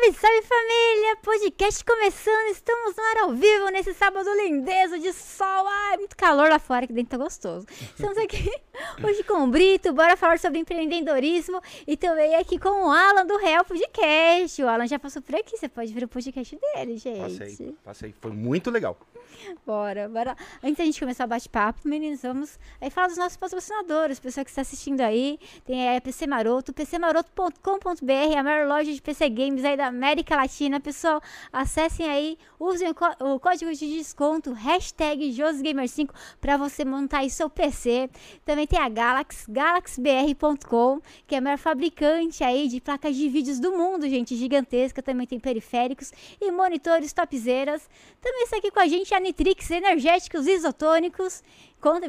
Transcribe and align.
Salve, 0.00 0.16
salve 0.18 0.42
família! 0.42 1.16
Podcast 1.22 1.84
começando, 1.84 2.52
estamos 2.52 2.96
no 2.96 3.02
ar 3.02 3.16
ao 3.18 3.32
vivo 3.34 3.68
nesse 3.70 3.92
sábado 3.92 4.30
lindezo 4.34 4.98
de 4.98 5.12
sol. 5.12 5.66
Ai, 5.66 5.98
muito 5.98 6.16
calor 6.16 6.48
lá 6.48 6.58
fora, 6.58 6.86
que 6.86 6.92
dentro 6.92 7.10
tá 7.10 7.16
gostoso. 7.18 7.66
Estamos 7.68 8.16
aqui 8.16 8.50
hoje 9.04 9.22
com 9.24 9.44
o 9.44 9.46
Brito, 9.48 9.92
bora 9.92 10.16
falar 10.16 10.38
sobre 10.38 10.58
empreendedorismo 10.58 11.60
e 11.86 11.98
também 11.98 12.34
aqui 12.36 12.58
com 12.58 12.86
o 12.86 12.90
Alan 12.90 13.26
do 13.26 13.36
Real 13.36 13.62
Podcast. 13.62 14.62
O 14.62 14.68
Alan 14.68 14.86
já 14.86 14.98
passou 14.98 15.20
por 15.20 15.34
aqui, 15.34 15.58
você 15.58 15.68
pode 15.68 15.92
ver 15.92 16.04
o 16.04 16.08
podcast 16.08 16.56
dele, 16.56 16.96
gente. 16.96 17.38
Passei, 17.38 17.76
passei, 17.84 18.14
foi 18.18 18.30
muito 18.30 18.70
legal. 18.70 18.98
Bora, 19.66 20.08
bora. 20.08 20.36
Antes 20.62 20.78
da 20.78 20.84
gente 20.84 21.00
começar 21.00 21.24
o 21.24 21.28
bate-papo, 21.28 21.80
meninos, 21.86 22.22
vamos 22.22 22.58
aí 22.80 22.90
falar 22.90 23.08
dos 23.08 23.16
nossos 23.16 23.36
patrocinadores, 23.36 24.18
pessoal 24.18 24.44
que 24.44 24.50
está 24.50 24.62
assistindo 24.62 25.00
aí. 25.00 25.38
Tem 25.64 25.96
a 25.96 26.00
PC 26.00 26.26
Maroto, 26.26 26.72
pcmaroto.com.br, 26.72 28.38
a 28.38 28.42
maior 28.42 28.66
loja 28.66 28.92
de 28.92 29.00
PC 29.00 29.28
Games 29.30 29.64
aí 29.64 29.76
da 29.76 29.86
América 29.86 30.36
Latina. 30.36 30.80
Pessoal, 30.80 31.20
acessem 31.52 32.08
aí, 32.08 32.38
usem 32.58 32.88
o, 32.88 33.34
o 33.34 33.40
código 33.40 33.72
de 33.72 33.98
desconto, 33.98 34.52
hashtag 34.52 35.30
JosGamer5 35.30 36.10
para 36.40 36.56
você 36.56 36.84
montar 36.84 37.18
aí 37.18 37.30
seu 37.30 37.48
PC. 37.48 38.10
Também 38.44 38.66
tem 38.66 38.78
a 38.78 38.88
Galaxy, 38.88 39.50
galaxybr.com, 39.50 41.00
que 41.26 41.34
é 41.34 41.38
a 41.38 41.40
maior 41.40 41.58
fabricante 41.58 42.42
aí 42.44 42.68
de 42.68 42.80
placas 42.80 43.14
de 43.16 43.28
vídeos 43.28 43.58
do 43.58 43.72
mundo, 43.72 44.08
gente, 44.08 44.36
gigantesca. 44.36 45.02
Também 45.02 45.26
tem 45.26 45.38
periféricos 45.38 46.12
e 46.40 46.50
monitores 46.50 47.12
topzeiras. 47.12 47.88
Também 48.20 48.42
está 48.44 48.56
aqui 48.56 48.70
com 48.70 48.80
a 48.80 48.86
gente 48.86 49.14
a 49.14 49.20
Nitrix 49.30 49.70
Energéticos 49.70 50.48
Isotônicos. 50.48 51.40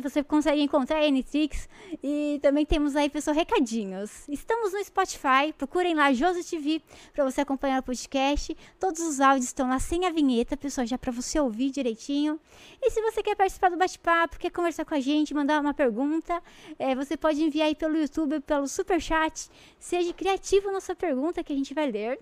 Você 0.02 0.24
consegue 0.24 0.64
encontrar 0.64 1.04
a 1.04 1.10
Nitrix. 1.10 1.70
E 2.04 2.40
também 2.42 2.66
temos 2.66 2.96
aí, 2.96 3.12
pessoal, 3.12 3.36
recadinhos. 3.36 4.28
Estamos 4.28 4.74
no 4.74 4.84
Spotify, 4.84 5.54
procurem 5.56 5.94
lá 5.94 6.12
Josi 6.12 6.44
TV 6.44 6.82
para 7.14 7.24
você 7.24 7.42
acompanhar 7.42 7.80
o 7.80 7.84
podcast. 7.84 8.58
Todos 8.80 9.02
os 9.02 9.22
áudios 9.22 9.46
estão 9.46 9.70
lá 9.70 9.78
sem 9.78 10.08
a 10.08 10.10
vinheta, 10.10 10.58
pessoal, 10.58 10.88
já 10.88 10.98
para 10.98 11.12
você 11.12 11.40
ouvir 11.40 11.70
direitinho. 11.70 12.40
E 12.82 12.90
se 12.90 13.00
você 13.04 13.22
quer 13.22 13.36
participar 13.36 13.70
do 13.70 13.78
bate-papo, 13.78 14.40
quer 14.40 14.50
conversar 14.50 14.84
com 14.84 14.96
a 14.96 15.00
gente, 15.00 15.32
mandar 15.32 15.62
uma 15.62 15.76
pergunta, 15.76 16.42
é, 16.80 16.96
você 16.96 17.16
pode 17.16 17.44
enviar 17.44 17.68
aí 17.68 17.76
pelo 17.76 17.96
YouTube, 17.96 18.40
pelo 18.40 18.68
Superchat. 18.68 19.48
Seja 19.80 20.12
criativo 20.12 20.72
na 20.72 20.82
sua 20.82 20.96
pergunta 20.96 21.44
que 21.44 21.54
a 21.54 21.56
gente 21.56 21.72
vai 21.72 21.92
ler. 21.92 22.20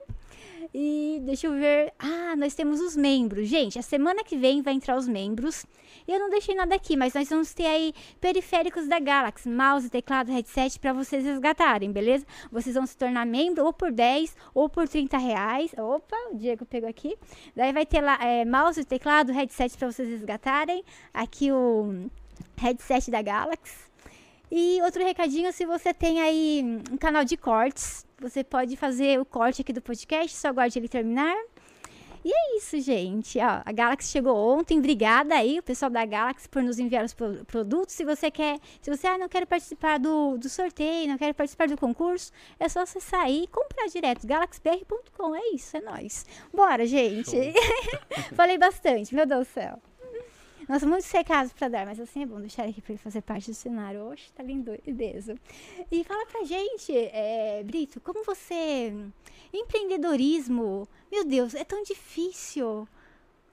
E 0.73 1.19
deixa 1.23 1.47
eu 1.47 1.53
ver. 1.53 1.93
Ah, 1.97 2.35
nós 2.37 2.53
temos 2.53 2.79
os 2.79 2.95
membros. 2.95 3.47
Gente, 3.47 3.79
a 3.79 3.81
semana 3.81 4.23
que 4.23 4.37
vem 4.37 4.61
vai 4.61 4.73
entrar 4.73 4.97
os 4.97 5.07
membros. 5.07 5.65
Eu 6.07 6.19
não 6.19 6.29
deixei 6.29 6.55
nada 6.55 6.75
aqui, 6.75 6.95
mas 6.95 7.13
nós 7.13 7.29
vamos 7.29 7.53
ter 7.53 7.65
aí 7.65 7.93
periféricos 8.19 8.87
da 8.87 8.99
Galaxy, 8.99 9.49
mouse, 9.49 9.89
teclado, 9.89 10.31
headset 10.31 10.79
para 10.79 10.93
vocês 10.93 11.23
resgatarem, 11.23 11.91
beleza? 11.91 12.25
Vocês 12.51 12.75
vão 12.75 12.85
se 12.85 12.97
tornar 12.97 13.25
membro 13.25 13.65
ou 13.65 13.73
por 13.73 13.91
10 13.91 14.35
ou 14.53 14.69
por 14.69 14.87
30 14.87 15.17
reais. 15.17 15.71
Opa, 15.77 16.17
o 16.31 16.35
Diego 16.35 16.65
pegou 16.65 16.89
aqui. 16.89 17.17
Daí 17.55 17.71
vai 17.73 17.85
ter 17.85 18.01
lá 18.01 18.17
é, 18.23 18.45
mouse, 18.45 18.83
teclado, 18.85 19.31
headset 19.31 19.77
para 19.77 19.91
vocês 19.91 20.07
resgatarem. 20.09 20.83
Aqui 21.13 21.51
o 21.51 22.09
headset 22.57 23.11
da 23.11 23.21
Galaxy. 23.21 23.88
E 24.51 24.81
outro 24.81 25.03
recadinho, 25.03 25.51
se 25.53 25.65
você 25.65 25.93
tem 25.93 26.21
aí 26.21 26.63
um 26.91 26.97
canal 26.97 27.23
de 27.23 27.37
cortes, 27.37 28.05
você 28.19 28.43
pode 28.43 28.75
fazer 28.75 29.19
o 29.19 29.25
corte 29.25 29.61
aqui 29.61 29.71
do 29.71 29.81
podcast, 29.81 30.35
só 30.35 30.49
aguarde 30.49 30.79
ele 30.79 30.89
terminar. 30.89 31.35
E 32.23 32.31
é 32.33 32.57
isso, 32.57 32.79
gente. 32.81 33.39
Ó, 33.39 33.61
a 33.63 33.71
Galaxy 33.71 34.11
chegou 34.11 34.35
ontem. 34.35 34.77
Obrigada 34.77 35.35
aí, 35.35 35.59
o 35.59 35.63
pessoal 35.63 35.89
da 35.89 36.05
Galaxy, 36.05 36.49
por 36.49 36.61
nos 36.61 36.77
enviar 36.77 37.05
os 37.05 37.13
produtos. 37.13 37.95
Se 37.95 38.03
você 38.03 38.29
quer, 38.29 38.59
se 38.81 38.89
você 38.89 39.07
ah, 39.07 39.17
não 39.17 39.29
quer 39.29 39.45
participar 39.45 39.99
do, 39.99 40.37
do 40.37 40.49
sorteio, 40.49 41.07
não 41.07 41.17
quer 41.17 41.33
participar 41.33 41.67
do 41.67 41.77
concurso, 41.77 42.31
é 42.59 42.67
só 42.67 42.85
você 42.85 42.99
sair 42.99 43.43
e 43.43 43.47
comprar 43.47 43.87
direto. 43.87 44.27
galaxybr.com. 44.27 45.35
É 45.35 45.53
isso, 45.53 45.77
é 45.77 45.81
nóis. 45.81 46.25
Bora, 46.53 46.85
gente. 46.85 47.35
Falei 48.35 48.57
bastante, 48.57 49.15
meu 49.15 49.25
Deus 49.25 49.47
do 49.47 49.53
céu. 49.53 49.79
Nossa, 50.69 50.85
muitos 50.85 51.09
recados 51.09 51.51
para 51.51 51.67
dar, 51.67 51.83
mas 51.87 51.99
assim 51.99 52.21
é 52.21 52.27
bom 52.27 52.39
deixar 52.39 52.65
aqui 52.65 52.79
para 52.79 52.93
ele 52.93 53.01
fazer 53.01 53.21
parte 53.21 53.49
do 53.49 53.55
cenário. 53.55 54.05
Oxe, 54.07 54.31
tá 54.31 54.43
lindo, 54.43 54.77
beleza. 54.85 55.35
E 55.91 56.03
fala 56.03 56.27
pra 56.27 56.43
gente, 56.43 56.95
é, 56.95 57.63
Brito, 57.63 57.99
como 57.99 58.23
você. 58.23 58.93
Empreendedorismo, 59.51 60.87
meu 61.11 61.25
Deus, 61.25 61.55
é 61.55 61.63
tão 61.63 61.81
difícil. 61.81 62.87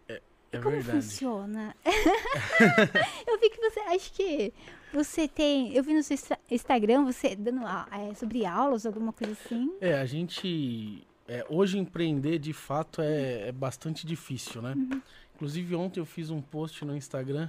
É, 0.07 0.21
é 0.53 0.59
como 0.59 0.77
verdade. 0.77 1.03
funciona? 1.03 1.75
eu 3.27 3.39
vi 3.39 3.49
que 3.49 3.61
você. 3.63 3.81
Acho 3.81 4.13
que 4.13 4.53
você 4.93 5.27
tem. 5.27 5.75
Eu 5.75 5.83
vi 5.83 5.95
no 5.95 6.03
seu 6.03 6.19
Instagram 6.51 7.07
você 7.07 7.35
dando 7.35 7.63
é, 7.67 8.15
sobre 8.15 8.45
aulas, 8.45 8.85
alguma 8.85 9.15
coisa 9.15 9.33
assim. 9.33 9.73
É, 9.81 9.95
a 9.95 10.05
gente. 10.05 11.06
É, 11.29 11.45
hoje 11.49 11.79
empreender 11.79 12.39
de 12.39 12.53
fato 12.53 13.03
é, 13.03 13.49
é 13.49 13.53
bastante 13.53 14.07
difícil, 14.07 14.63
né? 14.63 14.75
Uhum. 14.77 15.01
Inclusive 15.35 15.75
ontem 15.75 16.01
eu 16.01 16.07
fiz 16.07 16.31
um 16.31 16.41
post 16.41 16.85
no 16.85 16.97
Instagram 16.97 17.49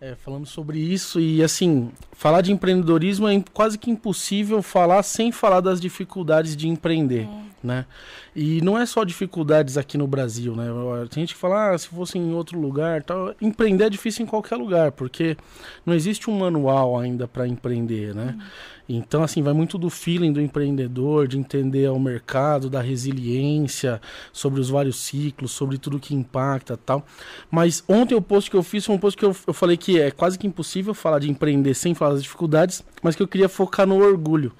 é, 0.00 0.14
falando 0.14 0.46
sobre 0.46 0.78
isso 0.78 1.18
e 1.18 1.42
assim 1.42 1.90
falar 2.12 2.40
de 2.40 2.52
empreendedorismo 2.52 3.28
é 3.28 3.42
quase 3.52 3.76
que 3.76 3.90
impossível 3.90 4.62
falar 4.62 5.02
sem 5.02 5.32
falar 5.32 5.60
das 5.60 5.80
dificuldades 5.80 6.56
de 6.56 6.68
empreender, 6.68 7.24
é. 7.24 7.42
né? 7.62 7.86
E 8.34 8.60
não 8.60 8.78
é 8.78 8.86
só 8.86 9.02
dificuldades 9.02 9.76
aqui 9.76 9.98
no 9.98 10.06
Brasil, 10.06 10.54
né? 10.54 10.66
Tem 11.10 11.22
gente 11.22 11.34
que 11.34 11.40
fala, 11.40 11.72
ah, 11.72 11.78
se 11.78 11.88
fosse 11.88 12.16
em 12.16 12.32
outro 12.32 12.58
lugar, 12.58 13.02
tal. 13.02 13.34
Empreender 13.40 13.84
é 13.84 13.90
difícil 13.90 14.22
em 14.22 14.26
qualquer 14.26 14.54
lugar 14.54 14.92
porque 14.92 15.36
não 15.84 15.92
existe 15.92 16.30
um 16.30 16.38
manual 16.38 16.96
ainda 16.96 17.26
para 17.26 17.48
empreender, 17.48 18.14
né? 18.14 18.36
Uhum. 18.38 18.46
Então, 18.88 19.22
assim, 19.22 19.42
vai 19.42 19.52
muito 19.52 19.76
do 19.76 19.90
feeling 19.90 20.32
do 20.32 20.40
empreendedor, 20.40 21.28
de 21.28 21.38
entender 21.38 21.90
o 21.90 21.98
mercado, 21.98 22.70
da 22.70 22.80
resiliência, 22.80 24.00
sobre 24.32 24.60
os 24.60 24.70
vários 24.70 24.96
ciclos, 24.96 25.50
sobre 25.50 25.76
tudo 25.76 25.98
que 25.98 26.14
impacta 26.14 26.76
tal. 26.76 27.04
Mas 27.50 27.84
ontem 27.86 28.14
o 28.14 28.22
post 28.22 28.50
que 28.50 28.56
eu 28.56 28.62
fiz 28.62 28.86
foi 28.86 28.94
um 28.94 28.98
post 28.98 29.18
que 29.18 29.24
eu, 29.24 29.36
eu 29.46 29.52
falei 29.52 29.76
que 29.76 30.00
é 30.00 30.10
quase 30.10 30.38
que 30.38 30.46
impossível 30.46 30.94
falar 30.94 31.18
de 31.18 31.30
empreender 31.30 31.74
sem 31.74 31.94
falar 31.94 32.14
das 32.14 32.22
dificuldades, 32.22 32.82
mas 33.02 33.14
que 33.14 33.22
eu 33.22 33.28
queria 33.28 33.48
focar 33.48 33.86
no 33.86 33.96
orgulho. 33.96 34.52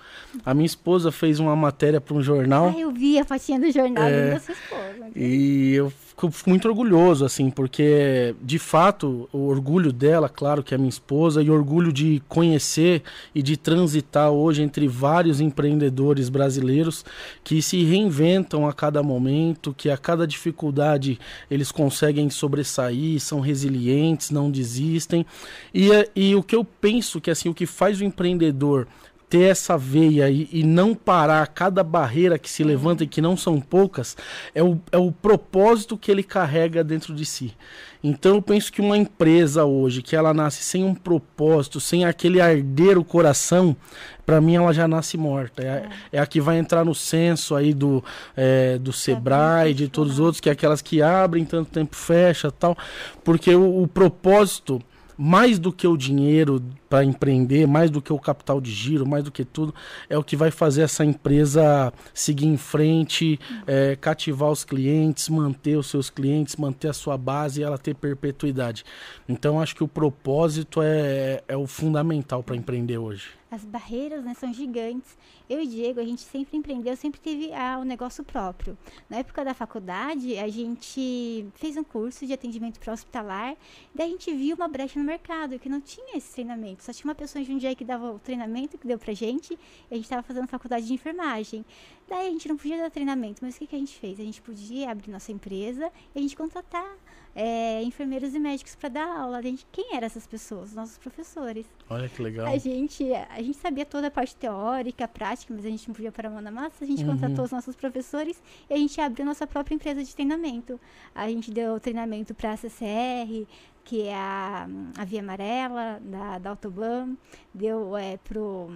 A 0.44 0.52
minha 0.52 0.66
esposa 0.66 1.10
fez 1.10 1.40
uma 1.40 1.56
matéria 1.56 2.00
para 2.00 2.14
um 2.14 2.22
jornal. 2.22 2.72
Ah, 2.76 2.78
eu 2.78 2.92
vi 2.92 3.18
a 3.18 3.24
fatinha 3.24 3.58
do 3.58 3.70
jornal 3.72 4.04
é, 4.04 4.32
da 4.32 4.40
sua 4.40 4.54
esposa. 4.54 5.10
E 5.16 5.72
eu 5.74 5.92
fico 6.32 6.50
muito 6.50 6.66
orgulhoso, 6.66 7.24
assim, 7.24 7.48
porque 7.48 8.34
de 8.42 8.58
fato 8.58 9.28
o 9.32 9.46
orgulho 9.46 9.92
dela, 9.92 10.28
claro 10.28 10.64
que 10.64 10.74
é 10.74 10.78
minha 10.78 10.88
esposa, 10.88 11.40
e 11.40 11.48
orgulho 11.48 11.92
de 11.92 12.20
conhecer 12.28 13.02
e 13.32 13.40
de 13.40 13.56
transitar 13.56 14.30
hoje 14.30 14.62
entre 14.62 14.88
vários 14.88 15.40
empreendedores 15.40 16.28
brasileiros 16.28 17.04
que 17.44 17.62
se 17.62 17.84
reinventam 17.84 18.66
a 18.66 18.72
cada 18.72 19.02
momento, 19.02 19.72
que 19.72 19.90
a 19.90 19.96
cada 19.96 20.26
dificuldade 20.26 21.20
eles 21.48 21.70
conseguem 21.70 22.28
sobressair, 22.28 23.20
são 23.20 23.38
resilientes, 23.38 24.30
não 24.32 24.50
desistem. 24.50 25.24
E, 25.72 25.88
e 26.16 26.34
o 26.34 26.42
que 26.42 26.56
eu 26.56 26.64
penso 26.64 27.20
que 27.20 27.30
assim, 27.30 27.48
o 27.48 27.54
que 27.54 27.66
faz 27.66 28.00
o 28.00 28.04
empreendedor 28.04 28.88
ter 29.28 29.50
essa 29.50 29.76
veia 29.76 30.30
e, 30.30 30.48
e, 30.50 30.62
não 30.64 30.94
parar 30.94 31.46
cada 31.48 31.84
barreira 31.84 32.38
que 32.38 32.50
se 32.50 32.64
levanta 32.64 33.04
e 33.04 33.06
que 33.06 33.20
não 33.20 33.36
são 33.36 33.60
poucas, 33.60 34.16
é 34.54 34.62
o, 34.62 34.80
é 34.90 34.96
o 34.96 35.12
propósito 35.12 35.98
que 35.98 36.10
ele 36.10 36.22
carrega 36.22 36.82
dentro 36.82 37.14
de 37.14 37.26
si. 37.26 37.54
Então 38.02 38.36
eu 38.36 38.42
penso 38.42 38.72
que 38.72 38.80
uma 38.80 38.96
empresa 38.96 39.64
hoje, 39.64 40.02
que 40.02 40.14
ela 40.14 40.32
nasce 40.32 40.62
sem 40.62 40.84
um 40.84 40.94
propósito, 40.94 41.80
sem 41.80 42.04
aquele 42.04 42.40
arder 42.40 42.96
o 42.96 43.04
coração, 43.04 43.76
para 44.24 44.40
mim 44.40 44.54
ela 44.54 44.72
já 44.72 44.86
nasce 44.86 45.16
morta. 45.16 45.62
É, 45.62 45.66
é. 45.66 45.88
é, 46.12 46.18
a 46.20 46.26
que 46.26 46.40
vai 46.40 46.58
entrar 46.58 46.84
no 46.84 46.94
censo 46.94 47.54
aí 47.54 47.74
do, 47.74 48.02
é, 48.36 48.78
do 48.78 48.92
Sebrae, 48.92 49.74
de 49.74 49.88
todos 49.88 50.14
os 50.14 50.20
outros, 50.20 50.40
que 50.40 50.48
é 50.48 50.52
aquelas 50.52 50.80
que 50.80 51.02
abrem, 51.02 51.44
tanto 51.44 51.70
tempo 51.70 51.96
fecha 51.96 52.50
tal. 52.52 52.76
Porque 53.24 53.54
o, 53.54 53.82
o 53.82 53.88
propósito 53.88 54.80
mais 55.16 55.58
do 55.58 55.72
que 55.72 55.86
o 55.86 55.96
dinheiro 55.96 56.62
para 56.88 57.04
empreender, 57.04 57.66
mais 57.66 57.90
do 57.90 58.00
que 58.00 58.12
o 58.12 58.18
capital 58.18 58.60
de 58.60 58.70
giro, 58.70 59.06
mais 59.06 59.24
do 59.24 59.30
que 59.30 59.44
tudo, 59.44 59.74
é 60.08 60.16
o 60.16 60.22
que 60.22 60.36
vai 60.36 60.50
fazer 60.50 60.82
essa 60.82 61.04
empresa 61.04 61.92
seguir 62.14 62.46
em 62.46 62.56
frente, 62.56 63.38
é, 63.66 63.96
cativar 63.96 64.50
os 64.50 64.64
clientes, 64.64 65.28
manter 65.28 65.76
os 65.76 65.88
seus 65.88 66.10
clientes, 66.10 66.56
manter 66.56 66.88
a 66.88 66.92
sua 66.92 67.16
base 67.16 67.60
e 67.60 67.64
ela 67.64 67.78
ter 67.78 67.94
perpetuidade. 67.94 68.84
Então, 69.28 69.60
acho 69.60 69.74
que 69.76 69.84
o 69.84 69.88
propósito 69.88 70.80
é, 70.82 71.42
é 71.46 71.56
o 71.56 71.66
fundamental 71.66 72.42
para 72.42 72.56
empreender 72.56 72.98
hoje. 72.98 73.30
As 73.50 73.64
barreiras 73.64 74.24
né, 74.24 74.34
são 74.34 74.52
gigantes 74.52 75.16
eu 75.48 75.62
e 75.62 75.66
Diego, 75.66 75.98
a 75.98 76.04
gente 76.04 76.20
sempre 76.20 76.58
empreendeu, 76.58 76.94
sempre 76.94 77.18
teve 77.18 77.52
ah, 77.54 77.78
um 77.78 77.84
negócio 77.84 78.22
próprio. 78.22 78.76
Na 79.08 79.16
época 79.18 79.42
da 79.42 79.54
faculdade, 79.54 80.38
a 80.38 80.46
gente 80.48 81.46
fez 81.54 81.76
um 81.76 81.84
curso 81.84 82.26
de 82.26 82.34
atendimento 82.34 82.78
para 82.78 82.92
hospitalar, 82.92 83.56
daí 83.94 84.08
a 84.08 84.10
gente 84.10 84.30
viu 84.34 84.54
uma 84.56 84.68
brecha 84.68 84.98
no 84.98 85.06
mercado, 85.06 85.58
que 85.58 85.68
não 85.68 85.80
tinha 85.80 86.18
esse 86.18 86.34
treinamento. 86.34 86.77
Só 86.82 86.92
tinha 86.92 87.08
uma 87.08 87.14
pessoa 87.14 87.42
em 87.42 87.44
Jundiaí 87.44 87.74
que 87.74 87.84
dava 87.84 88.10
o 88.12 88.18
treinamento 88.18 88.76
que 88.78 88.86
deu 88.86 88.98
pra 88.98 89.12
gente, 89.12 89.54
e 89.54 89.58
a 89.90 89.94
gente 89.94 90.04
estava 90.04 90.22
fazendo 90.22 90.46
faculdade 90.46 90.86
de 90.86 90.92
enfermagem. 90.94 91.64
Daí 92.08 92.28
a 92.28 92.30
gente 92.30 92.48
não 92.48 92.56
podia 92.56 92.78
dar 92.78 92.90
treinamento, 92.90 93.44
mas 93.44 93.56
o 93.56 93.58
que, 93.58 93.66
que 93.66 93.76
a 93.76 93.78
gente 93.78 93.98
fez? 93.98 94.18
A 94.18 94.22
gente 94.22 94.40
podia 94.40 94.90
abrir 94.90 95.10
nossa 95.10 95.30
empresa 95.32 95.90
e 96.14 96.18
a 96.18 96.22
gente 96.22 96.36
contratar 96.36 96.96
é, 97.34 97.82
enfermeiros 97.82 98.34
e 98.34 98.38
médicos 98.38 98.74
para 98.74 98.88
dar 98.88 99.06
aula. 99.20 99.38
A 99.38 99.42
gente, 99.42 99.66
quem 99.70 99.94
eram 99.94 100.06
essas 100.06 100.26
pessoas? 100.26 100.72
Nossos 100.74 100.96
professores. 100.98 101.66
Olha 101.90 102.08
que 102.08 102.22
legal. 102.22 102.46
A 102.46 102.56
gente, 102.56 103.04
a 103.12 103.42
gente 103.42 103.58
sabia 103.58 103.84
toda 103.84 104.06
a 104.08 104.10
parte 104.10 104.34
teórica, 104.34 105.06
prática, 105.06 105.52
mas 105.54 105.64
a 105.64 105.68
gente 105.68 105.86
não 105.86 105.94
podia 105.94 106.10
pôr 106.10 106.26
a 106.26 106.30
mão 106.30 106.40
na 106.40 106.50
massa. 106.50 106.82
A 106.84 106.86
gente 106.86 107.04
Uhum. 107.04 107.10
contratou 107.12 107.44
os 107.44 107.50
nossos 107.50 107.76
professores 107.76 108.42
e 108.68 108.74
a 108.74 108.76
gente 108.76 108.98
abriu 109.00 109.24
nossa 109.26 109.46
própria 109.46 109.74
empresa 109.74 110.02
de 110.02 110.14
treinamento. 110.14 110.80
A 111.14 111.28
gente 111.28 111.50
deu 111.50 111.78
treinamento 111.78 112.34
para 112.34 112.52
a 112.52 112.56
CCR, 112.56 113.46
que 113.88 114.02
é 114.02 114.14
a, 114.14 114.68
a 114.98 115.04
Via 115.06 115.20
Amarela, 115.20 115.98
da, 116.02 116.38
da 116.38 116.50
Autobahn. 116.50 117.16
Deu 117.54 117.96
é, 117.96 118.18
pro... 118.18 118.68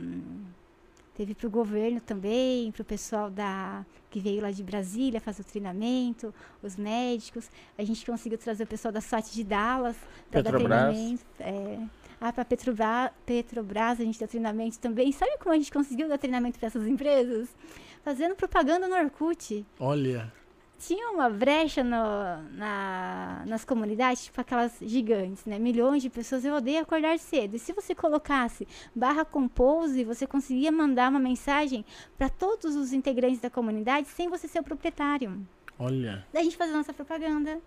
Teve 1.15 1.35
para 1.35 1.47
o 1.47 1.51
governo 1.51 2.01
também, 2.01 2.73
para 2.73 2.81
o 2.81 2.85
pessoal 2.85 3.31
da, 3.31 3.85
que 4.09 4.19
veio 4.19 4.41
lá 4.41 4.51
de 4.51 4.63
Brasília 4.63 5.21
fazer 5.21 5.43
o 5.43 5.45
treinamento, 5.45 6.35
os 6.63 6.77
médicos. 6.77 7.51
A 7.77 7.85
gente 7.85 8.07
conseguiu 8.07 8.39
trazer 8.39 8.65
o 8.65 8.67
pessoal 8.67 8.91
da 8.91 9.03
SWAT 9.03 9.31
de 9.35 9.45
Dallas 9.45 9.99
para 10.31 10.41
dar 10.41 10.53
Petrobras. 10.53 10.95
treinamento. 10.95 11.25
É. 11.39 11.79
Ah, 12.19 12.33
para 12.33 12.47
Petrobras, 12.47 13.11
Petrobras 13.27 14.01
a 14.01 14.05
gente 14.05 14.19
deu 14.19 14.27
treinamento 14.27 14.79
também. 14.79 15.13
Sabe 15.13 15.37
como 15.37 15.55
a 15.55 15.59
gente 15.59 15.71
conseguiu 15.71 16.09
dar 16.09 16.17
treinamento 16.17 16.59
para 16.59 16.69
essas 16.69 16.87
empresas? 16.87 17.55
Fazendo 18.03 18.35
propaganda 18.35 18.89
no 18.89 18.97
Orkut. 18.97 19.67
Olha. 19.79 20.33
Tinha 20.85 21.11
uma 21.11 21.31
brecha 21.31 21.85
no- 21.85 22.43
na- 22.57 23.45
nas 23.47 23.65
comunidades, 23.65 24.25
tipo 24.25 24.41
aquelas 24.41 24.77
gigantes, 24.83 25.45
né? 25.45 25.57
Milhões 25.57 26.03
de 26.03 26.11
pessoas. 26.11 26.45
Eu 26.45 26.55
odeio 26.55 26.81
acordar 26.83 27.17
cedo. 27.21 27.55
E 27.55 27.59
se 27.59 27.73
você 27.73 27.95
colocasse 27.95 28.67
barra 28.95 29.25
compose, 29.25 30.03
você 30.03 30.27
conseguia 30.27 30.73
mandar 30.73 31.09
uma 31.09 31.21
mensagem 31.21 31.85
para 32.19 32.29
todos 32.29 32.75
os 32.75 32.93
integrantes 32.93 33.41
da 33.41 33.49
comunidade 33.49 34.09
sem 34.09 34.29
você 34.29 34.49
ser 34.49 34.59
o 34.59 34.65
proprietário. 34.65 35.47
Olha. 35.79 36.27
Daí 36.33 36.43
a 36.43 36.45
gente 36.45 36.57
fazia 36.57 36.77
nossa 36.77 36.93
propaganda. 36.93 37.61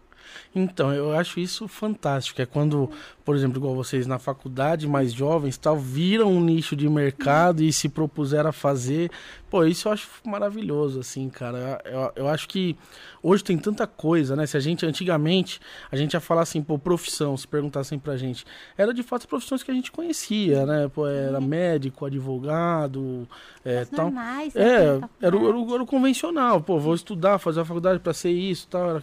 Então, 0.53 0.93
eu 0.93 1.13
acho 1.13 1.39
isso 1.39 1.67
fantástico. 1.67 2.41
É 2.41 2.45
quando, 2.45 2.89
por 3.23 3.35
exemplo, 3.35 3.57
igual 3.57 3.75
vocês 3.75 4.07
na 4.07 4.17
faculdade, 4.19 4.87
mais 4.87 5.11
jovens, 5.13 5.57
tal, 5.57 5.77
viram 5.77 6.31
um 6.31 6.41
nicho 6.41 6.75
de 6.75 6.87
mercado 6.89 7.61
e 7.63 7.71
se 7.73 7.89
propuseram 7.89 8.49
a 8.49 8.53
fazer. 8.53 9.11
Pô, 9.49 9.63
isso 9.65 9.87
eu 9.87 9.93
acho 9.93 10.07
maravilhoso, 10.25 10.99
assim, 10.99 11.29
cara. 11.29 11.81
Eu, 11.85 12.11
eu 12.23 12.27
acho 12.27 12.47
que 12.47 12.75
hoje 13.23 13.43
tem 13.43 13.57
tanta 13.57 13.85
coisa, 13.87 14.35
né? 14.35 14.45
Se 14.45 14.57
a 14.57 14.59
gente, 14.59 14.85
antigamente, 14.85 15.59
a 15.91 15.95
gente 15.95 16.13
ia 16.13 16.19
falar 16.19 16.41
assim, 16.41 16.61
pô, 16.61 16.77
profissão, 16.79 17.35
se 17.37 17.47
perguntassem 17.47 17.97
pra 17.99 18.17
gente. 18.17 18.45
Era 18.77 18.93
de 18.93 19.03
fato 19.03 19.21
as 19.21 19.25
profissões 19.27 19.63
que 19.63 19.71
a 19.71 19.73
gente 19.73 19.91
conhecia, 19.91 20.65
né? 20.65 20.89
Pô, 20.93 21.07
era 21.07 21.39
médico, 21.39 22.05
advogado, 22.05 23.27
é, 23.63 23.79
As 23.79 23.89
tal. 23.89 24.05
normais. 24.05 24.55
É, 24.55 24.97
né, 24.99 25.09
era, 25.21 25.37
o- 25.37 25.47
era, 25.47 25.57
o, 25.57 25.73
era 25.75 25.83
o 25.83 25.85
convencional. 25.85 26.61
Pô, 26.61 26.79
vou 26.79 26.93
estudar, 26.95 27.37
fazer 27.39 27.61
a 27.61 27.65
faculdade 27.65 27.99
para 27.99 28.13
ser 28.13 28.31
isso 28.31 28.67
tal. 28.69 29.01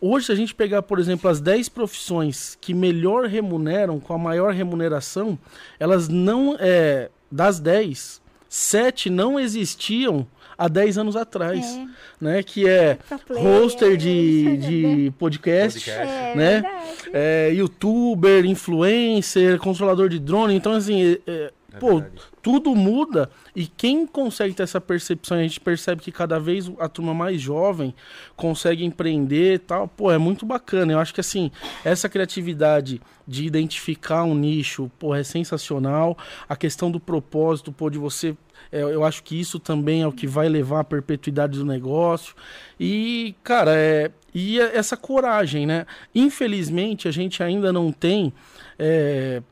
Hoje, 0.00 0.26
se 0.26 0.32
a 0.32 0.34
gente 0.34 0.45
pegar, 0.54 0.82
por 0.82 0.98
exemplo, 0.98 1.30
as 1.30 1.40
10 1.40 1.68
profissões 1.68 2.56
que 2.60 2.74
melhor 2.74 3.26
remuneram, 3.26 3.98
com 4.00 4.12
a 4.12 4.18
maior 4.18 4.52
remuneração, 4.52 5.38
elas 5.78 6.08
não. 6.08 6.56
É, 6.58 7.10
das 7.30 7.58
10, 7.58 8.22
7 8.48 9.10
não 9.10 9.38
existiam 9.38 10.26
há 10.56 10.68
10 10.68 10.98
anos 10.98 11.16
atrás. 11.16 11.64
É, 11.64 11.86
Né? 12.20 12.42
Que 12.42 12.68
é 12.68 12.98
hoster 13.30 13.96
de, 13.96 14.56
de 14.58 15.12
podcast. 15.18 15.78
Podcast. 15.78 16.14
É, 16.14 16.34
né? 16.34 16.62
É, 17.12 17.52
youtuber, 17.52 18.44
influencer, 18.44 19.58
controlador 19.58 20.08
de 20.08 20.18
drone. 20.18 20.54
Então, 20.54 20.72
assim, 20.72 21.18
é- 21.76 21.80
pô, 21.80 22.00
verdade. 22.00 22.22
tudo 22.42 22.74
muda 22.74 23.30
e 23.54 23.66
quem 23.66 24.06
consegue 24.06 24.54
ter 24.54 24.62
essa 24.62 24.80
percepção, 24.80 25.36
a 25.36 25.42
gente 25.42 25.60
percebe 25.60 26.02
que 26.02 26.10
cada 26.12 26.38
vez 26.40 26.70
a 26.78 26.88
turma 26.88 27.12
mais 27.14 27.40
jovem 27.40 27.94
consegue 28.36 28.84
empreender 28.84 29.54
e 29.54 29.58
tal, 29.58 29.86
pô, 29.88 30.10
é 30.10 30.18
muito 30.18 30.44
bacana. 30.46 30.92
Eu 30.92 30.98
acho 30.98 31.12
que 31.14 31.20
assim, 31.20 31.50
essa 31.84 32.08
criatividade 32.08 33.00
de 33.26 33.44
identificar 33.44 34.24
um 34.24 34.34
nicho, 34.34 34.90
pô, 34.98 35.14
é 35.14 35.22
sensacional. 35.24 36.16
A 36.48 36.54
questão 36.56 36.90
do 36.90 37.00
propósito, 37.00 37.72
pô, 37.72 37.90
de 37.90 37.98
você 37.98 38.36
é, 38.72 38.80
eu 38.82 39.04
acho 39.04 39.22
que 39.22 39.38
isso 39.38 39.58
também 39.60 40.02
é 40.02 40.06
o 40.06 40.12
que 40.12 40.26
vai 40.26 40.48
levar 40.48 40.80
à 40.80 40.84
perpetuidade 40.84 41.58
do 41.58 41.64
negócio. 41.64 42.34
E, 42.80 43.34
cara, 43.44 43.72
é, 43.74 44.10
e 44.34 44.58
é 44.58 44.76
essa 44.76 44.96
coragem, 44.96 45.66
né? 45.66 45.86
Infelizmente, 46.14 47.06
a 47.06 47.10
gente 47.10 47.42
ainda 47.42 47.72
não 47.72 47.92
tem 47.92 48.32
é, 48.78 49.42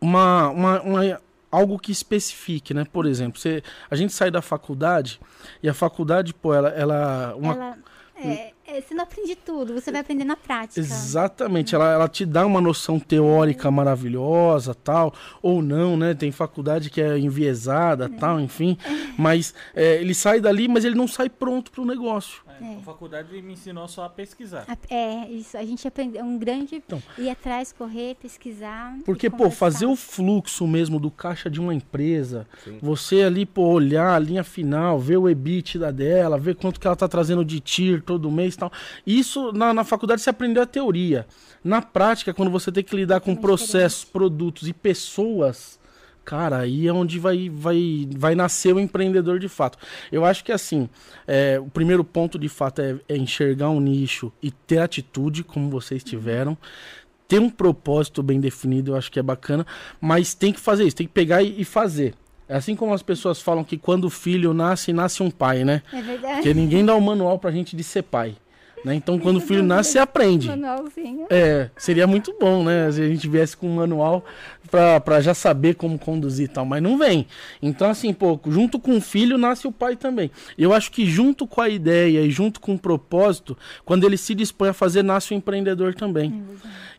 uma, 0.00 0.48
uma, 0.50 0.82
uma- 0.82 1.20
algo 1.52 1.78
que 1.78 1.92
especifique, 1.92 2.72
né? 2.72 2.86
Por 2.90 3.06
exemplo, 3.06 3.38
você, 3.38 3.62
a 3.90 3.94
gente 3.94 4.12
sai 4.12 4.30
da 4.30 4.40
faculdade 4.40 5.20
e 5.62 5.68
a 5.68 5.74
faculdade, 5.74 6.32
pô, 6.32 6.54
ela, 6.54 6.70
ela 6.70 7.34
uma 7.36 7.52
Ela, 7.54 7.78
é, 8.24 8.52
é, 8.66 8.80
você 8.80 8.94
não 8.94 9.02
aprende 9.02 9.34
tudo, 9.34 9.74
você 9.74 9.90
vai 9.90 10.00
aprender 10.00 10.24
na 10.24 10.36
prática. 10.36 10.80
Exatamente, 10.80 11.74
ela, 11.74 11.92
ela 11.92 12.08
te 12.08 12.24
dá 12.24 12.46
uma 12.46 12.60
noção 12.60 12.98
teórica 12.98 13.70
maravilhosa, 13.70 14.74
tal, 14.74 15.12
ou 15.42 15.60
não, 15.60 15.96
né? 15.96 16.14
Tem 16.14 16.30
faculdade 16.30 16.88
que 16.88 17.00
é 17.00 17.18
enviesada, 17.18 18.08
tal, 18.08 18.40
enfim. 18.40 18.78
Mas 19.18 19.54
é, 19.74 19.96
ele 19.96 20.14
sai 20.14 20.40
dali, 20.40 20.68
mas 20.68 20.84
ele 20.84 20.94
não 20.94 21.08
sai 21.08 21.28
pronto 21.28 21.70
para 21.70 21.82
o 21.82 21.84
negócio. 21.84 22.42
É, 22.62 22.76
A 22.76 22.80
faculdade 22.82 23.42
me 23.42 23.52
ensinou 23.54 23.86
só 23.88 24.04
a 24.04 24.08
pesquisar. 24.08 24.64
A- 24.68 24.76
É, 24.94 25.28
isso. 25.28 25.56
A 25.56 25.64
gente 25.64 25.86
aprendeu 25.86 26.24
um 26.24 26.38
grande. 26.38 26.76
Então. 26.76 27.02
ir 27.18 27.28
atrás, 27.30 27.72
correr, 27.72 28.14
pesquisar. 28.16 28.96
Porque, 29.04 29.28
pô, 29.28 29.50
fazer 29.50 29.86
o 29.86 29.96
fluxo 29.96 30.66
mesmo 30.66 30.98
do 31.00 31.10
caixa 31.10 31.50
de 31.50 31.60
uma 31.60 31.74
empresa, 31.74 32.46
Sim. 32.64 32.78
você 32.80 33.22
ali, 33.22 33.44
pô, 33.44 33.62
olhar 33.68 34.14
a 34.14 34.18
linha 34.18 34.44
final, 34.44 34.98
ver 34.98 35.16
o 35.16 35.28
EBITDA 35.28 35.92
dela, 35.92 36.38
ver 36.38 36.54
quanto 36.56 36.78
que 36.80 36.86
ela 36.86 36.96
tá 36.96 37.08
trazendo 37.08 37.44
de 37.44 37.60
TIR 37.60 38.02
todo 38.02 38.30
mês 38.30 38.54
e 38.54 38.58
tal. 38.58 38.72
Isso 39.06 39.52
na, 39.52 39.72
na 39.74 39.84
faculdade 39.84 40.22
você 40.22 40.30
aprendeu 40.30 40.62
a 40.62 40.66
teoria. 40.66 41.26
Na 41.64 41.80
prática, 41.82 42.32
quando 42.34 42.50
você 42.50 42.70
tem 42.72 42.82
que 42.84 42.94
lidar 42.96 43.20
com 43.20 43.32
É 43.32 43.36
processos, 43.36 44.04
produtos 44.04 44.66
e 44.68 44.72
pessoas, 44.72 45.78
cara, 46.24 46.58
aí 46.58 46.86
é 46.86 46.92
onde 46.92 47.18
vai, 47.18 47.50
vai, 47.52 48.08
vai 48.16 48.34
nascer 48.34 48.74
o 48.74 48.80
empreendedor 48.80 49.38
de 49.38 49.48
fato. 49.48 49.78
Eu 50.10 50.24
acho 50.24 50.44
que 50.44 50.52
assim, 50.52 50.88
é, 51.26 51.58
o 51.60 51.68
primeiro 51.68 52.04
ponto 52.04 52.38
de 52.38 52.48
fato 52.48 52.80
é, 52.80 52.96
é 53.08 53.16
enxergar 53.16 53.70
um 53.70 53.80
nicho 53.80 54.32
e 54.42 54.50
ter 54.50 54.78
atitude, 54.78 55.44
como 55.44 55.70
vocês 55.70 56.02
tiveram 56.02 56.56
ter 57.32 57.38
um 57.38 57.48
propósito 57.48 58.22
bem 58.22 58.38
definido, 58.38 58.90
eu 58.92 58.96
acho 58.96 59.10
que 59.10 59.18
é 59.18 59.22
bacana, 59.22 59.66
mas 59.98 60.34
tem 60.34 60.52
que 60.52 60.60
fazer 60.60 60.84
isso, 60.84 60.96
tem 60.96 61.06
que 61.06 61.14
pegar 61.14 61.42
e, 61.42 61.64
fazer. 61.64 62.14
É 62.46 62.56
assim 62.56 62.76
como 62.76 62.92
as 62.92 63.02
pessoas 63.02 63.40
falam 63.40 63.64
que 63.64 63.78
quando 63.78 64.04
o 64.04 64.10
filho 64.10 64.52
nasce, 64.52 64.92
nasce 64.92 65.22
um 65.22 65.30
pai, 65.30 65.64
né? 65.64 65.80
É 65.90 66.02
verdade. 66.02 66.34
Porque 66.34 66.52
ninguém 66.52 66.84
dá 66.84 66.94
o 66.94 67.00
manual 67.00 67.38
pra 67.38 67.50
gente 67.50 67.74
de 67.74 67.82
ser 67.82 68.02
pai. 68.02 68.36
Né? 68.84 68.94
Então, 68.94 69.18
quando 69.18 69.36
o 69.36 69.40
filho 69.40 69.62
nasce, 69.62 69.92
você 69.92 69.98
aprende. 69.98 70.48
Manualzinho. 70.48 71.26
É, 71.30 71.70
seria 71.76 72.06
muito 72.06 72.34
bom, 72.38 72.64
né? 72.64 72.90
Se 72.90 73.00
a 73.00 73.08
gente 73.08 73.28
viesse 73.28 73.56
com 73.56 73.68
um 73.68 73.76
manual 73.76 74.24
pra, 74.70 75.00
pra 75.00 75.20
já 75.20 75.34
saber 75.34 75.74
como 75.74 75.98
conduzir 75.98 76.46
e 76.46 76.48
tal, 76.48 76.64
mas 76.64 76.82
não 76.82 76.98
vem. 76.98 77.26
Então, 77.60 77.90
assim, 77.90 78.12
pô, 78.12 78.40
junto 78.46 78.80
com 78.80 78.96
o 78.96 79.00
filho 79.00 79.38
nasce 79.38 79.66
o 79.66 79.72
pai 79.72 79.96
também. 79.96 80.30
Eu 80.58 80.72
acho 80.72 80.90
que 80.90 81.06
junto 81.06 81.46
com 81.46 81.60
a 81.60 81.68
ideia 81.68 82.22
e 82.22 82.30
junto 82.30 82.60
com 82.60 82.74
o 82.74 82.78
propósito, 82.78 83.56
quando 83.84 84.04
ele 84.04 84.16
se 84.16 84.34
dispõe 84.34 84.70
a 84.70 84.72
fazer, 84.72 85.02
nasce 85.02 85.32
o 85.32 85.36
empreendedor 85.36 85.94
também. 85.94 86.42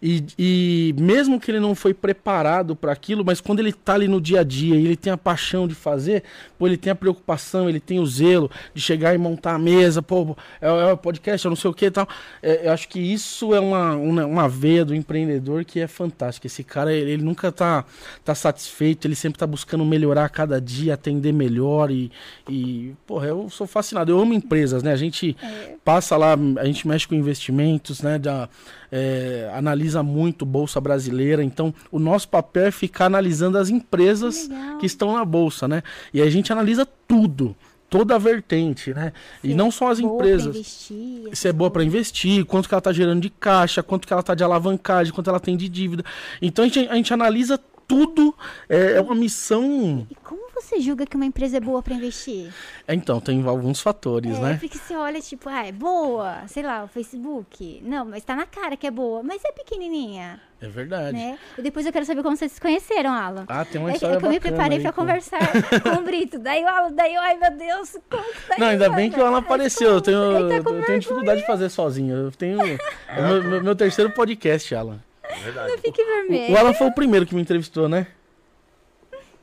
E, 0.02 0.26
e 0.38 0.96
mesmo 1.00 1.40
que 1.40 1.50
ele 1.50 1.62
não 1.62 1.74
foi 1.74 1.94
preparado 1.94 2.76
para 2.76 2.92
aquilo, 2.92 3.24
mas 3.26 3.40
quando 3.40 3.60
ele 3.60 3.72
tá 3.72 3.94
ali 3.94 4.08
no 4.08 4.20
dia 4.20 4.42
a 4.42 4.44
dia 4.44 4.76
e 4.76 4.86
ele 4.86 4.98
tem 4.98 5.14
a 5.14 5.18
paixão 5.18 5.66
de 5.66 5.74
fazer, 5.74 6.24
pô, 6.60 6.68
ele 6.68 6.76
tem 6.76 6.92
a 6.92 6.96
preocupação, 6.96 7.70
ele 7.70 7.80
tem 7.80 8.00
o 8.00 8.06
zelo 8.06 8.52
de 8.74 8.82
chegar 8.82 9.16
e 9.16 9.18
montar 9.18 9.54
a 9.54 9.60
mesa, 9.60 10.02
pô, 10.02 10.36
é, 10.62 10.68
é 10.68 10.92
o 10.92 10.98
podcast, 10.98 11.46
eu 11.46 11.50
não 11.50 11.56
sei 11.56 11.72
o 11.72 11.73
que 11.74 11.86
e 11.86 11.92
tal. 11.92 12.08
É, 12.42 12.68
eu 12.68 12.72
acho 12.72 12.88
que 12.88 13.00
isso 13.00 13.54
é 13.54 13.60
uma, 13.60 13.96
uma, 13.96 14.26
uma 14.26 14.50
veia 14.50 14.86
do 14.86 14.96
empreendedor 14.96 15.66
que 15.66 15.80
é 15.80 15.88
fantástica. 15.88 16.48
Esse 16.48 16.64
cara, 16.64 16.94
ele, 16.94 17.12
ele 17.12 17.24
nunca 17.24 17.52
tá, 17.52 17.86
tá 18.24 18.36
satisfeito, 18.36 19.08
ele 19.08 19.16
sempre 19.16 19.40
tá 19.40 19.48
buscando 19.48 19.84
melhorar 19.86 20.26
a 20.26 20.30
cada 20.30 20.60
dia, 20.60 20.94
atender 20.94 21.32
melhor 21.32 21.92
e, 21.92 22.12
e 22.50 22.94
porra, 23.06 23.28
eu 23.28 23.50
sou 23.50 23.68
fascinado. 23.68 24.12
Eu 24.12 24.20
amo 24.20 24.34
empresas, 24.34 24.84
né? 24.84 24.92
A 24.92 24.98
gente 24.98 25.36
passa 25.84 26.18
lá, 26.18 26.36
a 26.60 26.66
gente 26.66 26.88
mexe 26.88 27.08
com 27.08 27.16
investimentos, 27.16 28.02
né? 28.02 28.18
Da, 28.20 28.50
é, 28.96 29.50
analisa 29.54 30.04
muito 30.04 30.46
bolsa 30.46 30.80
brasileira. 30.80 31.44
Então, 31.44 31.74
o 31.92 31.98
nosso 31.98 32.30
papel 32.30 32.68
é 32.68 32.72
ficar 32.72 33.08
analisando 33.08 33.58
as 33.58 33.70
empresas 33.70 34.48
Legal. 34.48 34.78
que 34.78 34.86
estão 34.86 35.14
na 35.14 35.26
bolsa, 35.26 35.68
né? 35.68 35.82
E 36.14 36.22
a 36.22 36.30
gente 36.30 36.54
analisa 36.54 36.86
tudo, 37.08 37.56
toda 37.94 38.16
a 38.16 38.18
vertente, 38.18 38.92
né? 38.92 39.14
E 39.44 39.50
Sim, 39.50 39.54
não 39.54 39.70
só 39.70 39.92
as 39.92 40.00
empresas. 40.00 40.48
investir, 40.56 41.30
Se 41.32 41.48
é 41.48 41.54
boa 41.54 41.70
para 41.70 41.84
investir, 41.84 42.44
quanto 42.44 42.68
que 42.68 42.74
ela 42.74 42.82
tá 42.82 42.92
gerando 42.92 43.22
de 43.22 43.30
caixa, 43.30 43.84
quanto 43.84 44.08
que 44.08 44.12
ela 44.12 44.24
tá 44.24 44.34
de 44.34 44.44
alavancagem, 44.44 45.14
quanto 45.14 45.30
ela 45.30 45.40
tem 45.40 45.56
de 45.56 45.70
dívida. 45.70 46.04
Então 46.42 46.66
a 46.66 46.68
gente, 46.68 46.90
a 46.90 46.96
gente 46.96 47.14
analisa 47.14 47.60
tudo 47.88 48.36
é, 48.70 48.94
é 48.94 49.02
uma 49.02 49.16
missão. 49.16 50.08
E 50.10 50.16
como 50.16 50.42
você 50.54 50.80
julga 50.80 51.06
que 51.06 51.16
uma 51.16 51.26
empresa 51.26 51.58
é 51.58 51.60
boa 51.60 51.82
pra 51.82 51.94
investir? 51.94 52.54
É, 52.88 52.94
então, 52.94 53.20
tem 53.20 53.46
alguns 53.48 53.82
fatores, 53.82 54.38
É, 54.38 54.42
né? 54.42 54.58
porque 54.60 54.78
você 54.78 54.96
olha, 54.96 55.20
tipo, 55.22 55.50
ah, 55.50 55.66
é 55.68 55.72
boa, 55.72 56.44
sei 56.48 56.64
lá, 56.64 56.84
o 56.84 56.88
Facebook. 56.88 57.82
Não, 57.84 58.06
mas 58.06 58.24
tá 58.24 58.36
na 58.36 58.46
cara 58.46 58.78
que 58.78 58.86
é 58.88 58.92
boa, 58.92 59.22
mas 59.24 59.44
é 59.44 59.52
pequenininha, 59.52 60.40
É 60.62 60.68
verdade. 60.68 61.18
né? 61.18 61.38
E 61.58 61.62
depois 61.62 61.86
eu 61.86 61.92
quero 61.92 62.06
saber 62.06 62.22
como 62.24 62.38
vocês 62.38 62.52
se 62.52 62.62
conheceram, 62.62 63.12
Alan. 63.12 63.46
Ah, 63.48 63.66
tem 63.66 63.82
uma 63.82 63.90
É 63.90 63.92
que, 63.94 63.98
história 63.98 64.16
é 64.16 64.20
que 64.20 64.26
eu 64.26 64.30
me 64.30 64.40
preparei 64.40 64.82
com- 64.84 64.92
conversar 64.94 65.40
com 65.84 66.00
o 66.00 66.04
Brito. 66.04 66.38
Daí 66.40 66.64
o 66.64 66.68
Alan, 66.68 66.92
daí 66.94 67.14
eu, 67.16 67.22
ai 67.22 67.38
meu 67.38 67.52
Deus, 67.58 67.98
como 68.10 68.24
que 68.24 68.48
tá 68.48 68.56
Não, 68.58 68.68
ainda 68.68 68.90
bem 68.90 69.10
que 69.12 69.20
o 69.20 69.26
Alan 69.26 69.40
apareceu. 69.40 69.90
Eu 69.92 70.02
tenho, 70.02 70.20
tá 70.50 70.70
eu 70.70 70.84
tenho 70.86 71.00
dificuldade 71.00 71.42
de 71.42 71.48
fazer 71.48 71.70
sozinho. 71.70 72.16
Eu 72.16 72.32
tenho. 72.32 72.60
é 73.10 73.22
meu- 73.42 73.64
meu 73.64 73.76
terceiro 73.76 74.12
podcast, 74.12 74.74
Alan. 74.76 75.00
Verdade. 75.44 75.78
Fique 75.82 76.02
O, 76.02 76.06
vermelho. 76.06 76.54
o 76.54 76.58
Alan 76.58 76.74
foi 76.74 76.88
o 76.88 76.92
primeiro 76.92 77.26
que 77.26 77.34
me 77.36 77.42
entrevistou, 77.42 77.88
né? 77.88 78.08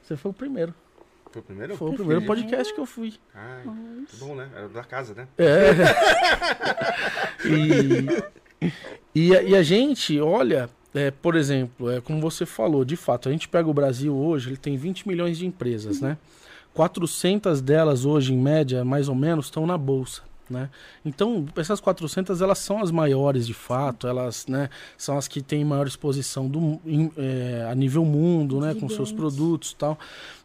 Você 0.02 0.16
foi 0.16 0.30
o 0.30 0.34
primeiro. 0.34 0.74
Foi 1.30 1.40
o 1.40 1.44
primeiro? 1.44 1.76
Foi 1.76 1.90
o 1.90 1.94
primeiro 1.94 2.22
podcast 2.22 2.74
que 2.74 2.80
eu 2.80 2.86
fui. 2.86 3.14
Ai, 3.34 3.62
que 4.08 4.16
bom, 4.16 4.34
né? 4.34 4.48
Era 4.54 4.68
da 4.68 4.82
casa, 4.82 5.14
né? 5.14 5.28
É. 5.38 5.70
e, 7.46 8.08
e, 9.14 9.36
a, 9.36 9.42
e 9.42 9.56
a 9.56 9.62
gente, 9.62 10.20
olha, 10.20 10.68
é, 10.94 11.10
por 11.10 11.36
exemplo, 11.36 11.90
é 11.90 12.00
como 12.00 12.20
você 12.20 12.44
falou, 12.44 12.84
de 12.84 12.96
fato, 12.96 13.28
a 13.28 13.32
gente 13.32 13.48
pega 13.48 13.68
o 13.68 13.74
Brasil 13.74 14.14
hoje, 14.16 14.48
ele 14.50 14.56
tem 14.56 14.76
20 14.76 15.06
milhões 15.06 15.38
de 15.38 15.46
empresas, 15.46 16.00
né? 16.00 16.18
400 16.74 17.60
delas 17.60 18.04
hoje, 18.04 18.32
em 18.32 18.38
média, 18.38 18.84
mais 18.84 19.08
ou 19.08 19.14
menos, 19.14 19.46
estão 19.46 19.66
na 19.66 19.78
bolsa. 19.78 20.22
Né? 20.50 20.68
Então, 21.04 21.46
essas 21.56 21.78
400 21.80 22.42
elas 22.42 22.58
são 22.58 22.82
as 22.82 22.90
maiores 22.90 23.46
de 23.46 23.54
fato, 23.54 24.08
elas 24.08 24.48
né, 24.48 24.68
são 24.98 25.16
as 25.16 25.28
que 25.28 25.40
têm 25.40 25.64
maior 25.64 25.86
exposição 25.86 26.48
do, 26.48 26.80
em- 26.84 27.12
é, 27.16 27.68
a 27.70 27.74
nível 27.74 28.04
mundo, 28.04 28.60
né, 28.60 28.74
com 28.74 28.88
seus 28.88 29.12
produtos 29.12 29.70
e 29.70 29.76
tal. 29.76 29.96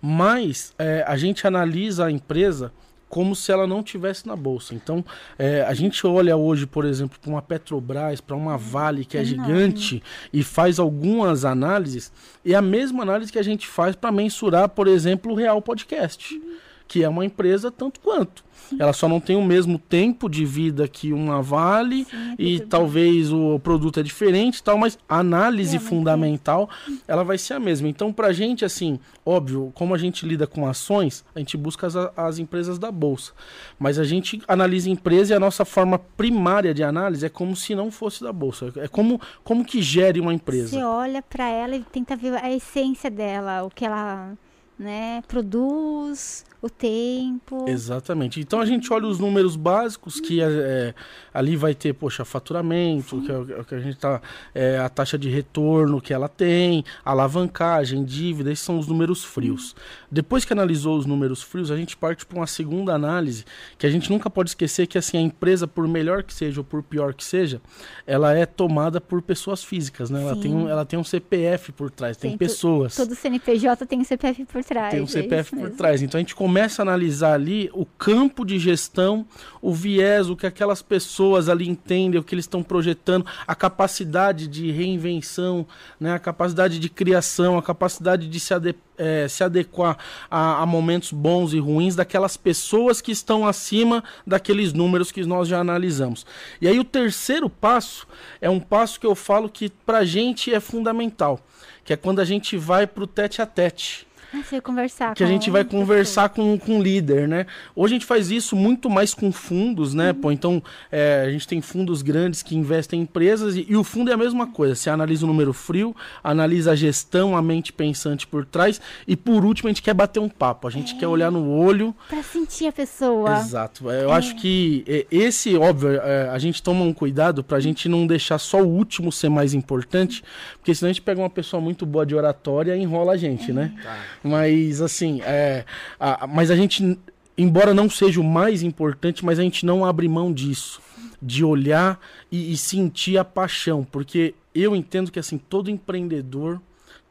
Mas 0.01 0.73
é, 0.77 1.03
a 1.07 1.17
gente 1.17 1.47
analisa 1.47 2.05
a 2.05 2.11
empresa 2.11 2.71
como 3.09 3.35
se 3.35 3.51
ela 3.51 3.65
não 3.65 3.81
tivesse 3.81 4.27
na 4.27 4.35
bolsa. 4.35 4.75
Então, 4.75 5.03
é, 5.39 5.61
a 5.61 5.73
gente 5.73 6.05
olha 6.05 6.35
hoje, 6.35 6.65
por 6.67 6.85
exemplo, 6.85 7.17
para 7.19 7.31
uma 7.31 7.41
Petrobras, 7.41 8.19
para 8.21 8.35
uma 8.35 8.57
Vale 8.57 9.05
que 9.05 9.17
é 9.17 9.21
gigante 9.23 10.03
e 10.33 10.43
faz 10.43 10.79
algumas 10.79 11.45
análises, 11.45 12.11
e 12.43 12.53
é 12.53 12.57
a 12.57 12.61
mesma 12.61 13.03
análise 13.03 13.31
que 13.31 13.39
a 13.39 13.43
gente 13.43 13.67
faz 13.67 13.95
para 13.95 14.11
mensurar, 14.11 14.69
por 14.69 14.87
exemplo, 14.87 15.31
o 15.31 15.35
Real 15.35 15.61
Podcast, 15.61 16.39
que 16.87 17.03
é 17.03 17.09
uma 17.09 17.25
empresa 17.25 17.71
tanto 17.71 17.99
quanto. 17.99 18.43
Ela 18.79 18.93
só 18.93 19.07
não 19.07 19.19
tem 19.19 19.35
o 19.35 19.43
mesmo 19.43 19.77
tempo 19.77 20.29
de 20.29 20.45
vida 20.45 20.87
que 20.87 21.13
uma 21.13 21.41
Vale 21.41 22.05
Sim, 22.05 22.15
é 22.31 22.35
e 22.39 22.59
tudo 22.59 22.69
talvez 22.69 23.31
o 23.31 23.59
produto 23.59 23.99
é 23.99 24.03
diferente 24.03 24.63
tal, 24.63 24.77
mas 24.77 24.97
a 25.07 25.19
análise 25.19 25.75
É, 25.75 25.79
mas 25.79 25.87
fundamental 25.87 26.69
ela 27.07 27.23
vai 27.23 27.37
ser 27.37 27.53
a 27.53 27.59
mesma. 27.59 27.87
Então, 27.87 28.11
pra 28.11 28.33
gente, 28.33 28.65
assim, 28.65 28.99
óbvio, 29.25 29.71
como 29.75 29.93
a 29.93 29.97
gente 29.97 30.25
lida 30.25 30.47
com 30.47 30.67
ações, 30.67 31.23
a 31.35 31.39
gente 31.39 31.57
busca 31.57 31.87
as, 31.87 31.95
as 31.95 32.39
empresas 32.39 32.79
da 32.79 32.91
bolsa. 32.91 33.33
Mas 33.77 33.99
a 33.99 34.03
gente 34.03 34.41
analisa 34.47 34.89
a 34.89 34.91
empresa 34.91 35.33
e 35.33 35.35
a 35.35 35.39
nossa 35.39 35.65
forma 35.65 35.99
primária 35.99 36.73
de 36.73 36.83
análise 36.83 37.25
é 37.25 37.29
como 37.29 37.55
se 37.55 37.75
não 37.75 37.91
fosse 37.91 38.23
da 38.23 38.33
bolsa. 38.33 38.73
É 38.77 38.87
como, 38.87 39.19
como 39.43 39.63
que 39.63 39.81
gere 39.81 40.19
uma 40.19 40.33
empresa. 40.33 40.69
Você 40.69 40.83
olha 40.83 41.21
pra 41.21 41.47
ela 41.47 41.75
e 41.75 41.83
tenta 41.83 42.15
ver 42.15 42.35
a 42.35 42.51
essência 42.51 43.09
dela, 43.11 43.63
o 43.63 43.69
que 43.69 43.85
ela, 43.85 44.33
né, 44.77 45.23
produz, 45.27 46.45
o 46.65 46.69
tempo. 46.69 47.65
Exatamente. 47.67 48.39
Então 48.39 48.59
a 48.59 48.65
gente 48.65 48.91
olha 48.91 49.05
os 49.05 49.19
números 49.19 49.55
básicos 49.55 50.19
que 50.19 50.41
é, 50.41 50.47
é, 50.47 50.93
ali 51.31 51.55
vai 51.55 51.75
ter, 51.75 51.93
poxa, 51.93 52.25
faturamento, 52.25 53.21
que 53.21 53.31
é 53.31 53.59
é 53.59 53.63
que 53.63 53.75
a 53.75 53.79
gente 53.79 53.97
tá, 53.97 54.19
é, 54.53 54.79
a 54.79 54.89
taxa 54.89 55.15
de 55.17 55.29
retorno 55.29 56.01
que 56.01 56.11
ela 56.11 56.27
tem, 56.27 56.83
alavancagem, 57.03 58.03
dívida, 58.03 58.51
esses 58.51 58.65
são 58.65 58.79
os 58.79 58.87
números 58.87 59.23
frios. 59.23 59.75
Depois 60.15 60.45
que 60.45 60.53
analisou 60.53 60.97
os 60.97 61.05
números 61.05 61.43
frios, 61.43 61.69
a 61.69 61.75
gente 61.75 61.97
parte 61.97 62.25
para 62.25 62.37
uma 62.39 62.47
segunda 62.47 62.93
análise, 62.93 63.43
que 63.77 63.85
a 63.85 63.89
gente 63.89 64.09
nunca 64.09 64.29
pode 64.29 64.51
esquecer 64.51 64.87
que 64.87 64.97
assim 64.97 65.17
a 65.17 65.21
empresa, 65.21 65.67
por 65.67 65.85
melhor 65.89 66.23
que 66.23 66.33
seja 66.33 66.61
ou 66.61 66.63
por 66.63 66.81
pior 66.81 67.13
que 67.13 67.21
seja, 67.21 67.61
ela 68.07 68.33
é 68.33 68.45
tomada 68.45 69.01
por 69.01 69.21
pessoas 69.21 69.61
físicas, 69.61 70.09
né? 70.09 70.21
Ela 70.21 70.37
tem, 70.37 70.55
um, 70.55 70.69
ela 70.69 70.85
tem 70.85 70.97
um 70.97 71.03
CPF 71.03 71.73
por 71.73 71.91
trás, 71.91 72.15
tem, 72.15 72.31
Tem 72.31 72.37
pessoas. 72.37 72.95
Todo 72.95 73.13
CNPJ 73.13 73.85
tem 73.85 73.99
um 73.99 74.05
CPF 74.05 74.45
por 74.45 74.63
trás. 74.63 74.91
Tem 74.91 75.01
um 75.01 75.03
é 75.03 75.07
CPF 75.07 75.49
por 75.49 75.63
mesmo. 75.63 75.75
trás. 75.75 76.01
Então 76.01 76.17
a 76.17 76.21
gente 76.21 76.33
começa 76.33 76.81
a 76.81 76.83
analisar 76.83 77.33
ali 77.33 77.69
o 77.73 77.85
campo 77.85 78.45
de 78.45 78.57
gestão, 78.57 79.27
o 79.61 79.73
viés, 79.73 80.29
o 80.29 80.35
que 80.37 80.47
aquelas 80.47 80.81
pessoas 80.81 81.49
ali 81.49 81.67
entendem, 81.67 82.17
o 82.17 82.23
que 82.23 82.33
eles 82.33 82.45
estão 82.45 82.63
projetando, 82.63 83.25
a 83.45 83.53
capacidade 83.53 84.47
de 84.47 84.71
reinvenção, 84.71 85.67
né, 85.99 86.13
a 86.13 86.19
capacidade 86.19 86.79
de 86.79 86.87
criação, 86.89 87.57
a 87.57 87.61
capacidade 87.61 88.29
de 88.29 88.39
se, 88.39 88.53
ade- 88.53 88.75
eh, 88.97 89.27
se 89.27 89.43
adequar 89.43 89.97
a, 90.29 90.61
a 90.61 90.65
momentos 90.65 91.11
bons 91.11 91.53
e 91.53 91.59
ruins 91.59 91.95
daquelas 91.95 92.37
pessoas 92.37 93.01
que 93.01 93.11
estão 93.11 93.47
acima 93.47 94.03
daqueles 94.25 94.73
números 94.73 95.11
que 95.11 95.23
nós 95.25 95.47
já 95.47 95.59
analisamos. 95.59 96.25
E 96.61 96.67
aí 96.67 96.79
o 96.79 96.83
terceiro 96.83 97.49
passo 97.49 98.07
é 98.41 98.49
um 98.49 98.59
passo 98.59 98.99
que 98.99 99.05
eu 99.05 99.15
falo 99.15 99.49
que 99.49 99.69
pra 99.69 100.05
gente 100.05 100.53
é 100.53 100.59
fundamental, 100.59 101.39
que 101.83 101.93
é 101.93 101.97
quando 101.97 102.19
a 102.19 102.25
gente 102.25 102.57
vai 102.57 102.87
pro 102.87 103.07
tete 103.07 103.41
a 103.41 103.45
tete 103.45 104.07
você 104.43 104.51
vai 104.55 104.61
conversar 104.61 105.15
que 105.15 105.23
a 105.23 105.27
com 105.27 105.31
gente 105.33 105.49
vai 105.49 105.63
conversar 105.63 106.29
com, 106.29 106.57
com 106.57 106.79
o 106.79 106.83
líder, 106.83 107.27
né? 107.27 107.45
Hoje 107.75 107.93
a 107.93 107.95
gente 107.97 108.05
faz 108.05 108.31
isso 108.31 108.55
muito 108.55 108.89
mais 108.89 109.13
com 109.13 109.31
fundos, 109.31 109.93
né? 109.93 110.09
Uhum. 110.11 110.15
Pô, 110.15 110.31
então 110.31 110.63
é, 110.91 111.25
a 111.27 111.31
gente 111.31 111.47
tem 111.47 111.61
fundos 111.61 112.01
grandes 112.01 112.41
que 112.41 112.55
investem 112.55 112.99
em 112.99 113.03
empresas 113.03 113.55
e, 113.55 113.65
e 113.69 113.75
o 113.75 113.83
fundo 113.83 114.11
é 114.11 114.13
a 114.13 114.17
mesma 114.17 114.47
coisa. 114.47 114.75
Você 114.75 114.89
analisa 114.89 115.25
o 115.25 115.27
número 115.27 115.53
frio, 115.53 115.95
analisa 116.23 116.71
a 116.71 116.75
gestão, 116.75 117.35
a 117.35 117.41
mente 117.41 117.71
pensante 117.73 118.25
por 118.27 118.45
trás 118.45 118.81
e 119.07 119.15
por 119.15 119.45
último 119.45 119.67
a 119.67 119.71
gente 119.71 119.81
quer 119.81 119.93
bater 119.93 120.19
um 120.19 120.29
papo. 120.29 120.67
A 120.67 120.71
gente 120.71 120.95
É. 120.95 120.97
quer 120.99 121.07
olhar 121.07 121.31
no 121.31 121.49
olho. 121.51 121.95
Pra 122.09 122.23
sentir 122.23 122.67
a 122.67 122.71
pessoa. 122.71 123.39
Exato. 123.39 123.89
É, 123.89 124.03
Eu 124.03 124.11
acho 124.11 124.35
que 124.35 124.83
é, 124.87 125.05
esse, 125.11 125.55
óbvio, 125.57 125.99
é, 126.01 126.29
a 126.29 126.37
gente 126.39 126.61
toma 126.61 126.83
um 126.83 126.93
cuidado 126.93 127.43
pra 127.43 127.59
gente 127.59 127.87
não 127.89 128.05
deixar 128.07 128.37
só 128.37 128.61
o 128.61 128.67
último 128.67 129.11
ser 129.11 129.29
mais 129.29 129.53
importante, 129.53 130.23
porque 130.57 130.73
senão 130.73 130.89
a 130.89 130.93
gente 130.93 131.01
pega 131.01 131.19
uma 131.21 131.29
pessoa 131.29 131.61
muito 131.61 131.85
boa 131.85 132.05
de 132.05 132.15
oratória 132.15 132.75
e 132.75 132.81
enrola 132.81 133.13
a 133.13 133.17
gente, 133.17 133.51
né? 133.53 133.71
Tá. 133.83 133.97
Mas 134.25 134.81
assim, 134.81 135.21
é, 135.21 135.65
a- 135.99 136.25
mas 136.25 136.49
a 136.49 136.55
gente, 136.55 136.97
embora 137.37 137.73
não 137.73 137.89
seja 137.89 138.19
o 138.19 138.23
mais 138.23 138.63
importante, 138.63 139.23
mas 139.23 139.37
a 139.37 139.43
gente 139.43 139.65
não 139.65 139.85
abre 139.85 140.07
mão 140.07 140.33
disso, 140.33 140.81
de 141.21 141.43
olhar 141.43 141.99
e, 142.31 142.51
e 142.51 142.57
sentir 142.57 143.17
a 143.17 143.23
paixão, 143.23 143.83
porque 143.83 144.33
eu 144.53 144.75
entendo 144.75 145.11
que 145.11 145.19
assim 145.19 145.37
todo 145.37 145.69
empreendedor, 145.69 146.59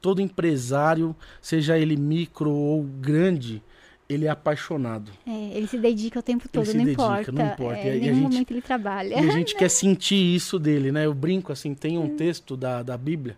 todo 0.00 0.20
empresário, 0.20 1.14
seja 1.40 1.78
ele 1.78 1.96
micro 1.96 2.50
ou 2.50 2.82
grande, 2.82 3.62
ele 4.08 4.26
é 4.26 4.28
apaixonado. 4.28 5.10
É, 5.26 5.56
ele 5.56 5.66
se 5.66 5.78
dedica 5.78 6.18
o 6.18 6.22
tempo 6.22 6.48
todo, 6.48 6.66
se 6.66 6.76
não, 6.76 6.84
dedica, 6.84 7.02
importa. 7.02 7.32
não 7.32 7.46
importa. 7.46 7.78
É, 7.78 7.96
em 7.96 8.00
nenhum 8.00 8.14
gente- 8.16 8.22
momento 8.22 8.50
ele 8.50 8.60
trabalha. 8.62 9.14
E 9.14 9.28
a 9.28 9.32
gente 9.32 9.54
quer 9.56 9.70
sentir 9.70 10.16
isso 10.34 10.58
dele, 10.58 10.90
né? 10.92 11.06
Eu 11.06 11.14
brinco 11.14 11.52
assim, 11.52 11.74
tem 11.74 11.96
um 11.96 12.16
texto 12.16 12.56
da, 12.56 12.82
da 12.82 12.96
Bíblia 12.98 13.36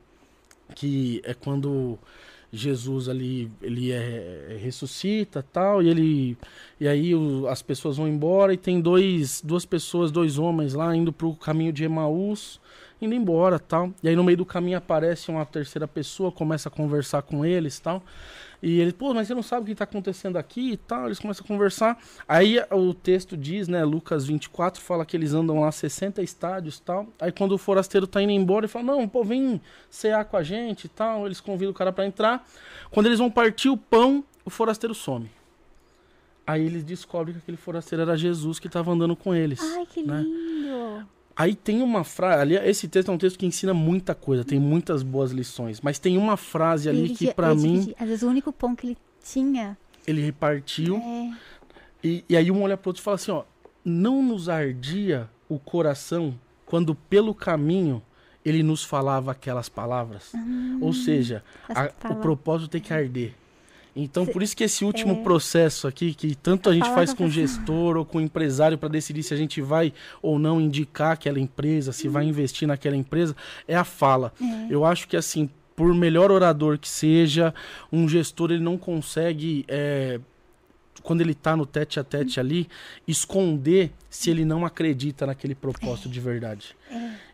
que 0.75 1.21
é 1.25 1.33
quando 1.35 1.97
Jesus 2.53 3.09
ali 3.09 3.51
ele 3.61 3.93
é, 3.93 4.47
é- 4.51 4.57
ressuscita 4.57 5.43
tal 5.43 5.83
e 5.83 5.89
ele 5.89 6.39
e 6.81 6.87
aí 6.89 7.15
o- 7.15 7.47
as 7.49 7.61
pessoas 7.63 7.97
vão 7.97 8.09
embora 8.09 8.53
e 8.55 8.57
tem 8.57 8.81
dois 8.81 9.41
duas 9.45 9.65
pessoas 9.65 10.11
dois 10.11 10.39
homens 10.39 10.75
lá 10.75 10.95
indo 10.95 11.13
pro 11.13 11.35
caminho 11.35 11.73
de 11.73 11.85
Emaús 11.85 12.61
indo 13.01 13.15
embora 13.15 13.59
tal. 13.59 13.93
E 14.03 14.09
aí 14.09 14.17
no 14.17 14.25
meio 14.25 14.39
do 14.39 14.47
caminho 14.47 14.79
aparece 14.79 15.31
uma 15.31 15.45
terceira 15.45 15.87
pessoa 15.87 16.33
começa 16.33 16.69
a 16.69 16.73
conversar 16.73 17.21
com 17.23 17.45
eles 17.45 17.79
tal 17.79 18.03
e 18.63 18.81
ele, 18.81 18.93
pô, 18.93 19.13
mas 19.13 19.29
você 19.29 19.35
não 19.35 19.43
sabe 19.43 19.63
o 19.63 19.67
que 19.67 19.73
está 19.73 19.85
acontecendo 19.85 20.37
aqui 20.37 20.73
e 20.73 20.77
tal. 20.77 21.07
Eles 21.07 21.19
começam 21.19 21.45
a 21.45 21.49
conversar. 21.49 21.99
Aí 22.27 22.59
o 22.71 22.95
texto 22.95 23.37
diz, 23.37 23.69
né, 23.69 23.85
Lucas 23.85 24.27
24, 24.27 24.81
fala 24.83 25.05
que 25.05 25.17
eles 25.17 25.35
andam 25.35 25.61
lá 25.61 25.71
60 25.71 26.23
estádios 26.23 26.79
e 26.79 26.83
tal. 26.83 27.07
Aí 27.21 27.31
quando 27.33 27.53
o 27.53 27.59
forasteiro 27.59 28.07
tá 28.07 28.23
indo 28.23 28.33
embora, 28.33 28.65
ele 28.65 28.73
fala, 28.73 28.85
não, 28.85 29.09
pô, 29.09 29.23
vem 29.23 29.61
cear 29.91 30.25
com 30.25 30.37
a 30.37 30.43
gente 30.43 30.85
e 30.85 30.89
tal. 30.89 31.27
Eles 31.27 31.41
convidam 31.41 31.73
o 31.73 31.75
cara 31.75 31.93
para 31.93 32.07
entrar. 32.07 32.47
Quando 32.91 33.07
eles 33.07 33.19
vão 33.19 33.31
partir 33.31 33.69
o 33.69 33.77
pão, 33.77 34.25
o 34.45 34.51
forasteiro 34.51 34.95
some. 34.95 35.31
Aí 36.47 36.65
eles 36.65 36.85
descobrem 36.85 37.35
que 37.35 37.41
aquele 37.41 37.57
forasteiro 37.57 38.03
era 38.03 38.17
Jesus 38.17 38.59
que 38.59 38.69
estava 38.69 38.93
andando 38.93 39.17
com 39.17 39.35
eles. 39.35 39.61
Ai, 39.61 39.85
que 39.87 40.03
né? 40.03 40.23
lindo. 40.23 41.16
Aí 41.37 41.55
tem 41.55 41.83
uma 41.83 42.03
frase, 42.03 42.41
ali 42.41 42.57
esse 42.57 42.89
texto 42.89 43.11
é 43.11 43.15
um 43.15 43.19
texto 43.19 43.39
que 43.39 43.45
ensina 43.45 43.75
muita 43.75 44.15
coisa, 44.15 44.43
tem 44.43 44.59
muitas 44.59 45.03
boas 45.03 45.33
lições, 45.33 45.81
mas 45.83 45.99
tem 45.99 46.17
uma 46.17 46.37
frase 46.39 46.89
ali 46.89 47.01
Ele 47.01 47.15
que 47.15 47.35
para 47.35 47.55
mim 47.55 47.81
dividi- 47.81 47.97
Às 48.01 48.09
vezes 48.09 48.23
o 48.23 48.29
único 48.29 48.51
pão 48.53 48.75
que 48.75 48.87
ele 48.87 48.99
tinha 49.23 49.77
ele 50.07 50.23
repartiu 50.23 50.97
é. 50.97 51.37
E, 52.03 52.25
e 52.29 52.37
aí 52.37 52.51
um 52.51 52.63
olha 52.63 52.77
pro 52.77 52.89
outro 52.91 53.01
e 53.01 53.05
fala 53.05 53.17
assim, 53.17 53.33
ó, 53.33 53.43
não 53.85 54.23
nos 54.23 54.49
ardia 54.49 55.29
o 55.49 55.59
coração 55.59 56.39
quando 56.65 56.95
pelo 56.95 57.35
caminho 57.35 58.01
ele 58.45 58.63
nos 58.63 58.83
falava 58.85 59.33
aquelas 59.33 59.69
palavras. 59.69 60.33
Ou 60.81 60.93
seja, 60.93 61.43
a- 61.69 61.87
o 61.87 61.93
palavras. 61.95 62.23
propósito 62.23 62.71
tem 62.71 62.81
que 62.81 62.93
arder. 62.95 63.35
Então, 63.97 64.27
por 64.27 64.43
isso 64.43 64.55
que 64.55 64.63
esse 64.63 64.85
último 64.85 65.15
é. 65.15 65.23
processo 65.23 65.89
aqui, 65.89 66.13
que 66.13 66.35
tanto 66.35 66.69
a 66.69 66.73
A 66.73 66.75
gente 66.75 66.89
faz 66.91 67.15
com 67.15 67.25
o 67.25 67.31
gestor 67.31 67.97
ou 67.97 68.05
com 68.05 68.19
o 68.19 68.21
empresário 68.21 68.77
para 68.77 68.91
decidir 68.91 69.23
se 69.23 69.33
a 69.33 69.37
gente 69.37 69.63
vai 69.63 69.93
ou 70.21 70.39
não 70.39 70.61
indicar 70.61 71.13
aquela 71.13 71.41
empresa, 71.41 71.93
se 71.93 72.07
vai 72.07 72.25
investir 72.25 72.69
naquela 72.69 72.95
empresa, 72.95 73.35
é 73.67 73.75
a 73.75 73.85
fala. 73.85 74.35
É. 74.41 74.67
Eu 74.69 74.85
acho 74.85 75.09
que 75.09 75.17
assim, 75.17 75.49
por 75.75 75.95
melhor 75.95 76.31
orador 76.31 76.79
que 76.79 76.89
seja, 76.89 77.55
um 77.91 78.07
gestor 78.07 78.51
ele 78.51 78.63
não 78.63 78.77
consegue, 78.77 79.65
é, 79.67 80.21
quando 81.03 81.23
ele 81.23 81.33
está 81.33 81.57
no 81.57 81.65
tete 81.65 81.99
a 81.99 82.05
tete 82.05 82.39
ali, 82.39 82.69
esconder 83.09 83.93
se 84.11 84.31
ele 84.31 84.45
não 84.45 84.67
acredita 84.67 85.27
naquele 85.27 85.55
propósito 85.55 86.09
de 86.09 86.21
verdade. 86.21 86.77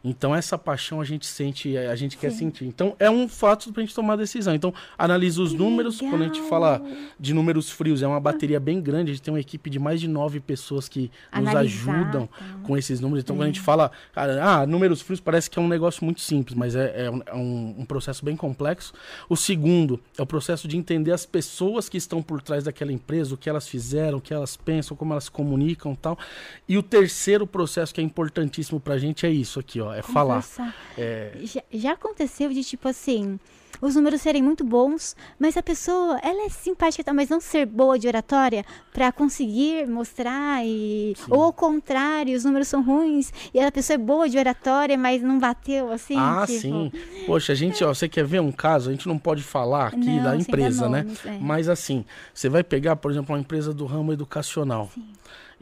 Então 0.05 0.35
essa 0.35 0.59
paixão 0.59 1.01
a 1.01 1.05
gente 1.05 1.27
sente, 1.27 1.77
a 1.77 1.95
gente 1.95 2.17
quer 2.17 2.31
Sim. 2.31 2.39
sentir. 2.39 2.65
Então 2.65 2.97
é 2.99 3.09
um 3.11 3.29
fato 3.29 3.73
pra 3.73 3.83
gente 3.83 3.95
tomar 3.95 4.17
decisão. 4.17 4.55
Então 4.55 4.75
analisa 4.99 5.41
os 5.43 5.53
Que 5.53 5.59
números, 5.59 5.99
quando 6.01 6.23
a 6.23 6.25
gente 6.25 6.35
legal. 6.41 6.49
fala 6.49 6.83
de 7.21 7.33
números 7.33 7.71
frios, 7.71 8.03
é 8.03 8.07
uma 8.07 8.19
bateria 8.19 8.59
bem 8.59 8.81
grande, 8.81 9.11
a 9.13 9.15
gente 9.15 9.23
tem 9.23 9.33
uma 9.33 9.39
equipe 9.41 9.71
de 9.71 9.79
mais 9.79 10.01
de 10.01 10.09
nove 10.09 10.41
pessoas 10.41 10.89
que 10.89 11.11
nos 11.33 11.49
Analisar, 11.49 11.61
ajudam 11.95 12.27
tá. 12.27 12.45
com 12.65 12.77
esses 12.77 12.99
números. 13.01 13.23
Então, 13.23 13.37
quando 13.37 13.45
a 13.45 13.47
gente 13.47 13.61
fala, 13.61 13.91
ah, 14.15 14.67
números 14.67 15.01
frios 15.03 15.21
parece 15.21 15.49
que 15.49 15.59
é 15.59 15.63
um 15.63 15.69
negócio 15.69 16.05
muito 16.05 16.21
simples, 16.21 16.57
mas 16.57 16.75
é, 16.75 17.05
é 17.07 17.11
um, 17.11 17.23
é 17.27 17.35
um- 17.35 17.85
processo 17.87 18.25
bem 18.25 18.35
complexo. 18.37 18.93
O 19.29 19.37
segundo 19.37 20.01
é 20.17 20.23
o 20.23 20.27
processo 20.27 20.67
de 20.67 20.77
entender 20.79 21.13
as 21.13 21.27
pessoas 21.27 21.89
que 21.91 21.99
estão 21.99 22.23
por 22.23 22.41
trás 22.41 22.65
daquela 22.65 22.91
empresa, 22.93 23.35
o 23.35 23.37
que 23.37 23.51
elas 23.51 23.69
fizeram, 23.69 24.17
o 24.19 24.21
que 24.21 24.33
elas 24.33 24.57
pensam, 24.57 24.97
como 24.97 25.13
elas 25.13 25.25
se 25.25 25.31
comunicam 25.31 25.93
e 25.93 25.97
tal. 25.97 26.19
E 26.67 26.79
o 26.79 26.83
terceiro 26.83 27.47
processo 27.47 27.93
que 27.95 28.01
é 28.01 28.05
importantíssimo 28.05 28.81
pra 28.81 28.97
gente 28.99 29.27
é 29.27 29.31
isso 29.31 29.42
aqui, 29.61 29.81
ó, 29.81 29.93
é 29.93 30.03
falar. 30.03 30.43
Conversar. 30.43 30.75
É, 30.97 31.33
Já, 31.43 31.63
já 31.73 31.93
aconteceu 31.93 32.51
de 32.51 32.63
tipo 32.65 32.89
assim, 32.89 33.39
os 33.81 33.97
números 33.97 34.21
serem 34.21 34.41
muito 34.43 34.63
bons, 34.63 35.17
mas 35.41 35.57
a 35.57 35.63
pessoa, 35.63 36.17
ela 36.23 36.47
é 36.47 36.49
simpática, 36.49 37.13
mas 37.13 37.29
não 37.29 37.41
ser 37.41 37.67
boa 37.67 37.99
de 37.99 38.07
oratória 38.07 38.65
pra 38.93 39.11
conseguir 39.11 39.89
mostrar 39.89 40.65
e 40.65 41.17
ou 41.29 41.43
ao 41.43 41.53
contrário, 41.53 42.37
os 42.37 42.45
números 42.45 42.69
são 42.69 42.81
ruins 42.81 43.33
e 43.53 43.59
a 43.59 43.73
pessoa 43.73 43.97
é 43.97 43.99
boa 43.99 44.29
de 44.29 44.39
oratória, 44.39 44.97
mas 44.97 45.21
não 45.21 45.37
bateu 45.39 45.91
assim, 45.91 46.17
ah, 46.17 46.45
tipo, 46.47 46.61
sim. 46.61 46.93
Poxa, 47.27 47.53
a 47.53 47.57
gente, 47.57 47.83
ó, 47.83 47.93
você 47.93 48.09
quer 48.09 48.25
ver 48.25 48.41
um 48.41 48.53
caso? 48.53 48.89
A 48.89 48.93
gente 48.93 49.09
não 49.09 49.19
pode 49.19 49.43
falar 49.43 49.89
aqui 49.89 49.97
Não, 49.99 50.23
da 50.23 50.37
empresa, 50.37 50.89
né? 50.89 51.03
nomes, 51.03 51.27
é. 51.27 51.39
Mas 51.41 51.69
assim, 51.69 52.05
você 52.33 52.49
vai 52.49 52.63
pegar, 52.63 52.95
por 52.95 53.11
exemplo, 53.11 53.35
uma 53.35 53.41
empresa 53.41 53.75
do 53.75 53.85
ramo 53.85 54.13
educacional. 54.13 54.91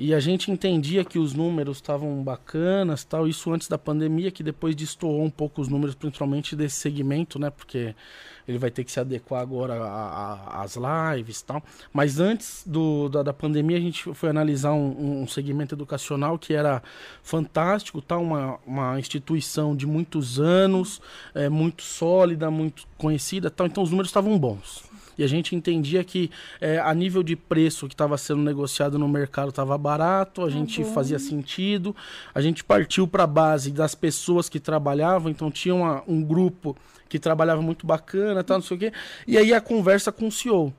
E 0.02 0.14
a 0.14 0.18
gente 0.18 0.50
entendia 0.50 1.04
que 1.04 1.18
os 1.18 1.34
números 1.34 1.76
estavam 1.76 2.24
bacanas, 2.24 3.04
tal, 3.04 3.28
isso 3.28 3.52
antes 3.52 3.68
da 3.68 3.76
pandemia, 3.76 4.30
que 4.30 4.42
depois 4.42 4.74
destoou 4.74 5.22
um 5.22 5.28
pouco 5.28 5.60
os 5.60 5.68
números, 5.68 5.94
principalmente 5.94 6.56
desse 6.56 6.76
segmento, 6.76 7.38
né? 7.38 7.50
Porque 7.50 7.94
ele 8.48 8.56
vai 8.56 8.70
ter 8.70 8.82
que 8.82 8.90
se 8.90 8.98
adequar 8.98 9.42
agora 9.42 9.74
às 10.46 10.74
lives 10.74 11.42
tal. 11.42 11.62
Mas 11.92 12.18
antes 12.18 12.64
do, 12.66 13.10
da, 13.10 13.22
da 13.22 13.34
pandemia, 13.34 13.76
a 13.76 13.80
gente 13.80 14.14
foi 14.14 14.30
analisar 14.30 14.72
um, 14.72 15.20
um 15.20 15.28
segmento 15.28 15.74
educacional 15.74 16.38
que 16.38 16.54
era 16.54 16.82
fantástico, 17.22 18.00
tal, 18.00 18.22
uma, 18.22 18.58
uma 18.66 18.98
instituição 18.98 19.76
de 19.76 19.86
muitos 19.86 20.40
anos, 20.40 20.98
é, 21.34 21.50
muito 21.50 21.82
sólida, 21.82 22.50
muito 22.50 22.86
conhecida, 22.96 23.50
tal. 23.50 23.66
Então 23.66 23.82
os 23.82 23.90
números 23.90 24.08
estavam 24.08 24.38
bons. 24.38 24.89
E 25.20 25.22
a 25.22 25.26
gente 25.26 25.54
entendia 25.54 26.02
que 26.02 26.30
é, 26.62 26.78
a 26.78 26.94
nível 26.94 27.22
de 27.22 27.36
preço 27.36 27.86
que 27.86 27.92
estava 27.92 28.16
sendo 28.16 28.40
negociado 28.40 28.98
no 28.98 29.06
mercado 29.06 29.50
estava 29.50 29.76
barato, 29.76 30.42
a 30.42 30.48
gente 30.48 30.82
bom. 30.82 30.94
fazia 30.94 31.18
sentido. 31.18 31.94
A 32.34 32.40
gente 32.40 32.64
partiu 32.64 33.06
para 33.06 33.24
a 33.24 33.26
base 33.26 33.70
das 33.70 33.94
pessoas 33.94 34.48
que 34.48 34.58
trabalhavam, 34.58 35.30
então 35.30 35.50
tinha 35.50 35.74
uma- 35.74 36.02
um 36.08 36.22
grupo 36.22 36.74
que 37.06 37.18
trabalhava 37.18 37.60
muito 37.60 37.86
bacana, 37.86 38.42
tal, 38.42 38.56
não 38.60 38.64
sei 38.64 38.76
o 38.78 38.80
quê. 38.80 38.92
E 39.26 39.36
aí 39.36 39.52
a 39.52 39.60
conversa 39.60 40.10
com 40.10 40.28
o 40.28 40.32
CEO. 40.32 40.72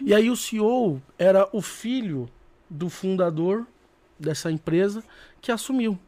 E 0.00 0.14
aí 0.14 0.30
o 0.30 0.36
CEO 0.36 1.02
era 1.18 1.48
o 1.52 1.60
filho 1.60 2.28
do 2.70 2.88
fundador 2.88 3.66
dessa 4.16 4.52
empresa 4.52 5.02
que 5.40 5.50
assumiu. 5.50 5.98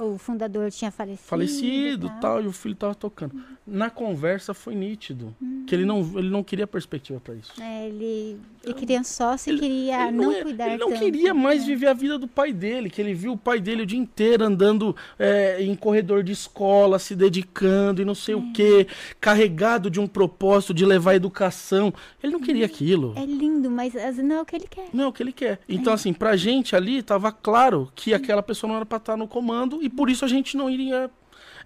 O 0.00 0.18
fundador 0.18 0.70
tinha 0.70 0.90
falecido. 0.90 1.26
Falecido, 1.28 2.08
tá? 2.08 2.18
tal, 2.20 2.42
e 2.42 2.46
o 2.46 2.52
filho 2.52 2.74
tava 2.74 2.94
tocando. 2.94 3.34
Na 3.66 3.90
conversa 3.90 4.52
foi 4.54 4.74
nítido 4.74 5.34
que 5.66 5.74
ele 5.74 5.84
não, 5.84 6.00
ele 6.18 6.30
não 6.30 6.44
queria 6.44 6.66
perspectiva 6.66 7.18
para 7.18 7.34
isso. 7.34 7.52
É, 7.60 7.88
ele, 7.88 8.38
ele 8.62 8.74
queria 8.74 9.00
um 9.00 9.04
sócio 9.04 9.54
e 9.54 9.58
queria 9.58 10.08
Ele 10.08 10.16
não, 10.16 10.32
é- 10.32 10.42
cuidar 10.42 10.68
ele 10.68 10.76
não 10.78 10.90
tanto, 10.90 10.98
queria 11.00 11.32
mais 11.34 11.60
né? 11.62 11.66
viver 11.66 11.86
a 11.88 11.94
vida 11.94 12.18
do 12.18 12.28
pai 12.28 12.52
dele, 12.52 12.90
que 12.90 13.00
ele 13.00 13.14
viu 13.14 13.32
o 13.32 13.36
pai 13.38 13.60
dele 13.60 13.82
o 13.82 13.86
dia 13.86 13.98
inteiro 13.98 14.44
andando 14.44 14.94
é, 15.18 15.62
em 15.62 15.74
corredor 15.74 16.22
de 16.22 16.32
escola, 16.32 16.98
se 16.98 17.16
dedicando 17.16 18.02
e 18.02 18.04
não 18.04 18.14
sei 18.14 18.34
o 18.34 18.52
quê, 18.52 18.86
carregado 19.20 19.90
de 19.90 19.98
um 19.98 20.06
propósito 20.06 20.74
de 20.74 20.84
levar 20.84 21.14
educação. 21.14 21.92
Ele 22.22 22.32
não 22.32 22.40
queria 22.40 22.66
aquilo. 22.66 23.14
É 23.16 23.24
lindo, 23.24 23.70
mas 23.70 23.94
não 24.18 24.36
é 24.36 24.40
o 24.42 24.44
que 24.44 24.56
ele 24.56 24.66
quer. 24.68 24.88
Não 24.92 25.04
é 25.04 25.06
o 25.08 25.12
que 25.12 25.22
ele 25.22 25.32
quer. 25.32 25.58
Então, 25.68 25.92
assim, 25.92 26.12
pra 26.12 26.36
gente 26.36 26.76
ali, 26.76 27.02
tava 27.02 27.32
claro 27.32 27.90
que 27.94 28.12
aquela 28.12 28.42
pessoa 28.42 28.68
não 28.68 28.76
era 28.76 28.84
pra 28.86 28.98
estar 28.98 29.16
no 29.16 29.26
comando 29.26 29.63
e 29.82 29.88
por 29.88 30.10
isso 30.10 30.24
a 30.24 30.28
gente 30.28 30.56
não 30.56 30.68
iria 30.68 31.10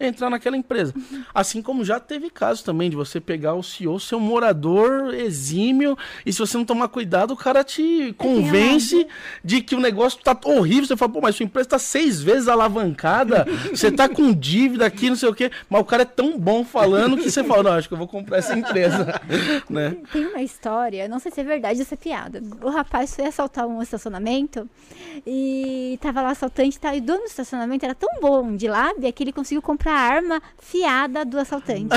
entrar 0.00 0.30
naquela 0.30 0.56
empresa. 0.56 0.94
Assim 1.34 1.60
como 1.62 1.84
já 1.84 1.98
teve 1.98 2.30
casos 2.30 2.62
também 2.62 2.90
de 2.90 2.96
você 2.96 3.20
pegar 3.20 3.54
o 3.54 3.62
CEO, 3.62 3.98
ser 3.98 4.14
um 4.16 4.20
morador 4.20 5.14
exímio, 5.14 5.96
e 6.24 6.32
se 6.32 6.38
você 6.38 6.56
não 6.56 6.64
tomar 6.64 6.88
cuidado, 6.88 7.32
o 7.32 7.36
cara 7.36 7.64
te 7.64 8.14
convence 8.16 9.06
de 9.44 9.60
que 9.60 9.74
o 9.74 9.80
negócio 9.80 10.20
tá 10.22 10.38
horrível. 10.44 10.86
Você 10.86 10.96
fala, 10.96 11.12
pô, 11.12 11.20
mas 11.20 11.36
sua 11.36 11.44
empresa 11.44 11.70
tá 11.70 11.78
seis 11.78 12.22
vezes 12.22 12.48
alavancada, 12.48 13.46
você 13.70 13.90
tá 13.90 14.08
com 14.08 14.32
dívida 14.32 14.86
aqui, 14.86 15.08
não 15.08 15.16
sei 15.16 15.28
o 15.28 15.34
quê, 15.34 15.50
mas 15.68 15.80
o 15.80 15.84
cara 15.84 16.02
é 16.02 16.06
tão 16.06 16.38
bom 16.38 16.64
falando 16.64 17.16
que 17.16 17.30
você 17.30 17.42
fala, 17.42 17.62
não, 17.62 17.72
acho 17.72 17.88
que 17.88 17.94
eu 17.94 17.98
vou 17.98 18.08
comprar 18.08 18.38
essa 18.38 18.56
empresa, 18.56 19.20
né? 19.68 19.96
Tem 20.12 20.26
uma 20.26 20.42
história, 20.42 21.08
não 21.08 21.18
sei 21.18 21.32
se 21.32 21.40
é 21.40 21.44
verdade 21.44 21.80
essa 21.80 21.96
piada. 21.96 22.42
O 22.62 22.70
rapaz 22.70 23.14
foi 23.14 23.26
assaltar 23.26 23.66
um 23.66 23.82
estacionamento 23.82 24.68
e 25.26 25.98
tava 26.00 26.22
lá 26.22 26.30
assaltante 26.30 26.76
e 26.76 26.80
tal. 26.80 26.94
E 26.94 26.98
o 26.98 27.02
dono 27.02 27.20
do 27.20 27.26
estacionamento 27.26 27.84
era 27.84 27.94
tão 27.94 28.08
bom 28.20 28.54
de 28.56 28.68
lábia 28.68 29.10
que 29.12 29.22
ele 29.22 29.32
conseguiu 29.32 29.62
comprar 29.62 29.87
a 29.88 29.94
arma 29.98 30.42
fiada 30.60 31.24
do 31.24 31.38
assaltante. 31.38 31.88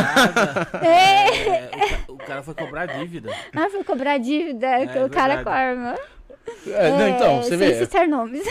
é, 0.82 1.50
É, 1.50 2.00
o, 2.08 2.14
o 2.14 2.18
cara 2.18 2.42
foi 2.44 2.54
cobrar 2.54 2.86
dívida. 2.86 3.32
ah, 3.56 3.70
foi 3.70 3.84
cobrar 3.84 4.18
dívida, 4.18 4.68
É 4.68 4.84
o 5.06 5.10
cara 5.10 5.36
verdade. 5.38 5.44
com 5.44 5.50
a 5.50 5.54
arma. 5.56 5.96
É, 6.68 6.92
não, 6.92 7.08
então, 7.08 7.42
você 7.44 7.50
sem 7.50 7.58
vê. 7.58 7.74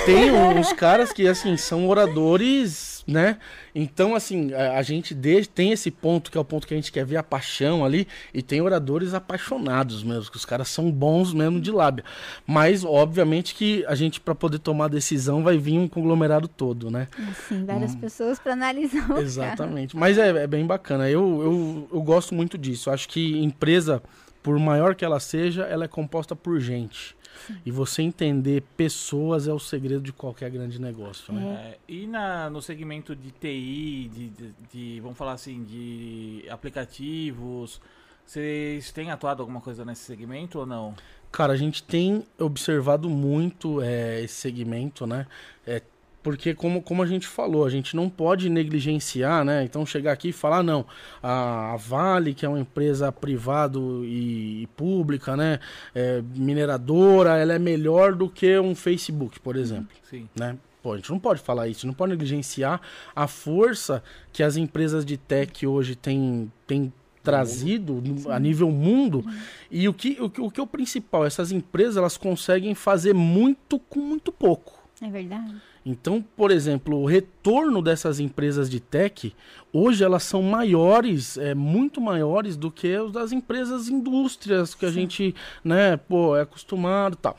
tem 0.05 0.31
uns 0.59 0.73
caras 0.73 1.13
que, 1.13 1.27
assim, 1.29 1.57
são 1.57 1.89
oradores, 1.89 3.05
né? 3.07 3.39
Então, 3.75 4.15
assim, 4.15 4.53
a, 4.53 4.79
a 4.79 4.83
gente 4.83 5.15
de- 5.15 5.47
tem 5.49 5.71
esse 5.73 5.91
ponto, 5.91 6.31
que 6.31 6.37
é 6.37 6.41
o 6.41 6.45
ponto 6.45 6.67
que 6.67 6.75
a 6.75 6.77
gente 6.77 6.91
quer 6.91 7.05
ver 7.05 7.17
a 7.17 7.23
paixão 7.23 7.85
ali, 7.85 8.07
e 8.35 8.43
tem 8.43 8.61
oradores 8.61 9.15
apaixonados 9.15 10.03
mesmo, 10.03 10.31
que 10.31 10.37
os 10.37 10.45
caras 10.45 10.69
são 10.69 10.91
bons 10.91 11.33
mesmo 11.33 11.61
de 11.61 11.71
lábia. 11.71 12.05
Mas, 12.47 12.85
obviamente, 12.85 13.55
que 13.55 13.85
a 13.87 13.95
gente, 13.95 14.21
para 14.21 14.35
poder 14.35 14.59
tomar 14.59 14.89
decisão, 14.89 15.43
vai 15.43 15.57
vir 15.57 15.79
um 15.79 15.87
conglomerado 15.89 16.49
todo, 16.49 16.91
né? 16.91 17.09
Sim, 17.49 17.65
várias 17.65 17.95
pessoas 17.95 18.39
para 18.39 18.53
analisar. 18.55 19.19
Exatamente. 19.19 19.97
Mas 19.97 20.19
é, 20.19 20.29
é 20.31 20.47
bem 20.47 20.67
bacana. 20.67 21.09
Eu, 21.09 21.43
eu, 21.43 21.89
eu 21.93 22.03
gosto 22.03 22.35
muito 22.35 22.59
disso. 22.59 22.89
Eu 22.91 22.95
acho 22.95 23.09
que 23.09 23.39
empresa, 23.43 24.03
por 24.43 24.59
maior 24.59 24.95
que 24.95 25.05
ela 25.05 25.21
seja, 25.21 25.63
ela 25.63 25.85
é 25.85 25.89
composta 25.89 26.35
por 26.35 26.59
gente. 26.61 27.15
E 27.65 27.71
você 27.71 28.03
entender 28.03 28.63
pessoas 28.77 29.49
é 29.49 29.53
o 29.53 29.59
segredo 29.59 30.03
de 30.03 30.13
qualquer 30.13 30.51
grande 30.51 30.81
negócio, 30.81 31.33
né? 31.33 31.73
É, 31.73 31.79
e 31.93 32.07
na, 32.07 32.49
no 32.51 32.61
segmento 32.63 33.15
de 33.17 33.31
TI, 33.31 34.11
de, 34.15 34.29
de- 34.31 34.55
de, 34.73 35.01
vamos 35.01 35.19
falar 35.19 35.33
assim, 35.33 35.65
de 35.65 36.45
aplicativos, 36.51 37.81
vocês 38.25 38.93
têm 38.93 39.11
atuado 39.11 39.43
alguma 39.43 39.61
coisa 39.61 39.85
nesse 39.85 40.03
segmento 40.05 40.61
ou 40.61 40.67
não? 40.67 40.95
Cara, 41.33 41.53
a 41.53 41.57
gente 41.57 41.83
tem 41.83 42.25
observado 42.39 43.09
muito 43.09 43.81
é, 43.81 44.21
esse 44.23 44.35
segmento, 44.35 45.07
né? 45.07 45.27
É, 45.67 45.81
porque, 46.23 46.55
como, 46.55 46.83
como 46.83 47.03
a 47.03 47.07
gente 47.07 47.27
falou, 47.27 47.65
a 47.65 47.71
gente 47.71 47.97
não 47.97 48.09
pode 48.09 48.49
negligenciar, 48.51 49.45
né? 49.45 49.65
Então, 49.65 49.87
chegar 49.87 50.13
aqui 50.13 50.29
e 50.29 50.33
falar, 50.33 50.63
não, 50.63 50.85
a, 51.23 51.73
a 51.73 51.77
Vale, 51.77 52.35
que 52.35 52.45
é 52.45 52.49
uma 52.49 52.61
empresa 52.61 53.11
privado 53.11 54.05
e, 54.05 54.63
e 54.63 54.67
pública, 54.77 55.37
né? 55.37 55.59
É, 55.95 56.23
mineradora, 56.35 57.37
ela 57.39 57.55
é 57.55 57.59
melhor 57.59 58.15
do 58.15 58.29
que 58.29 58.59
um 58.59 58.75
Facebook, 58.75 59.41
por 59.41 59.57
exemplo 59.57 59.89
Sim. 60.03 60.29
né? 60.35 60.57
Pô, 60.83 60.95
a 60.95 60.97
gente 60.97 61.11
não 61.11 61.19
pode 61.19 61.41
falar 61.43 61.69
isso, 61.69 61.87
não 61.87 61.93
pode 61.93 62.13
negligenciar 62.13 62.81
a 63.15 63.27
força 63.27 64.03
que 64.33 64.43
as 64.43 64.57
empresas 64.57 65.05
de 65.05 65.19
tech 65.19 65.67
hoje 65.67 65.95
têm, 65.95 66.51
têm 66.67 66.91
trazido 67.23 68.01
no- 68.01 68.31
a 68.31 68.39
nível 68.39 68.71
mundo. 68.71 69.23
E 69.71 69.87
o 69.89 69.93
que, 69.93 70.17
o, 70.21 70.31
que, 70.31 70.41
o 70.41 70.51
que 70.51 70.59
é 70.59 70.63
o 70.63 70.67
principal? 70.67 71.27
Essas 71.27 71.53
empresas 71.53 71.99
elas 71.99 72.17
conseguem 72.17 72.75
fazer 72.75 73.13
muito 73.15 73.79
com 73.79 74.01
muito 74.01 74.33
pouco. 74.33 74.73
É 75.03 75.11
verdade. 75.11 75.55
Então, 75.85 76.23
por 76.37 76.51
exemplo, 76.51 76.99
o 76.99 77.07
retorno 77.07 77.81
dessas 77.81 78.21
empresas 78.21 78.69
de 78.69 78.81
tech, 78.81 79.35
hoje 79.73 80.05
elas 80.05 80.23
são 80.23 80.43
maiores, 80.43 81.39
é, 81.39 81.55
muito 81.55 82.01
maiores 82.01 82.57
do 82.57 82.71
que 82.71 82.99
os 82.99 83.13
das 83.13 83.33
empresas 83.33 83.89
indústrias 83.89 84.75
que 84.75 84.85
a 84.85 84.91
gente, 84.91 85.35
né, 85.65 85.97
pô, 85.97 86.37
é 86.37 86.43
acostumado 86.43 87.15
e 87.15 87.17
tal. 87.17 87.39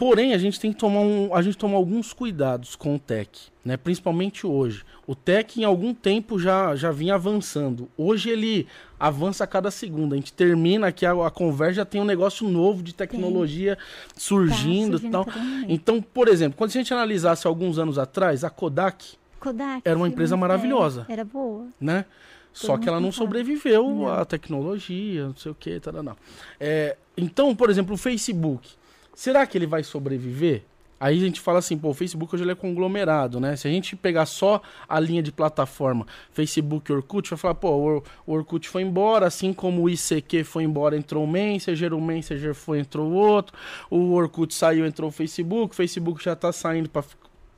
Porém, 0.00 0.32
a 0.32 0.38
gente 0.38 0.58
tem 0.58 0.72
que 0.72 0.78
tomar 0.78 1.00
um, 1.00 1.34
a 1.34 1.42
gente 1.42 1.58
toma 1.58 1.76
alguns 1.76 2.14
cuidados 2.14 2.74
com 2.74 2.94
o 2.94 2.98
tech, 2.98 3.28
né? 3.62 3.76
Principalmente 3.76 4.46
hoje. 4.46 4.82
O 5.06 5.14
tech 5.14 5.60
em 5.60 5.64
algum 5.64 5.92
tempo 5.92 6.38
já 6.38 6.74
já 6.74 6.90
vinha 6.90 7.16
avançando. 7.16 7.86
Hoje 7.98 8.30
ele 8.30 8.66
avança 8.98 9.44
a 9.44 9.46
cada 9.46 9.70
segundo. 9.70 10.14
A 10.14 10.16
gente 10.16 10.32
termina 10.32 10.86
aqui 10.86 11.04
a, 11.04 11.12
a 11.26 11.30
conversa 11.30 11.74
já 11.74 11.84
tem 11.84 12.00
um 12.00 12.04
negócio 12.06 12.48
novo 12.48 12.82
de 12.82 12.94
tecnologia 12.94 13.76
surgindo, 14.16 14.98
Tá 14.98 15.10
tal. 15.10 15.24
surgindo 15.24 15.40
todo 15.42 15.44
momento. 15.50 15.70
Então, 15.70 16.00
por 16.00 16.28
exemplo, 16.28 16.56
quando 16.56 16.70
a 16.70 16.72
gente 16.72 16.94
analisasse 16.94 17.46
alguns 17.46 17.78
anos 17.78 17.98
atrás, 17.98 18.42
a 18.42 18.48
Kodak, 18.48 19.18
Kodak. 19.38 19.82
Era 19.84 19.98
uma 19.98 20.08
empresa 20.08 20.34
é, 20.34 20.38
maravilhosa. 20.38 21.04
Era 21.08 21.24
boa. 21.24 21.66
né? 21.80 22.06
Só 22.52 22.76
que 22.76 22.88
ela 22.88 22.98
não 23.00 23.12
sobreviveu 23.12 23.88
Não. 23.88 24.08
à 24.08 24.24
tecnologia, 24.24 25.26
não 25.28 25.36
sei 25.36 25.52
o 25.52 25.54
que, 25.54 25.78
tal, 25.78 26.02
não. 26.02 26.16
É, 26.58 26.96
então, 27.16 27.54
por 27.54 27.70
exemplo, 27.70 27.94
o 27.94 27.98
Facebook. 27.98 28.79
Será 29.20 29.46
que 29.46 29.58
ele 29.58 29.66
vai 29.66 29.82
sobreviver? 29.82 30.62
Aí 30.98 31.18
a 31.18 31.20
gente 31.20 31.42
fala 31.42 31.58
assim, 31.58 31.76
pô, 31.76 31.90
o 31.90 31.94
Facebook 31.94 32.34
hoje 32.34 32.42
ele 32.42 32.52
é 32.52 32.54
conglomerado, 32.54 33.38
né? 33.38 33.54
Se 33.54 33.68
a 33.68 33.70
gente 33.70 33.94
pegar 33.94 34.24
só 34.24 34.62
a 34.88 34.98
linha 34.98 35.22
de 35.22 35.30
plataforma 35.30 36.06
Facebook 36.32 36.90
e 36.90 36.94
Orkut, 36.94 37.28
vai 37.28 37.38
falar, 37.38 37.54
pô, 37.56 37.68
o, 37.68 37.82
Or- 37.82 38.02
o 38.26 38.32
Orkut 38.32 38.66
foi 38.66 38.80
embora, 38.80 39.26
assim 39.26 39.52
como 39.52 39.82
o 39.82 39.90
ICQ 39.90 40.42
foi 40.44 40.62
embora, 40.62 40.96
entrou 40.96 41.22
o 41.22 41.28
Messenger, 41.28 41.92
o 41.92 42.00
Messenger 42.00 42.54
foi, 42.54 42.78
entrou 42.78 43.10
o 43.10 43.12
outro, 43.12 43.54
o 43.90 44.14
Orkut 44.14 44.54
saiu, 44.54 44.86
entrou 44.86 45.10
o 45.10 45.12
Facebook, 45.12 45.74
o 45.74 45.76
Facebook 45.76 46.24
já 46.24 46.34
tá 46.34 46.50
saindo 46.50 46.88
pra 46.88 47.04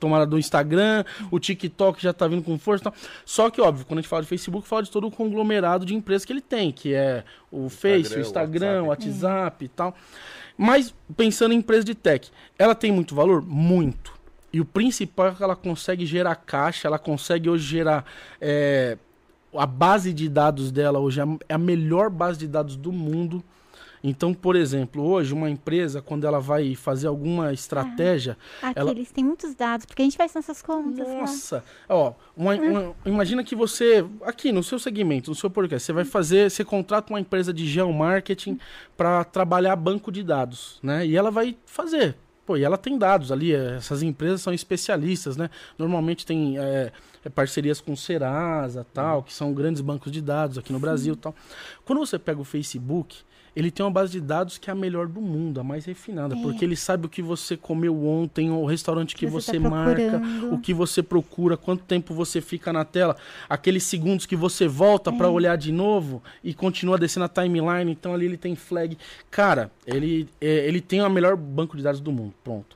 tomada 0.07 0.25
do 0.25 0.37
Instagram, 0.37 1.03
o 1.31 1.39
TikTok 1.39 2.01
já 2.01 2.11
tá 2.13 2.27
vindo 2.27 2.43
com 2.43 2.57
força 2.59 2.81
e 2.81 2.85
tal. 2.85 2.93
Só 3.25 3.49
que, 3.49 3.61
óbvio, 3.61 3.85
quando 3.85 3.99
a 3.99 4.01
gente 4.01 4.09
fala 4.09 4.21
de 4.21 4.27
Facebook, 4.27 4.67
fala 4.67 4.83
de 4.83 4.91
todo 4.91 5.07
o 5.07 5.11
conglomerado 5.11 5.85
de 5.85 5.95
empresas 5.95 6.25
que 6.25 6.33
ele 6.33 6.41
tem, 6.41 6.71
que 6.71 6.93
é 6.93 7.23
o 7.51 7.69
Face, 7.69 8.09
o 8.17 8.19
Instagram, 8.21 8.83
o 8.83 8.87
WhatsApp 8.87 9.65
e 9.65 9.67
tal. 9.69 9.95
Mas, 10.57 10.93
pensando 11.15 11.53
em 11.53 11.57
empresa 11.57 11.83
de 11.83 11.95
tech, 11.95 12.29
ela 12.59 12.75
tem 12.75 12.91
muito 12.91 13.15
valor? 13.15 13.41
Muito. 13.41 14.11
E 14.51 14.61
o 14.61 14.65
principal 14.65 15.27
é 15.29 15.31
que 15.31 15.41
ela 15.43 15.55
consegue 15.55 16.05
gerar 16.05 16.35
caixa, 16.35 16.87
ela 16.87 16.99
consegue 16.99 17.49
hoje 17.49 17.63
gerar. 17.65 18.05
é, 18.39 18.97
a 19.55 19.65
base 19.67 20.11
de 20.13 20.27
dados 20.27 20.71
dela 20.71 20.97
hoje 20.99 21.19
é 21.19 21.23
a- 21.23 21.37
é 21.49 21.53
a 21.53 21.57
melhor 21.59 22.09
base 22.09 22.39
de 22.39 22.47
dados 22.47 22.75
do 22.75 22.91
mundo. 22.91 23.43
Então, 24.03 24.33
por 24.33 24.55
exemplo, 24.57 25.01
hoje 25.01 25.33
uma 25.33 25.49
empresa, 25.49 26.01
quando 26.01 26.27
ela 26.27 26.39
vai 26.39 26.75
fazer 26.75 27.07
alguma 27.07 27.53
estratégia, 27.53 28.37
Aqui 28.61 28.77
Ela- 28.79 28.91
eles 28.91 29.11
têm 29.11 29.23
muitos 29.23 29.55
dados, 29.55 29.85
porque 29.85 30.01
a 30.01 30.05
gente 30.05 30.17
faz 30.17 30.33
nossas 30.33 30.61
contas 30.61 31.07
lá. 31.07 31.13
nossa, 31.21 31.63
ó, 31.87 32.13
uma- 32.35 32.53
uma- 32.55 32.95
imagina 33.05 33.43
que 33.43 33.55
você, 33.55 34.05
aqui 34.23 34.51
no 34.51 34.61
seu 34.61 34.77
segmento, 34.77 35.29
no 35.31 35.35
seu 35.35 35.49
podcast, 35.49 35.85
você 35.85 35.93
vai 35.93 36.03
fazer, 36.03 36.51
você 36.51 36.65
contrata 36.65 37.13
uma 37.13 37.19
empresa 37.19 37.53
de 37.53 37.65
geomarketing 37.65 38.59
para 38.97 39.23
trabalhar 39.23 39.75
banco 39.77 40.11
de 40.11 40.21
dados, 40.21 40.79
né? 40.83 41.05
E 41.07 41.15
ela 41.15 41.31
vai 41.31 41.55
fazer. 41.65 42.15
Pô, 42.45 42.57
e 42.57 42.63
ela 42.65 42.77
tem 42.77 42.97
dados 42.97 43.31
ali, 43.31 43.53
eh, 43.55 43.75
essas 43.77 44.03
empresas 44.03 44.41
são 44.41 44.53
especialistas, 44.53 45.37
né? 45.37 45.49
Normalmente 45.77 46.25
tem 46.25 46.57
eh, 46.57 46.91
eh, 47.23 47.29
parcerias 47.29 47.79
com 47.79 47.95
Serasa, 47.95 48.85
tal, 48.93 49.23
que 49.23 49.31
são 49.33 49.53
grandes 49.53 49.81
bancos 49.81 50.11
de 50.11 50.21
dados 50.21 50.57
aqui 50.57 50.73
no 50.73 50.79
Brasil, 50.79 51.15
tal. 51.15 51.33
Quando 51.85 51.99
você 51.99 52.19
pega 52.19 52.41
o 52.41 52.43
Facebook, 52.43 53.19
ele 53.55 53.69
tem 53.71 53.85
uma 53.85 53.91
base 53.91 54.11
de 54.13 54.21
dados 54.21 54.57
que 54.57 54.69
é 54.69 54.73
a 54.73 54.75
melhor 54.75 55.07
do 55.07 55.21
mundo, 55.21 55.59
a 55.59 55.63
mais 55.63 55.85
refinada, 55.85 56.35
É. 56.35 56.41
porque 56.41 56.63
ele 56.65 56.75
sabe 56.75 57.05
o 57.05 57.09
que 57.09 57.21
você 57.21 57.55
comeu 57.55 58.05
ontem, 58.05 58.49
o 58.51 58.65
restaurante 58.65 59.15
que 59.15 59.25
Você 59.25 59.51
você, 59.53 59.59
tá 59.59 59.69
marca, 59.69 60.21
o 60.51 60.57
que 60.57 60.73
você 60.73 61.01
procura, 61.03 61.55
quanto 61.55 61.83
tempo 61.83 62.13
você 62.13 62.41
fica 62.41 62.73
na 62.73 62.83
tela, 62.85 63.15
aqueles 63.49 63.83
segundos 63.83 64.25
que 64.25 64.35
você 64.35 64.67
volta 64.67 65.11
pra 65.11 65.29
olhar 65.29 65.55
de 65.57 65.71
novo 65.71 66.21
e 66.43 66.53
continua 66.53 66.97
descendo 66.97 67.25
a 67.25 67.29
timeline, 67.29 67.91
então 67.91 68.13
ali 68.13 68.25
ele 68.25 68.37
tem 68.37 68.55
flag. 68.55 68.97
Cara, 69.29 69.71
ele, 69.85 70.27
é, 70.41 70.67
ele 70.67 70.81
tem 70.81 71.01
o 71.01 71.09
melhor 71.09 71.35
banco 71.35 71.77
de 71.77 71.83
dados 71.83 71.99
do 72.01 72.11
mundo, 72.11 72.33
pronto. 72.43 72.75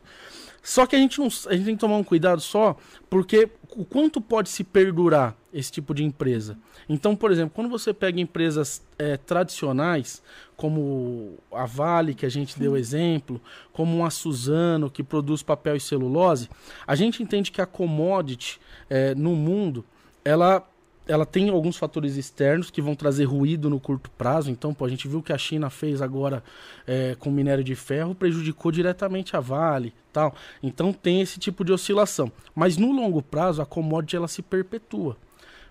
Só 0.68 0.86
que 0.86 0.98
a 0.98 1.00
gente, 1.00 1.18
não, 1.18 1.28
a 1.28 1.54
gente 1.56 1.66
tem 1.66 1.76
que 1.76 1.80
tomar 1.80 1.96
um 1.96 2.04
cuidado 2.04 2.42
só, 2.42 2.76
porque 3.10 3.50
o 3.70 3.86
quanto 3.86 4.20
pode 4.20 4.50
se 4.50 4.66
perdurar 4.66 5.34
esse 5.54 5.72
tipo 5.72 5.94
de 5.94 6.04
empresa. 6.04 6.58
Então, 6.90 7.16
por 7.16 7.32
exemplo, 7.32 7.52
quando 7.56 7.70
você 7.70 7.94
pega 7.94 8.20
empresas 8.20 8.86
eh, 9.00 9.16
tradicionais, 9.16 10.22
como 10.58 11.38
a 11.54 11.66
Vale, 11.66 12.14
que 12.14 12.26
a 12.26 12.30
gente 12.30 12.60
deu 12.60 12.76
exemplo, 12.76 13.40
como 13.72 14.06
a 14.06 14.10
Suzano, 14.10 14.92
que 14.92 15.02
produz 15.04 15.42
papel 15.42 15.78
e 15.78 15.80
celulose, 15.80 16.50
a 16.86 16.96
gente 16.96 17.24
entende 17.24 17.50
que 17.50 17.62
a 17.62 17.66
commodity 17.66 18.60
eh, 18.90 19.16
no 19.16 19.38
mundo, 19.38 19.86
ela 20.26 20.68
ela 21.08 21.26
tem 21.26 21.50
alguns 21.50 21.78
fatores 21.78 22.16
externos 22.16 22.70
que 22.70 22.82
vão 22.82 22.96
trazer 22.96 23.26
ruído 23.26 23.70
no 23.70 23.80
curto 23.80 24.10
prazo. 24.12 24.52
Então, 24.52 24.74
pô, 24.74 24.86
a 24.86 24.90
gente 24.90 25.08
viu 25.08 25.22
que 25.22 25.34
a 25.34 25.38
China 25.38 25.70
fez 25.70 26.02
agora 26.02 26.44
é, 26.86 27.16
com 27.20 27.32
minério 27.32 27.64
de 27.64 27.76
ferro, 27.76 28.14
prejudicou 28.14 28.72
diretamente 28.72 29.36
a 29.36 29.40
Vale 29.40 29.94
tal. 30.18 30.34
Então 30.64 30.92
tem 30.92 31.22
esse 31.22 31.38
tipo 31.38 31.64
de 31.64 31.72
oscilação. 31.72 32.32
Mas 32.56 32.78
no 32.78 32.92
longo 32.92 33.22
prazo, 33.22 33.62
a 33.62 33.66
commodity 33.66 34.16
ela 34.16 34.28
se 34.28 34.42
perpetua. 34.42 35.16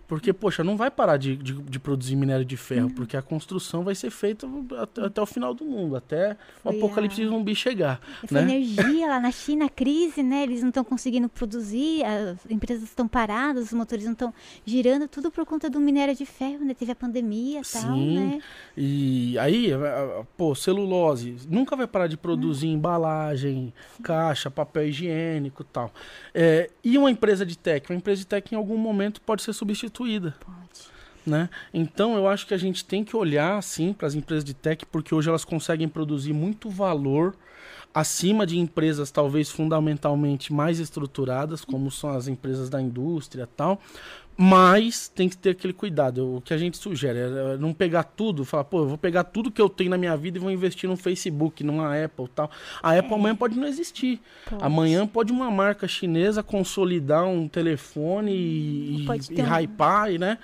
Porque, 0.09 0.33
poxa, 0.33 0.63
não 0.63 0.77
vai 0.77 0.91
parar 0.91 1.17
de, 1.17 1.37
de, 1.37 1.53
de 1.53 1.79
produzir 1.81 2.15
minério 2.15 2.45
de 2.45 2.57
ferro, 2.57 2.91
porque 2.91 3.17
a 3.17 3.23
construção 3.23 3.83
vai 3.83 3.95
ser 3.95 4.11
feita 4.11 4.47
até, 4.81 5.05
até 5.07 5.21
o 5.23 5.27
final 5.27 5.53
do 5.53 5.65
mundo, 5.65 5.97
até 5.97 6.37
o 6.65 6.71
Foi 6.71 6.77
apocalipse 6.79 7.23
a- 7.23 7.27
zumbi 7.27 7.55
chegar. 7.57 8.01
Essa 8.23 8.35
né? 8.41 8.43
energia 8.43 9.09
lá 9.09 9.19
na 9.19 9.31
China, 9.33 9.65
a 9.67 9.69
crise, 9.69 10.23
né? 10.23 10.45
Eles 10.45 10.61
não 10.63 10.69
estão 10.69 10.85
conseguindo 10.85 11.29
produzir, 11.29 12.05
as 12.05 12.39
empresas 12.51 12.85
estão 12.85 13.09
paradas, 13.09 13.65
os 13.67 13.73
motores 13.73 14.05
não 14.05 14.13
estão 14.13 14.33
girando, 14.65 15.09
tudo 15.09 15.31
por 15.31 15.45
conta 15.45 15.69
do 15.69 15.81
minério 15.81 16.15
de 16.15 16.25
ferro, 16.25 16.65
né? 16.65 16.73
Teve 16.73 16.93
a 16.93 16.97
pandemia 16.97 17.61
e 17.61 17.63
tal, 17.73 17.83
Sim. 17.95 18.15
né? 18.19 18.41
E 18.77 19.37
aí, 19.39 19.71
pô, 20.37 20.55
celulose, 20.55 21.37
nunca 21.51 21.75
vai 21.75 21.87
parar 21.87 22.07
de 22.07 22.17
produzir 22.17 22.69
embalagem, 22.69 23.73
caixa, 24.03 24.51
papel 24.51 24.89
higiênico 24.89 25.63
e 25.63 25.67
tal. 25.67 25.93
É, 26.35 26.71
e 26.85 26.97
uma 26.97 27.11
empresa 27.11 27.45
de 27.45 27.59
tech? 27.59 27.91
Uma 27.91 27.97
empresa 27.97 28.21
de 28.21 28.27
tech 28.27 28.55
em 28.55 28.57
algum 28.57 28.77
momento 28.77 29.21
pode 29.21 29.43
ser 29.43 29.53
substituída, 29.53 29.96
Pode. 30.41 30.91
né? 31.27 31.49
Então 31.73 32.15
eu 32.15 32.29
acho 32.29 32.47
que 32.47 32.55
a 32.55 32.59
gente 32.59 32.85
tem 32.85 33.05
que 33.05 33.17
olhar, 33.17 33.63
sim, 33.63 33.93
para 33.93 34.07
as 34.07 34.15
empresas 34.15 34.45
de 34.45 34.55
tech, 34.55 34.85
porque 34.87 35.15
hoje 35.15 35.29
elas 35.29 35.45
conseguem 35.45 35.89
produzir 35.89 36.33
muito 36.33 36.71
valor 36.71 37.35
acima 37.97 38.47
de 38.47 38.59
empresas 38.59 39.11
talvez 39.11 39.51
fundamentalmente 39.51 40.53
mais 40.53 40.79
estruturadas, 40.79 41.65
como 41.65 41.91
são 41.91 42.11
as 42.11 42.29
empresas 42.29 42.69
da 42.69 42.81
indústria 42.81 43.45
e 43.45 43.57
tal. 43.57 43.81
Mas 44.37 45.09
tem 45.09 45.29
que 45.29 45.37
ter 45.37 45.51
aquele 45.51 45.73
cuidado. 45.73 46.37
O 46.37 46.41
que 46.43 46.53
a 46.53 46.59
gente 46.59 46.77
sugere 46.77 47.19
é 47.19 47.57
não 47.57 47.73
pegar 47.73 48.03
tudo, 48.03 48.45
falar, 48.45 48.65
pô, 48.65 48.81
eu 48.81 48.89
vou 48.89 48.99
pegar 48.99 49.25
tudo 49.25 49.51
que 49.51 49.61
eu 49.61 49.69
tenho 49.69 49.89
na 49.89 49.97
minha 49.97 50.15
vida 50.17 50.37
e 50.37 50.41
vou 50.41 50.51
investir 50.51 50.89
no 50.89 50.97
Facebook, 50.97 51.65
numa 51.65 52.05
Apple 52.05 52.27
e 52.27 52.29
tal. 52.29 52.51
A 52.83 52.93
Apple 52.99 53.15
amanhã 53.15 53.35
pode 53.35 53.59
não 53.59 53.67
existir. 53.67 54.21
Amanhã 54.61 55.07
pode 55.07 55.33
uma 55.33 55.51
marca 55.51 55.89
chinesa 55.89 56.43
consolidar 56.43 57.25
um 57.27 57.49
telefone 57.49 58.33
e, 58.33 59.05
Pode 59.07 59.33
e 59.33 59.37
ter 59.37 59.43
um- 59.43 59.47
hypar, 59.59 60.13
e, 60.13 60.19
né? 60.19 60.39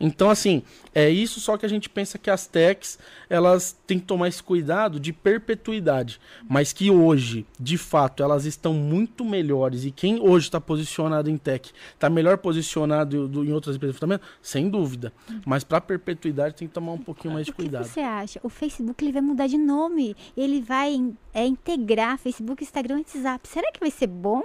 Então, 0.00 0.30
assim, 0.30 0.62
é 0.94 1.10
isso, 1.10 1.40
só 1.40 1.56
que 1.56 1.66
a 1.66 1.68
gente 1.68 1.88
pensa 1.88 2.18
que 2.18 2.30
as 2.30 2.46
techs, 2.46 2.98
elas 3.28 3.76
têm 3.86 3.98
que 3.98 4.04
tomar 4.06 4.28
esse 4.28 4.40
cuidado 4.42 5.00
de 5.00 5.12
perpetuidade. 5.12 6.20
Mas 6.48 6.72
que 6.72 6.88
hoje, 6.90 7.44
de 7.58 7.76
fato, 7.76 8.22
elas 8.22 8.44
estão 8.44 8.72
muito 8.72 9.24
melhores. 9.24 9.84
E 9.84 9.90
quem 9.90 10.20
hoje 10.20 10.46
está 10.46 10.60
posicionado 10.60 11.28
em 11.28 11.36
tech, 11.36 11.72
está 11.94 12.08
melhor 12.08 12.38
posicionado 12.38 13.26
do- 13.26 13.44
em 13.44 13.52
outras 13.52 13.74
empresas 13.74 13.98
também, 13.98 14.20
sem 14.40 14.68
dúvida. 14.68 15.12
Mas 15.44 15.64
para 15.64 15.80
perpetuidade 15.80 16.54
tem 16.54 16.68
que 16.68 16.74
tomar 16.74 16.92
um 16.92 16.98
pouquinho 16.98 17.34
mais 17.34 17.46
de 17.46 17.50
O 17.50 17.54
que 17.54 17.62
cuidado. 17.62 17.84
você 17.84 18.00
acha? 18.00 18.38
O 18.44 18.48
Facebook 18.48 19.04
ele 19.04 19.12
vai 19.12 19.22
mudar 19.22 19.48
de 19.48 19.58
nome. 19.58 20.14
Ele 20.36 20.60
vai 20.60 20.94
é, 21.34 21.44
integrar 21.44 22.18
Facebook, 22.18 22.62
Instagram 22.62 22.96
e 22.96 22.98
WhatsApp. 23.00 23.48
Será 23.48 23.72
que 23.72 23.80
vai 23.80 23.90
ser 23.90 24.06
bom? 24.06 24.42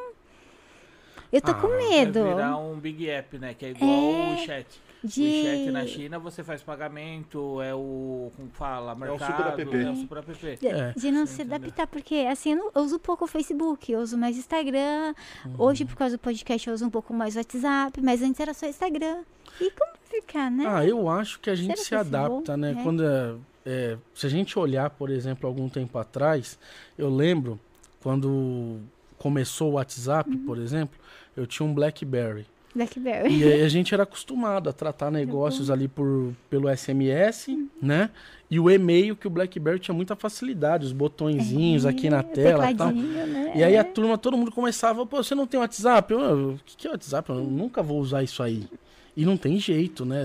Eu 1.32 1.42
tô 1.42 1.52
Ah, 1.52 1.56
com 1.56 1.68
Vai 1.68 1.90
medo. 1.90 2.24
virar 2.24 2.58
um 2.58 2.80
Big 2.80 3.10
App, 3.10 3.38
né? 3.40 3.54
Que 3.54 3.66
é 3.66 3.70
igual 3.72 3.90
É, 3.90 4.34
o 4.34 4.46
chat. 4.46 4.68
De... 5.04 5.22
O 5.22 5.44
chat 5.44 5.72
na 5.72 5.86
China 5.86 6.18
você 6.20 6.44
faz 6.44 6.62
pagamento, 6.64 7.62
é 7.62 7.74
o. 7.76 8.32
Como 8.36 8.50
fala? 8.54 8.96
Mercado, 8.96 9.32
super 9.32 9.48
app. 9.48 9.76
É 9.86 9.90
o 9.92 9.96
super 9.98 10.18
app. 10.20 10.34
De, 10.34 10.68
É. 10.68 10.94
de 10.96 11.12
não 11.12 11.26
Você 11.26 11.34
se 11.36 11.42
entendeu? 11.42 11.56
adaptar, 11.58 11.88
porque 11.88 12.16
assim, 12.32 12.52
eu, 12.52 12.58
não- 12.58 12.72
eu 12.74 12.82
uso 12.84 12.98
pouco 13.00 13.26
o 13.26 13.28
Facebook, 13.28 13.92
eu 13.92 14.00
uso 14.00 14.18
mais 14.18 14.38
Instagram. 14.38 15.14
Uhum. 15.46 15.56
Hoje, 15.58 15.84
por 15.86 15.96
causa 15.96 16.16
do 16.18 16.20
podcast, 16.22 16.68
eu 16.68 16.74
uso 16.74 16.86
um 16.86 16.90
pouco 16.90 17.14
mais 17.14 17.36
o 17.36 17.40
WhatsApp, 17.40 18.02
mas 18.02 18.22
antes 18.22 18.40
era 18.40 18.54
só 18.54 18.66
Instagram. 18.66 19.24
E 19.60 19.70
como 19.72 19.92
ficar, 20.10 20.50
né? 20.50 20.64
Ah, 20.68 20.86
eu 20.86 21.10
acho 21.10 21.40
que 21.40 21.50
a 21.50 21.56
gente 21.56 21.78
Será 21.80 21.84
se 21.84 21.90
vai 21.96 22.04
ser 22.06 22.16
adapta, 22.16 22.56
né? 22.58 22.76
É. 22.80 22.84
Quando 22.84 23.04
é, 23.04 23.36
é, 23.66 23.98
se 24.16 24.26
a 24.26 24.30
gente 24.30 24.58
olhar, 24.58 24.90
por 24.90 25.10
exemplo, 25.10 25.48
algum 25.48 25.68
tempo 25.68 25.98
atrás, 25.98 26.58
eu 26.98 27.10
lembro 27.14 27.60
quando 28.02 28.80
começou 29.18 29.72
o 29.72 29.74
WhatsApp, 29.74 30.30
Uhum. 30.30 30.46
por 30.46 30.58
exemplo, 30.58 30.98
eu 31.36 31.46
tinha 31.48 31.68
um 31.68 31.74
BlackBerry. 31.74 32.46
Blackberry. 32.76 33.34
E 33.40 33.44
aí 33.44 33.62
a 33.64 33.70
gente 33.70 33.94
era 33.94 34.04
acostumado 34.04 34.70
a 34.70 34.74
tratar 34.74 35.12
negócios 35.12 35.70
ali 35.70 35.88
por, 35.88 36.34
pelo 36.50 36.68
SMS, 36.76 37.48
Uhum. 37.50 37.68
né? 37.82 38.10
E 38.50 38.60
o 38.60 38.70
e-mail 38.70 39.16
que 39.16 39.26
o 39.26 39.30
BlackBerry 39.32 39.80
tinha 39.80 39.96
muita 39.96 40.16
facilidade, 40.16 40.86
os 40.86 40.92
botõezinhos 40.92 41.86
aqui 41.88 42.08
na 42.10 42.20
É, 42.20 42.24
tela 42.24 42.70
e 42.72 42.76
tal. 42.76 42.92
né? 42.92 43.52
E 43.56 43.64
aí 43.64 43.76
a 43.76 43.84
turma, 43.84 44.16
todo 44.18 44.38
mundo 44.38 44.52
começava, 44.52 45.06
pô, 45.08 45.24
você 45.24 45.34
não 45.34 45.48
tem 45.48 45.60
WhatsApp? 45.60 46.14
Eu, 46.14 46.20
"Eu, 46.20 46.50
o 46.52 46.60
que, 46.64 46.78
que 46.78 46.88
é 46.88 46.92
WhatsApp? 46.92 47.30
Eu 47.30 47.36
nunca 47.38 47.82
vou 47.82 48.00
usar 48.00 48.22
isso 48.22 48.44
aí. 48.44 48.68
E 49.16 49.26
não 49.26 49.38
tem 49.38 49.60
jeito, 49.60 50.06
né? 50.06 50.24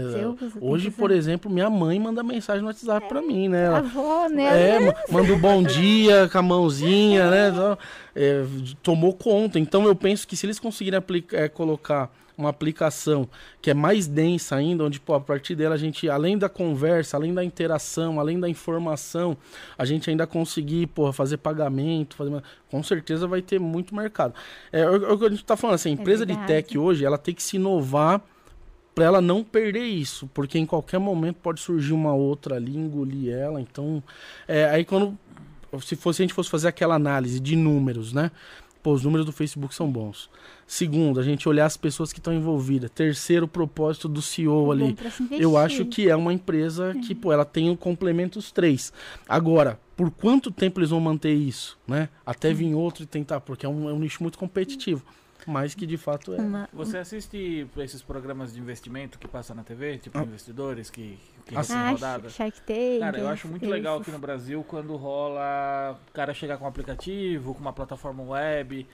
Hoje, 0.60 0.90
por 0.90 1.10
exemplo, 1.10 1.50
minha 1.50 1.68
mãe 1.70 1.98
manda 2.00 2.22
mensagem 2.22 2.62
no 2.62 2.68
WhatsApp 2.68 3.06
pra 3.08 3.20
mim, 3.20 3.46
né? 3.48 3.66
Ela, 3.66 3.78
Avó, 3.78 4.28
né? 4.30 4.76
é, 4.76 4.80
ma- 4.80 4.94
manda 5.10 5.32
um 5.34 5.38
bom 5.38 5.62
dia 5.62 6.26
com 6.30 6.38
a 6.38 6.42
mãozinha, 6.42 7.30
né? 7.30 7.48
Então, 7.50 7.78
é, 8.16 8.44
tomou 8.82 9.12
conta. 9.14 9.58
Então 9.58 9.84
eu 9.84 9.94
penso 9.94 10.26
que 10.26 10.36
se 10.36 10.46
eles 10.46 10.58
conseguirem 10.58 10.96
aplica- 10.98 11.36
é, 11.36 11.48
colocar 11.48 12.10
uma 12.38 12.50
aplicação 12.50 13.28
que 13.60 13.70
é 13.70 13.74
mais 13.74 14.06
densa 14.06 14.54
ainda, 14.54 14.84
onde 14.84 15.00
pô, 15.00 15.14
a 15.14 15.20
partir 15.20 15.56
dela 15.56 15.74
a 15.74 15.78
gente, 15.78 16.08
além 16.08 16.38
da 16.38 16.48
conversa, 16.48 17.16
além 17.16 17.34
da 17.34 17.44
interação, 17.44 18.20
além 18.20 18.38
da 18.38 18.48
informação, 18.48 19.36
a 19.76 19.84
gente 19.84 20.08
ainda 20.08 20.26
conseguir 20.26 20.86
porra, 20.86 21.12
fazer 21.12 21.38
pagamento, 21.38 22.14
fazer 22.14 22.42
com 22.70 22.82
certeza 22.82 23.26
vai 23.26 23.42
ter 23.42 23.58
muito 23.58 23.94
mercado. 23.94 24.34
É, 24.70 24.88
o, 24.88 25.14
o 25.14 25.18
que 25.18 25.24
a 25.26 25.30
gente 25.30 25.44
tá 25.44 25.56
falando, 25.56 25.74
assim, 25.74 25.90
a 25.90 25.92
empresa 25.92 26.24
de 26.24 26.32
verdade. 26.32 26.62
tech 26.62 26.78
hoje, 26.78 27.04
ela 27.04 27.18
tem 27.18 27.34
que 27.34 27.42
se 27.42 27.56
inovar 27.56 28.22
para 28.94 29.04
ela 29.04 29.20
não 29.20 29.44
perder 29.44 29.84
isso, 29.84 30.28
porque 30.32 30.58
em 30.58 30.66
qualquer 30.66 30.98
momento 30.98 31.36
pode 31.36 31.60
surgir 31.60 31.92
uma 31.92 32.14
outra 32.14 32.56
ali, 32.56 32.76
engolir 32.76 33.32
ela. 33.32 33.60
Então, 33.60 34.02
é, 34.46 34.64
aí 34.66 34.84
quando 34.84 35.18
se 35.82 35.96
fosse 35.96 36.22
a 36.22 36.24
gente 36.24 36.34
fosse 36.34 36.48
fazer 36.48 36.68
aquela 36.68 36.94
análise 36.94 37.38
de 37.40 37.54
números, 37.56 38.12
né? 38.12 38.30
Pô, 38.82 38.92
os 38.92 39.04
números 39.04 39.26
do 39.26 39.32
Facebook 39.32 39.74
são 39.74 39.90
bons. 39.90 40.30
Segundo, 40.70 41.18
a 41.18 41.22
gente 41.22 41.48
olhar 41.48 41.64
as 41.64 41.78
pessoas 41.78 42.12
que 42.12 42.18
estão 42.18 42.30
envolvidas. 42.30 42.90
Terceiro, 42.90 43.46
o 43.46 43.48
propósito 43.48 44.06
do 44.06 44.20
CEO 44.20 44.66
Bom 44.66 44.70
ali. 44.72 44.96
Eu 45.30 45.56
acho 45.56 45.86
que 45.86 46.10
é 46.10 46.14
uma 46.14 46.30
empresa 46.30 46.94
que, 47.06 47.14
pô, 47.14 47.32
ela 47.32 47.46
tem 47.46 47.70
o 47.70 47.76
complemento 47.76 48.38
os 48.38 48.52
três. 48.52 48.92
Agora, 49.26 49.80
por 49.96 50.10
quanto 50.10 50.50
tempo 50.50 50.78
eles 50.78 50.90
vão 50.90 51.00
manter 51.00 51.32
isso, 51.32 51.78
né? 51.88 52.10
Até 52.24 52.52
vir 52.52 52.74
outro 52.74 53.02
e 53.02 53.06
tentar, 53.06 53.40
porque 53.40 53.64
é 53.64 53.68
um, 53.68 53.88
é 53.88 53.92
um 53.94 53.98
nicho 53.98 54.22
muito 54.22 54.38
competitivo. 54.38 55.02
Mas 55.46 55.74
que 55.74 55.86
de 55.86 55.96
fato 55.96 56.34
é. 56.34 56.38
Você 56.74 56.98
assiste 56.98 57.66
esses 57.78 58.02
programas 58.02 58.52
de 58.52 58.60
investimento 58.60 59.18
que 59.18 59.26
passam 59.26 59.56
na 59.56 59.62
TV, 59.62 59.96
tipo 59.96 60.18
Ah. 60.18 60.22
investidores 60.22 60.90
que, 60.90 61.18
que 61.46 61.54
Ah, 61.54 61.60
recebem 61.60 61.82
Ah, 61.82 61.90
rodada? 61.92 62.28
Shark 62.28 62.60
Tank. 62.60 62.98
Cara, 63.00 63.18
eu 63.18 63.28
acho 63.28 63.48
muito 63.48 63.62
esses- 63.62 63.72
legal 63.74 63.98
aqui 63.98 64.10
no 64.10 64.18
Brasil 64.18 64.62
quando 64.68 64.94
rola 64.96 65.98
o 66.06 66.12
cara 66.12 66.34
chegar 66.34 66.58
com 66.58 66.66
um 66.66 66.68
aplicativo, 66.68 67.54
com 67.54 67.60
uma 67.60 67.72
plataforma 67.72 68.22
web. 68.22 68.86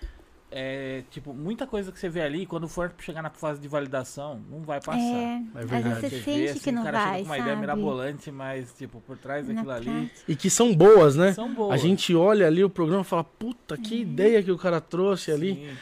É, 0.56 1.02
tipo, 1.10 1.34
muita 1.34 1.66
coisa 1.66 1.90
que 1.90 1.98
você 1.98 2.08
vê 2.08 2.22
ali, 2.22 2.46
quando 2.46 2.68
for 2.68 2.94
chegar 3.00 3.20
na 3.22 3.30
fase 3.30 3.60
de 3.60 3.66
validação, 3.66 4.40
não 4.48 4.60
vai 4.60 4.80
passar. 4.80 5.00
É, 5.00 5.42
É 5.56 5.58
às 5.58 5.68
verdade. 5.68 5.82
vezes 5.82 5.98
você 6.00 6.08
vê, 6.10 6.22
sente 6.22 6.48
assim, 6.50 6.60
que 6.60 6.70
não 6.72 6.82
o 6.82 6.84
cara 6.84 6.98
chega 6.98 7.10
vai, 7.10 7.20
com 7.22 7.26
uma 7.26 7.38
ideia 7.38 7.50
sabe? 7.54 7.60
mirabolante, 7.60 8.30
mas, 8.30 8.72
tipo, 8.74 9.00
por 9.00 9.18
trás 9.18 9.48
Na 9.48 9.54
daquilo 9.54 9.72
ali, 9.72 9.84
prática. 9.86 10.24
E 10.28 10.36
que 10.36 10.48
são 10.48 10.72
boas, 10.72 11.16
né? 11.16 11.32
são 11.32 11.52
boas. 11.52 11.72
A 11.72 11.76
gente 11.76 12.14
olha 12.14 12.46
ali 12.46 12.62
o 12.62 12.70
programa 12.70 13.02
e 13.02 13.04
fala, 13.04 13.24
puta, 13.24 13.76
que 13.76 14.02
ideia 14.02 14.40
que 14.44 14.52
o 14.52 14.56
cara 14.56 14.80
trouxe 14.80 15.32
ali. 15.32 15.54
Sim. 15.54 15.76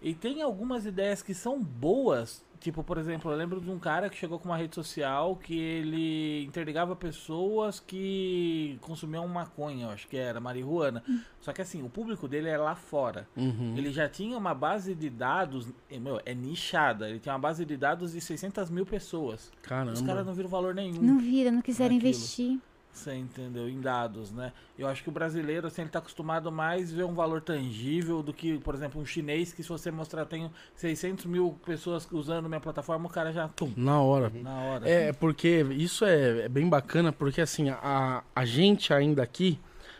E 0.00 0.14
tem 0.14 0.40
algumas 0.40 0.86
ideias 0.86 1.22
que 1.22 1.34
são 1.34 1.62
boas. 1.62 2.42
Tipo, 2.64 2.82
por 2.82 2.96
exemplo, 2.96 3.30
eu 3.30 3.36
lembro 3.36 3.60
de 3.60 3.70
um 3.70 3.78
cara 3.78 4.08
que 4.08 4.16
chegou 4.16 4.38
com 4.38 4.48
uma 4.48 4.56
rede 4.56 4.74
social 4.74 5.36
que 5.36 5.54
ele 5.54 6.44
interligava 6.44 6.96
pessoas 6.96 7.78
que 7.78 8.78
consumiam 8.80 9.28
maconha, 9.28 9.84
eu 9.84 9.90
acho 9.90 10.08
que 10.08 10.16
era, 10.16 10.40
marihuana. 10.40 11.04
Só 11.42 11.52
que 11.52 11.60
assim, 11.60 11.82
o 11.82 11.90
público 11.90 12.26
dele 12.26 12.48
é 12.48 12.56
lá 12.56 12.74
fora. 12.74 13.28
Uhum. 13.36 13.74
Ele 13.76 13.92
já 13.92 14.08
tinha 14.08 14.38
uma 14.38 14.54
base 14.54 14.94
de 14.94 15.10
dados, 15.10 15.70
meu, 16.00 16.18
é 16.24 16.34
nichada. 16.34 17.06
Ele 17.10 17.18
tinha 17.18 17.34
uma 17.34 17.38
base 17.38 17.66
de 17.66 17.76
dados 17.76 18.12
de 18.12 18.20
600 18.22 18.70
mil 18.70 18.86
pessoas. 18.86 19.52
Caramba. 19.60 19.92
Os 19.92 20.00
caras 20.00 20.24
não 20.24 20.32
viram 20.32 20.48
valor 20.48 20.74
nenhum. 20.74 21.02
Não 21.02 21.18
vira, 21.18 21.50
não 21.50 21.60
quiseram 21.60 21.94
Naquilo. 21.94 22.14
investir. 22.14 22.58
Você 22.94 23.12
entendeu? 23.14 23.68
Em 23.68 23.80
dados, 23.80 24.30
né? 24.30 24.52
Eu 24.78 24.86
acho 24.86 25.02
que 25.02 25.08
o 25.08 25.12
brasileiro, 25.12 25.66
assim, 25.66 25.82
ele 25.82 25.90
tá 25.90 25.98
acostumado 25.98 26.50
mais 26.52 26.92
a 26.92 26.96
ver 26.96 27.04
um 27.04 27.12
valor 27.12 27.40
tangível 27.40 28.22
do 28.22 28.32
que, 28.32 28.56
por 28.58 28.74
exemplo, 28.74 29.00
um 29.00 29.04
chinês 29.04 29.52
que 29.52 29.62
se 29.64 29.68
você 29.68 29.90
mostrar, 29.90 30.24
tenho 30.26 30.50
600 30.76 31.26
mil 31.26 31.58
pessoas 31.66 32.06
usando 32.12 32.48
minha 32.48 32.60
plataforma, 32.60 33.06
o 33.06 33.10
cara 33.10 33.32
já, 33.32 33.48
tum, 33.48 33.72
Na 33.76 34.00
hora. 34.00 34.30
na 34.42 34.54
hora. 34.60 34.88
É, 34.88 35.12
porque 35.12 35.66
isso 35.72 36.04
é, 36.04 36.42
é 36.44 36.48
bem 36.48 36.68
bacana, 36.68 37.12
porque 37.12 37.40
assim, 37.40 37.68
a, 37.68 38.22
a 38.34 38.44
gente 38.44 38.94
ainda 38.94 39.22
aqui 39.22 39.58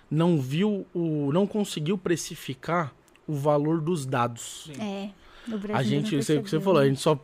não 0.09 0.41
viu 0.41 0.87
o. 0.95 1.33
não 1.33 1.47
conseguiu 1.49 1.99
precificar 1.99 2.95
o 3.27 3.35
valor 3.35 3.81
dos 3.81 4.07
dados. 4.07 4.71
Sim. 4.73 4.81
É. 4.81 5.11
No 5.49 5.59
Brasil 5.59 5.77
A 5.77 5.83
gente, 5.83 6.11
você, 6.17 6.35
você 6.35 6.41
percebeu. 6.41 6.61
falou, 6.65 6.81
a 6.81 6.87
gente 6.87 7.01
só 7.01 7.19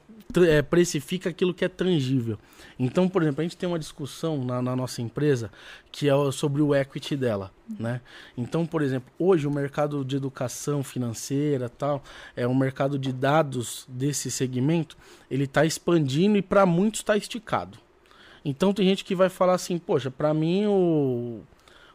é, 0.48 0.60
precifica 0.62 1.30
aquilo 1.30 1.54
que 1.54 1.64
é 1.64 1.68
tangível. 1.68 2.38
Então, 2.82 3.06
por 3.10 3.20
exemplo, 3.20 3.42
a 3.42 3.44
gente 3.44 3.58
tem 3.58 3.68
uma 3.68 3.78
discussão 3.78 4.42
na, 4.42 4.62
na 4.62 4.74
nossa 4.74 5.02
empresa 5.02 5.50
que 5.92 6.08
é 6.08 6.14
o- 6.14 6.32
sobre 6.32 6.62
o 6.62 6.74
equity 6.74 7.14
dela, 7.14 7.52
né? 7.78 8.00
Então, 8.38 8.64
por 8.64 8.80
exemplo, 8.80 9.12
hoje 9.18 9.46
o 9.46 9.50
mercado 9.50 10.02
de 10.02 10.16
educação 10.16 10.82
financeira 10.82 11.68
tal, 11.68 12.02
é 12.34 12.48
um 12.48 12.54
mercado 12.54 12.98
de 12.98 13.12
dados 13.12 13.84
desse 13.86 14.30
segmento, 14.30 14.96
ele 15.30 15.44
está 15.44 15.66
expandindo 15.66 16.38
e 16.38 16.42
para 16.42 16.64
muitos 16.64 17.00
está 17.00 17.18
esticado. 17.18 17.76
Então 18.42 18.72
tem 18.72 18.86
gente 18.86 19.04
que 19.04 19.14
vai 19.14 19.28
falar 19.28 19.52
assim, 19.56 19.76
poxa, 19.76 20.10
para 20.10 20.32
mim 20.32 20.64
o, 20.64 21.40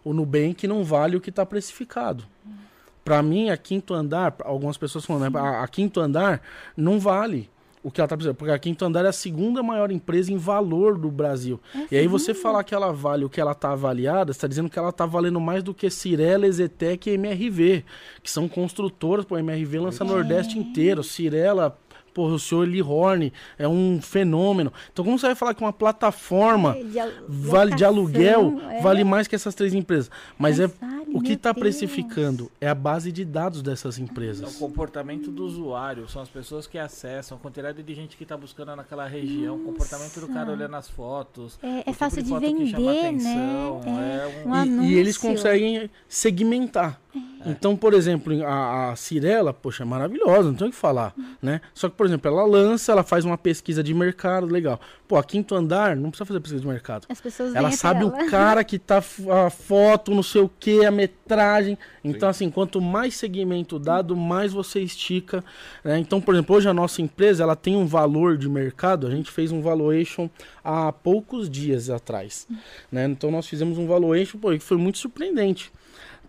o 0.03 0.13
Nubank 0.13 0.67
não 0.67 0.83
vale 0.83 1.17
o 1.17 1.21
que 1.21 1.31
está 1.31 1.43
precificado. 1.47 2.23
Para 3.03 3.23
mim, 3.23 3.49
a 3.49 3.57
quinto 3.57 3.93
andar, 3.93 4.35
algumas 4.41 4.77
pessoas 4.77 5.05
falam, 5.05 5.29
né? 5.29 5.39
A, 5.39 5.63
a 5.63 5.67
quinto 5.67 5.99
andar 5.99 6.41
não 6.77 6.99
vale 6.99 7.49
o 7.85 7.91
que 7.91 8.01
ela 8.01 8.07
tá 8.07 8.17
precisando, 8.17 8.35
porque 8.35 8.51
a 8.51 8.57
quinto 8.57 8.83
andar 8.83 9.05
é 9.05 9.09
a 9.09 9.13
segunda 9.13 9.61
maior 9.61 9.91
empresa 9.91 10.33
em 10.33 10.37
valor 10.37 10.97
do 10.97 11.11
Brasil. 11.11 11.61
É 11.75 11.85
E 11.91 11.97
aí 11.99 12.07
você 12.07 12.33
falar 12.33 12.63
que 12.63 12.73
ela 12.73 12.91
vale 12.91 13.23
o 13.23 13.29
que 13.29 13.39
ela 13.39 13.53
tá 13.53 13.73
avaliada, 13.73 14.33
você 14.33 14.39
tá 14.39 14.47
dizendo 14.47 14.71
que 14.71 14.79
ela 14.79 14.91
tá 14.91 15.05
valendo 15.05 15.39
mais 15.39 15.61
do 15.61 15.71
que 15.71 15.87
Cirela, 15.87 16.47
Ezetec 16.47 17.07
e 17.07 17.13
MRV, 17.13 17.85
que 18.23 18.31
são 18.31 18.47
construtoras, 18.49 19.23
pô, 19.23 19.37
MRV 19.37 19.77
lança 19.77 20.03
Nordeste 20.03 20.57
inteiro, 20.57 21.03
Cirela, 21.03 21.77
pô, 22.15 22.27
o 22.27 22.39
senhor 22.39 22.65
Lee 22.67 22.81
Horn 22.81 23.31
é 23.59 23.67
um 23.67 23.99
fenômeno. 24.01 24.71
Então 24.91 25.03
como 25.03 25.19
você 25.19 25.27
vai 25.27 25.35
falar 25.35 25.53
que 25.53 25.61
uma 25.61 25.73
plataforma 25.73 26.75
É, 26.77 26.83
de 26.83 26.97
al- 26.99 27.09
vale 27.27 27.75
de 27.75 27.83
aluguel 27.83 28.59
é. 28.71 28.81
vale 28.81 29.03
mais 29.03 29.27
que 29.27 29.35
essas 29.35 29.53
três 29.53 29.73
empresas? 29.73 30.09
Mas 30.39 30.59
é 30.59 30.67
vale, 30.67 31.11
o 31.13 31.21
que 31.21 31.33
está 31.33 31.53
precificando 31.53 32.49
é 32.61 32.69
a 32.69 32.73
base 32.73 33.11
de 33.11 33.25
dados 33.25 33.61
dessas 33.61 33.97
É 33.97 34.01
o 34.01 34.03
empresas. 34.05 34.55
comportamento 34.55 35.29
do 35.29 35.43
usuário, 35.45 36.07
são 36.07 36.21
as 36.21 36.29
pessoas 36.29 36.65
que 36.65 36.77
acessam, 36.77 37.37
a 37.37 37.39
quantidade 37.41 37.83
de 37.83 37.93
gente 37.93 38.15
que 38.15 38.25
tá 38.25 38.37
buscando 38.37 38.73
naquela 38.75 39.05
região, 39.05 39.57
o 39.57 39.59
comportamento 39.59 40.19
do 40.21 40.27
cara 40.29 40.51
olhando 40.51 40.75
as 40.75 40.89
fotos. 40.89 41.59
É, 41.61 41.67
é 41.67 41.79
o 41.79 41.83
tipo 41.83 41.93
fácil 41.95 42.23
de 42.23 42.29
foto 42.29 42.41
que 42.41 42.67
chama 42.71 42.91
vender, 42.93 42.99
atenção, 43.07 43.81
né? 43.85 44.21
é 44.23 44.47
um- 44.47 44.51
um 44.79 44.83
E, 44.83 44.91
e 44.91 44.93
eles 44.95 45.17
conseguem 45.17 45.89
segmentar. 46.07 47.01
Então, 47.45 47.75
por 47.75 47.93
exemplo, 47.93 48.33
a, 48.45 48.91
a 48.91 48.95
Cirela, 48.95 49.53
poxa, 49.53 49.83
é 49.83 49.85
maravilhosa, 49.85 50.49
não 50.49 50.55
tem 50.55 50.67
o 50.67 50.71
que 50.71 50.75
falar, 50.75 51.13
né? 51.41 51.61
Só 51.73 51.87
que, 51.89 51.95
por 51.95 52.05
exemplo, 52.05 52.29
ela 52.31 52.45
lança, 52.45 52.91
ela 52.91 53.03
faz 53.03 53.23
uma 53.25 53.37
pesquisa 53.37 53.83
de 53.83 53.93
mercado, 53.93 54.45
legal. 54.47 54.79
Pô, 55.07 55.17
a 55.17 55.23
Quinto 55.23 55.53
Andar 55.55 55.95
não 55.95 56.09
precisa 56.09 56.25
fazer 56.25 56.39
pesquisa 56.39 56.61
de 56.61 56.67
mercado. 56.67 57.05
As 57.07 57.21
pessoas 57.21 57.53
Ela 57.53 57.71
sabe 57.71 58.01
ela. 58.01 58.09
o 58.09 58.29
cara 58.29 58.63
que 58.63 58.79
tá 58.79 58.97
a 58.97 59.49
foto, 59.49 60.13
não 60.13 60.23
sei 60.23 60.41
o 60.41 60.49
que, 60.49 60.83
a 60.83 60.89
metragem. 60.91 61.77
Então, 62.03 62.27
assim, 62.29 62.49
quanto 62.49 62.81
mais 62.81 63.15
segmento 63.15 63.77
dado, 63.77 64.15
mais 64.15 64.51
você 64.51 64.79
estica. 64.79 65.43
né? 65.83 65.99
Então, 65.99 66.19
por 66.19 66.33
exemplo, 66.33 66.55
hoje 66.55 66.67
a 66.67 66.73
nossa 66.73 67.01
empresa 67.01 67.43
ela 67.43 67.55
tem 67.55 67.75
um 67.75 67.85
valor 67.85 68.37
de 68.37 68.49
mercado. 68.49 69.05
A 69.07 69.11
gente 69.11 69.29
fez 69.31 69.51
um 69.51 69.61
valuation 69.61 70.29
há 70.63 70.91
poucos 70.91 71.49
dias 71.49 71.89
atrás. 71.89 72.47
né? 72.91 73.05
Então, 73.05 73.29
nós 73.29 73.47
fizemos 73.47 73.77
um 73.77 73.85
valuation 73.87 74.39
pô, 74.39 74.51
que 74.51 74.59
foi 74.59 74.77
muito 74.77 74.97
surpreendente. 74.97 75.71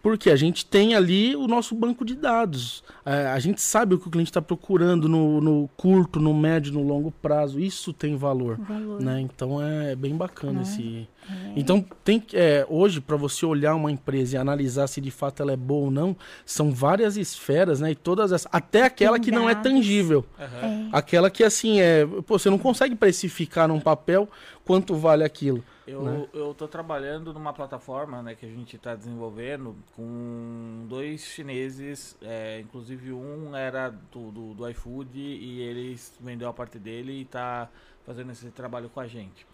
Porque 0.07 0.31
a 0.31 0.37
gente 0.37 0.65
tem 0.65 0.95
ali 0.95 1.35
o 1.35 1.49
nosso 1.49 1.75
banco 1.75 2.05
de 2.05 2.15
dados. 2.15 2.85
É, 3.05 3.27
a 3.27 3.41
gente 3.41 3.61
sabe 3.61 3.97
o 3.97 3.99
que 3.99 4.07
o 4.07 4.11
cliente 4.13 4.31
está 4.31 4.41
procurando 4.41 5.09
no, 5.09 5.41
no 5.41 5.69
curto, 5.77 6.21
no 6.21 6.33
médio, 6.33 6.73
no 6.73 6.81
longo 6.81 7.11
prazo. 7.11 7.59
Isso 7.59 7.93
tem 7.93 8.17
valor. 8.17 8.57
Valor. 8.57 9.03
Né? 9.03 9.21
Então 9.23 9.61
é 9.61 9.97
bem 9.97 10.17
bacana 10.17 10.53
Né? 10.61 10.63
esse. 10.63 11.09
É. 11.29 11.53
Então 11.57 11.85
tem 12.05 12.21
que- 12.21 12.37
é, 12.37 12.65
hoje 12.71 13.01
para 13.01 13.17
você 13.17 13.45
olhar 13.45 13.75
uma 13.75 13.91
empresa 13.91 14.37
e 14.37 14.39
analisar 14.39 14.87
se 14.87 15.01
de 15.01 15.11
fato 15.11 15.43
ela 15.43 15.51
é 15.53 15.57
boa 15.57 15.87
ou 15.87 15.91
não, 15.91 16.17
são 16.45 16.71
várias 16.71 17.17
esferas, 17.17 17.81
né? 17.81 17.91
E 17.91 17.95
todas 17.97 18.31
essas, 18.31 18.47
até 18.53 18.85
aquela 18.85 19.19
que 19.19 19.33
não 19.33 19.51
é 19.51 19.57
tangível, 19.57 20.25
Aham. 20.39 20.67
É. 20.69 20.89
aquela 20.93 21.29
que 21.29 21.43
assim 21.43 21.81
é, 21.81 22.07
pô, 22.25 22.39
você 22.39 22.49
não 22.49 22.59
consegue 22.59 22.95
precificar 22.95 23.67
num 23.67 23.81
papel 23.81 24.29
quanto 24.65 24.95
vale 24.95 25.25
aquilo. 25.25 25.65
Eu, 25.87 26.03
né? 26.03 26.29
eu 26.35 26.53
tô 26.53 26.67
trabalhando 26.67 27.33
numa 27.33 27.53
plataforma 27.53 28.21
né, 28.21 28.35
que 28.35 28.45
a 28.45 28.49
gente 28.49 28.75
está 28.75 28.97
desenvolvendo 28.97 29.77
com 29.95 30.85
dois 30.89 31.21
chineses, 31.23 32.17
é, 32.21 32.59
inclusive 32.61 33.13
um 33.13 33.55
era 33.55 33.91
do, 33.91 34.33
do, 34.33 34.55
do 34.55 34.69
iFood 34.71 35.17
e 35.17 35.61
eles 35.61 36.17
vendeu 36.21 36.49
a 36.49 36.53
parte 36.53 36.77
dele 36.79 37.13
e 37.13 37.23
está 37.23 37.71
fazendo 38.05 38.33
esse 38.33 38.51
trabalho 38.51 38.89
com 38.91 38.99
a 38.99 39.07
gente. 39.07 39.47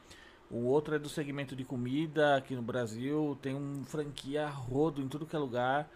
O 0.51 0.64
outro 0.66 0.95
é 0.95 0.99
do 0.99 1.09
segmento 1.09 1.55
de 1.55 1.64
comida 1.64 2.37
aqui 2.37 2.55
no 2.55 2.62
Brasil, 2.62 3.38
tem 3.42 3.55
um 3.55 3.85
franquia 3.85 4.47
rodo 4.49 5.03
em 5.03 5.09
tudo 5.09 5.27
que 5.27 5.37
é 5.37 5.38
lugar. 5.38 5.88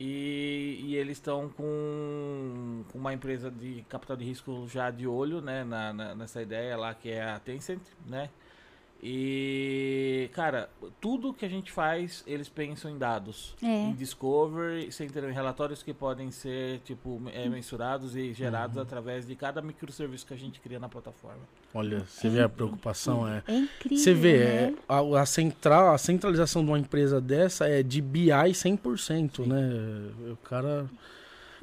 E, 0.00 0.80
e 0.84 0.96
eles 0.96 1.18
estão 1.18 1.48
com, 1.48 2.84
com 2.90 2.98
uma 2.98 3.12
empresa 3.14 3.50
de 3.50 3.82
capital 3.88 4.16
de 4.16 4.24
risco 4.24 4.66
já 4.68 4.90
de 4.90 5.06
olho 5.06 5.40
né, 5.40 5.62
na, 5.62 5.92
na- 5.92 6.14
nessa 6.14 6.42
ideia 6.42 6.76
lá 6.76 6.92
que 6.94 7.10
é 7.10 7.22
a 7.22 7.38
Tencent, 7.38 7.80
né? 8.06 8.28
E, 9.04 10.30
cara, 10.32 10.70
tudo 11.00 11.34
que 11.34 11.44
a 11.44 11.48
gente 11.48 11.72
faz, 11.72 12.22
eles 12.24 12.48
pensam 12.48 12.88
em 12.88 12.96
dados. 12.96 13.52
É. 13.60 13.66
Em 13.66 13.94
discovery, 13.94 14.92
sem 14.92 15.08
ter 15.08 15.24
relatórios 15.32 15.82
que 15.82 15.92
podem 15.92 16.30
ser, 16.30 16.78
tipo, 16.84 17.20
é, 17.34 17.48
mensurados 17.48 18.14
e 18.14 18.32
gerados 18.32 18.76
Uhum. 18.76 18.82
através 18.82 19.26
de 19.26 19.34
cada 19.34 19.60
microserviço 19.60 20.24
que 20.24 20.34
a 20.34 20.36
gente 20.36 20.60
cria 20.60 20.78
na 20.78 20.88
plataforma. 20.88 21.40
Olha, 21.74 22.04
você 22.06 22.28
vê 22.28 22.42
a 22.42 22.48
preocupação 22.48 23.26
é. 23.26 23.42
É 23.48 23.56
incrível. 23.56 23.98
Você 23.98 24.14
vê, 24.14 24.38
né? 24.38 24.44
é, 24.44 24.74
a, 24.88 25.20
a 25.22 25.26
central, 25.26 25.92
a 25.92 25.98
centralização 25.98 26.64
de 26.64 26.70
uma 26.70 26.78
empresa 26.78 27.20
dessa 27.20 27.66
é 27.68 27.82
de 27.82 28.00
BI 28.00 28.28
100%, 28.28 29.46
né? 29.46 30.30
O 30.30 30.36
cara 30.36 30.86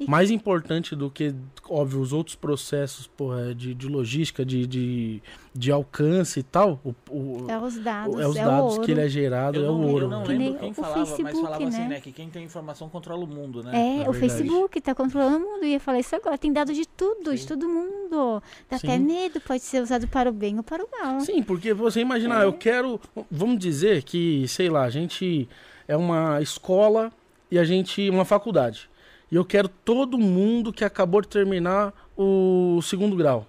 Mais 0.08 0.30
importante 0.30 0.96
do 0.96 1.10
que, 1.10 1.34
óbvio, 1.68 2.00
os 2.00 2.12
outros 2.12 2.34
processos 2.34 3.06
porra, 3.06 3.54
de, 3.54 3.74
de 3.74 3.86
logística, 3.86 4.44
de, 4.44 4.66
de, 4.66 5.22
de 5.54 5.70
alcance 5.70 6.40
e 6.40 6.42
tal, 6.42 6.80
o, 6.84 6.94
o- 7.10 7.46
É 7.50 7.58
os 7.58 7.76
dados, 7.78 8.18
é 8.20 8.26
os 8.26 8.36
é 8.36 8.44
dados 8.44 8.72
ouro. 8.74 8.82
que 8.84 8.90
ele 8.92 9.00
é 9.02 9.08
gerado, 9.08 9.58
Eu 9.58 9.66
é 9.66 9.68
o 9.68 9.72
não, 9.78 9.82
eu 9.82 9.88
ouro. 9.90 10.08
não 10.08 10.22
Que 10.22 10.28
lembro 10.30 10.44
nem 10.44 10.54
quem 10.58 10.70
o 10.70 10.74
falava, 10.74 10.98
mas 11.00 11.08
Facebook, 11.10 11.42
falava 11.42 11.64
assim, 11.68 11.78
né? 11.80 11.88
né? 11.88 12.00
Que 12.00 12.12
quem 12.12 12.28
tem 12.30 12.44
informação 12.44 12.88
controla 12.88 13.24
o 13.24 13.26
mundo, 13.26 13.62
né? 13.62 13.72
É, 13.74 13.78
É 14.04 14.08
o 14.08 14.12
verdade. 14.12 14.18
Facebook 14.18 14.80
tá 14.80 14.94
controlando 14.94 15.36
o 15.36 15.40
mundo. 15.50 15.62
Eu 15.64 15.68
ia 15.68 15.80
falar 15.80 16.00
isso 16.00 16.16
agora. 16.16 16.36
Tem 16.38 16.52
dado 16.52 16.72
de 16.72 16.86
tudo, 16.86 17.34
de 17.34 17.46
todo 17.46 17.68
mundo. 17.68 18.42
Dá 18.68 18.76
até 18.76 18.96
Sim. 18.96 19.04
medo, 19.04 19.40
pode 19.40 19.62
ser 19.62 19.82
usado 19.82 20.08
para 20.08 20.28
o 20.30 20.32
bem 20.32 20.56
ou 20.56 20.62
para 20.62 20.82
o 20.84 20.88
mal. 20.90 21.20
Sim, 21.20 21.42
porque 21.42 21.72
você 21.72 22.00
imaginar, 22.00 22.42
eu 22.42 22.52
quero. 22.52 23.00
Vamos 23.30 23.58
dizer 23.58 24.02
que, 24.02 24.46
sei 24.48 24.68
lá, 24.68 24.82
a 24.84 24.90
gente 24.90 25.48
é 25.86 25.96
uma 25.96 26.40
escola 26.42 27.12
e 27.50 27.58
a 27.58 27.64
gente. 27.64 28.08
uma 28.10 28.24
faculdade. 28.24 28.89
E 29.30 29.36
eu 29.36 29.44
quero 29.44 29.68
todo 29.68 30.18
mundo 30.18 30.72
que 30.72 30.84
acabou 30.84 31.20
de 31.20 31.28
terminar 31.28 31.92
o 32.16 32.80
segundo 32.82 33.14
grau. 33.14 33.46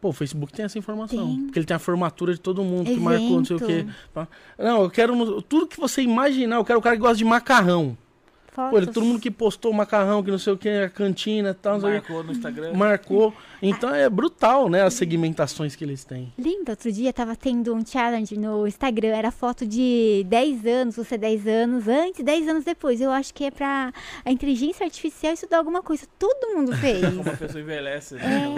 Pô, 0.00 0.08
o 0.08 0.12
Facebook 0.12 0.52
tem 0.52 0.64
essa 0.64 0.78
informação. 0.78 1.26
Tem. 1.26 1.44
Porque 1.44 1.58
ele 1.58 1.66
tem 1.66 1.76
a 1.76 1.78
formatura 1.78 2.32
de 2.32 2.40
todo 2.40 2.62
mundo 2.64 2.86
que 2.86 2.98
marcou, 2.98 3.38
não 3.38 3.44
sei 3.44 3.56
o 3.56 3.58
quê. 3.58 3.72
Evento. 3.72 4.28
Não, 4.58 4.82
eu 4.82 4.90
quero. 4.90 5.42
Tudo 5.42 5.66
que 5.66 5.78
você 5.78 6.02
imaginar, 6.02 6.56
eu 6.56 6.64
quero 6.64 6.78
o 6.78 6.82
cara 6.82 6.96
que 6.96 7.02
gosta 7.02 7.16
de 7.16 7.24
macarrão. 7.24 7.96
Pô, 8.54 8.62
ele, 8.76 8.80
Fotos. 8.86 8.94
todo 8.94 9.04
mundo 9.04 9.18
que 9.20 9.30
postou 9.30 9.72
macarrão, 9.72 10.22
que 10.22 10.30
não 10.30 10.38
sei 10.38 10.52
o 10.52 10.58
que, 10.58 10.68
a 10.68 10.90
cantina 10.90 11.50
e 11.50 11.54
tal, 11.54 11.80
Marcou 11.80 12.22
no 12.22 12.32
Instagram. 12.32 12.72
marcou. 12.74 13.32
Então 13.64 13.94
é 13.94 14.10
brutal, 14.10 14.68
né? 14.68 14.82
As 14.82 14.92
segmentações 14.94 15.76
que 15.76 15.84
eles 15.84 16.02
têm. 16.02 16.32
Lindo, 16.36 16.68
outro 16.72 16.90
dia 16.90 17.12
tava 17.12 17.36
tendo 17.36 17.72
um 17.72 17.86
challenge 17.86 18.36
no 18.36 18.66
Instagram, 18.66 19.10
era 19.14 19.30
foto 19.30 19.64
de 19.64 20.26
10 20.28 20.66
anos, 20.66 20.96
você 20.96 21.16
10 21.16 21.46
anos 21.46 21.86
antes, 21.86 22.24
10 22.24 22.48
anos 22.48 22.64
depois. 22.64 23.00
Eu 23.00 23.12
acho 23.12 23.32
que 23.32 23.44
é 23.44 23.52
pra 23.52 23.92
a 24.24 24.32
inteligência 24.32 24.84
artificial 24.84 25.32
estudar 25.32 25.58
alguma 25.58 25.80
coisa. 25.80 26.04
Todo 26.18 26.56
mundo 26.56 26.74
fez. 26.76 27.02
Como 27.14 27.20
a 27.30 27.36
pessoa 27.36 27.60
envelhece, 27.62 28.16
né? 28.16 28.48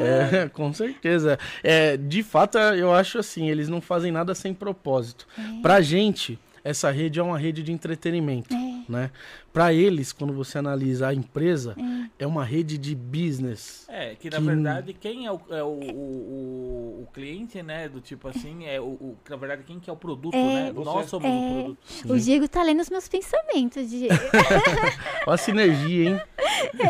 É, 0.45 0.49
com 0.55 0.73
certeza. 0.73 1.39
É, 1.63 1.99
de 1.99 2.23
fato, 2.23 2.57
eu 2.57 2.91
acho 2.91 3.19
assim, 3.19 3.51
eles 3.51 3.69
não 3.69 3.83
fazem 3.83 4.11
nada 4.11 4.35
sem 4.35 4.55
propósito. 4.55 5.27
Pra 5.61 5.83
gente, 5.83 6.39
essa 6.65 6.91
rede 6.91 7.21
é 7.21 7.23
uma 7.23 7.39
rede 7.39 7.63
de 7.63 7.73
entretenimento, 7.73 8.55
É. 8.55 8.83
né? 8.91 9.11
Pra 9.55 9.73
eles, 9.73 10.12
quando 10.12 10.33
você 10.33 10.59
analisa 10.59 11.07
a 11.09 11.14
empresa, 11.14 11.77
é 12.19 12.27
uma 12.27 12.45
rede 12.45 12.77
de 12.77 12.93
business. 12.95 13.87
É, 13.88 14.17
que 14.17 14.29
na 14.29 14.38
Que- 14.38 14.43
verdade 14.43 14.93
quem 14.93 15.27
é 15.27 15.33
o, 15.33 15.40
é 15.49 15.62
o, 15.62 15.67
o, 15.69 16.99
o- 16.99 17.03
o 17.05 17.09
cliente, 17.14 17.62
né? 17.62 17.88
Do 17.88 18.01
tipo 18.01 18.27
assim, 18.27 18.64
é 18.67 18.81
o, 18.81 18.85
o- 18.85 19.17
na 19.31 19.37
verdade 19.37 19.62
quem 19.62 19.79
que 19.79 19.88
é 19.88 19.93
o 19.93 19.97
produto, 19.97 20.35
né? 20.37 20.73
Você. 20.75 20.85
Nós 20.85 21.09
somos 21.09 21.29
É. 21.29 21.33
o 21.33 21.53
produto. 21.62 22.12
O 22.12 22.19
Diego 22.19 22.49
tá 22.49 22.64
lendo 22.64 22.81
os 22.81 22.90
meus 22.90 23.07
pensamentos, 23.07 23.88
Diego. 23.88 24.14
Olha 25.25 25.35
a 25.35 25.37
sinergia, 25.37 26.11
hein? 26.11 26.21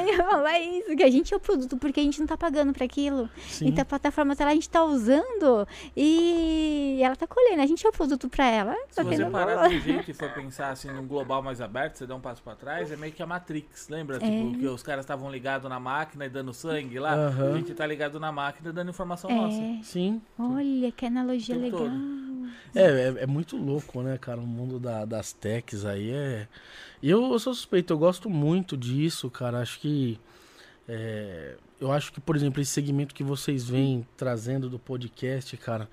Ia 0.09 0.16
falar 0.24 0.59
isso, 0.59 0.96
que 0.96 1.03
a 1.03 1.11
gente 1.11 1.35
é 1.35 1.37
o 1.37 1.40
produto, 1.40 1.77
porque 1.77 2.00
a 2.00 2.03
gente 2.03 2.18
não 2.18 2.27
tá 2.27 2.37
pagando 2.38 2.72
pra 2.72 2.87
aquilo. 2.87 3.29
Sim. 3.46 3.66
Então 3.68 3.83
a 3.83 3.85
plataforma 3.85 4.35
tá 4.35 4.46
lá, 4.46 4.53
a 4.53 4.55
gente 4.55 4.70
tá 4.70 4.83
usando 4.83 5.68
e 5.94 6.98
ela 7.03 7.14
tá 7.16 7.27
colhendo. 7.27 7.61
A 7.61 7.66
gente 7.66 7.85
é 7.87 7.88
o 7.88 7.92
produto 7.92 8.29
pra 8.31 8.46
ela. 8.46 8.74
Se 8.88 8.96
Tá 8.96 9.03
você 9.03 9.24
parar 9.27 9.68
do 9.68 9.79
jeito 9.79 10.11
e 10.11 10.14
for 10.14 10.31
pensar 10.33 10.70
assim 10.70 10.88
num 10.88 11.07
global 11.07 11.42
mais 11.42 11.61
aberto, 11.61 11.96
você 11.96 12.07
dá 12.07 12.14
um 12.14 12.20
passo 12.20 12.42
pra 12.42 12.54
trás, 12.55 12.90
é 12.90 12.97
meio 12.97 13.12
que 13.12 13.23
a 13.23 13.27
Matrix, 13.27 13.88
lembra? 13.88 14.17
É. 14.17 14.21
Tipo, 14.21 14.59
que 14.59 14.67
os 14.67 14.83
caras 14.83 15.05
estavam 15.05 15.31
ligados 15.31 15.69
na 15.69 15.79
máquina 15.81 16.27
e 16.27 16.29
dando 16.29 16.53
sangue 16.55 16.99
lá, 16.99 17.14
Aham. 17.14 17.53
a 17.55 17.57
gente 17.59 17.75
tá 17.75 17.87
ligado 17.87 18.19
na 18.21 18.31
máquina 18.33 18.71
e 18.71 18.73
dando 18.73 18.90
informação 18.90 19.31
nossa. 19.31 19.61
É, 19.61 19.81
Sim. 19.83 20.21
olha 20.38 20.90
que 20.93 21.07
analogia 21.07 21.57
legal. 21.57 21.87
É, 22.75 22.83
é, 22.83 23.14
é 23.23 23.27
muito 23.27 23.57
louco, 23.57 24.03
né, 24.03 24.19
cara? 24.19 24.40
O 24.40 24.47
mundo 24.47 24.79
da- 24.79 25.05
das 25.05 25.33
techs 25.33 25.85
aí 25.85 26.11
é. 26.11 26.49
E 27.03 27.09
eu, 27.11 27.33
eu 27.33 27.38
sou 27.38 27.55
suspeito, 27.55 27.93
eu 27.93 27.99
gosto 27.99 28.29
muito 28.31 28.77
disso, 28.77 29.31
cara. 29.31 29.61
Acho 29.61 29.79
que. 29.81 30.19
é, 30.88 31.57
eu 31.81 31.90
acho 31.93 32.12
que, 32.12 32.21
por 32.21 32.35
exemplo, 32.37 32.61
esse 32.62 32.71
segmento 32.71 33.14
que 33.14 33.23
vocês 33.25 33.69
vêm 33.69 34.07
trazendo 34.17 34.69
do 34.71 34.79
podcast, 34.79 35.57
cara, 35.57 35.88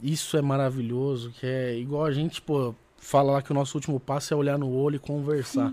isso 0.00 0.36
é 0.36 0.42
maravilhoso. 0.42 1.30
Que 1.38 1.46
é 1.46 1.76
igual 1.78 2.04
a 2.04 2.12
gente, 2.12 2.40
pô, 2.40 2.74
fala 3.04 3.32
lá 3.32 3.42
que 3.42 3.50
o 3.50 3.54
nosso 3.54 3.76
último 3.76 3.98
passo 4.00 4.32
é 4.32 4.36
olhar 4.36 4.56
no 4.56 4.72
olho 4.72 4.96
e 4.96 4.98
conversar. 4.98 5.72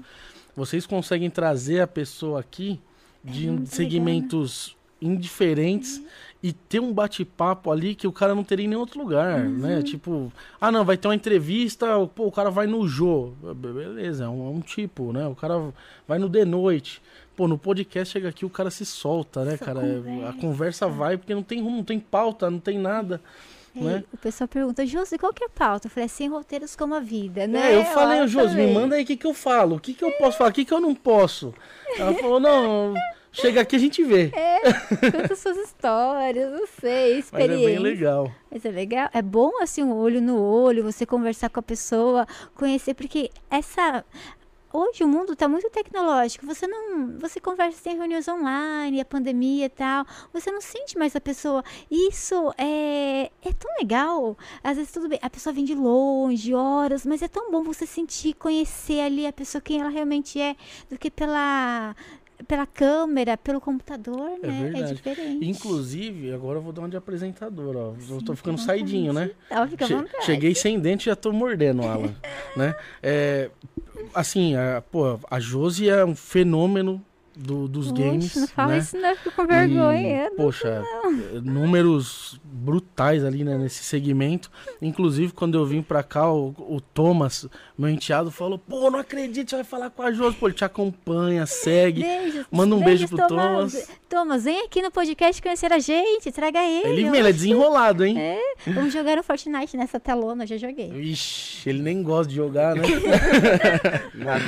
Vocês 0.56 0.86
conseguem 0.86 1.30
trazer 1.30 1.80
a 1.80 1.88
pessoa 1.88 2.40
aqui 2.40 2.80
de 3.24 3.48
É 3.50 3.66
segmentos 3.66 4.76
indiferentes 5.02 6.02
e 6.44 6.52
ter 6.52 6.80
um 6.82 6.92
bate-papo 6.94 7.72
ali 7.72 7.96
que 7.96 8.08
o 8.08 8.12
cara 8.12 8.34
não 8.36 8.44
teria 8.44 8.66
em 8.66 8.68
nenhum 8.68 8.82
outro 8.82 9.00
lugar, 9.00 9.46
Uhum. 9.46 9.58
né? 9.60 9.82
Tipo, 9.82 10.32
ah, 10.60 10.72
não, 10.72 10.84
vai 10.84 10.98
ter 10.98 11.08
uma 11.08 11.16
entrevista, 11.16 11.86
pô, 12.16 12.26
o 12.28 12.32
cara 12.32 12.50
vai 12.50 12.68
no 12.68 12.86
Jô. 12.88 13.32
Be- 13.56 13.72
Beleza, 13.72 14.26
é 14.26 14.28
um, 14.28 14.48
é 14.48 14.50
um 14.50 14.60
tipo, 14.62 15.14
né? 15.14 15.26
O 15.28 15.36
cara 15.36 15.72
vai 16.08 16.20
no 16.20 16.30
The 16.30 16.44
Noite. 16.46 17.02
Pô, 17.36 17.48
no 17.48 17.58
podcast 17.58 18.12
chega 18.12 18.28
aqui, 18.28 18.46
o 18.46 18.50
cara 18.50 18.70
se 18.70 18.86
solta, 18.86 19.46
né, 19.46 19.56
Só 19.56 19.66
cara? 19.66 19.80
É, 19.86 19.98
A 19.98 20.02
conversa. 20.02 20.38
conversa 20.42 20.88
vai 20.88 21.18
porque 21.18 21.34
não 21.34 21.44
tem 21.44 21.62
rumo, 21.62 21.78
não 21.78 21.84
tem 21.86 22.00
pauta, 22.00 22.50
não 22.52 22.60
tem 22.60 22.78
nada. 22.78 23.22
É, 23.76 23.80
né? 23.80 24.04
O 24.14 24.18
pessoal 24.18 24.48
pergunta, 24.48 24.86
Josi, 24.86 25.18
qual 25.18 25.34
que 25.34 25.44
é 25.44 25.48
a 25.48 25.50
pauta? 25.50 25.88
Eu 25.88 25.92
falei, 25.92 26.06
assim, 26.06 26.28
roteiros 26.28 26.76
como 26.76 26.96
a 26.96 27.00
vida, 27.00 27.48
né? 27.48 27.74
É, 27.74 27.76
eu 27.78 27.86
falei, 27.86 28.28
Josi, 28.28 28.56
me 28.56 28.74
manda 28.74 28.96
aí 28.96 29.04
o 29.04 29.06
que, 29.06 29.16
que 29.18 29.28
eu 29.28 29.34
falo, 29.34 29.76
o 29.76 29.80
que, 29.80 29.94
que 29.94 30.04
eu 30.04 30.12
posso 30.14 30.38
falar, 30.38 30.50
o 30.50 30.54
que, 30.54 30.66
que 30.66 30.74
eu 30.74 30.80
não 30.82 30.96
posso. 30.96 31.54
Ela 31.98 32.14
falou, 32.14 32.40
não, 32.40 32.94
chega 33.32 33.62
aqui 33.62 33.76
a 33.76 33.80
gente 33.80 34.04
vê. 34.04 34.32
Conta 35.12 35.36
suas 35.36 35.58
histórias, 35.58 36.52
não 36.52 36.68
sei, 36.80 37.16
Mas 37.16 37.26
experiência. 37.26 37.64
é 37.64 37.68
bem 37.68 37.80
legal. 37.80 38.32
Mas 38.52 38.66
é 38.66 38.72
legal. 38.72 39.10
É 39.14 39.22
bom, 39.22 39.62
assim, 39.62 39.84
um 39.84 39.94
olho 39.94 40.22
no 40.22 40.42
olho, 40.42 40.84
você 40.84 41.06
conversar 41.06 41.50
com 41.50 41.60
a 41.60 41.64
pessoa, 41.64 42.28
conhecer, 42.56 42.94
porque 42.94 43.30
essa... 43.50 44.04
Hoje 44.72 45.04
o 45.04 45.08
mundo 45.08 45.34
está 45.34 45.48
muito 45.48 45.68
tecnológico. 45.70 46.46
Você 46.46 46.68
não, 46.68 47.18
você 47.18 47.40
conversa 47.40 47.82
tem 47.84 47.98
reuniões 47.98 48.28
online, 48.28 49.02
a 49.02 49.06
pandemia 49.06 49.66
e 49.66 49.70
tal. 49.70 50.06
Você 50.32 50.52
não 50.52 50.62
sente 50.62 50.96
mais 50.96 51.16
a 51.16 51.22
pessoa. 51.22 51.64
Isso 51.90 52.54
é, 52.56 53.32
é 53.42 53.54
tão 53.58 53.72
legal. 53.80 54.38
Às 54.64 54.78
vezes 54.78 54.92
tudo 54.92 55.10
bem, 55.10 55.18
a 55.22 55.30
pessoa 55.30 55.54
vem 55.54 55.66
de 55.66 55.74
longe, 55.74 56.54
horas, 56.54 57.04
mas 57.04 57.24
é 57.24 57.28
tão 57.28 57.50
bom 57.50 57.64
você 57.64 57.88
sentir, 57.88 58.36
conhecer 58.36 59.02
ali 59.02 59.26
a 59.26 59.34
pessoa 59.34 59.60
quem 59.60 59.82
ela 59.82 59.90
realmente 59.90 60.40
é, 60.40 60.56
do 60.88 61.00
que 61.00 61.10
pela 61.10 61.96
pela 62.48 62.66
câmera, 62.66 63.38
pelo 63.38 63.60
computador, 63.60 64.30
É 64.42 64.48
né? 64.48 64.60
É 64.60 64.72
verdade. 64.72 64.96
diferente. 64.96 65.46
Inclusive, 65.50 66.34
agora 66.34 66.58
eu 66.58 66.62
vou 66.62 66.72
dar 66.74 66.82
uma 66.82 66.90
de 66.90 66.98
apresentador, 66.98 67.76
ó. 67.76 67.94
eu 68.10 68.22
tô 68.22 68.32
Sim, 68.34 68.36
ficando 68.38 68.58
saidinho, 68.58 69.14
né? 69.14 69.32
Ó, 69.52 69.68
fica 69.68 69.86
Che- 69.86 69.96
vontade. 69.96 70.26
cheguei 70.26 70.56
sem 70.56 70.80
dente 70.80 71.04
e 71.04 71.06
já 71.12 71.16
tô 71.16 71.32
mordendo, 71.32 71.84
Alan. 71.84 72.16
né? 72.56 72.74
É, 73.04 73.50
assim, 74.14 74.56
a, 74.56 74.82
pô, 74.82 75.20
a 75.30 75.40
Josi 75.40 75.90
é 75.90 76.04
um 76.06 76.16
fenômeno 76.16 77.04
do- 77.40 77.68
dos 77.68 77.92
Oxe, 77.92 78.02
games. 78.02 78.36
Não 78.36 78.48
fala 78.48 78.74
né? 78.74 78.78
isso, 78.80 78.98
não, 78.98 79.10
eu 79.10 79.16
fico 79.16 79.32
com 79.36 79.48
vergonha. 79.48 80.26
E, 80.26 80.30
poxa, 80.36 80.84
eh, 81.06 81.40
números 81.42 82.40
brutais 82.44 83.24
ali 83.24 83.44
né, 83.44 83.58
nesse 83.58 83.84
segmento. 83.84 84.52
Inclusive, 84.82 85.32
quando 85.32 85.58
eu 85.58 85.66
vim 85.66 85.82
pra 85.82 86.04
cá, 86.04 86.32
o, 86.32 86.50
o 86.58 86.82
Thomas, 86.82 87.48
meu 87.78 87.90
enteado, 87.90 88.30
falou: 88.30 88.60
pô, 88.60 88.92
não 88.92 89.00
acredito, 89.00 89.50
você 89.50 89.56
vai 89.58 89.66
falar 89.66 89.90
com 89.90 90.02
a 90.02 90.12
Josi. 90.12 90.36
Pô, 90.36 90.48
ele 90.48 90.56
te 90.56 90.66
acompanha, 90.66 91.46
segue. 91.46 92.02
Beijos. 92.02 92.46
Manda 92.52 92.76
um 92.76 92.80
beijo 92.84 93.08
beijos, 93.08 93.10
pro 93.10 93.28
Thomas. 93.28 93.90
Thomas, 94.10 94.44
vem 94.44 94.66
aqui 94.66 94.82
no 94.82 94.92
podcast 94.92 95.42
conhecer 95.42 95.72
a 95.72 95.80
gente, 95.80 96.32
traga 96.32 96.64
ele. 96.64 97.04
Ele, 97.04 97.18
ele 97.18 97.30
é 97.30 97.32
desenrolado, 97.32 98.04
hein? 98.04 98.20
É, 98.20 98.40
vamos 98.68 98.92
jogar 98.92 99.18
um 99.20 99.24
Fortnite 99.24 99.78
nessa 99.78 100.00
telona, 100.00 100.44
eu 100.44 100.48
já 100.48 100.58
joguei. 100.58 100.90
Ixi, 100.90 101.70
ele 101.70 101.82
nem 101.82 102.02
gosta 102.02 102.30
de 102.30 102.36
jogar, 102.36 102.76
né? 102.76 102.82
Nada. 104.16 104.44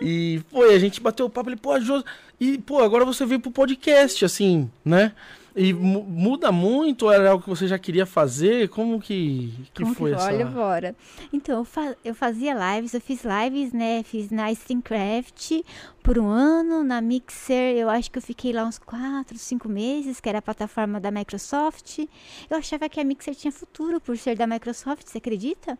E, 0.00 0.42
e 0.52 0.62
a 0.74 0.78
gente 0.78 1.00
bateu 1.00 1.26
o 1.26 1.30
papo, 1.30 1.48
ele, 1.48 1.56
pô, 1.56 1.72
a 1.72 1.80
Josi... 1.80 2.04
E, 2.40 2.58
pô, 2.58 2.80
agora 2.80 3.04
você 3.04 3.24
veio 3.24 3.40
pro 3.40 3.50
podcast, 3.50 4.24
assim, 4.24 4.70
né? 4.84 5.12
E 5.58 5.72
mu- 5.72 6.02
muda 6.04 6.52
muito? 6.52 7.10
Era 7.10 7.30
algo 7.30 7.42
que 7.42 7.48
você 7.48 7.66
já 7.66 7.78
queria 7.78 8.04
fazer? 8.04 8.68
Como 8.68 9.00
que, 9.00 9.54
que 9.72 9.82
Como 9.84 9.94
foi 9.94 10.12
essa... 10.12 10.26
Olha, 10.26 10.44
bora. 10.44 10.94
Então, 11.32 11.60
eu, 11.60 11.64
fa- 11.64 11.96
eu 12.04 12.14
fazia 12.14 12.52
lives, 12.74 12.92
eu 12.92 13.00
fiz 13.00 13.22
lives, 13.24 13.72
né? 13.72 14.02
Fiz 14.02 14.30
na 14.30 14.52
Streamcraft 14.52 15.62
por 16.06 16.20
um 16.20 16.28
ano, 16.28 16.84
na 16.84 17.00
Mixer, 17.00 17.74
eu 17.76 17.90
acho 17.90 18.08
que 18.12 18.18
eu 18.18 18.22
fiquei 18.22 18.52
lá 18.52 18.64
uns 18.64 18.78
4, 18.78 19.36
5 19.36 19.68
meses, 19.68 20.20
que 20.20 20.28
era 20.28 20.38
a 20.38 20.42
plataforma 20.42 21.00
da 21.00 21.10
Microsoft. 21.10 21.98
Eu 22.48 22.56
achava 22.56 22.88
que 22.88 23.00
a 23.00 23.04
Mixer 23.04 23.34
tinha 23.34 23.50
futuro 23.50 24.00
por 24.00 24.16
ser 24.16 24.36
da 24.36 24.46
Microsoft, 24.46 25.02
você 25.08 25.18
acredita? 25.18 25.76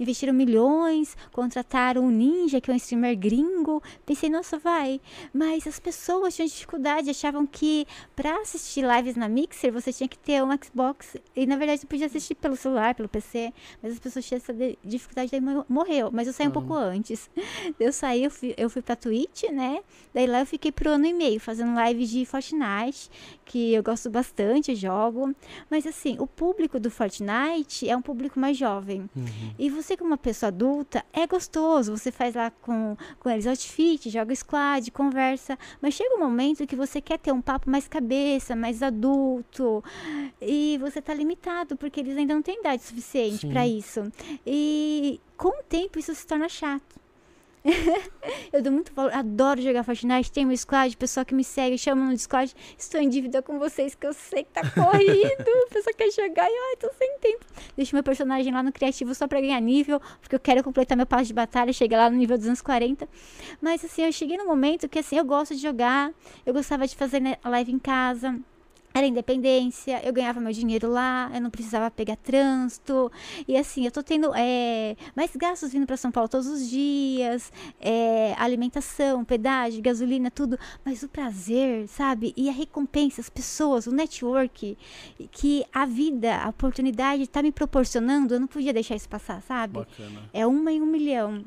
Investiram 0.00 0.32
milhões, 0.32 1.14
contrataram 1.30 2.04
um 2.06 2.10
Ninja, 2.10 2.58
que 2.58 2.70
é 2.70 2.72
um 2.72 2.76
streamer 2.78 3.18
gringo. 3.18 3.82
Pensei, 4.06 4.30
nossa, 4.30 4.58
vai. 4.58 4.98
Mas 5.30 5.66
as 5.66 5.78
pessoas 5.78 6.34
tinham 6.34 6.46
dificuldade, 6.48 7.10
achavam 7.10 7.46
que 7.46 7.86
para 8.14 8.34
assistir 8.40 8.82
lives 8.82 9.14
na 9.14 9.28
Mixer 9.28 9.70
você 9.70 9.92
tinha 9.92 10.08
que 10.08 10.18
ter 10.18 10.42
um 10.42 10.48
Xbox. 10.56 11.18
E 11.36 11.44
na 11.44 11.56
verdade 11.58 11.82
você 11.82 11.86
podia 11.86 12.06
assistir 12.06 12.34
pelo 12.34 12.56
celular, 12.56 12.94
pelo 12.94 13.10
PC. 13.10 13.52
Mas 13.82 13.92
as 13.92 13.98
pessoas 13.98 14.24
tinham 14.24 14.38
essa 14.38 14.54
de- 14.54 14.78
dificuldade, 14.82 15.30
daí 15.30 15.40
mo- 15.42 15.66
morreu. 15.68 16.08
Mas 16.10 16.26
eu 16.26 16.32
saí 16.32 16.48
um 16.48 16.50
pouco 16.50 16.72
antes. 16.72 17.28
Eu 17.78 17.92
saí, 17.92 18.24
eu 18.24 18.30
fui, 18.30 18.54
eu 18.56 18.70
fui 18.70 18.80
pra 18.80 18.96
Twitch, 18.96 19.42
né? 19.52 19.65
Né? 19.66 19.80
Daí 20.14 20.26
lá 20.26 20.40
eu 20.40 20.46
fiquei 20.46 20.72
por 20.72 20.86
ano 20.86 21.06
e 21.06 21.12
meio 21.12 21.38
fazendo 21.40 21.74
live 21.74 22.06
de 22.06 22.24
Fortnite, 22.24 23.10
que 23.44 23.74
eu 23.74 23.82
gosto 23.82 24.08
bastante, 24.08 24.70
eu 24.70 24.76
jogo. 24.76 25.34
Mas 25.70 25.86
assim, 25.86 26.16
o 26.18 26.26
público 26.26 26.80
do 26.80 26.90
Fortnite 26.90 27.88
é 27.88 27.96
um 27.96 28.00
público 28.00 28.38
mais 28.38 28.56
jovem. 28.56 29.08
Uhum. 29.14 29.54
E 29.58 29.68
você, 29.68 29.96
como 29.96 30.10
uma 30.10 30.16
pessoa 30.16 30.48
adulta, 30.48 31.04
é 31.12 31.26
gostoso. 31.26 31.96
Você 31.96 32.10
faz 32.10 32.34
lá 32.34 32.50
com, 32.50 32.96
com 33.18 33.28
eles 33.28 33.46
outfit, 33.46 34.08
joga 34.08 34.34
squad, 34.34 34.90
conversa. 34.90 35.58
Mas 35.80 35.94
chega 35.94 36.14
um 36.14 36.20
momento 36.20 36.66
que 36.66 36.76
você 36.76 37.00
quer 37.00 37.18
ter 37.18 37.32
um 37.32 37.42
papo 37.42 37.68
mais 37.68 37.86
cabeça, 37.86 38.56
mais 38.56 38.82
adulto. 38.82 39.82
E 40.40 40.78
você 40.80 41.02
tá 41.02 41.12
limitado, 41.12 41.76
porque 41.76 42.00
eles 42.00 42.16
ainda 42.16 42.34
não 42.34 42.42
têm 42.42 42.60
idade 42.60 42.82
suficiente 42.82 43.46
para 43.46 43.66
isso. 43.66 44.10
E 44.46 45.20
com 45.36 45.48
o 45.48 45.62
tempo 45.62 45.98
isso 45.98 46.14
se 46.14 46.26
torna 46.26 46.48
chato. 46.48 47.05
eu 48.52 48.62
dou 48.62 48.72
muito 48.72 48.92
valor, 48.92 49.12
adoro 49.12 49.60
jogar 49.60 49.82
Fortnite, 49.82 50.30
tem 50.30 50.44
meu 50.44 50.56
squad, 50.56 50.96
pessoa 50.96 51.24
que 51.24 51.34
me 51.34 51.42
segue, 51.42 51.76
chama 51.76 52.04
no 52.06 52.12
Discord, 52.12 52.54
estou 52.78 53.00
em 53.00 53.08
dívida 53.08 53.42
com 53.42 53.58
vocês, 53.58 53.94
que 53.94 54.06
eu 54.06 54.12
sei 54.12 54.44
que 54.44 54.50
tá 54.50 54.62
corrido, 54.70 55.68
pessoa 55.70 55.94
quer 55.96 56.10
jogar 56.10 56.48
e 56.48 56.54
ai, 56.54 56.76
tô 56.78 56.90
sem 56.96 57.18
tempo. 57.18 57.44
Deixo 57.76 57.94
meu 57.94 58.02
personagem 58.02 58.52
lá 58.52 58.62
no 58.62 58.72
criativo 58.72 59.14
só 59.14 59.26
pra 59.26 59.40
ganhar 59.40 59.60
nível, 59.60 60.00
porque 60.20 60.34
eu 60.34 60.40
quero 60.40 60.62
completar 60.62 60.96
meu 60.96 61.06
passo 61.06 61.24
de 61.24 61.34
batalha, 61.34 61.72
chegar 61.72 61.98
lá 61.98 62.10
no 62.10 62.16
nível 62.16 62.36
240. 62.36 63.08
Mas 63.60 63.84
assim, 63.84 64.02
eu 64.02 64.12
cheguei 64.12 64.36
no 64.36 64.46
momento 64.46 64.88
que 64.88 64.98
assim, 64.98 65.16
eu 65.16 65.24
gosto 65.24 65.54
de 65.54 65.60
jogar, 65.60 66.12
eu 66.44 66.52
gostava 66.52 66.86
de 66.86 66.94
fazer 66.94 67.20
né, 67.20 67.36
live 67.44 67.72
em 67.72 67.78
casa, 67.78 68.38
era 68.96 69.06
independência, 69.06 70.00
eu 70.02 70.10
ganhava 70.10 70.40
meu 70.40 70.52
dinheiro 70.52 70.90
lá, 70.90 71.30
eu 71.34 71.40
não 71.40 71.50
precisava 71.50 71.90
pegar 71.90 72.16
trânsito. 72.16 73.12
E 73.46 73.54
assim, 73.54 73.84
eu 73.84 73.90
tô 73.90 74.02
tendo 74.02 74.32
é, 74.34 74.96
mais 75.14 75.36
gastos 75.36 75.72
vindo 75.72 75.86
para 75.86 75.98
São 75.98 76.10
Paulo 76.10 76.30
todos 76.30 76.46
os 76.46 76.70
dias, 76.70 77.52
é, 77.78 78.34
alimentação, 78.38 79.22
pedágio, 79.22 79.82
gasolina, 79.82 80.30
tudo. 80.30 80.58
Mas 80.82 81.02
o 81.02 81.08
prazer, 81.08 81.86
sabe? 81.88 82.32
E 82.34 82.48
a 82.48 82.52
recompensa, 82.52 83.20
as 83.20 83.28
pessoas, 83.28 83.86
o 83.86 83.92
network 83.92 84.78
que 85.30 85.66
a 85.74 85.84
vida, 85.84 86.34
a 86.38 86.48
oportunidade 86.48 87.26
tá 87.26 87.42
me 87.42 87.52
proporcionando, 87.52 88.34
eu 88.34 88.40
não 88.40 88.46
podia 88.46 88.72
deixar 88.72 88.96
isso 88.96 89.10
passar, 89.10 89.42
sabe? 89.42 89.80
Bacana. 89.80 90.30
É 90.32 90.46
uma 90.46 90.72
em 90.72 90.80
um 90.80 90.86
milhão. 90.86 91.44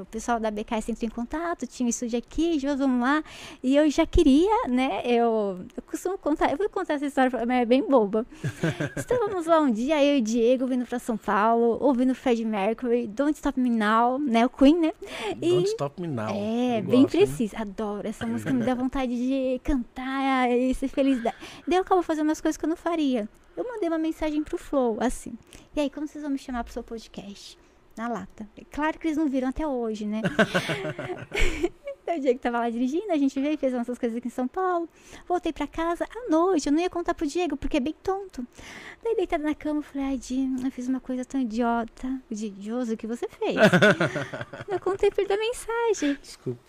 O 0.00 0.04
pessoal 0.06 0.40
da 0.40 0.50
BKS 0.50 0.90
entrou 0.90 1.06
em 1.06 1.10
contato, 1.14 1.66
tinha 1.66 1.86
um 1.86 1.90
estúdio 1.90 2.18
aqui, 2.18 2.58
Jô, 2.58 2.76
vamos 2.76 3.00
lá. 3.00 3.22
E 3.62 3.76
eu 3.76 3.88
já 3.90 4.04
queria, 4.06 4.66
né? 4.68 5.02
Eu, 5.04 5.60
eu 5.76 5.82
costumo 5.86 6.18
contar, 6.18 6.50
eu 6.50 6.56
vou 6.56 6.68
contar 6.68 6.94
essa 6.94 7.06
história, 7.06 7.30
mas 7.46 7.62
é 7.62 7.64
bem 7.64 7.86
boba. 7.88 8.26
Estávamos 8.96 9.46
lá 9.46 9.60
um 9.60 9.70
dia, 9.70 10.02
eu 10.04 10.16
e 10.16 10.20
o 10.20 10.22
Diego 10.22 10.66
vindo 10.66 10.84
para 10.86 10.98
São 10.98 11.16
Paulo, 11.16 11.78
ouvindo 11.80 12.14
Fred 12.14 12.44
Mercury, 12.44 13.06
Don't 13.06 13.34
Stop 13.36 13.58
Me 13.60 13.70
Now, 13.70 14.18
né? 14.18 14.44
O 14.46 14.50
Queen, 14.50 14.78
né? 14.80 14.92
E- 15.40 15.50
Don't 15.50 15.68
Stop 15.68 16.00
Me 16.00 16.08
Now. 16.08 16.28
é, 16.30 16.82
bem 16.82 17.02
gosto, 17.02 17.16
preciso. 17.16 17.56
Adoro. 17.56 18.06
Essa 18.08 18.26
música 18.26 18.52
me 18.52 18.64
dá 18.64 18.74
vontade 18.74 19.14
de 19.16 19.60
cantar 19.62 20.50
e 20.50 20.74
ser 20.74 20.88
feliz. 20.88 21.22
da- 21.22 21.34
Daí 21.66 21.76
eu 21.78 21.82
acabo 21.82 22.02
fazendo 22.02 22.28
umas 22.28 22.40
coisas 22.40 22.56
que 22.56 22.64
eu 22.64 22.68
não 22.68 22.76
faria. 22.76 23.28
Eu 23.56 23.64
mandei 23.64 23.88
uma 23.88 23.98
mensagem 23.98 24.42
pro 24.42 24.56
Flow, 24.56 24.96
assim. 25.00 25.32
E 25.74 25.80
aí, 25.80 25.90
quando 25.90 26.06
vocês 26.06 26.22
vão 26.22 26.30
me 26.30 26.38
chamar 26.38 26.62
pro 26.64 26.72
seu 26.72 26.82
podcast? 26.82 27.58
Na 27.98 28.06
lata. 28.06 28.48
Claro 28.70 28.96
que 28.96 29.08
eles 29.08 29.16
não 29.18 29.28
viram 29.28 29.48
até 29.48 29.66
hoje, 29.66 30.06
né? 30.06 30.22
O 32.16 32.20
Diego 32.20 32.40
tava 32.40 32.58
lá 32.58 32.70
dirigindo, 32.70 33.10
a 33.10 33.16
gente 33.16 33.38
veio, 33.40 33.58
fez 33.58 33.72
nossas 33.72 33.98
coisas 33.98 34.16
aqui 34.16 34.28
em 34.28 34.30
São 34.30 34.48
Paulo. 34.48 34.88
Voltei 35.26 35.52
pra 35.52 35.66
casa 35.66 36.04
à 36.04 36.30
noite, 36.30 36.66
eu 36.66 36.72
não 36.72 36.80
ia 36.80 36.90
contar 36.90 37.14
pro 37.14 37.26
Diego, 37.26 37.56
porque 37.56 37.76
é 37.76 37.80
bem 37.80 37.94
tonto. 38.02 38.46
Daí, 39.02 39.14
deitada 39.14 39.44
na 39.44 39.54
cama, 39.54 39.78
eu 39.78 39.82
falei, 39.82 40.08
ai, 40.08 40.18
Di, 40.18 40.48
eu 40.64 40.70
fiz 40.70 40.88
uma 40.88 41.00
coisa 41.00 41.24
tão 41.24 41.40
idiota. 41.40 42.08
O 42.30 42.34
Di, 42.34 42.52
Josi, 42.58 42.94
o 42.94 42.96
que 42.96 43.06
você 43.06 43.28
fez? 43.28 43.56
eu 44.68 44.80
contei 44.80 45.10
pra 45.10 45.22
ele 45.22 45.28
da 45.28 45.36
mensagem. 45.36 46.18
Desculpa. 46.20 46.60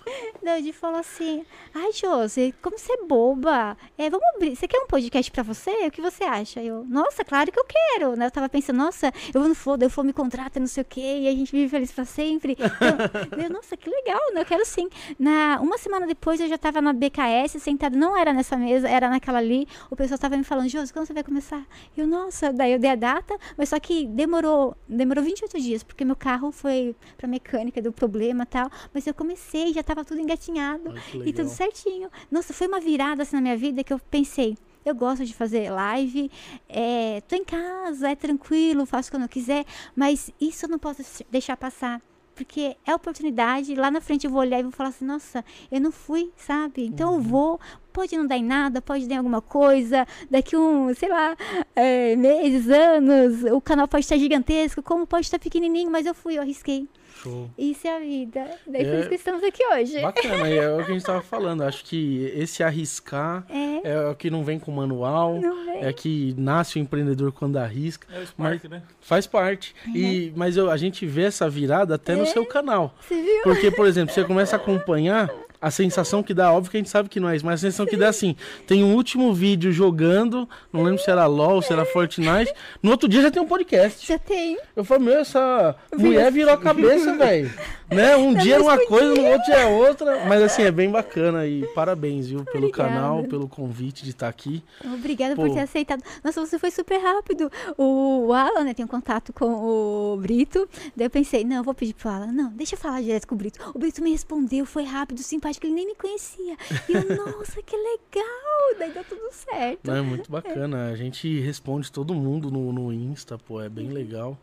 Daí 0.44 0.62
o 0.62 0.64
Di 0.64 0.74
falou 0.74 1.00
assim: 1.00 1.44
Ai, 1.74 1.92
Josi, 1.92 2.54
como 2.62 2.78
você 2.78 2.94
é 2.94 3.06
boba. 3.06 3.76
É, 3.98 4.10
vamos 4.10 4.26
abrir. 4.36 4.56
Você 4.56 4.68
quer 4.68 4.80
um 4.80 4.88
podcast 4.88 5.32
pra 5.32 5.44
você? 5.44 5.72
O 5.88 5.92
que 5.92 6.02
você 6.02 6.24
acha? 6.24 6.62
Eu, 6.62 6.86
nossa, 6.86 7.26
claro 7.26 7.52
que 7.52 7.60
eu 7.60 7.66
quero. 7.66 8.16
Né? 8.16 8.28
Eu 8.28 8.32
tava 8.32 8.48
pensando, 8.48 8.78
nossa, 8.78 9.12
eu 9.34 9.40
vou 9.40 9.50
no 9.50 9.56
Flow, 9.56 9.78
o 9.84 9.90
Flow 9.90 10.06
me 10.06 10.14
contrata, 10.14 10.60
não 10.60 10.68
sei 10.68 10.84
o 10.84 10.86
quê, 10.86 11.20
e 11.22 11.28
a 11.28 11.32
gente 11.32 11.52
vive 11.52 11.70
feliz 11.70 11.92
pra 11.92 12.06
sempre. 12.06 12.54
Então, 12.54 12.98
eu, 13.44 13.50
nossa, 13.50 13.76
que 13.76 13.90
legal, 13.90 14.22
né? 14.34 14.42
Eu 14.42 14.46
quero 14.46 14.66
sim. 14.66 14.88
Na, 15.18 15.28
uma 15.61 15.77
semana 15.77 16.05
depois 16.07 16.39
eu 16.39 16.47
já 16.47 16.57
tava 16.57 16.82
na 16.82 16.93
BKS, 16.93 17.59
sentada, 17.59 17.97
não 17.97 18.15
era 18.17 18.32
nessa 18.34 18.55
mesa, 18.57 18.88
era 18.88 19.09
naquela 19.09 19.38
ali. 19.39 19.67
O 19.89 19.95
pessoal 19.95 20.17
tava 20.17 20.38
me 20.38 20.43
falando, 20.43 20.69
Josi, 20.69 20.93
quando 20.93 21.05
você 21.05 21.13
vai 21.13 21.23
começar? 21.23 21.65
Eu, 21.95 22.07
nossa, 22.07 22.53
daí 22.53 22.73
eu 22.73 22.80
dei 22.80 22.91
a 22.91 22.95
data, 22.95 23.38
mas 23.57 23.69
só 23.69 23.80
que 23.80 24.05
demorou, 24.07 24.75
demorou 24.88 25.23
28 25.23 25.59
dias, 25.59 25.84
porque 25.84 26.05
meu 26.05 26.15
carro 26.15 26.51
foi 26.51 26.95
pra 27.17 27.27
mecânica, 27.27 27.82
deu 27.82 27.91
problema 27.91 28.43
e 28.43 28.47
tal. 28.47 28.69
Mas 28.93 29.05
eu 29.07 29.13
comecei, 29.13 29.73
já 29.73 29.84
tava 29.84 30.05
tudo 30.05 30.19
engatinhado. 30.19 30.93
Ai, 30.95 31.21
E 31.25 31.34
tudo 31.34 31.49
certinho. 31.49 32.09
Nossa, 32.32 32.53
foi 32.53 32.67
uma 32.67 32.80
virada 32.80 33.23
assim 33.23 33.36
na 33.36 33.41
minha 33.41 33.57
vida 33.57 33.84
que 33.84 33.93
eu 33.93 33.99
pensei. 33.99 34.57
Eu 34.86 34.95
gosto 34.95 35.25
de 35.25 35.34
fazer 35.34 35.69
live, 35.69 36.32
é, 36.67 37.21
tô 37.27 37.36
em 37.36 37.43
casa, 37.43 38.09
é 38.09 38.15
tranquilo, 38.15 38.86
faço 38.86 39.11
quando 39.11 39.23
eu 39.23 39.30
quiser, 39.30 39.65
mas 39.95 40.32
isso 40.39 40.65
eu 40.65 40.69
não 40.69 40.80
posso 40.80 41.03
deixar 41.30 41.57
passar. 41.57 42.01
Porque 42.40 42.78
é 42.86 42.96
oportunidade, 42.96 43.76
lá 43.76 43.92
na 43.92 44.00
frente 44.00 44.24
eu 44.24 44.32
vou 44.32 44.40
olhar 44.40 44.62
e 44.62 44.64
vou 44.64 44.72
falar 44.72 44.92
assim, 44.92 45.04
nossa, 45.04 45.44
eu 45.70 45.82
não 45.82 45.92
fui, 45.92 46.32
sabe? 46.38 46.86
Então 46.86 47.16
eu 47.16 47.20
vou, 47.20 47.60
pode 47.92 48.16
não 48.16 48.26
dar 48.26 48.38
em 48.38 48.46
nada, 48.46 48.82
pode 48.82 49.06
dar 49.10 49.16
em 49.16 49.18
alguma 49.18 49.42
coisa, 49.42 50.08
daqui 50.32 50.56
um, 50.56 50.94
sei 50.94 51.10
lá, 51.10 51.36
é, 51.76 52.16
meses, 52.16 52.70
anos, 52.70 53.44
o 53.44 53.60
canal 53.60 53.90
pode 53.90 54.06
estar 54.06 54.18
gigantesco, 54.18 54.82
como 54.82 55.06
pode 55.06 55.26
estar 55.26 55.38
pequenininho, 55.38 55.92
mas 55.92 56.06
eu 56.06 56.16
fui, 56.16 56.38
eu 56.38 56.42
arrisquei. 56.42 56.88
Show. 57.22 57.49
Isso 57.57 57.88
é 57.88 57.95
a 57.95 57.99
vida. 57.99 58.45
Daí 58.67 58.84
por 58.86 58.93
É. 58.93 58.99
isso 59.01 59.09
que 59.09 59.15
estamos 59.15 59.43
aqui 59.43 59.63
hoje. 59.65 60.01
Bacana, 60.01 60.49
e 60.49 60.57
é 60.57 60.72
o 60.72 60.78
que 60.84 60.91
a 60.91 60.93
gente 60.93 61.03
tava 61.05 61.22
falando. 61.24 61.63
Acho 61.63 61.84
que 61.86 62.32
esse 62.36 62.63
arriscar 62.63 63.45
É, 63.49 63.91
é 63.91 64.07
o 64.09 64.15
que 64.15 64.30
não 64.30 64.43
vem 64.43 64.57
com 64.59 64.72
manual. 64.72 65.39
não 65.39 65.65
vem. 65.65 65.84
É 65.84 65.91
que 65.93 66.34
nasce 66.38 66.78
o 66.78 66.82
empreendedor 66.82 67.32
quando 67.32 67.57
arrisca. 67.57 68.07
É 68.13 68.20
o 68.22 68.28
Spark, 68.28 68.63
né? 68.70 68.82
Faz 69.01 69.26
parte. 69.28 69.76
E, 69.93 70.32
mas 70.36 70.55
eu- 70.57 70.70
a 70.72 70.78
gente 70.78 71.05
vê 71.05 71.24
essa 71.24 71.49
virada 71.49 71.95
até 71.95 72.15
no 72.15 72.26
seu 72.26 72.45
canal. 72.45 72.93
Você 73.01 73.22
viu? 73.22 73.43
Porque, 73.43 73.72
por 73.72 73.88
exemplo, 73.88 74.13
você 74.13 74.24
começa 74.24 74.55
a 74.55 74.59
acompanhar, 74.59 75.30
a 75.62 75.70
sensação 75.70 76.24
que 76.24 76.34
dá, 76.34 76.51
óbvio 76.51 76.72
que 76.72 76.78
a 76.78 76.80
gente 76.80 76.89
sabe 76.89 77.10
que 77.10 77.20
não 77.20 77.30
é 77.30 77.36
isso, 77.36 77.45
mas 77.45 77.55
a 77.55 77.68
sensação 77.68 77.86
que 77.86 77.97
dá 77.97 78.07
é 78.07 78.10
assim: 78.10 78.36
tem 78.66 78.84
um 78.84 78.95
último 78.95 79.34
vídeo 79.34 79.72
jogando, 79.72 80.47
não 80.72 80.84
lembro 80.84 81.01
se 81.01 81.10
era 81.10 81.26
LOL, 81.26 81.62
se 81.62 81.74
era 81.74 81.86
Fortnite. 81.86 82.53
No 82.82 82.91
outro 82.91 83.10
dia 83.10 83.22
já 83.22 83.32
tem 83.32 83.41
um 83.41 83.47
podcast. 83.47 84.05
Já 84.05 84.18
tem. 84.18 84.57
Eu 84.76 84.84
falei, 84.84 85.05
meu, 85.05 85.20
essa 85.20 85.76
mulher 85.97 86.32
virou 86.32 86.53
a 86.53 86.57
cabeça, 86.57 87.16
velho. 87.16 87.51
Né? 87.91 88.16
Um 88.16 88.36
dia 88.36 88.57
é 88.57 88.60
uma 88.60 88.78
coisa, 88.86 89.16
no 89.16 89.26
outro 89.26 89.51
é 89.51 89.66
outra. 89.66 90.26
Mas 90.26 90.43
assim, 90.43 90.62
é 90.62 90.72
bem 90.72 90.89
bacana. 90.89 91.45
E 91.45 91.66
parabéns, 91.74 92.28
viu, 92.28 92.43
pelo 92.45 92.68
Obrigada. 92.68 92.93
canal, 92.93 93.24
pelo 93.24 93.47
convite 93.47 94.03
de 94.03 94.12
estar 94.12 94.28
aqui. 94.28 94.64
Obrigada 94.86 95.36
Pô. 95.36 95.43
por 95.43 95.53
ter 95.53 95.62
aceitado. 95.62 96.03
Nossa, 96.24 96.45
você 96.45 96.60
foi 96.60 96.72
super 96.72 96.99
rápido. 96.99 97.51
O 97.78 98.32
Alan, 98.32 98.64
né, 98.64 98.74
tem 98.74 98.86
um 98.86 98.88
contato 98.88 99.34
com 99.34 99.45
o 99.45 100.18
Brito. 100.18 100.70
Daí 100.95 101.07
eu 101.07 101.10
pensei, 101.10 101.43
não, 101.43 101.57
eu 101.57 101.64
vou 101.64 101.74
pedir 101.74 101.95
pro 101.95 102.10
Alan. 102.10 102.32
Não, 102.32 102.49
deixa 102.51 102.76
eu 102.76 102.80
falar 102.80 103.01
direto 103.01 103.28
com 103.28 103.36
o 103.36 103.38
Brito. 103.38 103.60
O 103.74 103.80
Brito 103.80 104.03
me 104.03 104.12
respondeu, 104.12 104.66
foi 104.66 104.84
rápido, 104.84 105.22
simpático, 105.24 105.49
ele 105.58 105.74
nem 105.74 105.88
me 105.88 105.95
conhecia. 105.95 106.58
E 106.88 106.93
eu, 106.93 107.16
nossa, 107.38 107.62
que 107.62 107.76
legal. 107.76 108.78
Daí 108.78 108.91
deu 108.91 109.04
tudo 109.04 109.30
certo. 109.32 109.80
Não, 109.84 109.95
é 109.95 110.02
muito 110.02 110.32
bacana. 110.32 110.89
A 110.89 110.95
gente 110.95 111.39
responde 111.39 111.91
todo 111.91 112.14
mundo 112.14 112.52
no, 112.52 112.72
no 112.72 112.93
Insta, 112.93 113.38
pô, 113.38 113.62
é 113.62 113.70
bem 113.70 113.89
legal. 113.89 114.38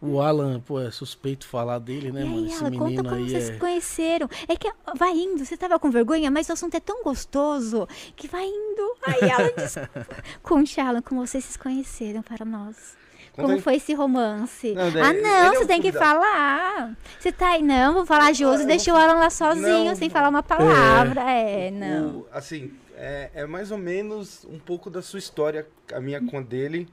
O 0.00 0.20
Alan, 0.20 0.60
pô, 0.60 0.80
é 0.80 0.92
suspeito 0.92 1.46
falar 1.46 1.80
dele, 1.80 2.12
né, 2.12 2.22
E 2.22 2.24
mano? 2.24 2.38
aí, 2.38 2.46
Esse 2.46 2.64
Alan, 2.64 2.70
conta 2.70 2.84
menino 2.84 3.02
como 3.04 3.16
aí 3.16 3.28
vocês 3.30 3.48
é. 3.48 3.52
se 3.52 3.58
conheceram. 3.58 4.28
É 4.46 4.56
que 4.56 4.70
vai 4.96 5.10
indo, 5.10 5.44
você 5.44 5.56
tava 5.56 5.78
com 5.78 5.90
vergonha, 5.90 6.30
mas 6.30 6.48
o 6.48 6.52
assunto 6.52 6.76
é 6.76 6.80
tão 6.80 7.02
gostoso 7.02 7.88
que 8.14 8.28
vai 8.28 8.46
indo. 8.46 8.96
Aí, 9.04 9.30
Alan, 9.30 9.50
desculpa. 9.56 10.22
Conte, 10.42 10.80
Alan, 10.80 11.02
como 11.02 11.26
vocês 11.26 11.44
se 11.44 11.58
conheceram 11.58 12.22
para 12.22 12.44
nós. 12.44 12.96
Como 13.42 13.60
foi 13.60 13.76
esse 13.76 13.94
romance? 13.94 14.72
Não, 14.74 14.90
daí- 14.90 15.02
ah, 15.02 15.12
não, 15.12 15.52
é 15.52 15.56
você 15.56 15.64
um 15.64 15.66
tem 15.66 15.80
que 15.80 15.92
falar. 15.92 16.96
Você 17.18 17.30
tá 17.32 17.50
aí, 17.50 17.62
não, 17.62 17.94
vou 17.94 18.06
falar 18.06 18.32
Josi, 18.32 18.66
deixa 18.66 18.92
o 18.92 18.96
Alan 18.96 19.14
lá 19.14 19.30
sozinho, 19.30 19.84
Não. 19.86 19.94
sem 19.96 20.10
falar 20.10 20.28
uma 20.28 20.42
palavra. 20.42 21.20
É, 21.30 21.70
não. 21.70 22.08
O- 22.18 22.26
assim, 22.32 22.72
é, 22.96 23.30
é 23.34 23.46
mais 23.46 23.70
ou 23.70 23.78
menos 23.78 24.44
um 24.50 24.58
pouco 24.58 24.90
da 24.90 25.00
sua 25.02 25.18
história, 25.18 25.66
a 25.92 26.00
minha 26.00 26.20
com 26.20 26.38
a 26.38 26.40
dele. 26.42 26.88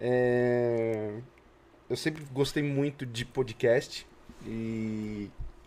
É, 0.00 1.10
eu 1.88 1.96
sempre 1.96 2.24
gostei 2.32 2.62
muito 2.62 3.06
de 3.06 3.24
podcast 3.24 4.06
e, 4.46 4.50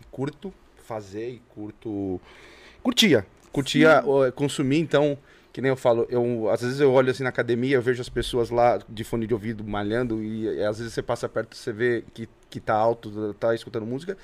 e 0.02 0.04
curto 0.12 0.54
fazer 0.86 1.30
e 1.30 1.42
curto. 1.54 2.20
Curtia. 2.84 3.26
Curtia 3.52 4.04
ó, 4.06 4.30
consumir, 4.32 4.80
então, 4.80 5.18
que 5.56 5.62
nem 5.62 5.70
eu 5.70 5.78
falo, 5.78 6.06
eu, 6.10 6.50
às 6.50 6.60
vezes 6.60 6.82
eu 6.82 6.92
olho 6.92 7.10
assim 7.10 7.24
na 7.24 7.30
academia, 7.30 7.78
eu 7.78 7.82
vejo 7.82 8.02
as 8.02 8.10
pessoas 8.10 8.50
lá 8.50 8.78
de 8.90 9.06
fone 9.06 9.26
de 9.26 9.34
ouvido 9.34 9.64
malhando, 9.64 10.22
e, 10.22 10.54
e 10.54 10.62
às 10.62 10.80
vezes 10.80 10.94
você 10.94 11.02
passa 11.02 11.30
perto, 11.30 11.56
você 11.56 11.72
vê 11.72 12.04
que, 12.14 12.28
que 12.50 12.60
tá 12.60 12.74
alto, 12.74 13.34
tá 13.40 13.56
escutando 13.56 13.86
música. 13.86 14.18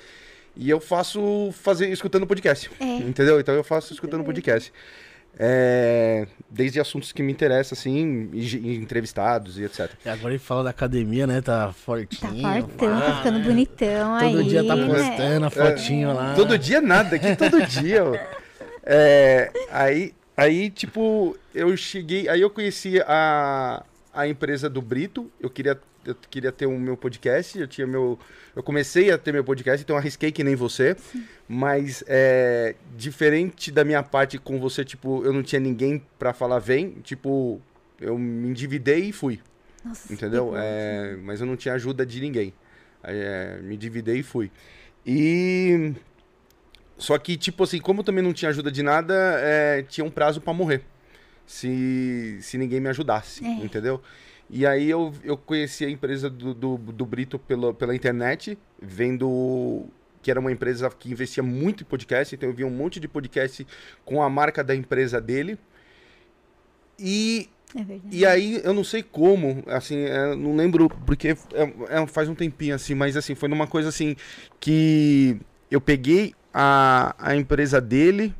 E 0.54 0.68
eu 0.68 0.78
faço 0.78 1.48
fazer 1.54 1.88
escutando 1.88 2.26
podcast. 2.26 2.70
É. 2.78 2.96
Entendeu? 2.98 3.40
Então 3.40 3.54
eu 3.54 3.64
faço 3.64 3.94
escutando 3.94 4.22
podcast. 4.22 4.70
É, 5.38 6.26
desde 6.50 6.78
assuntos 6.78 7.12
que 7.12 7.22
me 7.22 7.32
interessam, 7.32 7.78
assim, 7.78 8.28
e, 8.34 8.54
e 8.54 8.76
entrevistados 8.76 9.58
e 9.58 9.64
etc. 9.64 9.90
E 10.04 10.10
agora 10.10 10.34
ele 10.34 10.38
fala 10.38 10.64
da 10.64 10.68
academia, 10.68 11.26
né? 11.26 11.40
Tá 11.40 11.68
Tá 11.68 11.72
fortinho. 11.72 12.42
fartão, 12.42 12.76
pá, 12.76 13.00
tá 13.00 13.16
ficando 13.16 13.38
né? 13.38 13.44
bonitão 13.46 14.14
aí. 14.16 14.32
Todo 14.32 14.44
dia 14.44 14.66
tá 14.66 14.76
né? 14.76 14.86
postando 14.86 15.46
a 15.46 15.50
fotinho 15.50 16.12
lá. 16.12 16.34
Todo 16.34 16.58
dia 16.58 16.82
nada, 16.82 17.18
que 17.18 17.34
todo 17.36 17.66
dia. 17.66 18.02
É, 18.84 19.48
aí, 19.70 20.12
aí, 20.36 20.70
tipo, 20.70 21.36
eu 21.54 21.76
cheguei. 21.76 22.28
Aí 22.28 22.40
eu 22.40 22.50
conheci 22.50 23.00
a, 23.06 23.84
a 24.12 24.26
empresa 24.26 24.68
do 24.68 24.82
Brito. 24.82 25.30
Eu 25.40 25.50
queria, 25.50 25.80
eu 26.04 26.14
queria 26.30 26.52
ter 26.52 26.66
o 26.66 26.78
meu 26.78 26.96
podcast. 26.96 27.58
Eu 27.58 27.66
tinha 27.66 27.86
meu. 27.86 28.18
Eu 28.54 28.62
comecei 28.62 29.10
a 29.10 29.18
ter 29.18 29.32
meu 29.32 29.44
podcast, 29.44 29.82
então 29.82 29.96
arrisquei 29.96 30.30
que 30.30 30.44
nem 30.44 30.54
você. 30.54 30.96
Mas 31.48 32.04
é, 32.06 32.74
diferente 32.96 33.70
da 33.70 33.84
minha 33.84 34.02
parte 34.02 34.38
com 34.38 34.60
você, 34.60 34.84
tipo, 34.84 35.24
eu 35.24 35.32
não 35.32 35.42
tinha 35.42 35.60
ninguém 35.60 36.02
pra 36.18 36.32
falar 36.32 36.58
vem. 36.58 36.92
Tipo, 37.02 37.60
eu 38.00 38.18
me 38.18 38.48
endividei 38.48 39.06
e 39.06 39.12
fui. 39.12 39.40
Nossa, 39.84 40.12
Entendeu? 40.12 40.52
É, 40.56 41.16
mas 41.22 41.40
eu 41.40 41.46
não 41.46 41.56
tinha 41.56 41.74
ajuda 41.74 42.06
de 42.06 42.20
ninguém. 42.20 42.52
É, 43.02 43.58
me 43.62 43.76
dividei 43.76 44.18
e 44.18 44.22
fui. 44.22 44.50
E. 45.04 45.92
Só 47.02 47.18
que, 47.18 47.36
tipo 47.36 47.64
assim, 47.64 47.78
como 47.80 48.02
também 48.04 48.22
não 48.22 48.32
tinha 48.32 48.48
ajuda 48.48 48.70
de 48.70 48.82
nada, 48.82 49.14
é, 49.40 49.82
tinha 49.82 50.04
um 50.04 50.10
prazo 50.10 50.40
pra 50.40 50.52
morrer. 50.52 50.82
Se, 51.44 52.38
se 52.40 52.56
ninguém 52.56 52.80
me 52.80 52.88
ajudasse, 52.88 53.44
É. 53.44 53.48
entendeu? 53.64 54.00
E 54.48 54.64
aí 54.66 54.88
eu, 54.88 55.12
eu 55.24 55.36
conheci 55.36 55.84
a 55.84 55.90
empresa 55.90 56.30
do, 56.30 56.54
do, 56.54 56.76
do 56.78 57.04
Brito 57.06 57.38
pela, 57.38 57.74
pela 57.74 57.94
internet, 57.94 58.56
vendo 58.80 59.84
que 60.22 60.30
era 60.30 60.38
uma 60.38 60.52
empresa 60.52 60.88
que 60.90 61.10
investia 61.10 61.42
muito 61.42 61.82
em 61.82 61.86
podcast, 61.86 62.34
então 62.34 62.48
eu 62.48 62.54
vi 62.54 62.62
um 62.62 62.70
monte 62.70 63.00
de 63.00 63.08
podcast 63.08 63.66
com 64.04 64.22
a 64.22 64.30
marca 64.30 64.62
da 64.62 64.74
empresa 64.74 65.20
dele. 65.20 65.58
E 66.98 67.48
É 67.74 67.80
e 68.10 68.26
aí, 68.26 68.60
eu 68.62 68.72
não 68.74 68.84
sei 68.84 69.02
como, 69.02 69.64
assim, 69.66 69.96
é, 70.04 70.34
não 70.36 70.54
lembro, 70.54 70.88
porque 71.06 71.28
é- 71.28 71.32
é- 72.02 72.06
faz 72.06 72.28
um 72.28 72.34
tempinho, 72.34 72.74
assim, 72.74 72.94
mas 72.94 73.16
assim, 73.16 73.34
foi 73.34 73.48
numa 73.48 73.66
coisa 73.66 73.88
assim 73.88 74.14
que 74.60 75.38
eu 75.74 75.80
peguei 75.80 76.34
a, 76.52 77.14
a 77.18 77.34
empresa 77.36 77.80
dele, 77.80 78.34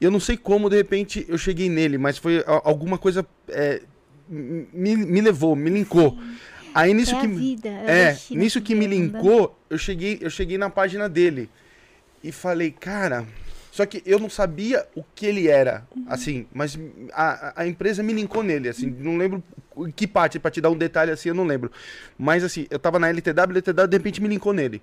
e 0.00 0.04
eu 0.04 0.10
não 0.10 0.20
sei 0.20 0.36
como, 0.36 0.68
de 0.70 0.76
repente, 0.76 1.24
eu 1.28 1.38
cheguei 1.38 1.68
nele, 1.68 1.98
mas 1.98 2.18
foi 2.18 2.42
alguma 2.46 2.98
coisa 2.98 3.24
é, 3.48 3.82
me, 4.28 4.96
me 4.96 5.20
levou, 5.20 5.54
me 5.54 5.70
linkou. 5.70 6.18
Aí 6.74 6.94
nisso 6.94 7.14
é 7.14 7.20
que. 7.20 7.26
a 7.26 7.28
vida. 7.28 7.68
É, 7.68 8.00
É, 8.02 8.18
nisso 8.30 8.60
que 8.62 8.74
me 8.74 8.86
linkou, 8.86 9.58
eu 9.68 9.76
cheguei, 9.78 10.18
eu 10.20 10.30
cheguei 10.30 10.56
na 10.56 10.70
página 10.70 11.08
dele 11.08 11.48
e 12.24 12.32
falei, 12.32 12.70
cara. 12.70 13.26
Só 13.70 13.86
que 13.86 14.02
eu 14.04 14.18
não 14.18 14.28
sabia 14.28 14.86
o 14.94 15.02
que 15.14 15.24
ele 15.24 15.48
era, 15.48 15.86
assim, 16.06 16.46
mas 16.52 16.78
a, 17.10 17.62
a- 17.62 17.66
empresa 17.66 18.02
me 18.02 18.12
linkou 18.12 18.42
nele, 18.42 18.68
assim, 18.68 18.94
não 18.98 19.16
lembro 19.16 19.42
que 19.96 20.06
parte, 20.06 20.38
pra 20.38 20.50
te 20.50 20.60
dar 20.60 20.68
um 20.68 20.76
detalhe 20.76 21.10
assim, 21.10 21.30
eu 21.30 21.34
não 21.34 21.44
lembro. 21.44 21.72
Mas 22.18 22.44
assim, 22.44 22.66
eu 22.70 22.78
tava 22.78 22.98
na 22.98 23.08
LTW, 23.08 23.50
LTW 23.50 23.86
de 23.88 23.96
repente 23.96 24.20
me 24.20 24.28
linkou 24.28 24.52
nele. 24.52 24.82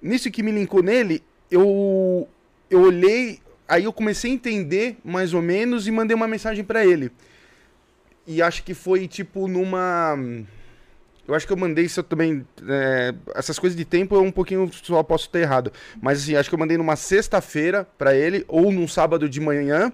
Nisso 0.00 0.30
que 0.30 0.42
me 0.42 0.52
linkou 0.52 0.82
nele, 0.82 1.22
eu, 1.50 2.28
eu 2.70 2.80
olhei, 2.80 3.40
aí 3.66 3.84
eu 3.84 3.92
comecei 3.92 4.30
a 4.30 4.34
entender 4.34 4.96
mais 5.04 5.34
ou 5.34 5.42
menos 5.42 5.86
e 5.86 5.90
mandei 5.90 6.14
uma 6.14 6.28
mensagem 6.28 6.64
pra 6.64 6.86
ele. 6.86 7.10
E 8.26 8.42
acho 8.42 8.62
que 8.62 8.74
foi 8.74 9.08
tipo 9.08 9.48
numa. 9.48 10.14
Eu 11.26 11.34
acho 11.34 11.46
que 11.46 11.52
eu 11.52 11.56
mandei 11.56 11.84
isso 11.86 12.02
também. 12.02 12.46
é, 12.68 13.14
essas 13.34 13.58
coisas 13.58 13.76
de 13.76 13.84
tempo 13.84 14.14
eu 14.14 14.22
um 14.22 14.30
pouquinho 14.30 14.70
só 14.72 15.02
posso 15.02 15.28
ter 15.30 15.40
errado. 15.40 15.72
Mas 16.00 16.22
assim, 16.22 16.36
acho 16.36 16.48
que 16.48 16.54
eu 16.54 16.58
mandei 16.58 16.76
numa 16.76 16.96
sexta-feira 16.96 17.86
pra 17.96 18.14
ele, 18.14 18.44
ou 18.46 18.70
num 18.70 18.86
sábado 18.86 19.28
de 19.28 19.40
manhã. 19.40 19.92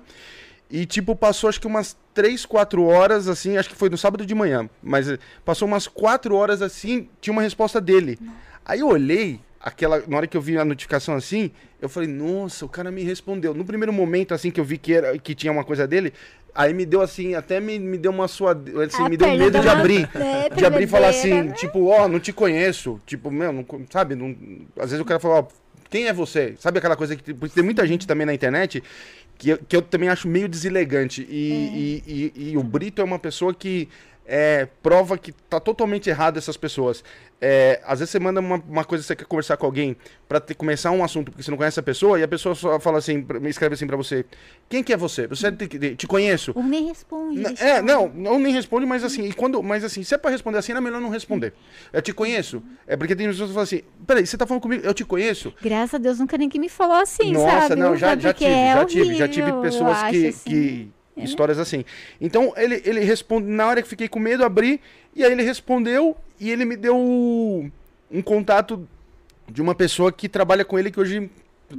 E 0.70 0.84
tipo, 0.84 1.14
passou 1.14 1.48
acho 1.48 1.60
que 1.60 1.66
umas 1.66 1.96
3, 2.12 2.44
4 2.44 2.82
horas, 2.84 3.28
assim, 3.28 3.56
acho 3.56 3.68
que 3.68 3.76
foi 3.76 3.88
no 3.88 3.96
sábado 3.96 4.26
de 4.26 4.34
manhã. 4.34 4.68
Mas 4.82 5.08
eh, 5.08 5.18
passou 5.44 5.68
umas 5.68 5.86
4 5.86 6.34
horas 6.34 6.60
assim, 6.60 7.08
tinha 7.20 7.32
uma 7.32 7.42
resposta 7.42 7.80
dele. 7.80 8.18
Aí 8.64 8.80
eu 8.80 8.88
olhei, 8.88 9.40
aquela, 9.64 10.02
na 10.06 10.16
hora 10.18 10.26
que 10.26 10.36
eu 10.36 10.42
vi 10.42 10.58
a 10.58 10.64
notificação 10.64 11.14
assim, 11.14 11.50
eu 11.80 11.88
falei, 11.88 12.08
nossa, 12.08 12.66
o 12.66 12.68
cara 12.68 12.90
me 12.90 13.02
respondeu. 13.02 13.54
No 13.54 13.64
primeiro 13.64 13.92
momento, 13.92 14.34
assim, 14.34 14.50
que 14.50 14.60
eu 14.60 14.64
vi 14.64 14.76
que, 14.76 14.92
era, 14.92 15.18
que 15.18 15.34
tinha 15.34 15.50
uma 15.50 15.64
coisa 15.64 15.86
dele, 15.86 16.12
aí 16.54 16.74
me 16.74 16.84
deu 16.84 17.00
assim, 17.00 17.34
até 17.34 17.58
me, 17.60 17.78
me 17.78 17.96
deu 17.96 18.10
uma 18.12 18.28
sua. 18.28 18.52
Assim, 18.86 19.02
A 19.02 19.08
me 19.08 19.16
deu 19.16 19.28
medo 19.36 19.58
de 19.58 19.68
abrir. 19.68 20.08
É, 20.14 20.48
de 20.50 20.64
abrir 20.66 20.84
e 20.84 20.86
falar 20.86 21.08
assim, 21.08 21.50
tipo, 21.52 21.86
ó, 21.86 22.06
não 22.06 22.20
te 22.20 22.32
conheço. 22.32 23.00
Tipo, 23.06 23.30
meu, 23.30 23.52
não, 23.52 23.66
sabe? 23.90 24.14
Não, 24.14 24.36
às 24.78 24.90
vezes 24.90 25.00
o 25.00 25.04
cara 25.04 25.18
fala, 25.18 25.40
ó, 25.40 25.46
quem 25.90 26.06
é 26.08 26.12
você? 26.12 26.54
Sabe 26.58 26.78
aquela 26.78 26.96
coisa 26.96 27.16
que. 27.16 27.32
Porque 27.32 27.54
tem 27.54 27.64
muita 27.64 27.86
gente 27.86 28.06
também 28.06 28.26
na 28.26 28.34
internet 28.34 28.82
que, 29.38 29.50
eu- 29.50 29.58
que 29.58 29.74
eu 29.76 29.80
também 29.82 30.08
acho 30.08 30.28
meio 30.28 30.48
deselegante. 30.48 31.26
E, 31.28 32.02
e, 32.06 32.32
e- 32.36 32.50
e 32.52 32.56
o 32.56 32.62
Brito 32.62 33.00
é 33.00 33.04
uma 33.04 33.18
pessoa 33.18 33.54
que 33.54 33.88
é, 34.26 34.66
prova 34.82 35.18
que 35.18 35.32
tá 35.32 35.60
totalmente 35.60 36.08
errado 36.08 36.38
essas 36.38 36.56
pessoas. 36.56 37.04
É, 37.40 37.80
às 37.84 37.98
vezes 37.98 38.10
você 38.10 38.18
manda 38.18 38.40
uma, 38.40 38.56
uma 38.56 38.84
coisa, 38.84 39.04
você 39.04 39.14
quer 39.14 39.26
conversar 39.26 39.58
com 39.58 39.66
alguém 39.66 39.94
pra 40.26 40.40
ter- 40.40 40.54
começar 40.54 40.90
um 40.92 41.04
assunto 41.04 41.30
porque 41.30 41.42
você 41.42 41.50
não 41.50 41.58
conhece 41.58 41.78
a 41.78 41.82
pessoa, 41.82 42.18
e 42.18 42.22
a 42.22 42.28
pessoa 42.28 42.54
só 42.54 42.80
fala 42.80 42.98
assim, 42.98 43.26
me 43.40 43.50
escreve 43.50 43.74
assim 43.74 43.86
pra 43.86 43.96
você: 43.98 44.24
Quem 44.68 44.82
que 44.82 44.92
é 44.94 44.96
você? 44.96 45.26
Você 45.26 45.52
te, 45.52 45.94
te 45.96 46.06
conheço. 46.06 46.52
Ou 46.54 46.62
nem 46.62 46.86
responde. 46.86 47.40
N- 47.42 47.54
É, 47.60 47.74
lá. 47.74 47.82
não, 47.82 48.08
não 48.08 48.38
nem 48.38 48.52
responde, 48.52 48.86
mas 48.86 49.04
assim, 49.04 49.24
e 49.26 49.32
quando, 49.34 49.62
mas 49.62 49.84
assim, 49.84 50.02
se 50.02 50.14
é 50.14 50.18
pra 50.18 50.30
responder 50.30 50.56
assim, 50.58 50.72
é 50.72 50.80
melhor 50.80 51.00
não 51.02 51.10
responder. 51.10 51.52
Eu 51.92 52.00
te 52.00 52.14
conheço. 52.14 52.62
É 52.86 52.96
porque 52.96 53.14
tem 53.14 53.26
pessoas 53.26 53.48
que 53.50 53.54
falam 53.54 53.64
assim, 53.64 53.82
peraí, 54.06 54.26
você 54.26 54.38
tá 54.38 54.46
falando 54.46 54.62
comigo, 54.62 54.82
eu 54.86 54.94
te 54.94 55.04
conheço? 55.04 55.52
Graças 55.60 55.94
a 55.94 55.98
Deus 55.98 56.18
nunca 56.18 56.38
ninguém 56.38 56.60
me 56.62 56.68
falou 56.70 56.96
assim, 56.96 57.32
Nossa, 57.32 57.68
sabe? 57.68 57.74
não, 57.80 57.94
já, 57.94 58.16
já 58.16 58.32
tive, 58.32 58.50
é 58.50 58.72
já 58.74 58.84
tive, 58.86 59.14
já 59.16 59.28
tive 59.28 59.52
pessoas 59.60 60.02
que, 60.04 60.28
assim. 60.28 60.50
que 60.50 60.90
histórias 61.16 61.58
assim. 61.58 61.84
Então 62.20 62.52
ele, 62.56 62.82
ele 62.84 63.00
responde, 63.00 63.46
na 63.46 63.66
hora 63.66 63.82
que 63.82 63.88
fiquei 63.88 64.08
com 64.08 64.18
medo, 64.18 64.44
abri, 64.44 64.80
e 65.14 65.24
aí 65.24 65.32
ele 65.32 65.42
respondeu, 65.42 66.16
e 66.40 66.50
ele 66.50 66.64
me 66.64 66.76
deu 66.76 66.96
um 66.96 68.22
contato 68.22 68.88
de 69.48 69.62
uma 69.62 69.74
pessoa 69.74 70.10
que 70.10 70.28
trabalha 70.28 70.64
com 70.64 70.78
ele, 70.78 70.90
que 70.90 71.00
hoje 71.00 71.30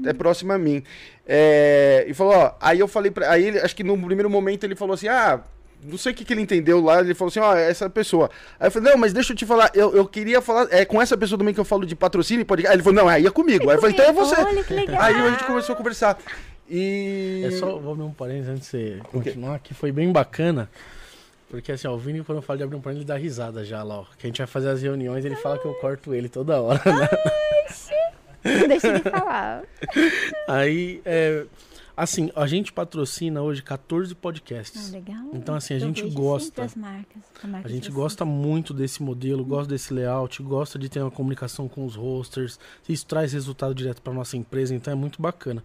é 0.05 0.13
próxima 0.13 0.55
a 0.55 0.57
mim. 0.57 0.83
É, 1.25 2.05
e 2.07 2.13
falou, 2.13 2.33
ó, 2.33 2.55
aí 2.61 2.79
eu 2.79 2.87
falei 2.87 3.11
pra. 3.11 3.31
Aí 3.31 3.45
ele, 3.45 3.59
acho 3.59 3.75
que 3.75 3.83
no 3.83 3.97
primeiro 3.97 4.29
momento 4.29 4.63
ele 4.63 4.75
falou 4.75 4.93
assim, 4.93 5.07
ah. 5.07 5.43
Não 5.87 5.97
sei 5.97 6.11
o 6.11 6.15
que, 6.15 6.25
que 6.25 6.33
ele 6.33 6.41
entendeu 6.41 6.81
lá, 6.81 6.99
ele 6.99 7.13
falou 7.13 7.29
assim, 7.29 7.39
ó, 7.39 7.55
essa 7.55 7.89
pessoa. 7.89 8.29
Aí 8.59 8.67
eu 8.67 8.71
falei, 8.71 8.91
não, 8.91 8.99
mas 8.99 9.13
deixa 9.13 9.33
eu 9.33 9.37
te 9.37 9.45
falar, 9.45 9.71
eu, 9.73 9.95
eu 9.95 10.05
queria 10.05 10.41
falar, 10.41 10.67
é 10.71 10.85
com 10.85 11.01
essa 11.01 11.17
pessoa 11.17 11.37
também 11.37 11.53
que 11.53 11.59
eu 11.59 11.65
falo 11.65 11.85
de 11.85 11.95
patrocínio 11.95 12.41
e 12.41 12.45
podcast. 12.45 12.71
Aí 12.71 12.75
ele 12.75 12.83
falou, 12.83 13.03
não, 13.03 13.09
aí 13.09 13.25
é 13.25 13.31
comigo. 13.31 13.69
Aí 13.69 13.77
eu 13.77 13.81
falei, 13.81 13.95
então 13.95 14.05
é 14.05 14.13
você. 14.13 14.41
Olha 14.41 14.63
que 14.63 14.73
legal. 14.73 15.01
Aí 15.01 15.15
a 15.15 15.29
gente 15.31 15.43
começou 15.43 15.73
a 15.73 15.77
conversar. 15.77 16.17
E. 16.69 17.43
É 17.45 17.51
só, 17.51 17.77
vou 17.77 17.93
abrir 17.93 18.03
um 18.03 18.11
parênteses 18.11 18.49
antes 18.49 18.63
de 18.63 18.69
você 18.69 18.99
continuar, 19.11 19.59
que 19.59 19.73
foi 19.73 19.91
bem 19.91 20.11
bacana. 20.11 20.69
Porque 21.49 21.71
assim, 21.71 21.87
ó, 21.87 21.93
o 21.93 21.97
Vini, 21.97 22.23
quando 22.23 22.39
eu 22.39 22.41
falo 22.41 22.57
de 22.57 22.63
abrir 22.63 22.75
um 22.75 22.81
parênteses, 22.81 23.07
ele 23.07 23.17
dá 23.17 23.21
risada 23.21 23.63
já 23.63 23.83
lá, 23.83 23.99
ó. 23.99 24.05
Que 24.17 24.25
a 24.25 24.29
gente 24.29 24.39
vai 24.39 24.47
fazer 24.47 24.69
as 24.69 24.81
reuniões, 24.81 25.23
ele 25.23 25.35
fala 25.35 25.57
que 25.59 25.65
eu 25.65 25.73
corto 25.75 26.13
ele 26.13 26.27
toda 26.27 26.59
hora, 26.59 26.81
né? 26.85 27.09
Não 28.45 28.67
deixa 28.67 28.87
ele 28.89 28.99
falar. 28.99 29.63
Aí, 30.47 31.01
é, 31.03 31.45
assim, 31.95 32.31
a 32.35 32.45
gente 32.47 32.71
patrocina 32.73 33.41
hoje 33.41 33.61
14 33.63 34.13
Ah, 34.13 34.15
podcasts. 34.15 34.91
legal. 34.91 35.29
Então, 35.33 35.55
assim, 35.55 35.73
a 35.73 35.77
Eu 35.77 35.81
gente 35.81 36.01
gosta. 36.09 36.45
sempre 36.47 36.63
as 36.63 36.75
marcas, 36.75 37.23
a 37.43 37.47
marca 37.47 37.67
A 37.67 37.69
de 37.69 37.75
gente 37.75 37.91
gosta 37.91 38.25
muito 38.25 38.73
desse 38.73 39.01
modelo, 39.03 39.43
gosta 39.45 39.69
desse 39.69 39.93
layout, 39.93 40.41
gosta 40.43 40.77
de 40.79 40.89
ter 40.89 41.01
uma 41.01 41.11
comunicação 41.11 41.67
com 41.67 41.85
os 41.85 41.95
hosters. 41.95 42.59
Isso 42.87 43.05
traz 43.05 43.33
resultado 43.33 43.73
direto 43.75 44.01
para 44.01 44.13
nossa 44.13 44.35
empresa, 44.37 44.73
então 44.75 44.91
é 44.91 44.95
muito 44.95 45.21
bacana. 45.21 45.63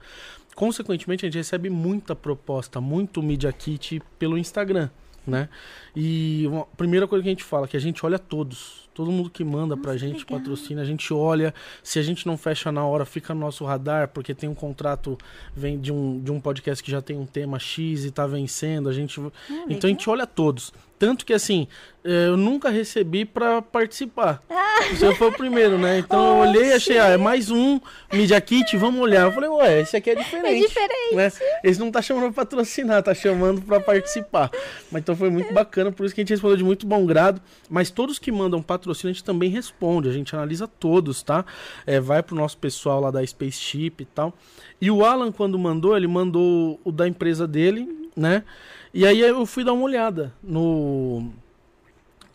Consequentemente, 0.54 1.24
a 1.24 1.28
gente 1.28 1.38
recebe 1.38 1.70
muita 1.70 2.14
proposta, 2.14 2.80
muito 2.80 3.22
Media 3.22 3.52
Kit 3.52 4.02
pelo 4.18 4.36
Instagram, 4.36 4.90
né? 5.26 5.48
E 5.94 6.44
uma, 6.48 6.62
a 6.62 6.76
primeira 6.76 7.06
coisa 7.08 7.22
que 7.22 7.28
a 7.28 7.32
gente 7.32 7.44
fala 7.44 7.64
é 7.66 7.68
que 7.68 7.76
a 7.76 7.80
gente 7.80 8.04
olha 8.04 8.18
todos. 8.18 8.89
Todo 9.00 9.10
mundo 9.10 9.30
que 9.30 9.42
manda 9.42 9.78
pra 9.78 9.92
Nossa, 9.94 9.98
gente, 10.06 10.24
legal. 10.24 10.38
patrocina, 10.38 10.82
a 10.82 10.84
gente 10.84 11.10
olha. 11.14 11.54
Se 11.82 11.98
a 11.98 12.02
gente 12.02 12.26
não 12.26 12.36
fecha 12.36 12.70
na 12.70 12.84
hora, 12.84 13.06
fica 13.06 13.32
no 13.32 13.40
nosso 13.40 13.64
radar, 13.64 14.08
porque 14.08 14.34
tem 14.34 14.46
um 14.46 14.54
contrato 14.54 15.16
vem 15.56 15.80
de 15.80 15.90
um, 15.90 16.20
de 16.20 16.30
um 16.30 16.38
podcast 16.38 16.84
que 16.84 16.90
já 16.90 17.00
tem 17.00 17.16
um 17.16 17.24
tema 17.24 17.58
X 17.58 18.04
e 18.04 18.10
tá 18.10 18.26
vencendo. 18.26 18.90
A 18.90 18.92
gente 18.92 19.18
Ah, 19.18 19.22
então 19.48 19.54
a 19.54 19.66
legal. 19.68 19.80
gente 19.88 20.10
olha 20.10 20.26
todos. 20.26 20.70
Tanto 21.00 21.24
que 21.24 21.32
assim, 21.32 21.66
eh, 22.04 22.26
eu 22.28 22.36
nunca 22.36 22.68
recebi 22.68 23.24
pra 23.24 23.62
participar. 23.62 24.42
Você 24.90 25.14
foi 25.14 25.28
o 25.28 25.32
primeiro, 25.32 25.78
né? 25.78 25.98
Então 25.98 26.42
eu 26.42 26.48
olhei 26.50 26.66
e 26.68 26.72
achei, 26.74 26.98
ah, 26.98 27.08
é 27.08 27.16
mais 27.16 27.50
um 27.50 27.80
Media 28.12 28.38
Kit, 28.38 28.76
vamos 28.76 29.00
olhar. 29.00 29.22
Eu 29.22 29.32
falei, 29.32 29.48
ué, 29.48 29.80
esse 29.80 29.96
aqui 29.96 30.10
é 30.10 30.12
É 30.12 30.16
diferente. 30.16 30.68
diferente. 30.68 31.14
Né? 31.14 31.32
Eles 31.64 31.78
não 31.78 31.90
tá 31.90 32.02
chamando 32.02 32.34
pra 32.34 32.44
patrocinar, 32.44 33.02
tá 33.02 33.14
chamando 33.14 33.62
pra 33.62 33.80
participar. 33.80 34.50
Mas 34.92 35.00
então 35.00 35.16
foi 35.16 35.30
muito 35.30 35.50
bacana, 35.54 35.90
por 35.90 36.04
isso 36.04 36.14
que 36.14 36.20
a 36.20 36.22
gente 36.22 36.34
respondeu 36.34 36.58
de 36.58 36.64
muito 36.64 36.86
bom 36.86 37.06
grado. 37.06 37.40
Mas 37.70 37.90
todos 37.90 38.18
que 38.18 38.30
mandam 38.30 38.60
patrocínio, 38.60 39.12
a 39.12 39.14
gente 39.14 39.24
também 39.24 39.48
responde, 39.48 40.06
a 40.06 40.12
gente 40.12 40.36
analisa 40.36 40.68
todos, 40.68 41.22
tá? 41.22 41.46
É, 41.86 41.98
vai 41.98 42.22
pro 42.22 42.36
nosso 42.36 42.58
pessoal 42.58 43.00
lá 43.00 43.10
da 43.10 43.26
Spaceship 43.26 43.94
e 44.00 44.04
tal. 44.04 44.34
E 44.78 44.90
o 44.90 45.02
Alan, 45.02 45.32
quando 45.32 45.58
mandou, 45.58 45.96
ele 45.96 46.06
mandou 46.06 46.78
o 46.84 46.92
da 46.92 47.08
empresa 47.08 47.48
dele, 47.48 47.88
né? 48.14 48.44
E 48.92 49.06
aí 49.06 49.20
eu 49.20 49.46
fui 49.46 49.64
dar 49.64 49.72
uma 49.72 49.84
olhada 49.84 50.32
no. 50.42 51.30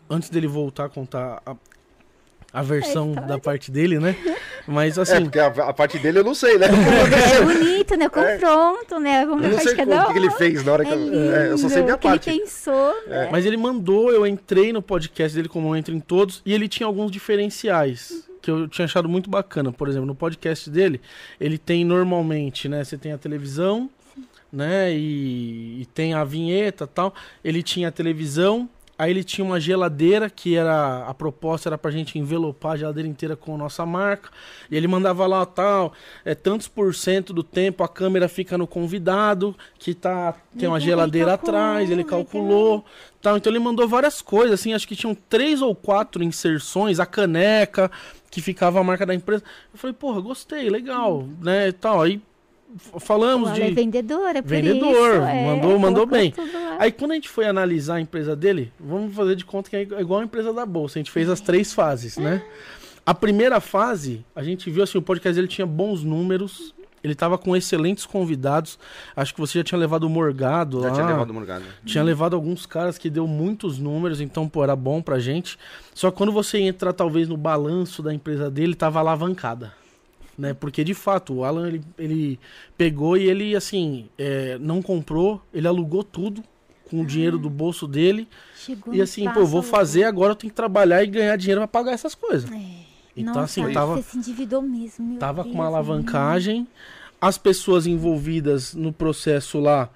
Antes 0.08 0.30
dele 0.30 0.46
voltar 0.46 0.84
a 0.84 0.88
contar 0.88 1.42
a, 1.44 1.54
a 2.52 2.62
versão 2.62 3.12
da 3.12 3.38
parte 3.38 3.70
dele, 3.70 3.98
né? 3.98 4.16
Mas 4.68 4.96
É, 4.98 5.02
assim. 5.02 5.22
porque 5.24 5.38
a, 5.38 5.46
a 5.46 5.72
parte 5.72 5.98
dele 5.98 6.18
eu 6.20 6.24
não 6.24 6.34
sei, 6.34 6.58
né? 6.58 6.66
É 6.66 7.40
bonito, 7.44 7.96
né? 7.96 8.08
Confronto, 8.08 8.98
né? 8.98 9.24
Vamos 9.26 9.44
Eu 9.44 9.50
não 9.50 9.58
ver 9.58 9.62
sei 9.64 9.74
de 9.74 9.82
o 9.82 10.06
que, 10.06 10.12
que 10.12 10.18
ele 10.18 10.30
fez 10.30 10.64
na 10.64 10.72
hora 10.72 10.84
que 10.84 10.90
É 10.90 10.94
eu. 10.94 11.34
é, 11.34 11.50
eu 11.52 11.58
só 11.58 11.68
sei 11.68 11.82
minha 11.82 11.94
o 11.94 11.98
que 11.98 12.06
ele 12.06 12.18
parte. 12.18 12.30
pensou, 12.40 12.94
né? 13.06 13.28
Mas 13.30 13.44
ele 13.46 13.56
mandou, 13.56 14.10
eu 14.10 14.26
entrei 14.26 14.72
no 14.72 14.80
podcast 14.82 15.36
dele, 15.36 15.48
como 15.48 15.68
eu 15.68 15.76
entro 15.76 15.94
em 15.94 16.00
todos, 16.00 16.40
e 16.46 16.52
ele 16.52 16.68
tinha 16.68 16.86
alguns 16.86 17.10
diferenciais 17.12 18.28
que 18.42 18.50
eu 18.50 18.66
tinha 18.68 18.84
achado 18.86 19.08
muito 19.08 19.28
bacana. 19.28 19.72
Por 19.72 19.88
exemplo, 19.88 20.06
no 20.06 20.14
podcast 20.14 20.70
dele, 20.70 21.00
ele 21.40 21.58
tem 21.58 21.84
normalmente, 21.84 22.68
né? 22.68 22.82
Você 22.82 22.96
tem 22.96 23.12
a 23.12 23.18
televisão, 23.18 23.88
né? 24.56 24.92
E, 24.92 25.82
e 25.82 25.86
tem 25.92 26.14
a 26.14 26.24
vinheta 26.24 26.86
tal. 26.86 27.14
Ele 27.44 27.62
tinha 27.62 27.88
a 27.88 27.92
televisão, 27.92 28.68
aí 28.98 29.10
ele 29.10 29.22
tinha 29.22 29.44
uma 29.44 29.60
geladeira 29.60 30.30
que 30.30 30.56
era 30.56 31.04
a 31.06 31.12
proposta 31.12 31.68
era 31.68 31.76
pra 31.76 31.90
gente 31.90 32.18
envelopar 32.18 32.72
a 32.72 32.76
geladeira 32.78 33.06
inteira 33.06 33.36
com 33.36 33.54
a 33.54 33.58
nossa 33.58 33.84
marca. 33.84 34.30
E 34.70 34.76
ele 34.76 34.88
mandava 34.88 35.26
lá 35.26 35.44
tal, 35.44 35.92
é 36.24 36.34
tantos 36.34 36.66
por 36.66 36.94
cento 36.94 37.34
do 37.34 37.42
tempo 37.42 37.84
a 37.84 37.88
câmera 37.88 38.28
fica 38.28 38.56
no 38.56 38.66
convidado, 38.66 39.54
que 39.78 39.92
tá 39.92 40.34
tem 40.58 40.66
uma 40.66 40.78
Ele 40.78 40.86
geladeira 40.86 41.36
calculou, 41.36 41.60
atrás, 41.60 41.90
ele 41.90 42.04
calculou. 42.04 42.84
Tal, 43.20 43.36
então 43.36 43.52
ele 43.52 43.58
mandou 43.58 43.86
várias 43.86 44.22
coisas, 44.22 44.58
assim, 44.58 44.72
acho 44.72 44.88
que 44.88 44.96
tinham 44.96 45.14
três 45.28 45.60
ou 45.60 45.74
quatro 45.74 46.22
inserções, 46.22 46.98
a 46.98 47.04
caneca, 47.04 47.90
que 48.30 48.40
ficava 48.40 48.80
a 48.80 48.84
marca 48.84 49.04
da 49.04 49.14
empresa. 49.14 49.42
Eu 49.72 49.78
falei, 49.78 49.92
porra, 49.92 50.20
gostei, 50.20 50.70
legal, 50.70 51.28
né, 51.42 51.68
e 51.68 51.72
tal. 51.72 52.00
Aí 52.02 52.22
falamos 52.98 53.50
Ela 53.50 53.58
é 53.64 53.68
de... 53.68 53.74
vendedora, 53.74 54.42
por 54.42 54.48
Vendedor, 54.48 55.14
isso, 55.14 55.22
é, 55.22 55.44
mandou- 55.46 55.78
mandou 55.78 56.06
colocou 56.06 56.06
bem. 56.06 56.34
Aí 56.78 56.92
quando 56.92 57.12
a 57.12 57.14
gente 57.14 57.28
foi 57.28 57.46
analisar 57.46 57.96
a 57.96 58.00
empresa 58.00 58.34
dele, 58.36 58.72
vamos 58.78 59.14
fazer 59.14 59.34
de 59.36 59.44
conta 59.44 59.70
que 59.70 59.76
é 59.76 59.82
igual 59.82 60.20
a 60.20 60.24
empresa 60.24 60.52
da 60.52 60.66
Bolsa. 60.66 60.98
A 60.98 61.00
gente 61.00 61.10
fez 61.10 61.28
as 61.28 61.40
três 61.40 61.72
fases, 61.72 62.16
né? 62.16 62.42
A 63.04 63.14
primeira 63.14 63.60
fase, 63.60 64.24
a 64.34 64.42
gente 64.42 64.68
viu 64.70 64.82
assim, 64.82 64.98
o 64.98 65.02
podcast 65.02 65.34
dele 65.34 65.46
tinha 65.46 65.66
bons 65.66 66.02
números, 66.02 66.74
ele 67.04 67.14
tava 67.14 67.38
com 67.38 67.54
excelentes 67.54 68.04
convidados. 68.04 68.78
Acho 69.14 69.32
que 69.32 69.38
você 69.40 69.58
já 69.60 69.64
tinha 69.64 69.78
levado 69.78 70.02
o 70.04 70.10
Morgado 70.10 70.80
Já 70.82 70.88
lá. 70.88 70.92
tinha 70.94 71.06
levado 71.06 71.30
o 71.30 71.34
Morgado. 71.34 71.64
Tinha 71.84 72.02
levado 72.02 72.34
alguns 72.34 72.66
caras 72.66 72.98
que 72.98 73.08
deu 73.08 73.28
muitos 73.28 73.78
números, 73.78 74.20
então, 74.20 74.48
pô, 74.48 74.64
era 74.64 74.74
bom 74.74 75.00
pra 75.00 75.20
gente. 75.20 75.56
Só 75.94 76.10
que 76.10 76.16
quando 76.16 76.32
você 76.32 76.58
entra, 76.58 76.92
talvez, 76.92 77.28
no 77.28 77.36
balanço 77.36 78.02
da 78.02 78.12
empresa 78.12 78.50
dele, 78.50 78.74
tava 78.74 78.98
alavancada. 78.98 79.72
Né? 80.36 80.52
Porque, 80.54 80.84
de 80.84 80.94
fato, 80.94 81.34
o 81.34 81.44
Alan, 81.44 81.68
ele, 81.68 81.82
ele 81.98 82.40
pegou 82.76 83.16
e 83.16 83.24
ele, 83.24 83.56
assim, 83.56 84.08
é, 84.18 84.58
não 84.60 84.82
comprou, 84.82 85.40
ele 85.52 85.66
alugou 85.66 86.04
tudo 86.04 86.42
com 86.90 87.00
o 87.00 87.06
dinheiro 87.06 87.38
do 87.38 87.50
bolso 87.50 87.86
dele. 87.86 88.28
Chegou 88.56 88.94
E 88.94 89.02
assim, 89.02 89.28
pô, 89.30 89.40
eu 89.40 89.46
vou 89.46 89.62
fazer, 89.62 90.04
agora 90.04 90.32
eu 90.32 90.36
tenho 90.36 90.50
que 90.50 90.56
trabalhar 90.56 91.02
e 91.02 91.06
ganhar 91.06 91.36
dinheiro 91.36 91.60
pra 91.62 91.68
pagar 91.68 91.92
essas 91.92 92.14
coisas. 92.14 92.50
É. 92.50 92.86
Então, 93.16 93.34
Nossa, 93.34 93.62
assim, 93.62 93.72
tava, 93.72 94.02
se 94.02 94.18
endividou 94.18 94.60
mesmo, 94.60 95.16
tava 95.18 95.42
com 95.42 95.48
Deus, 95.48 95.54
uma 95.54 95.64
né? 95.64 95.70
alavancagem. 95.70 96.68
As 97.18 97.38
pessoas 97.38 97.86
envolvidas 97.86 98.74
no 98.74 98.92
processo 98.92 99.58
lá, 99.58 99.88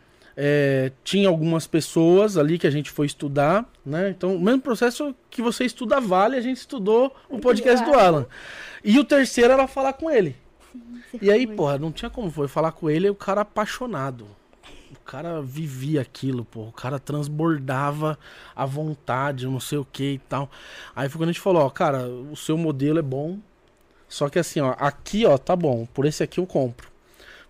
é, 0.43 0.91
tinha 1.05 1.28
algumas 1.28 1.66
pessoas 1.66 2.38
ali 2.38 2.59
que 2.59 2.66
a 2.66 2.70
gente 2.70 2.91
foi 2.91 3.05
estudar, 3.05 3.70
né? 3.84 4.09
Então, 4.09 4.34
o 4.36 4.41
mesmo 4.41 4.62
processo 4.62 5.14
que 5.28 5.43
você 5.43 5.66
estuda 5.66 6.01
Vale, 6.01 6.34
a 6.34 6.41
gente 6.41 6.57
estudou 6.57 7.14
o 7.28 7.38
podcast 7.38 7.84
do 7.84 7.93
Alan. 7.93 8.24
E 8.82 8.99
o 8.99 9.05
terceiro 9.05 9.53
era 9.53 9.68
falar 9.68 9.93
com 9.93 10.11
ele. 10.11 10.34
Você 11.11 11.18
E 11.20 11.30
aí, 11.30 11.47
foi. 11.47 11.57
porra, 11.57 11.78
não 11.78 11.93
tinha 11.93 12.09
como 12.09 12.30
foi 12.30 12.49
falar 12.49 12.72
com 12.72 12.88
ele, 12.88 13.11
o 13.11 13.14
cara 13.14 13.43
apaixonado. 13.43 14.26
O 14.93 15.05
cara 15.05 15.43
vivia 15.43 16.01
aquilo, 16.01 16.43
pô. 16.43 16.62
O 16.62 16.72
cara 16.72 16.99
transbordava 16.99 18.18
a 18.57 18.64
vontade, 18.64 19.47
não 19.47 19.61
sei 19.61 19.76
o 19.76 19.84
que 19.84 20.12
e 20.12 20.18
tal. 20.20 20.51
Aí 20.97 21.07
foi 21.11 21.18
quando 21.18 21.28
a 21.28 21.32
gente 21.32 21.43
falou, 21.43 21.62
ó, 21.64 21.68
cara, 21.68 22.09
o 22.09 22.34
seu 22.34 22.57
modelo 22.57 22.99
é 22.99 23.03
bom. 23.03 23.38
Só 24.09 24.30
que 24.30 24.38
assim, 24.38 24.61
ó, 24.61 24.74
aqui, 24.78 25.26
ó, 25.26 25.36
tá 25.36 25.55
bom. 25.55 25.84
Por 25.93 26.07
esse 26.07 26.22
aqui 26.22 26.41
eu 26.41 26.47
compro. 26.47 26.89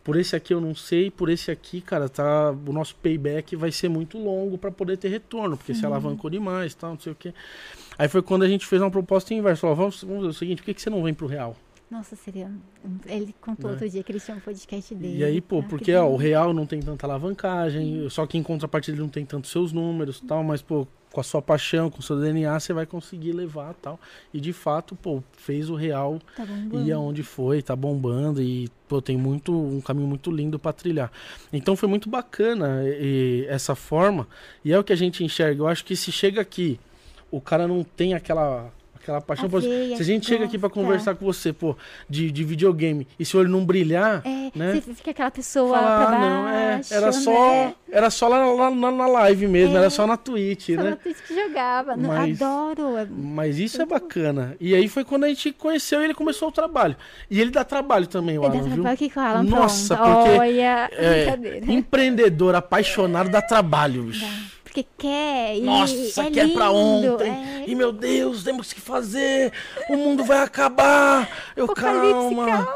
Por 0.02 0.16
esse 0.16 0.34
aqui 0.34 0.54
eu 0.54 0.60
não 0.60 0.74
sei, 0.74 1.10
por 1.10 1.28
esse 1.28 1.50
aqui, 1.50 1.80
cara, 1.80 2.08
tá. 2.08 2.50
O 2.66 2.72
nosso 2.72 2.94
payback 2.96 3.54
vai 3.54 3.70
ser 3.70 3.88
muito 3.88 4.18
longo 4.18 4.56
pra 4.56 4.70
poder 4.70 4.96
ter 4.96 5.08
retorno, 5.08 5.56
porque 5.56 5.74
se 5.74 5.84
alavancou 5.84 6.30
demais, 6.30 6.74
tal, 6.74 6.90
não 6.92 6.98
sei 6.98 7.12
o 7.12 7.14
que. 7.14 7.34
Aí 7.98 8.08
foi 8.08 8.22
quando 8.22 8.42
a 8.44 8.48
gente 8.48 8.66
fez 8.66 8.80
uma 8.80 8.90
proposta 8.90 9.34
inversa. 9.34 9.60
Falou, 9.60 9.76
vamos, 9.76 10.02
vamos 10.02 10.16
fazer 10.18 10.28
o 10.28 10.32
seguinte, 10.38 10.58
por 10.62 10.64
que, 10.66 10.74
que 10.74 10.82
você 10.82 10.88
não 10.90 11.02
vem 11.02 11.12
pro 11.12 11.26
real? 11.26 11.54
Nossa, 11.90 12.14
seria. 12.16 12.50
Ele 13.04 13.34
contou 13.40 13.66
Né? 13.66 13.72
outro 13.72 13.90
dia 13.90 14.02
que 14.02 14.12
ele 14.12 14.20
tinha 14.20 14.36
um 14.36 14.40
podcast 14.40 14.94
dele. 14.94 15.18
E 15.18 15.24
aí, 15.24 15.40
pô, 15.40 15.60
que 15.62 15.68
porque 15.68 15.94
ó, 15.94 16.08
o 16.08 16.16
real 16.16 16.54
não 16.54 16.64
tem 16.64 16.80
tanta 16.80 17.04
alavancagem, 17.04 18.08
só 18.08 18.26
que 18.26 18.38
em 18.38 18.42
contrapartida 18.42 18.94
ele 18.96 19.02
não 19.02 19.08
tem 19.08 19.26
tantos 19.26 19.50
seus 19.50 19.72
números 19.72 20.18
e 20.18 20.24
tal, 20.24 20.42
mas, 20.44 20.62
pô, 20.62 20.86
com 21.12 21.20
a 21.20 21.24
sua 21.24 21.42
paixão, 21.42 21.90
com 21.90 21.98
o 21.98 22.02
seu 22.02 22.18
DNA, 22.20 22.58
você 22.60 22.72
vai 22.72 22.86
conseguir 22.86 23.32
levar 23.32 23.74
tal. 23.74 23.98
E 24.32 24.40
de 24.40 24.52
fato, 24.52 24.94
pô, 24.94 25.22
fez 25.32 25.68
o 25.68 25.74
real 25.74 26.20
Tá 26.70 26.76
ir 26.86 26.92
aonde 26.92 27.22
foi, 27.22 27.62
tá 27.62 27.74
bombando 27.74 28.40
e, 28.40 28.68
pô, 28.88 29.02
tem 29.02 29.16
muito, 29.16 29.52
um 29.52 29.80
caminho 29.80 30.06
muito 30.06 30.30
lindo 30.30 30.58
pra 30.58 30.72
trilhar. 30.72 31.10
Então 31.52 31.74
foi 31.74 31.88
muito 31.88 32.08
bacana 32.08 32.82
e- 32.84 33.42
e 33.42 33.46
essa 33.48 33.74
forma, 33.74 34.28
e 34.64 34.72
é 34.72 34.78
o 34.78 34.84
que 34.84 34.92
a 34.92 34.96
gente 34.96 35.24
enxerga. 35.24 35.62
Eu 35.62 35.66
acho 35.68 35.84
que 35.84 35.96
se 35.96 36.12
chega 36.12 36.40
aqui, 36.40 36.78
o 37.30 37.40
cara 37.40 37.66
não 37.66 37.82
tem 37.82 38.14
aquela. 38.14 38.72
Aquela 39.02 39.20
paixão. 39.20 39.46
A 39.46 39.58
veia 39.60 39.96
se 39.96 40.02
a 40.02 40.04
gente 40.04 40.26
chega 40.26 40.44
aqui 40.44 40.58
pra 40.58 40.68
gosta. 40.68 40.80
conversar 40.82 41.14
com 41.14 41.24
você, 41.24 41.52
pô, 41.52 41.74
de, 42.08 42.30
de 42.30 42.44
videogame, 42.44 43.06
e 43.18 43.24
se 43.24 43.34
o 43.36 43.40
olho 43.40 43.48
não 43.48 43.64
brilhar, 43.64 44.22
É, 44.26 44.50
né? 44.54 44.74
você 44.74 44.94
fica 44.94 45.10
aquela 45.10 45.30
pessoa 45.30 45.78
Falar, 45.78 46.06
pra 46.06 46.16
ah, 46.16 46.20
não, 46.20 46.48
é, 46.48 46.72
baixo, 46.74 46.94
era 46.94 47.12
só, 47.12 47.50
né? 47.54 47.74
era 47.90 48.10
só 48.10 48.28
lá, 48.28 48.44
lá- 48.44 48.68
lá 48.68 48.90
na 48.90 49.06
live 49.06 49.46
mesmo, 49.48 49.74
É. 49.74 49.80
era 49.80 49.90
só 49.90 50.06
na 50.06 50.16
Twitch, 50.18 50.66
Só 50.66 50.72
né? 50.82 50.90
na 50.90 50.96
Twitch 50.96 51.16
que 51.26 51.34
jogava. 51.34 51.96
Mas- 51.96 52.40
Adoro. 52.42 52.96
é- 52.98 53.06
Mas 53.10 53.58
isso 53.58 53.80
é 53.80 53.86
bacana. 53.86 54.54
E 54.60 54.74
aí 54.74 54.86
foi 54.88 55.02
quando 55.04 55.24
a 55.24 55.28
gente 55.28 55.50
conheceu 55.52 56.02
e 56.02 56.04
ele 56.04 56.14
começou 56.14 56.48
o 56.48 56.52
trabalho. 56.52 56.94
E 57.30 57.40
ele 57.40 57.50
dá 57.50 57.64
trabalho 57.64 58.06
também, 58.06 58.36
o 58.38 58.42
Ele 58.42 58.46
Alan, 58.48 58.56
dá 58.58 58.62
viu? 58.64 58.72
trabalho 58.74 58.94
aqui 58.94 59.08
com 59.10 59.20
o 59.20 59.22
Alan, 59.22 59.42
Nossa, 59.44 59.96
pronto. 59.96 60.16
porque, 60.24 60.38
Olha, 60.38 60.90
é. 60.92 61.60
Empreendedor, 61.68 62.54
apaixonado, 62.54 63.30
dá 63.30 63.40
trabalho, 63.40 64.02
bicho. 64.04 64.24
Dá. 64.26 64.59
Porque 64.70 64.86
quer 64.96 65.56
e 65.56 65.62
Nossa, 65.62 66.22
é 66.22 66.30
quer 66.30 66.52
pra 66.52 66.68
lindo, 66.68 67.14
ontem. 67.14 67.28
é. 67.28 67.64
E 67.66 67.74
meu 67.74 67.90
Deus, 67.90 68.44
temos 68.44 68.72
que 68.72 68.80
fazer. 68.80 69.52
O 69.88 69.96
mundo 69.96 70.22
vai 70.22 70.44
acabar. 70.44 71.28
Eu 71.56 71.64
Apocalipse, 71.64 72.36
calma. 72.36 72.68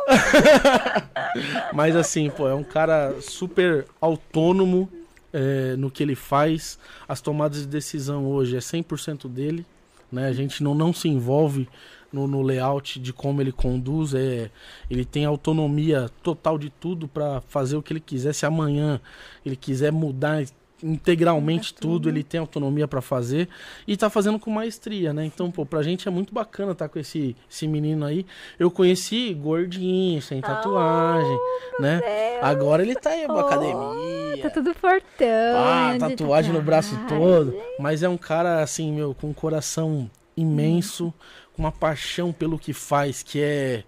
Mas 1.72 1.94
assim, 1.94 2.28
pô, 2.30 2.48
é 2.48 2.54
um 2.54 2.64
cara 2.64 3.14
super 3.20 3.86
autônomo 4.00 4.90
é, 5.32 5.76
no 5.76 5.88
que 5.88 6.02
ele 6.02 6.16
faz. 6.16 6.80
As 7.06 7.20
tomadas 7.20 7.60
de 7.60 7.68
decisão 7.68 8.26
hoje 8.26 8.56
é 8.56 8.60
100% 8.60 9.28
dele. 9.28 9.64
Né? 10.10 10.26
A 10.26 10.32
gente 10.32 10.64
não, 10.64 10.74
não 10.74 10.92
se 10.92 11.08
envolve 11.08 11.68
no, 12.12 12.26
no 12.26 12.42
layout 12.42 12.98
de 12.98 13.12
como 13.12 13.40
ele 13.40 13.52
conduz. 13.52 14.14
É, 14.14 14.50
ele 14.90 15.04
tem 15.04 15.24
autonomia 15.24 16.10
total 16.24 16.58
de 16.58 16.70
tudo 16.70 17.06
para 17.06 17.40
fazer 17.42 17.76
o 17.76 17.82
que 17.82 17.92
ele 17.92 18.00
quiser. 18.00 18.32
Se 18.32 18.44
amanhã 18.44 19.00
ele 19.46 19.54
quiser 19.54 19.92
mudar 19.92 20.44
integralmente 20.84 21.70
Muda 21.72 21.80
tudo, 21.80 21.92
tudo. 21.94 22.08
ele 22.10 22.22
tem 22.22 22.38
autonomia 22.38 22.86
para 22.86 23.00
fazer 23.00 23.48
e 23.86 23.96
tá 23.96 24.10
fazendo 24.10 24.38
com 24.38 24.50
maestria, 24.50 25.12
né? 25.12 25.24
Então, 25.24 25.50
pô, 25.50 25.64
pra 25.64 25.82
gente 25.82 26.06
é 26.06 26.10
muito 26.10 26.34
bacana 26.34 26.72
estar 26.72 26.88
com 26.88 26.98
esse, 26.98 27.34
esse 27.50 27.66
menino 27.66 28.04
aí. 28.04 28.26
Eu 28.58 28.70
conheci 28.70 29.32
gordinho, 29.32 30.20
sem 30.20 30.40
tatuagem, 30.40 31.38
né? 31.80 32.00
Agora 32.42 32.82
ele 32.82 32.94
tá 32.94 33.10
aí 33.10 33.24
pra 33.24 33.34
Oh, 33.34 33.38
academia. 33.40 34.42
Tá 34.42 34.50
tudo 34.50 34.74
fortão. 34.74 35.56
Ah, 35.56 35.96
tatuagem 35.98 36.52
no 36.52 36.60
braço 36.60 36.94
todo. 37.08 37.56
Mas 37.78 38.02
é 38.02 38.08
um 38.08 38.18
cara, 38.18 38.62
assim, 38.62 38.92
meu, 38.92 39.14
com 39.14 39.28
um 39.28 39.32
coração 39.32 40.10
imenso, 40.36 41.12
com 41.54 41.62
uma 41.62 41.72
paixão 41.72 42.32
pelo 42.32 42.58
que 42.58 42.72
faz, 42.72 43.22
que 43.22 43.40
é, 43.40 43.84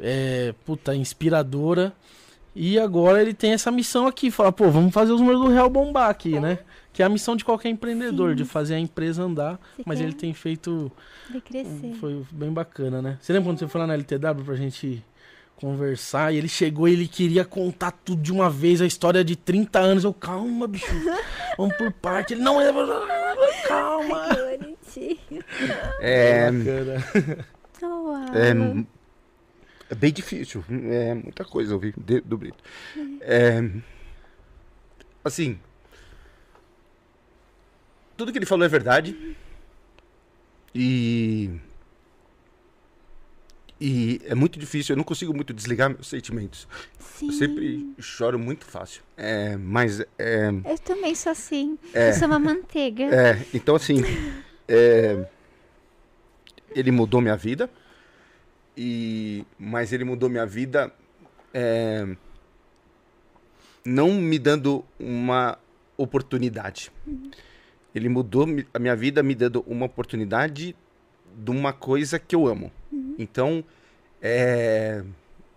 é 0.00 0.54
puta, 0.64 0.94
inspiradora. 0.94 1.92
E 2.54 2.78
agora 2.78 3.20
ele 3.22 3.32
tem 3.34 3.52
essa 3.52 3.70
missão 3.70 4.06
aqui, 4.06 4.30
falar, 4.30 4.52
pô, 4.52 4.68
vamos 4.70 4.92
fazer 4.92 5.12
os 5.12 5.20
números 5.20 5.40
do 5.42 5.48
Real 5.48 5.70
bombar 5.70 6.10
aqui, 6.10 6.40
né? 6.40 6.58
Que 6.92 7.02
é 7.02 7.06
a 7.06 7.08
missão 7.08 7.36
de 7.36 7.44
qualquer 7.44 7.68
empreendedor, 7.68 8.30
Sim. 8.30 8.36
de 8.36 8.44
fazer 8.44 8.74
a 8.74 8.78
empresa 8.78 9.22
andar. 9.22 9.60
Você 9.76 9.82
Mas 9.86 10.00
ele 10.00 10.12
tem 10.12 10.34
feito. 10.34 10.90
crescer. 11.44 11.94
Foi 12.00 12.24
bem 12.32 12.50
bacana, 12.52 13.00
né? 13.00 13.18
Você 13.20 13.32
lembra 13.32 13.50
quando 13.50 13.58
você 13.60 13.68
foi 13.68 13.80
lá 13.80 13.86
na 13.86 13.94
LTW 13.94 14.44
pra 14.44 14.56
gente 14.56 15.04
conversar? 15.54 16.34
E 16.34 16.38
ele 16.38 16.48
chegou 16.48 16.88
e 16.88 16.94
ele 16.94 17.06
queria 17.06 17.44
contar 17.44 17.92
tudo 17.92 18.20
de 18.20 18.32
uma 18.32 18.50
vez, 18.50 18.80
a 18.82 18.86
história 18.86 19.22
de 19.22 19.36
30 19.36 19.78
anos. 19.78 20.02
Eu, 20.02 20.12
calma, 20.12 20.66
bicho, 20.66 20.86
vamos 21.56 21.76
por 21.76 21.92
parte. 21.92 22.34
Ele, 22.34 22.42
não, 22.42 22.60
é. 22.60 22.72
Calma. 23.68 24.28
Que 24.34 24.58
bonitinho. 24.58 25.44
É, 26.00 26.50
Bacana. 26.50 27.46
É. 28.34 28.97
é 29.90 29.94
bem 29.94 30.12
difícil. 30.12 30.64
É 30.70 31.14
muita 31.14 31.44
coisa 31.44 31.74
ouvir 31.74 31.94
de- 31.96 32.20
do 32.20 32.36
Brito. 32.36 32.62
É, 33.20 33.62
assim, 35.24 35.58
tudo 38.16 38.32
que 38.32 38.38
ele 38.38 38.46
falou 38.46 38.64
é 38.64 38.68
verdade. 38.68 39.36
E. 40.74 41.50
E 43.80 44.20
é 44.24 44.34
muito 44.34 44.58
difícil, 44.58 44.92
eu 44.92 44.96
não 44.96 45.04
consigo 45.04 45.32
muito 45.32 45.54
desligar 45.54 45.88
meus 45.88 46.08
sentimentos. 46.08 46.66
Sim. 46.98 47.26
Eu 47.28 47.32
sempre 47.32 47.94
choro 48.00 48.36
muito 48.36 48.64
fácil. 48.64 49.02
É, 49.16 49.56
mas 49.56 50.00
é, 50.18 50.48
Eu 50.64 50.78
também 50.80 51.14
sou 51.14 51.30
assim. 51.30 51.78
É. 51.94 52.10
Eu 52.10 52.14
sou 52.14 52.26
uma 52.26 52.40
manteiga. 52.40 53.04
É, 53.04 53.46
então 53.54 53.76
assim, 53.76 53.98
é, 54.66 55.24
ele 56.74 56.90
mudou 56.90 57.20
minha 57.20 57.36
vida, 57.36 57.70
e 58.78 59.44
mas 59.58 59.92
ele 59.92 60.04
mudou 60.04 60.28
minha 60.30 60.46
vida 60.46 60.92
é, 61.52 62.06
não 63.84 64.12
me 64.14 64.38
dando 64.38 64.84
uma 64.98 65.58
oportunidade. 65.96 66.92
Ele 67.94 68.08
mudou 68.08 68.46
a 68.72 68.78
minha 68.78 68.94
vida 68.94 69.22
me 69.22 69.34
dando 69.34 69.64
uma 69.66 69.86
oportunidade 69.86 70.76
de 71.36 71.50
uma 71.50 71.72
coisa 71.72 72.18
que 72.18 72.36
eu 72.36 72.46
amo. 72.46 72.70
Então, 73.18 73.64
é, 74.22 75.02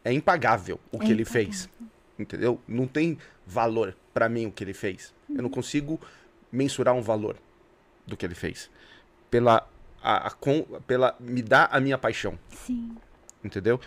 é 0.04 0.12
impagável 0.14 0.80
o 0.92 0.98
É 0.98 1.06
que 1.06 1.12
ele 1.12 1.26
fez. 1.26 1.70
Entendeu? 2.18 2.60
Não 2.68 2.88
tem 2.88 3.18
valor 3.46 3.96
pra 4.14 4.28
mim 4.30 4.48
o 4.48 4.52
que 4.52 4.64
ele 4.64 4.74
fez. 4.74 5.14
Eu 5.30 5.44
não 5.44 5.50
consigo 5.50 6.00
mensurar 6.52 6.94
um 6.96 7.02
valor 7.02 7.36
do 8.08 8.18
que 8.18 8.26
ele 8.26 8.36
fez. 8.36 8.70
Pela, 9.30 9.68
a, 10.02 10.28
a 10.28 10.32
com- 10.32 10.64
pela 10.88 11.16
me 11.20 11.42
dá 11.42 11.66
a 11.66 11.80
minha 11.80 11.98
paixão, 11.98 12.38
Sim. 12.50 12.96
Entendeu? 13.44 13.80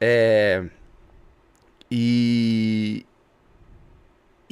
É, 0.00 0.64
e 1.90 3.06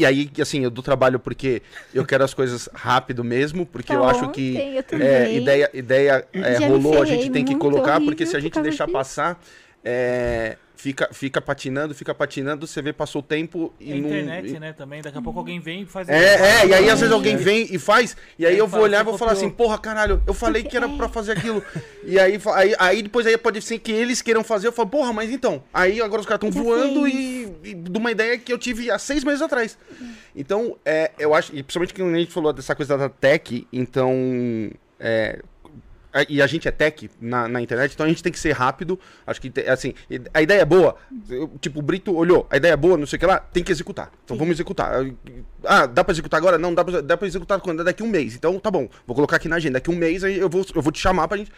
e 0.01 0.07
aí, 0.07 0.31
assim, 0.41 0.65
eu 0.65 0.71
dou 0.71 0.83
trabalho 0.83 1.19
porque 1.19 1.61
eu 1.93 2.07
quero 2.07 2.25
as 2.25 2.33
coisas 2.33 2.71
rápido 2.73 3.23
mesmo, 3.23 3.67
porque 3.67 3.93
eu 3.93 4.03
acho 4.03 4.31
que 4.31 4.57
eu 4.57 4.99
é, 4.99 5.35
ideia, 5.35 5.71
ideia 5.75 6.27
é, 6.33 6.57
rolou, 6.67 7.03
a 7.03 7.05
gente 7.05 7.29
tem 7.29 7.45
que 7.45 7.55
colocar, 7.55 8.01
porque 8.01 8.25
se 8.25 8.35
a 8.35 8.41
gente 8.41 8.59
deixar 8.63 8.87
disso. 8.87 8.97
passar, 8.97 9.39
é, 9.85 10.57
fica, 10.81 11.09
fica 11.13 11.41
patinando, 11.43 11.95
fica 11.95 12.15
patinando, 12.15 12.67
você 12.67 12.81
vê, 12.81 12.93
passou 12.93 13.21
o 13.21 13.23
tempo 13.23 13.73
e 13.79 13.93
É 13.93 13.95
não. 13.97 14.09
internet, 14.09 14.49
e- 14.49 14.59
né, 14.59 14.73
também. 14.73 15.03
Daqui 15.03 15.19
a 15.19 15.23
pouco 15.23 15.39
alguém 15.39 15.61
vem 15.61 15.83
e 15.83 15.87
faz... 15.87 16.09
É, 16.09 16.63
é, 16.63 16.67
e 16.67 16.75
aí 16.75 16.89
às 16.91 16.99
vezes 17.01 17.13
É. 17.13 17.15
alguém 17.15 17.37
vem 17.37 17.67
e 17.71 17.79
faz, 17.79 18.17
e 18.39 18.47
aí 18.47 18.57
eu 18.57 18.67
vou 18.67 18.81
olhar 18.81 19.01
e 19.03 19.05
vou 19.05 19.19
falar 19.19 19.33
assim, 19.33 19.51
porra, 19.51 19.79
caralho, 19.79 20.23
eu 20.27 20.33
falei 20.33 20.63
que 20.63 20.75
era 20.77 20.89
pra 20.97 21.09
fazer 21.09 21.33
aquilo. 21.33 21.63
E 22.03 22.19
aí, 22.19 22.41
aí, 22.55 22.75
aí 22.79 23.03
depois 23.03 23.27
aí 23.27 23.37
pode 23.37 23.61
ser 23.61 23.79
que 23.79 23.93
eles 23.93 24.23
queiram 24.23 24.43
fazer, 24.43 24.69
eu 24.69 24.73
falo, 24.73 24.89
porra, 24.89 25.13
mas 25.13 25.31
então. 25.31 25.63
Aí 25.73 26.01
agora 26.01 26.21
os 26.23 26.27
caras 26.27 26.43
estão 26.47 26.63
voando 26.65 27.07
e, 27.07 27.53
e 27.63 27.75
de 27.75 27.99
uma 27.99 28.11
ideia 28.11 28.39
que 28.39 28.51
eu 28.53 28.57
tive 28.59 28.91
há 28.91 28.99
seis 28.99 29.23
meses 29.23 29.43
atrás. 29.43 29.77
Então, 30.35 30.77
é, 30.85 31.11
eu 31.19 31.35
acho, 31.35 31.55
e 31.55 31.63
principalmente 31.63 31.93
que 31.93 32.01
a 32.03 32.15
gente 32.17 32.33
falou 32.33 32.53
dessa 32.53 32.75
coisa 32.75 32.97
da 32.97 33.09
tech, 33.09 33.67
então. 33.73 34.15
é, 34.99 35.41
e 36.29 36.43
a 36.43 36.47
gente 36.47 36.67
é 36.67 36.71
tech 36.71 37.09
na, 37.21 37.47
na 37.47 37.61
internet, 37.63 37.93
então 37.95 38.05
a 38.05 38.09
gente 38.09 38.23
tem 38.23 38.33
que 38.33 38.39
ser 38.39 38.53
rápido. 38.53 38.99
Acho 39.27 39.41
que, 39.41 39.49
te- 39.51 39.69
assim, 39.69 39.95
a 40.35 40.43
ideia 40.43 40.61
é 40.63 40.65
boa. 40.65 40.97
tipo, 41.61 41.79
o 41.79 41.83
Brito 41.83 42.15
olhou, 42.15 42.47
a 42.51 42.57
ideia 42.57 42.73
é 42.73 42.77
boa, 42.77 42.97
não 42.97 43.07
sei 43.07 43.17
o 43.17 43.21
que 43.21 43.27
lá, 43.27 43.39
tem 43.39 43.63
que 43.63 43.71
executar. 43.71 44.11
Então 44.25 44.37
vamos 44.37 44.55
executar. 44.57 44.93
Ah, 45.65 45.87
dá 45.87 46.03
pra 46.03 46.13
executar 46.13 46.39
agora? 46.39 46.59
Não, 46.59 46.75
dá 46.75 46.85
pra, 46.85 47.01
dá 47.01 47.17
pra 47.17 47.27
executar 47.29 47.61
quando? 47.61 47.85
Daqui 47.85 48.03
um 48.03 48.09
mês. 48.09 48.35
Então 48.35 48.59
tá 48.59 48.71
bom, 48.71 48.89
vou 49.07 49.15
colocar 49.15 49.37
aqui 49.37 49.49
na 49.49 49.57
agenda. 49.57 49.75
Daqui 49.75 49.91
um 49.91 49.97
mês 49.97 50.23
eu 50.23 50.49
vou, 50.49 50.65
eu 50.75 50.83
vou 50.83 50.93
te 50.93 50.99
chamar 51.01 51.29
pra 51.29 51.37
gente. 51.37 51.53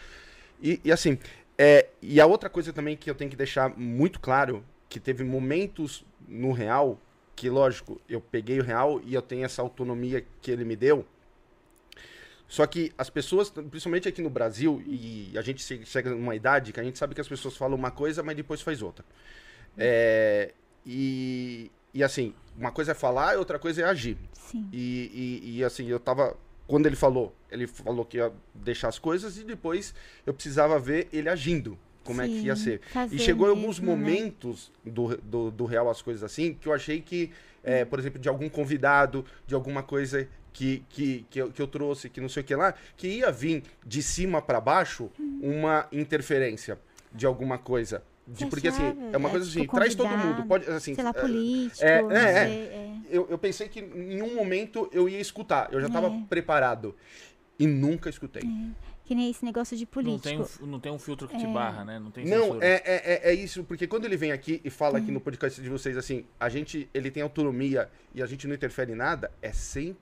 E, 0.61 0.79
e 0.83 0.91
assim, 0.91 1.17
é, 1.57 1.87
e 2.01 2.21
a 2.21 2.25
outra 2.25 2.49
coisa 2.49 2.71
também 2.71 2.95
que 2.95 3.09
eu 3.09 3.15
tenho 3.15 3.29
que 3.31 3.37
deixar 3.37 3.73
muito 3.77 4.19
claro, 4.19 4.63
que 4.87 4.99
teve 4.99 5.23
momentos 5.23 6.05
no 6.27 6.51
real, 6.51 6.99
que 7.35 7.49
lógico, 7.49 7.99
eu 8.07 8.21
peguei 8.21 8.59
o 8.59 8.63
real 8.63 9.01
e 9.03 9.13
eu 9.13 9.21
tenho 9.21 9.43
essa 9.43 9.61
autonomia 9.61 10.23
que 10.41 10.51
ele 10.51 10.63
me 10.63 10.75
deu. 10.75 11.05
Só 12.47 12.67
que 12.67 12.91
as 12.97 13.09
pessoas, 13.09 13.49
principalmente 13.49 14.07
aqui 14.07 14.21
no 14.21 14.29
Brasil, 14.29 14.81
e 14.85 15.31
a 15.37 15.41
gente 15.41 15.63
che- 15.63 15.85
chega 15.85 16.11
numa 16.11 16.35
idade 16.35 16.71
que 16.71 16.79
a 16.79 16.83
gente 16.83 16.97
sabe 16.99 17.15
que 17.15 17.21
as 17.21 17.27
pessoas 17.27 17.57
falam 17.57 17.75
uma 17.77 17.89
coisa, 17.89 18.21
mas 18.21 18.35
depois 18.35 18.61
faz 18.61 18.81
outra. 18.81 19.03
É, 19.77 20.53
e, 20.85 21.71
e 21.93 22.03
assim, 22.03 22.33
uma 22.57 22.71
coisa 22.71 22.91
é 22.91 22.95
falar 22.95 23.33
e 23.33 23.37
outra 23.37 23.57
coisa 23.57 23.81
é 23.81 23.85
agir. 23.85 24.17
Sim. 24.33 24.67
E, 24.71 25.41
e, 25.43 25.57
e, 25.57 25.63
assim, 25.63 25.87
eu 25.87 25.99
tava. 25.99 26.37
Quando 26.67 26.85
ele 26.85 26.95
falou, 26.95 27.35
ele 27.51 27.67
falou 27.67 28.05
que 28.05 28.17
ia 28.17 28.31
deixar 28.53 28.87
as 28.87 28.97
coisas 28.99 29.37
e 29.37 29.43
depois 29.43 29.93
eu 30.25 30.33
precisava 30.33 30.79
ver 30.79 31.07
ele 31.11 31.29
agindo. 31.29 31.77
Como 32.03 32.21
é 32.21 32.27
que 32.27 32.41
ia 32.41 32.55
Sim, 32.55 32.63
ser. 32.63 32.81
E 33.11 33.17
chegou 33.17 33.47
em 33.47 33.51
alguns 33.51 33.79
mesmo, 33.79 33.95
né? 33.95 33.97
momentos 33.97 34.71
do, 34.85 35.15
do, 35.17 35.51
do 35.51 35.65
real 35.65 35.89
as 35.89 36.01
coisas 36.01 36.21
assim, 36.21 36.53
que 36.53 36.67
eu 36.67 36.73
achei 36.73 36.99
que, 36.99 37.31
é, 37.63 37.85
por 37.85 37.97
exemplo, 37.97 38.19
de 38.19 38.27
algum 38.27 38.49
convidado, 38.49 39.25
de 39.47 39.55
alguma 39.55 39.81
coisa 39.81 40.27
que, 40.53 40.83
que, 40.89 41.25
que, 41.29 41.39
eu, 41.41 41.51
que 41.51 41.61
eu 41.61 41.67
trouxe, 41.67 42.09
que 42.09 42.21
não 42.21 42.29
sei 42.29 42.41
o 42.41 42.45
que 42.45 42.55
lá, 42.55 42.73
que 42.95 43.07
ia 43.07 43.31
vir 43.31 43.63
de 43.85 44.01
cima 44.03 44.41
para 44.41 44.61
baixo 44.61 45.09
uma 45.41 45.87
interferência 45.91 46.79
de 47.11 47.25
alguma 47.25 47.57
coisa. 47.57 48.03
De, 48.25 48.45
porque 48.45 48.69
assim, 48.69 48.83
é 49.11 49.17
uma 49.17 49.27
É, 49.27 49.31
coisa 49.31 49.45
tipo, 49.49 49.59
assim, 49.59 49.67
traz 49.75 49.95
todo 49.95 50.09
mundo. 50.17 50.45
Pode, 50.45 50.69
assim, 50.69 50.95
Sei 50.95 51.03
lá, 51.03 51.09
é, 51.09 51.13
político. 51.13 51.83
é, 51.83 52.01
não 52.01 52.11
é, 52.11 52.23
é. 52.31 52.47
é. 52.47 52.93
eu, 53.09 53.27
eu 53.29 53.37
pensei 53.37 53.67
que 53.67 53.81
em 53.81 54.21
um 54.21 54.33
momento 54.35 54.89
eu 54.93 55.09
ia 55.09 55.19
escutar. 55.19 55.67
Eu 55.73 55.81
já 55.81 55.87
estava 55.87 56.07
É. 56.07 56.23
preparado. 56.29 56.95
E 57.59 57.67
nunca 57.67 58.09
escutei. 58.09 58.41
Que 59.05 59.13
nem 59.13 59.29
esse 59.29 59.43
negócio 59.43 59.75
de 59.75 59.83
Não 59.83 59.91
político. 59.91 60.23
tem, 60.23 60.39
um, 60.39 60.65
não 60.71 60.79
tem 60.79 60.91
um 60.91 60.97
filtro 60.97 61.27
que 61.27 61.37
te 61.37 61.45
barra, 61.45 61.83
né? 61.83 61.99
Não 61.99 62.09
tem 62.09 62.25
Não, 62.25 62.45
censura. 62.45 62.65
é, 62.65 62.71
é, 62.85 63.13
é, 63.13 63.31
é 63.31 63.33
isso, 63.33 63.63
porque 63.65 63.85
quando 63.85 64.05
ele 64.05 64.15
vem 64.15 64.31
aqui 64.31 64.61
e 64.63 64.69
fala 64.69 64.97
Hum. 64.97 65.01
aqui 65.03 65.11
no 65.11 65.19
podcast 65.19 65.61
de 65.61 65.67
vocês 65.69 65.97
assim, 65.97 66.25
a 66.39 66.47
gente, 66.47 66.89
ele 66.93 67.11
tem 67.11 67.21
autonomia 67.21 67.89
e 68.15 68.23
a 68.23 68.25
gente 68.25 68.47
não 68.47 68.55
interfere 68.55 68.93
em 68.93 68.95
nada, 68.95 69.29
é 69.41 69.51
100% 69.51 69.95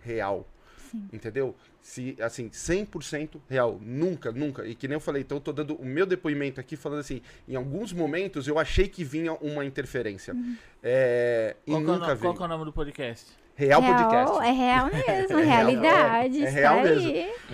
real. 0.00 0.46
Sim. 0.90 1.08
Entendeu? 1.12 1.54
Se, 1.80 2.16
assim, 2.20 2.48
100% 2.50 3.40
real. 3.48 3.78
Nunca, 3.80 4.30
nunca. 4.30 4.66
E 4.66 4.74
que 4.74 4.86
nem 4.86 4.94
eu 4.94 5.00
falei, 5.00 5.22
então 5.22 5.38
eu 5.38 5.40
tô 5.42 5.52
dando 5.52 5.74
o 5.74 5.84
meu 5.84 6.04
depoimento 6.06 6.60
aqui 6.60 6.76
falando 6.76 7.00
assim, 7.00 7.22
em 7.48 7.56
alguns 7.56 7.92
momentos 7.92 8.46
eu 8.46 8.58
achei 8.58 8.86
que 8.88 9.02
vinha 9.02 9.32
uma 9.34 9.64
interferência. 9.64 10.34
Uhum. 10.34 10.56
É, 10.82 11.56
e 11.66 11.70
Qual, 11.70 11.80
que 11.82 11.86
é 11.88 11.90
o 11.90 11.94
nunca 11.94 12.06
no- 12.08 12.16
veio. 12.16 12.20
qual 12.20 12.34
que 12.36 12.42
é 12.42 12.44
o 12.44 12.48
nome 12.48 12.64
do 12.66 12.72
podcast? 12.72 13.32
Real, 13.54 13.80
Real, 13.82 13.94
Podcast. 13.94 14.46
É 14.46 14.50
real 14.52 14.86
mesmo, 14.92 15.38
É 15.38 15.42
real, 15.44 15.66
realidade. 15.66 16.42
é 16.44 16.48
está 16.48 16.50
real 16.60 16.82
mesmo. 16.82 17.12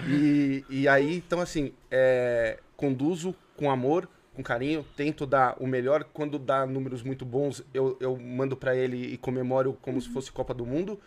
E, 0.09 0.65
e 0.71 0.89
aí, 0.89 1.17
então, 1.17 1.41
assim, 1.41 1.73
é, 1.91 2.59
conduzo 2.77 3.35
com 3.57 3.71
amor, 3.71 4.09
com 4.35 4.43
carinho, 4.43 4.85
tento 4.97 5.27
dar 5.27 5.57
o 5.59 5.67
melhor. 5.67 6.05
Quando 6.13 6.39
dá 6.39 6.65
números 6.67 7.03
muito 7.03 7.25
bons, 7.25 7.65
eu, 7.75 7.97
eu 8.01 8.17
mando 8.17 8.57
pra 8.57 8.77
ele 8.77 9.13
e 9.13 9.17
comemoro 9.19 9.77
como 9.83 10.01
se 10.01 10.09
fosse 10.09 10.31
Copa 10.31 10.55
do 10.55 10.65
Mundo. 10.65 11.01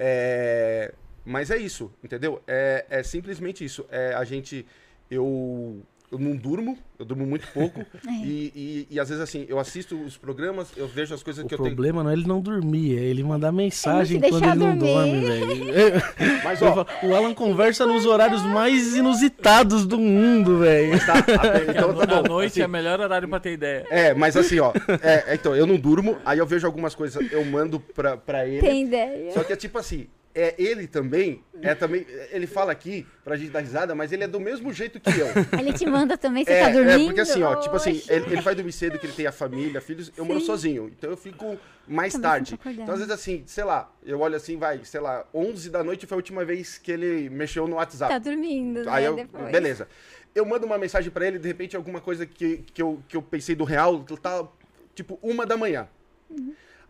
É, 0.00 0.94
mas 1.24 1.50
é 1.50 1.56
isso, 1.58 1.92
entendeu? 2.02 2.40
É, 2.46 2.86
é 2.88 3.02
simplesmente 3.02 3.64
isso. 3.64 3.84
É, 3.90 4.14
a 4.14 4.24
gente. 4.24 4.64
Eu. 5.10 5.82
Eu 6.10 6.18
não 6.18 6.34
durmo, 6.34 6.78
eu 6.98 7.04
durmo 7.04 7.26
muito 7.26 7.46
pouco. 7.52 7.84
É. 8.08 8.10
e, 8.24 8.52
e, 8.56 8.86
e 8.92 9.00
às 9.00 9.08
vezes, 9.10 9.22
assim, 9.22 9.44
eu 9.48 9.58
assisto 9.58 9.94
os 10.00 10.16
programas, 10.16 10.68
eu 10.76 10.88
vejo 10.88 11.12
as 11.14 11.22
coisas 11.22 11.44
O 11.44 11.46
que 11.48 11.52
eu 11.54 11.58
tenho. 11.58 11.70
problema 11.74 12.02
não 12.02 12.10
é 12.10 12.14
ele 12.14 12.26
não 12.26 12.40
dormir, 12.40 12.96
é 12.98 13.02
ele 13.02 13.22
mandar 13.22 13.52
mensagem 13.52 14.16
É 14.16 14.20
não 14.20 14.28
te 14.28 14.32
quando 14.32 14.44
ele 14.44 14.54
não 14.56 14.78
deixar 14.78 14.94
dorme, 14.94 15.20
dormir. 15.20 15.72
velho. 15.72 16.02
Mas, 16.44 16.62
Eu 16.62 16.68
ó, 16.68 16.84
falo, 16.84 16.86
O 17.02 17.14
Alan 17.14 17.34
conversa 17.34 17.84
nos 17.84 18.06
horários 18.06 18.42
mais 18.42 18.96
inusitados 18.96 19.86
do 19.86 19.98
mundo, 19.98 20.60
velho. 20.60 20.98
tá, 21.04 21.18
até- 21.18 21.70
então 21.72 21.92
tá 22.06 22.18
à 22.18 22.22
bom. 22.22 22.28
noite 22.28 22.52
assim, 22.52 22.60
é 22.62 22.66
o 22.66 22.70
melhor 22.70 23.00
horário 23.00 23.28
pra 23.28 23.40
ter 23.40 23.52
ideia. 23.52 23.84
É, 23.90 24.14
mas 24.14 24.34
assim, 24.36 24.58
ó. 24.60 24.72
é, 25.02 25.24
é, 25.32 25.34
então, 25.34 25.54
eu 25.54 25.66
não 25.66 25.76
durmo, 25.76 26.16
aí 26.24 26.38
eu 26.38 26.46
vejo 26.46 26.66
algumas 26.66 26.94
coisas, 26.94 27.30
eu 27.30 27.44
mando 27.44 27.78
pra, 27.80 28.16
pra 28.16 28.46
ele. 28.46 28.60
Tem 28.60 28.86
ideia. 28.86 29.32
Só 29.32 29.44
que 29.44 29.52
é 29.52 29.56
tipo 29.56 29.76
assim, 29.78 30.06
é 30.40 30.54
ele 30.56 30.86
também, 30.86 31.42
é 31.60 31.74
também. 31.74 32.06
Ele 32.30 32.46
fala 32.46 32.70
aqui 32.70 33.04
pra 33.24 33.36
gente 33.36 33.50
dar 33.50 33.58
risada, 33.58 33.92
mas 33.92 34.12
ele 34.12 34.22
é 34.22 34.28
do 34.28 34.38
mesmo 34.38 34.72
jeito 34.72 35.00
que 35.00 35.10
eu. 35.10 35.26
Ele 35.58 35.72
te 35.72 35.84
manda 35.84 36.16
também, 36.16 36.44
você 36.44 36.52
é, 36.52 36.60
tá 36.60 36.70
dormindo? 36.70 37.02
é, 37.02 37.04
porque 37.06 37.20
assim, 37.20 37.42
ó, 37.42 37.56
tipo 37.56 37.74
assim, 37.74 38.00
ele, 38.08 38.26
ele 38.26 38.40
vai 38.40 38.54
dormir 38.54 38.70
cedo, 38.70 38.98
que 38.98 39.06
ele 39.06 39.12
tem 39.12 39.26
a 39.26 39.32
família, 39.32 39.80
filhos, 39.80 40.12
eu 40.16 40.24
moro 40.24 40.38
Sim. 40.38 40.46
sozinho. 40.46 40.92
Então 40.96 41.10
eu 41.10 41.16
fico 41.16 41.58
mais 41.88 42.12
Também 42.12 42.30
tarde. 42.30 42.60
Então, 42.66 42.94
às 42.94 43.00
vezes, 43.00 43.10
assim, 43.10 43.42
sei 43.46 43.64
lá, 43.64 43.92
eu 44.04 44.20
olho 44.20 44.36
assim, 44.36 44.56
vai, 44.56 44.84
sei 44.84 45.00
lá, 45.00 45.26
11 45.34 45.70
da 45.70 45.82
noite 45.82 46.06
foi 46.06 46.14
a 46.14 46.18
última 46.18 46.44
vez 46.44 46.78
que 46.78 46.92
ele 46.92 47.28
mexeu 47.30 47.66
no 47.66 47.76
WhatsApp. 47.76 48.12
Tá 48.12 48.18
dormindo, 48.18 48.84
né? 48.84 48.90
Aí 48.92 49.04
eu, 49.04 49.16
depois. 49.16 49.50
beleza. 49.50 49.88
Eu 50.34 50.46
mando 50.46 50.66
uma 50.66 50.78
mensagem 50.78 51.10
pra 51.10 51.26
ele, 51.26 51.38
de 51.38 51.48
repente 51.48 51.74
alguma 51.74 52.00
coisa 52.00 52.24
que, 52.24 52.58
que, 52.72 52.80
eu, 52.80 53.02
que 53.08 53.16
eu 53.16 53.22
pensei 53.22 53.56
do 53.56 53.64
real, 53.64 54.04
tá 54.22 54.46
tipo 54.94 55.18
uma 55.20 55.44
da 55.44 55.56
manhã. 55.56 55.88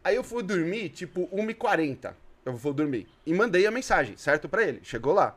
Aí 0.05 0.17
eu 0.17 0.23
fui 0.23 0.43
dormir, 0.43 0.91
tipo 0.91 1.27
1h40. 1.29 2.13
Eu 2.49 2.57
vou 2.57 2.73
dormir. 2.73 3.07
E 3.27 3.35
mandei 3.35 3.67
a 3.67 3.71
mensagem, 3.71 4.17
certo? 4.17 4.49
Pra 4.49 4.63
ele. 4.63 4.81
Chegou 4.83 5.13
lá. 5.13 5.37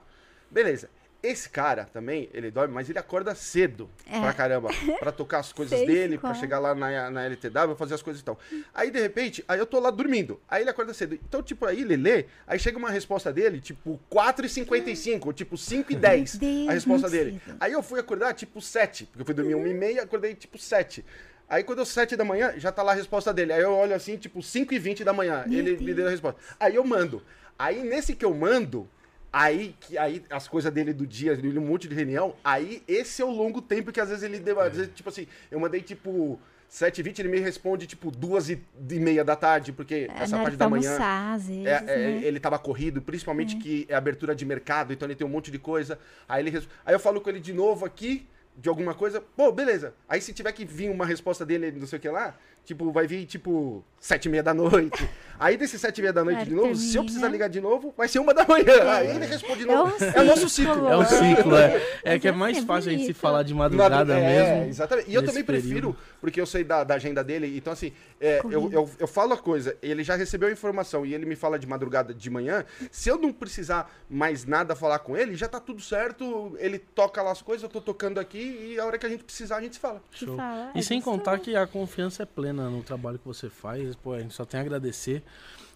Beleza. 0.49 0.89
Esse 1.23 1.49
cara 1.49 1.85
também, 1.85 2.29
ele 2.33 2.49
dorme, 2.49 2.73
mas 2.73 2.89
ele 2.89 2.97
acorda 2.97 3.35
cedo 3.35 3.87
É. 4.09 4.19
pra 4.19 4.33
caramba. 4.33 4.69
Pra 4.97 5.11
tocar 5.11 5.37
as 5.37 5.53
coisas 5.53 5.77
Sei, 5.77 5.85
dele, 5.87 6.17
pra 6.17 6.31
qual. 6.31 6.39
chegar 6.39 6.57
lá 6.57 6.73
na, 6.73 7.11
na 7.11 7.25
LTW, 7.25 7.75
fazer 7.77 7.93
as 7.93 8.01
coisas 8.01 8.21
e 8.23 8.25
tal. 8.25 8.39
Aí, 8.73 8.89
de 8.89 8.99
repente, 8.99 9.43
aí 9.47 9.59
eu 9.59 9.67
tô 9.67 9.79
lá 9.79 9.91
dormindo. 9.91 10.41
Aí 10.49 10.63
ele 10.63 10.71
acorda 10.71 10.95
cedo. 10.95 11.13
Então, 11.13 11.43
tipo, 11.43 11.63
aí 11.67 11.81
ele 11.81 11.95
lê, 11.95 12.25
aí 12.47 12.57
chega 12.57 12.75
uma 12.75 12.89
resposta 12.89 13.31
dele, 13.31 13.61
tipo, 13.61 13.99
4h55, 14.09 15.31
tipo, 15.33 15.55
5h10 15.55 16.37
Deus, 16.39 16.69
a 16.69 16.71
resposta 16.73 17.09
dele. 17.09 17.39
cedo. 17.45 17.57
Aí 17.59 17.71
eu 17.71 17.83
fui 17.83 17.99
acordar, 17.99 18.33
tipo, 18.33 18.59
7, 18.59 19.05
porque 19.05 19.21
eu 19.21 19.25
fui 19.25 19.35
dormir 19.35 19.53
1h30, 19.55 19.99
acordei, 20.01 20.33
tipo, 20.33 20.57
7. 20.57 21.05
Aí 21.51 21.63
quando 21.65 21.79
eu 21.79 21.85
7 21.85 22.15
da 22.15 22.23
manhã, 22.23 22.53
já 22.55 22.71
tá 22.71 22.81
lá 22.81 22.93
a 22.93 22.95
resposta 22.95 23.33
dele. 23.33 23.51
Aí 23.51 23.61
eu 23.61 23.73
olho 23.73 23.93
assim, 23.93 24.15
tipo, 24.15 24.41
5 24.41 24.73
e 24.73 24.79
20 24.79 25.03
da 25.03 25.11
manhã. 25.11 25.43
Meu 25.45 25.59
ele 25.59 25.75
me 25.83 25.93
deu 25.93 26.07
a 26.07 26.09
resposta. 26.09 26.39
Aí 26.57 26.75
eu 26.75 26.83
mando. 26.85 27.21
Aí 27.59 27.83
nesse 27.83 28.15
que 28.15 28.23
eu 28.23 28.33
mando, 28.33 28.87
aí 29.33 29.75
que 29.81 29.97
aí 29.97 30.23
as 30.29 30.47
coisas 30.47 30.71
dele 30.71 30.93
do 30.93 31.05
dia, 31.05 31.33
ele 31.33 31.59
um 31.59 31.65
monte 31.65 31.89
de 31.89 31.93
reunião, 31.95 32.33
aí 32.41 32.81
esse 32.87 33.21
é 33.21 33.25
o 33.25 33.29
longo 33.31 33.61
tempo 33.61 33.91
que 33.91 33.99
às 33.99 34.07
vezes 34.07 34.23
ele 34.23 34.39
deu, 34.39 34.59
às 34.61 34.75
vezes, 34.75 34.91
tipo 34.95 35.09
assim, 35.09 35.27
eu 35.51 35.59
mandei 35.59 35.81
tipo 35.81 36.39
7h20, 36.71 37.19
ele 37.19 37.27
me 37.27 37.39
responde 37.39 37.85
tipo 37.85 38.09
2 38.09 38.49
e 38.51 38.61
e 38.89 38.99
meia 38.99 39.23
da 39.25 39.35
tarde, 39.35 39.73
porque 39.73 40.07
É, 40.09 40.23
essa 40.23 40.37
parte 40.37 40.55
da 40.55 40.69
manhã 40.69 40.89
almoçar, 40.91 41.33
às 41.33 41.47
vezes, 41.47 41.65
é, 41.65 41.83
é, 41.85 41.97
né? 41.97 42.21
ele 42.23 42.39
tava 42.39 42.57
corrido, 42.57 43.01
principalmente 43.01 43.57
que 43.57 43.85
é 43.89 43.93
abertura 43.95 44.33
de 44.33 44.45
mercado, 44.45 44.93
então 44.93 45.05
ele 45.05 45.15
tem 45.15 45.27
um 45.27 45.29
monte 45.29 45.51
de 45.51 45.59
coisa. 45.59 45.99
Aí 46.29 46.41
ele 46.41 46.49
res- 46.49 46.67
aí 46.85 46.95
eu 46.95 46.99
falo 46.99 47.19
com 47.19 47.29
ele 47.29 47.41
de 47.41 47.51
novo 47.53 47.85
aqui, 47.85 48.25
de 48.57 48.69
alguma 48.69 48.93
coisa, 48.93 49.21
pô, 49.21 49.51
beleza. 49.51 49.93
Aí 50.07 50.21
se 50.21 50.33
tiver 50.33 50.51
que 50.51 50.65
vir 50.65 50.89
uma 50.89 51.05
resposta 51.05 51.45
dele, 51.45 51.71
não 51.71 51.87
sei 51.87 51.97
o 51.97 52.01
que 52.01 52.09
lá, 52.09 52.37
tipo, 52.65 52.91
vai 52.91 53.07
vir, 53.07 53.25
tipo, 53.25 53.83
sete 53.99 54.25
e 54.25 54.29
meia 54.29 54.43
da 54.43 54.53
noite. 54.53 55.07
Aí 55.39 55.57
desses 55.57 55.81
sete 55.81 55.97
e 55.97 56.01
meia 56.01 56.13
da 56.13 56.23
noite 56.23 56.35
Claro, 56.35 56.49
de 56.49 56.55
novo, 56.55 56.75
se 56.75 56.89
eu 56.89 56.91
termina. 56.91 57.03
precisar 57.05 57.27
ligar 57.29 57.49
de 57.49 57.59
novo, 57.59 57.91
vai 57.97 58.07
ser 58.07 58.19
uma 58.19 58.31
da 58.31 58.45
manhã. 58.45 58.91
Aí 58.91 59.15
ele 59.15 59.25
responde 59.25 59.59
de 59.61 59.65
novo. 59.65 59.91
um 59.91 60.05
É, 60.05 60.21
o 60.21 60.25
nosso 60.25 60.47
ciclo. 60.47 60.87
É 60.87 60.97
um 60.97 61.05
ciclo, 61.05 61.57
é. 61.57 61.81
É 62.05 62.19
que 62.19 62.27
é 62.27 62.31
Mas 62.31 62.39
mais 62.39 62.57
é 62.57 62.61
fácil 62.61 62.89
a 62.89 62.93
gente 62.93 63.05
se 63.05 63.13
falar 63.13 63.41
de 63.41 63.51
madrugada 63.51 64.19
é, 64.19 64.59
mesmo. 64.59 64.69
Exatamente. 64.69 65.09
E 65.09 65.15
eu 65.15 65.25
também 65.25 65.43
prefiro, 65.43 65.73
período. 65.73 65.97
porque 66.19 66.39
eu 66.39 66.45
sei 66.45 66.63
da, 66.63 66.83
da 66.83 66.93
agenda 66.93 67.23
dele. 67.23 67.57
Então, 67.57 67.73
assim, 67.73 67.91
é, 68.19 68.39
eu, 68.43 68.71
eu, 68.71 68.89
eu 68.99 69.07
falo 69.07 69.33
a 69.33 69.37
coisa, 69.37 69.75
ele 69.81 70.03
já 70.03 70.15
recebeu 70.15 70.47
a 70.47 70.51
informação 70.51 71.03
e 71.07 71.13
ele 71.15 71.25
me 71.25 71.35
fala 71.35 71.57
de 71.57 71.65
madrugada 71.65 72.13
de 72.13 72.29
manhã. 72.29 72.63
Se 72.91 73.09
eu 73.09 73.17
não 73.17 73.33
precisar 73.33 73.91
mais 74.07 74.45
nada 74.45 74.75
falar 74.75 74.99
com 74.99 75.17
ele, 75.17 75.35
já 75.35 75.47
tá 75.47 75.59
tudo 75.59 75.81
certo. 75.81 76.55
Ele 76.59 76.77
toca 76.77 77.19
lá 77.23 77.31
as 77.31 77.41
coisas, 77.41 77.63
eu 77.63 77.69
tô 77.69 77.81
tocando 77.81 78.19
aqui 78.19 78.73
e 78.73 78.79
a 78.79 78.85
hora 78.85 78.99
que 78.99 79.07
a 79.07 79.09
gente 79.09 79.23
precisar, 79.23 79.57
a 79.57 79.61
gente 79.61 79.73
se 79.73 79.81
fala. 79.81 80.03
Show. 80.11 80.37
E 80.75 80.79
é 80.79 80.81
sem 80.83 81.01
contar 81.01 81.39
que 81.39 81.55
a 81.55 81.65
confiança 81.65 82.21
é 82.21 82.25
plena 82.27 82.50
no 82.53 82.83
trabalho 82.83 83.19
que 83.19 83.27
você 83.27 83.49
faz, 83.49 83.95
pô, 83.95 84.13
a 84.13 84.19
gente 84.19 84.33
só 84.33 84.45
tem 84.45 84.59
a 84.59 84.61
agradecer. 84.61 85.23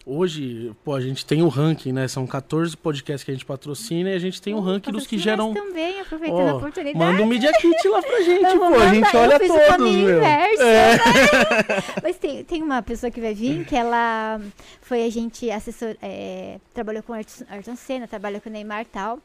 Hoje, 0.08 0.72
pô, 0.84 0.94
a 0.94 1.02
gente 1.02 1.26
tem 1.26 1.42
o 1.42 1.48
ranking, 1.48 1.92
né? 1.92 2.08
São 2.08 2.28
14 2.28 2.78
podcasts 2.78 3.24
que 3.24 3.32
a 3.32 3.34
gente 3.34 3.44
patrocina 3.44 4.12
e 4.12 4.14
a 4.14 4.20
gente 4.20 4.40
tem 4.40 4.54
o 4.54 4.60
ranking 4.60 4.92
dos 4.92 5.08
que 5.08 5.18
geram. 5.18 5.52
também, 5.52 6.00
aproveitando 6.00 6.48
a 6.48 6.54
Ó, 6.54 6.58
oportunidade. 6.58 6.96
manda 6.96 7.24
um 7.24 7.26
Media 7.26 7.52
Kit 7.54 7.88
lá 7.88 8.04
pra 8.04 8.22
gente, 8.22 8.56
pô. 8.56 8.66
A 8.66 8.94
gente 8.94 9.18
olha 9.18 9.40
todos, 9.40 9.66
caminho 9.68 10.06
meu. 10.06 10.18
inverso, 10.18 10.62
É. 10.62 10.92
né? 10.94 11.00
Mas 12.04 12.18
tem, 12.18 12.44
tem 12.44 12.62
uma 12.62 12.84
pessoa 12.84 13.10
que 13.10 13.20
vai 13.20 13.34
vir 13.34 13.66
que 13.66 13.76
ela 13.76 14.40
foi 14.80 15.04
agente 15.08 15.50
assessor, 15.50 15.96
é, 16.00 16.60
trabalhou 16.72 17.02
com 17.02 17.12
Ayrton 17.12 17.76
Senna, 17.76 18.08
trabalhou 18.08 18.40
com 18.40 18.50
o 18.50 18.52
Neymar 18.52 18.82
e 18.84 18.86
tal. 18.86 19.18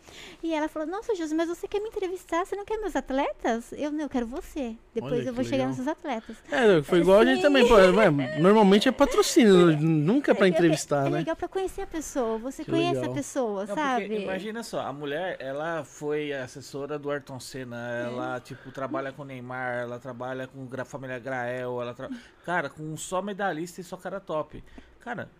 E 0.43 0.55
ela 0.55 0.67
falou: 0.67 0.89
Nossa, 0.89 1.15
Josi, 1.15 1.35
mas 1.35 1.47
você 1.49 1.69
quer 1.69 1.81
me 1.81 1.89
entrevistar? 1.89 2.47
Você 2.47 2.57
não 2.57 2.65
quer 2.65 2.79
meus 2.79 2.97
atletas? 2.97 3.67
Eu 3.77 3.93
não, 3.93 4.01
eu 4.01 4.09
quero 4.09 4.25
você. 4.27 4.75
Depois 4.95 5.13
Olha 5.21 5.29
eu 5.29 5.35
vou 5.35 5.45
chegar 5.45 5.57
legal. 5.59 5.69
nos 5.69 5.77
seus 5.77 5.89
atletas. 5.89 6.37
É, 6.51 6.83
foi 6.83 7.01
igual 7.01 7.21
a 7.21 7.25
gente 7.27 7.37
Sim. 7.37 7.43
também, 7.43 7.69
pô. 7.69 7.79
é, 7.79 8.39
Normalmente 8.41 8.89
é 8.89 8.93
patrocínio, 8.93 9.77
nunca 9.79 10.31
é 10.33 10.35
pra 10.35 10.47
É- 10.47 10.49
entrevistar, 10.73 11.07
é, 11.07 11.11
né? 11.11 11.19
legal 11.19 11.37
pra 11.37 11.49
conhecer 11.49 11.83
a 11.83 11.87
pessoa. 11.87 12.39
Você 12.39 12.65
Que 12.65 12.71
conhece 12.71 12.97
legal. 13.01 13.11
a 13.13 13.15
pessoa, 13.15 13.67
Não, 13.67 13.75
sabe? 13.75 14.07
porque 14.09 14.23
imagina 14.23 14.63
só, 14.63 14.81
a 14.81 14.93
mulher, 14.93 15.37
ela 15.41 15.85
foi 15.85 16.33
assessora 16.33 16.99
do 16.99 17.11
Ayrton 17.11 17.39
Senna, 17.41 17.77
ela, 18.05 18.41
tipo, 18.41 18.71
trabalha 18.71 19.13
com 19.13 19.23
o 19.23 19.25
Neymar, 19.25 19.79
ela 19.81 19.99
trabalha 19.99 20.47
com 20.47 20.69
a 20.81 20.85
família 20.85 21.19
Grael, 21.19 21.81
ela 21.83 21.95
tra... 21.95 22.09
Cara, 22.45 22.69
com 22.71 22.97
só 22.97 23.21
medalhista 23.23 23.81
e 23.81 23.85
só 23.85 23.97
cara 23.97 24.21
top. 24.21 24.63
Cara, 25.01 25.31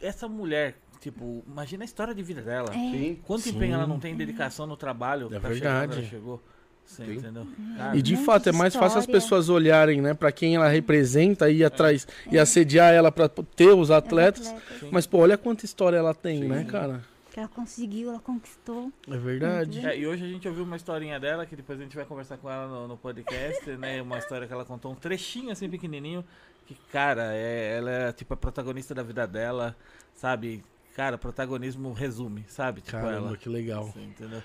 essa 0.00 0.28
mulher, 0.28 0.76
tipo, 1.00 1.42
imagina 1.46 1.84
a 1.84 1.86
história 1.86 2.14
de 2.14 2.22
vida 2.22 2.42
dela. 2.42 2.70
É. 2.70 2.74
Sim. 2.74 3.20
Quanto 3.26 3.42
Sim. 3.42 3.50
empenho 3.56 3.74
ela 3.74 3.86
não 3.86 3.98
tem 3.98 4.14
dedicação 4.16 4.66
no 4.66 4.76
trabalho 4.76 5.26
É 5.34 5.38
pra 5.38 5.52
chegar 5.54 5.70
onde 5.84 5.94
verdade. 5.96 5.98
ela 6.00 6.08
chegou. 6.10 6.42
Você 6.90 7.04
Sim. 7.04 7.12
entendeu? 7.14 7.46
Cara, 7.76 7.96
E 7.96 8.02
de 8.02 8.16
fato, 8.16 8.48
é 8.48 8.52
mais 8.52 8.74
fácil 8.74 8.98
as 8.98 9.06
pessoas 9.06 9.48
olharem, 9.48 10.00
né, 10.00 10.12
pra 10.12 10.32
quem 10.32 10.56
ela 10.56 10.68
representa 10.68 11.48
e 11.48 11.58
ir 11.58 11.64
atrás 11.64 12.06
e 12.30 12.36
assediar 12.38 12.92
ela 12.92 13.12
pra 13.12 13.28
ter 13.28 13.72
os 13.72 13.90
atletas. 13.92 14.46
Sim. 14.80 14.88
Mas, 14.90 15.06
pô, 15.06 15.18
olha 15.18 15.38
quanta 15.38 15.64
história 15.64 15.96
ela 15.96 16.12
tem, 16.12 16.42
Sim. 16.42 16.48
né, 16.48 16.64
cara? 16.64 17.00
Que 17.32 17.38
ela 17.38 17.48
conseguiu, 17.48 18.10
ela 18.10 18.18
conquistou. 18.18 18.92
É 19.08 19.16
verdade. 19.16 19.86
É, 19.86 19.96
e 19.96 20.04
hoje 20.04 20.24
a 20.24 20.28
gente 20.28 20.48
ouviu 20.48 20.64
uma 20.64 20.74
historinha 20.74 21.20
dela, 21.20 21.46
que 21.46 21.54
depois 21.54 21.78
a 21.78 21.82
gente 21.84 21.94
vai 21.94 22.04
conversar 22.04 22.38
com 22.38 22.50
ela 22.50 22.66
no, 22.66 22.88
no 22.88 22.96
podcast, 22.96 23.70
né? 23.76 24.02
Uma 24.02 24.18
história 24.18 24.48
que 24.48 24.52
ela 24.52 24.64
contou, 24.64 24.90
um 24.90 24.96
trechinho 24.96 25.52
assim 25.52 25.70
pequenininho, 25.70 26.24
que, 26.66 26.74
cara, 26.90 27.32
é, 27.32 27.76
ela 27.78 27.90
é 27.90 28.12
tipo 28.12 28.34
a 28.34 28.36
protagonista 28.36 28.92
da 28.96 29.04
vida 29.04 29.28
dela, 29.28 29.76
sabe? 30.12 30.64
Cara, 30.96 31.16
protagonismo 31.16 31.92
resume, 31.92 32.44
sabe? 32.48 32.80
Tipo 32.80 32.96
Caramba, 32.96 33.28
ela. 33.28 33.36
que 33.36 33.48
legal. 33.48 33.84
Assim, 33.90 34.06
entendeu? 34.06 34.42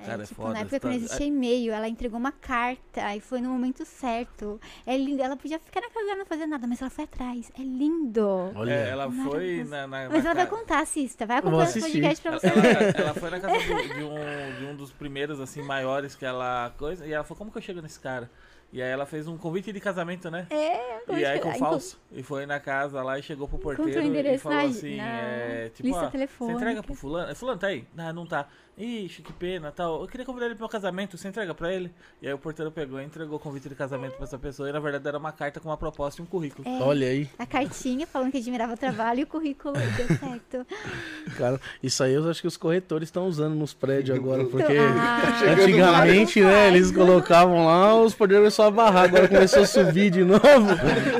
É, 0.00 0.06
Cara, 0.06 0.22
é 0.22 0.26
tipo, 0.26 0.42
foda, 0.42 0.54
na 0.54 0.60
época 0.60 0.80
que 0.80 0.86
não 0.86 0.92
tá- 0.92 0.96
existia 0.98 1.26
e-mail, 1.26 1.72
ela 1.72 1.88
entregou 1.88 2.18
uma 2.18 2.32
carta 2.32 3.14
e 3.14 3.20
foi 3.20 3.40
no 3.40 3.50
momento 3.50 3.84
certo. 3.84 4.60
É 4.86 4.96
lindo. 4.96 5.22
Ela 5.22 5.36
podia 5.36 5.58
ficar 5.58 5.80
na 5.80 5.88
casa 5.90 6.04
dela 6.06 6.18
não 6.18 6.26
fazer 6.26 6.46
nada, 6.46 6.66
mas 6.66 6.80
ela 6.80 6.90
foi 6.90 7.04
atrás. 7.04 7.52
É 7.58 7.62
lindo. 7.62 8.52
Olha. 8.54 8.72
É, 8.72 8.88
ela 8.90 9.04
foi 9.10 9.16
Maravilhoso. 9.24 9.70
na. 9.70 9.86
na- 9.86 10.08
Mas 10.10 10.24
na 10.24 10.30
ela 10.30 10.34
vai 10.34 10.46
ca- 10.48 10.56
contar, 10.56 10.80
assista. 10.80 11.24
Vai 11.26 11.38
esse 11.38 11.48
assistir. 11.78 11.92
podcast 12.00 12.22
pra 12.22 12.32
você 12.32 12.46
Ela, 12.48 12.92
ela 12.96 13.14
foi 13.14 13.30
na 13.30 13.40
casa 13.40 13.54
do- 13.58 13.94
de, 13.94 14.02
um, 14.04 14.58
de 14.58 14.64
um 14.72 14.76
dos 14.76 14.90
primeiros, 14.92 15.38
assim, 15.40 15.62
maiores 15.62 16.14
que 16.14 16.24
ela. 16.24 16.72
coisa 16.78 17.06
E 17.06 17.12
ela 17.12 17.22
falou: 17.24 17.38
Como 17.38 17.50
que 17.52 17.58
eu 17.58 17.62
chego 17.62 17.80
nesse 17.80 18.00
cara? 18.00 18.30
E 18.72 18.80
aí 18.80 18.88
ela 18.90 19.04
fez 19.04 19.28
um 19.28 19.36
convite 19.36 19.70
de 19.70 19.78
casamento, 19.78 20.30
né? 20.30 20.46
É, 20.48 21.02
E 21.14 21.24
aí 21.26 21.38
com 21.40 21.52
falso. 21.56 22.00
E 22.10 22.22
foi 22.22 22.46
na 22.46 22.58
casa 22.58 23.02
lá 23.02 23.18
e 23.18 23.22
chegou 23.22 23.46
pro 23.46 23.58
porteiro 23.58 24.00
o 24.00 24.02
e 24.02 24.06
endereço 24.06 24.44
falou 24.44 24.56
na- 24.58 24.64
assim, 24.64 24.96
na 24.96 25.04
é, 25.04 25.68
tipo, 25.74 25.88
lista 25.88 26.00
ah, 26.00 26.04
você 26.06 26.10
telefônica. 26.12 26.58
entrega 26.58 26.82
pro 26.82 26.94
fulano? 26.94 27.30
É, 27.30 27.34
Fulano 27.34 27.58
tá 27.58 27.66
aí? 27.66 27.84
Não, 27.94 28.12
não 28.14 28.26
tá. 28.26 28.48
Ixi, 28.76 29.20
que 29.20 29.32
pena, 29.34 29.70
tal. 29.70 30.00
Eu 30.00 30.08
queria 30.08 30.24
convidar 30.24 30.46
ele 30.46 30.54
pro 30.54 30.62
meu 30.62 30.68
casamento, 30.68 31.18
você 31.18 31.28
entrega 31.28 31.52
pra 31.54 31.72
ele? 31.72 31.92
E 32.22 32.26
aí 32.26 32.32
o 32.32 32.38
porteiro 32.38 32.70
pegou 32.72 32.98
e 32.98 33.04
entregou 33.04 33.36
o 33.36 33.38
convite 33.38 33.68
de 33.68 33.74
casamento 33.74 34.14
pra 34.14 34.24
essa 34.24 34.38
pessoa. 34.38 34.66
E 34.68 34.72
na 34.72 34.80
verdade 34.80 35.06
era 35.06 35.18
uma 35.18 35.30
carta 35.30 35.60
com 35.60 35.68
uma 35.68 35.76
proposta 35.76 36.22
e 36.22 36.24
um 36.24 36.26
currículo. 36.26 36.66
É, 36.66 36.82
Olha 36.82 37.06
aí, 37.06 37.28
a 37.38 37.44
cartinha 37.44 38.06
falando 38.06 38.32
que 38.32 38.38
admirava 38.38 38.72
o 38.72 38.76
trabalho 38.76 39.20
e 39.20 39.22
o 39.24 39.26
currículo 39.26 39.74
deu 39.74 40.06
certo. 40.16 40.66
cara. 41.36 41.60
Isso 41.82 42.02
aí 42.02 42.14
eu 42.14 42.28
acho 42.30 42.40
que 42.40 42.46
os 42.48 42.56
corretores 42.56 43.08
estão 43.08 43.26
usando 43.26 43.54
nos 43.54 43.74
prédios 43.74 44.16
agora, 44.18 44.44
porque 44.46 44.72
Ah, 44.72 45.42
antigamente, 45.52 46.40
né, 46.40 46.68
eles 46.68 46.90
colocavam 46.90 47.66
lá, 47.66 47.94
os 47.94 48.14
poderes 48.14 48.54
só 48.54 48.70
barrar. 48.70 49.04
Agora 49.04 49.28
começou 49.28 49.62
a 49.64 49.66
subir 49.66 50.10
de 50.10 50.24
novo. 50.24 50.40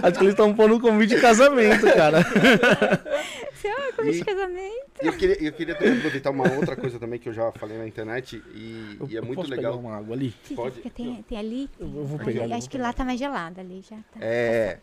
Acho 0.03 0.19
que 0.19 0.25
eles 0.25 0.33
estão 0.33 0.55
pondo 0.55 0.77
um 0.77 0.81
convite 0.81 1.15
de 1.17 1.21
casamento, 1.21 1.85
cara. 1.93 2.25
Seu 3.63 3.71
é 3.71 3.93
convite 3.93 4.17
E- 4.17 4.19
de 4.19 4.25
casamento. 4.25 4.85
E 5.03 5.07
eu 5.07 5.13
queria, 5.17 5.43
eu 5.45 5.53
queria 5.53 5.75
também 5.75 5.97
aproveitar 5.99 6.31
uma 6.31 6.53
outra 6.53 6.77
coisa 6.77 6.99
também 6.99 7.19
que 7.19 7.29
eu 7.29 7.33
já 7.33 7.51
falei 7.53 7.79
na 7.79 7.87
internet 7.87 8.43
e, 8.55 8.97
Eu- 9.01 9.09
e 9.09 9.17
é 9.17 9.21
muito 9.21 9.37
posso 9.37 9.51
legal. 9.51 9.73
pegar 9.75 9.89
uma 9.89 9.97
água 9.97 10.15
ali? 10.15 10.35
Fica, 10.43 10.61
Pode. 10.63 10.77
fica, 10.77 10.91
tem, 10.91 11.23
tem 11.23 11.39
ali. 11.39 11.71
Eu 11.81 11.89
vou 12.05 12.19
pegar 12.19 12.43
ali. 12.45 12.53
acho 12.55 12.69
que 12.69 12.77
lá 12.79 12.93
tá 12.93 13.05
mais 13.05 13.19
gelado 13.19 13.61
ali 13.61 13.81
já. 13.89 13.97
Tá. 13.97 14.19
É. 14.21 14.79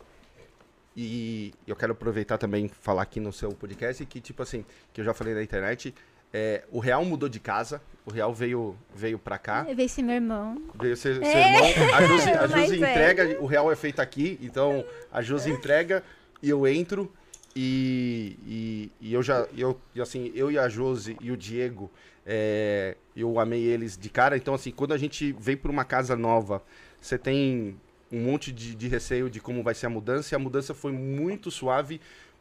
E 0.96 1.54
eu 1.66 1.76
quero 1.76 1.92
aproveitar 1.92 2.36
também 2.36 2.66
e 2.66 2.68
falar 2.68 3.02
aqui 3.02 3.20
no 3.20 3.32
seu 3.32 3.50
podcast 3.52 4.04
que, 4.06 4.20
tipo 4.20 4.42
assim, 4.42 4.64
que 4.92 5.00
eu 5.00 5.04
já 5.04 5.14
falei 5.14 5.34
na 5.34 5.42
internet, 5.42 5.94
é, 6.32 6.64
o 6.70 6.78
Real 6.80 7.04
mudou 7.04 7.28
de 7.28 7.38
casa, 7.38 7.80
o 8.04 8.10
Real 8.10 8.34
veio, 8.34 8.76
veio 8.94 9.18
pra 9.18 9.38
cá, 9.38 9.62
Veio 9.62 9.80
esse 9.82 10.02
meu 10.02 10.16
irmão. 10.16 10.60
veio 10.74 10.96
ser, 10.96 11.16
ser 11.16 11.24
É. 11.26 11.70
irmão, 11.70 11.94
a 11.94 12.02
Josi, 12.06 12.30
a 12.30 12.46
Josi 12.48 12.76
velho. 12.78 12.90
entrega, 12.90 13.40
o 13.40 13.46
Real 13.46 13.70
é 13.70 13.76
feito 13.76 14.00
aqui, 14.00 14.38
então 14.42 14.84
a 15.12 15.22
Josi 15.22 15.50
entrega 15.52 16.02
e 16.42 16.50
eu 16.50 16.66
entro 16.66 17.12
e, 17.54 18.38
e, 18.46 18.92
e 19.00 19.14
eu 19.14 19.22
já, 19.22 19.46
eu, 19.56 19.78
assim, 20.00 20.30
eu 20.34 20.50
e 20.50 20.58
a 20.58 20.68
Josi 20.68 21.16
e 21.20 21.30
o 21.30 21.36
Diego, 21.36 21.90
é, 22.24 22.96
eu 23.16 23.40
amei 23.40 23.62
eles 23.62 23.96
de 23.96 24.08
cara, 24.08 24.36
então 24.36 24.54
assim, 24.54 24.70
quando 24.70 24.92
a 24.92 24.98
gente 24.98 25.32
vem 25.38 25.56
pra 25.56 25.70
uma 25.70 25.84
casa 25.84 26.14
nova, 26.14 26.62
você 27.00 27.18
tem 27.18 27.76
um 28.12 28.20
monte 28.20 28.52
de, 28.52 28.74
de 28.74 28.88
receio 28.88 29.30
de 29.30 29.40
como 29.40 29.62
vai 29.62 29.74
ser 29.74 29.86
a 29.86 29.90
mudança, 29.90 30.34
e 30.34 30.36
a 30.36 30.38
mudança 30.38 30.74
foi 30.74 30.92
muito 30.92 31.50
suave 31.50 32.00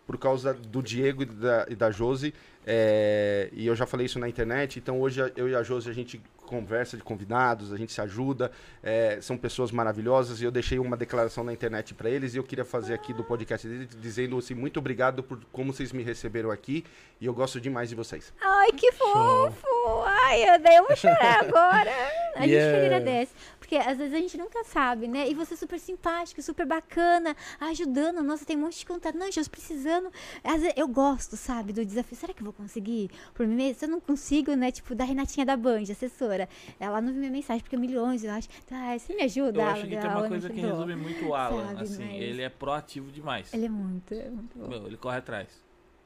por 0.10 0.18
causa 0.18 0.56
do 0.56 0.82
Diego 0.82 1.22
e 1.22 1.26
da, 1.26 1.68
e 1.70 1.76
da 1.76 1.92
Josi, 1.92 2.34
é, 2.66 3.48
e 3.54 3.68
eu 3.68 3.76
já 3.76 3.86
falei 3.86 4.08
isso 4.08 4.18
na 4.18 4.28
internet, 4.28 4.80
então 4.80 5.00
hoje 5.00 5.22
eu 5.36 5.48
e 5.48 5.54
a 5.56 5.62
Josi 5.62 5.88
a 5.88 5.94
gente 5.94 6.20
conversa 6.48 6.98
de 6.98 7.04
convidados, 7.04 7.72
a 7.72 7.78
gente 7.78 7.94
se 7.94 8.02
ajuda, 8.02 8.52
é, 8.82 9.20
são 9.22 9.38
pessoas 9.38 9.72
maravilhosas, 9.72 10.42
e 10.42 10.46
eu 10.46 10.50
deixei 10.50 10.80
uma 10.80 10.98
declaração 10.98 11.44
na 11.44 11.54
internet 11.54 11.94
para 11.94 12.10
eles, 12.10 12.34
e 12.34 12.38
eu 12.38 12.44
queria 12.44 12.66
fazer 12.66 12.96
aqui 12.96 13.14
do 13.14 13.24
podcast 13.24 13.68
deles, 13.68 13.90
dizendo 14.02 14.36
assim, 14.36 14.56
muito 14.56 14.80
obrigado 14.80 15.22
por 15.22 15.40
como 15.52 15.72
vocês 15.72 15.92
me 15.94 16.02
receberam 16.02 16.50
aqui, 16.50 16.84
e 17.22 17.28
eu 17.28 17.34
gosto 17.36 17.62
demais 17.62 17.90
de 17.90 17.94
vocês. 17.94 18.34
Ai, 18.42 18.72
que 18.72 18.92
fofo! 18.94 19.68
Ai, 20.08 20.42
eu, 20.50 20.60
daí 20.60 20.76
eu 20.76 20.88
vou 20.88 20.96
chorar 20.96 21.42
agora. 21.42 21.92
A 22.36 22.42
gente 22.42 22.52
Yeah. 22.54 22.80
que 22.80 22.86
agradece. 22.86 23.32
Porque 23.70 23.88
às 23.88 24.00
vezes 24.00 24.16
a 24.16 24.18
gente 24.18 24.36
nunca 24.36 24.64
sabe, 24.64 25.08
né? 25.08 25.30
E 25.30 25.36
você 25.36 25.54
é 25.54 25.58
super 25.58 25.80
simpático, 25.80 26.42
super 26.42 26.66
bacana, 26.66 27.36
ajudando. 27.60 28.24
Nossa, 28.24 28.44
tem 28.44 28.58
um 28.58 28.62
monte 28.62 28.80
de 28.80 28.86
contato. 28.88 29.16
Não, 29.16 29.28
Jesus, 29.28 29.48
precisando. 29.48 30.12
Às 30.44 30.62
vezes, 30.62 30.74
eu 30.76 30.88
gosto, 30.88 31.38
sabe, 31.38 31.72
do 31.72 31.86
desafio. 31.86 32.18
Será 32.18 32.34
que 32.34 32.42
eu 32.42 32.46
vou 32.46 32.54
conseguir 32.54 33.12
por 33.36 33.46
mim 33.46 33.54
mesmo? 33.54 33.78
Se 33.78 33.86
eu 33.86 33.90
não 33.90 34.00
consigo, 34.00 34.56
né? 34.56 34.72
Tipo, 34.72 34.96
da 34.96 35.04
Renatinha 35.04 35.46
da 35.46 35.56
Band, 35.56 35.84
assessora. 35.84 36.50
Ela 36.80 37.00
não 37.00 37.12
viu 37.12 37.20
minha 37.20 37.32
mensagem, 37.32 37.62
porque 37.62 37.78
milhões, 37.78 38.24
eu 38.24 38.32
acho. 38.32 38.50
Tá, 38.66 38.98
você 38.98 39.14
me 39.14 39.22
ajuda, 39.22 39.62
Eu 39.62 39.68
acho 39.68 39.84
que 39.88 39.98
tem 39.98 40.10
uma 40.10 40.28
coisa 40.28 40.50
que 40.50 40.60
ajudou. 40.60 40.72
resume 40.80 40.96
muito 40.96 41.26
o 41.28 41.36
Alan, 41.36 41.68
Sabe, 41.68 41.84
assim, 41.84 42.06
mas- 42.06 42.22
ele 42.24 42.42
é 42.42 42.50
proativo 42.50 43.12
demais. 43.12 43.54
Ele 43.54 43.68
é 43.68 43.70
muito, 43.70 44.16
é 44.16 44.30
muito 44.32 44.58
bom. 44.58 44.68
Meu, 44.68 44.88
ele 44.88 44.98
corre 44.98 45.18
atrás. 45.18 45.48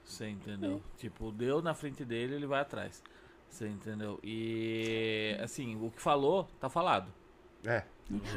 Você 0.03 0.27
entendeu? 0.27 0.81
Tipo, 0.97 1.31
deu 1.31 1.61
na 1.61 1.73
frente 1.73 2.03
dele, 2.03 2.35
ele 2.35 2.45
vai 2.45 2.59
atrás. 2.59 3.01
Você 3.49 3.69
entendeu? 3.69 4.19
E 4.21 5.37
assim, 5.41 5.77
o 5.81 5.89
que 5.91 6.01
falou, 6.01 6.45
tá 6.59 6.67
falado. 6.67 7.22
É, 7.65 7.83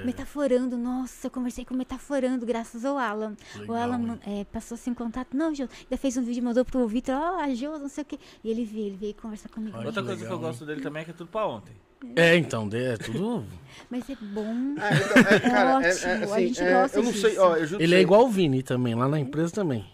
Metaforando, 0.04 0.76
nossa, 0.76 1.26
eu 1.26 1.30
conversei 1.30 1.64
com 1.64 1.74
o 1.74 1.76
Metaforando, 1.76 2.46
graças 2.46 2.84
ao 2.84 2.96
Alan. 2.96 3.36
Legal, 3.56 3.68
o 3.68 3.78
Alan 3.78 4.18
é, 4.26 4.44
passou 4.44 4.76
sem 4.76 4.94
contato. 4.94 5.36
Não, 5.36 5.54
Jô, 5.54 5.64
ainda 5.64 5.96
fez 5.96 6.16
um 6.16 6.22
vídeo, 6.22 6.42
mandou 6.42 6.64
pro 6.64 6.86
Vitor, 6.86 7.14
ó, 7.14 7.40
a 7.40 7.52
Jô, 7.54 7.76
não 7.78 7.88
sei 7.88 8.02
o 8.02 8.04
quê. 8.06 8.18
E 8.44 8.50
ele 8.50 8.64
veio, 8.64 8.86
ele 8.86 8.96
veio 8.96 9.14
conversar 9.14 9.48
comigo. 9.48 9.76
Ai, 9.76 9.86
Outra 9.86 10.02
que 10.02 10.08
coisa 10.08 10.22
legal, 10.22 10.38
que 10.38 10.44
eu 10.44 10.48
gosto 10.48 10.64
dele 10.64 10.80
também 10.80 11.02
é 11.02 11.04
que 11.04 11.10
é 11.10 11.14
tudo 11.14 11.28
pra 11.28 11.46
ontem. 11.46 11.74
É, 12.14 12.36
então, 12.36 12.68
é 12.72 12.96
tudo. 12.96 13.44
Mas 13.90 14.08
é 14.08 14.16
bom. 14.20 14.74
Ah, 14.78 14.90
então, 14.94 15.22
é, 15.22 15.40
cara, 15.40 15.70
é, 15.70 15.72
é, 15.72 15.90
ótimo, 15.90 16.10
a 16.10 16.34
assim, 16.36 16.46
gente 16.46 16.60
é, 16.62 16.72
gosta 16.72 16.98
eu 16.98 17.02
não 17.02 17.12
sei, 17.12 17.30
disso. 17.30 17.42
ó, 17.42 17.56
eu 17.56 17.80
Ele 17.80 17.88
pra 17.88 17.98
é 17.98 18.00
igual 18.00 18.24
o 18.24 18.28
Vini 18.28 18.62
também, 18.62 18.94
lá 18.94 19.08
na 19.08 19.18
empresa 19.18 19.52
também. 19.52 19.84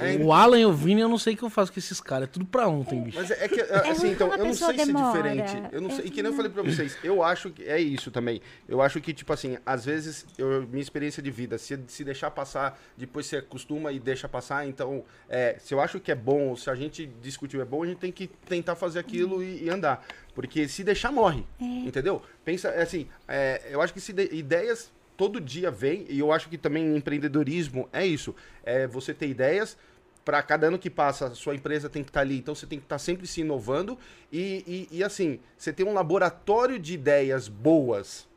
É, 0.00 0.16
O 0.22 0.32
Alan 0.32 0.58
e 0.60 0.66
o 0.66 0.72
Vini, 0.72 1.00
eu 1.00 1.08
não 1.08 1.18
sei 1.18 1.34
o 1.34 1.36
que 1.36 1.42
eu 1.42 1.50
faço 1.50 1.72
com 1.72 1.78
esses 1.78 2.00
caras. 2.00 2.28
É 2.28 2.30
tudo 2.32 2.44
pra 2.46 2.66
ontem, 2.68 3.02
bicho. 3.02 3.18
Mas 3.18 3.30
é 3.30 3.44
é 3.44 3.48
que, 3.48 3.60
assim, 3.60 4.00
ruim 4.02 4.10
então, 4.12 4.32
eu 4.34 4.44
não 4.44 4.54
sei 4.54 4.66
se 4.74 4.80
é 4.80 4.86
demora. 4.86 5.22
diferente. 5.22 5.62
Eu 5.72 5.80
não 5.80 5.90
É 5.90 5.94
sei, 5.94 6.04
e 6.06 6.10
que 6.10 6.22
nem 6.22 6.30
eu 6.32 6.36
falei 6.36 6.50
pra 6.50 6.62
vocês, 6.62 6.96
eu 7.02 7.22
acho 7.22 7.50
que 7.50 7.62
é 7.64 7.78
isso 7.80 8.10
também. 8.10 8.40
Eu 8.68 8.80
acho 8.82 9.00
que, 9.00 9.12
tipo 9.12 9.32
assim, 9.32 9.56
às 9.64 9.84
vezes, 9.84 10.26
eu, 10.36 10.66
minha 10.68 10.82
experiência 10.82 11.22
de 11.22 11.30
vida, 11.30 11.56
se, 11.58 11.78
se 11.86 12.04
deixar 12.04 12.30
passar, 12.30 12.78
depois 12.96 13.26
você 13.26 13.36
acostuma 13.38 13.92
e 13.92 13.98
deixa 13.98 14.28
passar, 14.28 14.66
então, 14.66 15.04
é, 15.28 15.56
se 15.58 15.72
eu 15.74 15.80
acho 15.80 15.98
que 16.00 16.10
é 16.10 16.14
bom, 16.14 16.54
se 16.56 16.68
a 16.70 16.74
gente 16.74 17.06
discutiu 17.22 17.60
é 17.60 17.64
bom, 17.64 17.82
a 17.82 17.86
gente 17.86 17.98
tem 17.98 18.12
que 18.12 18.26
tentar 18.26 18.74
fazer 18.76 18.98
aquilo 18.98 19.42
e, 19.42 19.64
e 19.64 19.70
andar. 19.70 20.04
Porque 20.34 20.68
se 20.68 20.84
deixar, 20.84 21.10
morre. 21.10 21.44
Entendeu? 21.60 22.22
Pensa, 22.44 22.68
é 22.68 22.82
assim, 22.82 23.08
é, 23.26 23.62
eu 23.70 23.80
acho 23.82 23.92
que 23.92 24.00
se 24.00 24.12
de- 24.12 24.32
ideias 24.34 24.90
todo 25.18 25.40
dia 25.40 25.68
vem, 25.68 26.06
e 26.08 26.20
eu 26.20 26.32
acho 26.32 26.48
que 26.48 26.56
também 26.56 26.96
empreendedorismo 26.96 27.88
é 27.92 28.06
isso. 28.06 28.34
É 28.62 28.86
você 28.86 29.12
ter 29.12 29.28
ideias, 29.28 29.76
para 30.24 30.42
cada 30.42 30.68
ano 30.68 30.78
que 30.78 30.88
passa, 30.88 31.34
sua 31.34 31.54
empresa 31.54 31.88
tem 31.88 32.04
que 32.04 32.10
estar 32.10 32.20
ali, 32.20 32.38
então 32.38 32.54
você 32.54 32.66
tem 32.66 32.78
que 32.78 32.84
estar 32.84 32.98
sempre 32.98 33.26
se 33.26 33.40
inovando. 33.40 33.98
E, 34.30 34.86
e, 34.92 34.98
e, 34.98 35.04
assim, 35.04 35.40
você 35.56 35.72
tem 35.72 35.84
um 35.84 35.92
laboratório 35.92 36.78
de 36.78 36.94
ideias 36.94 37.48
boas 37.48 38.28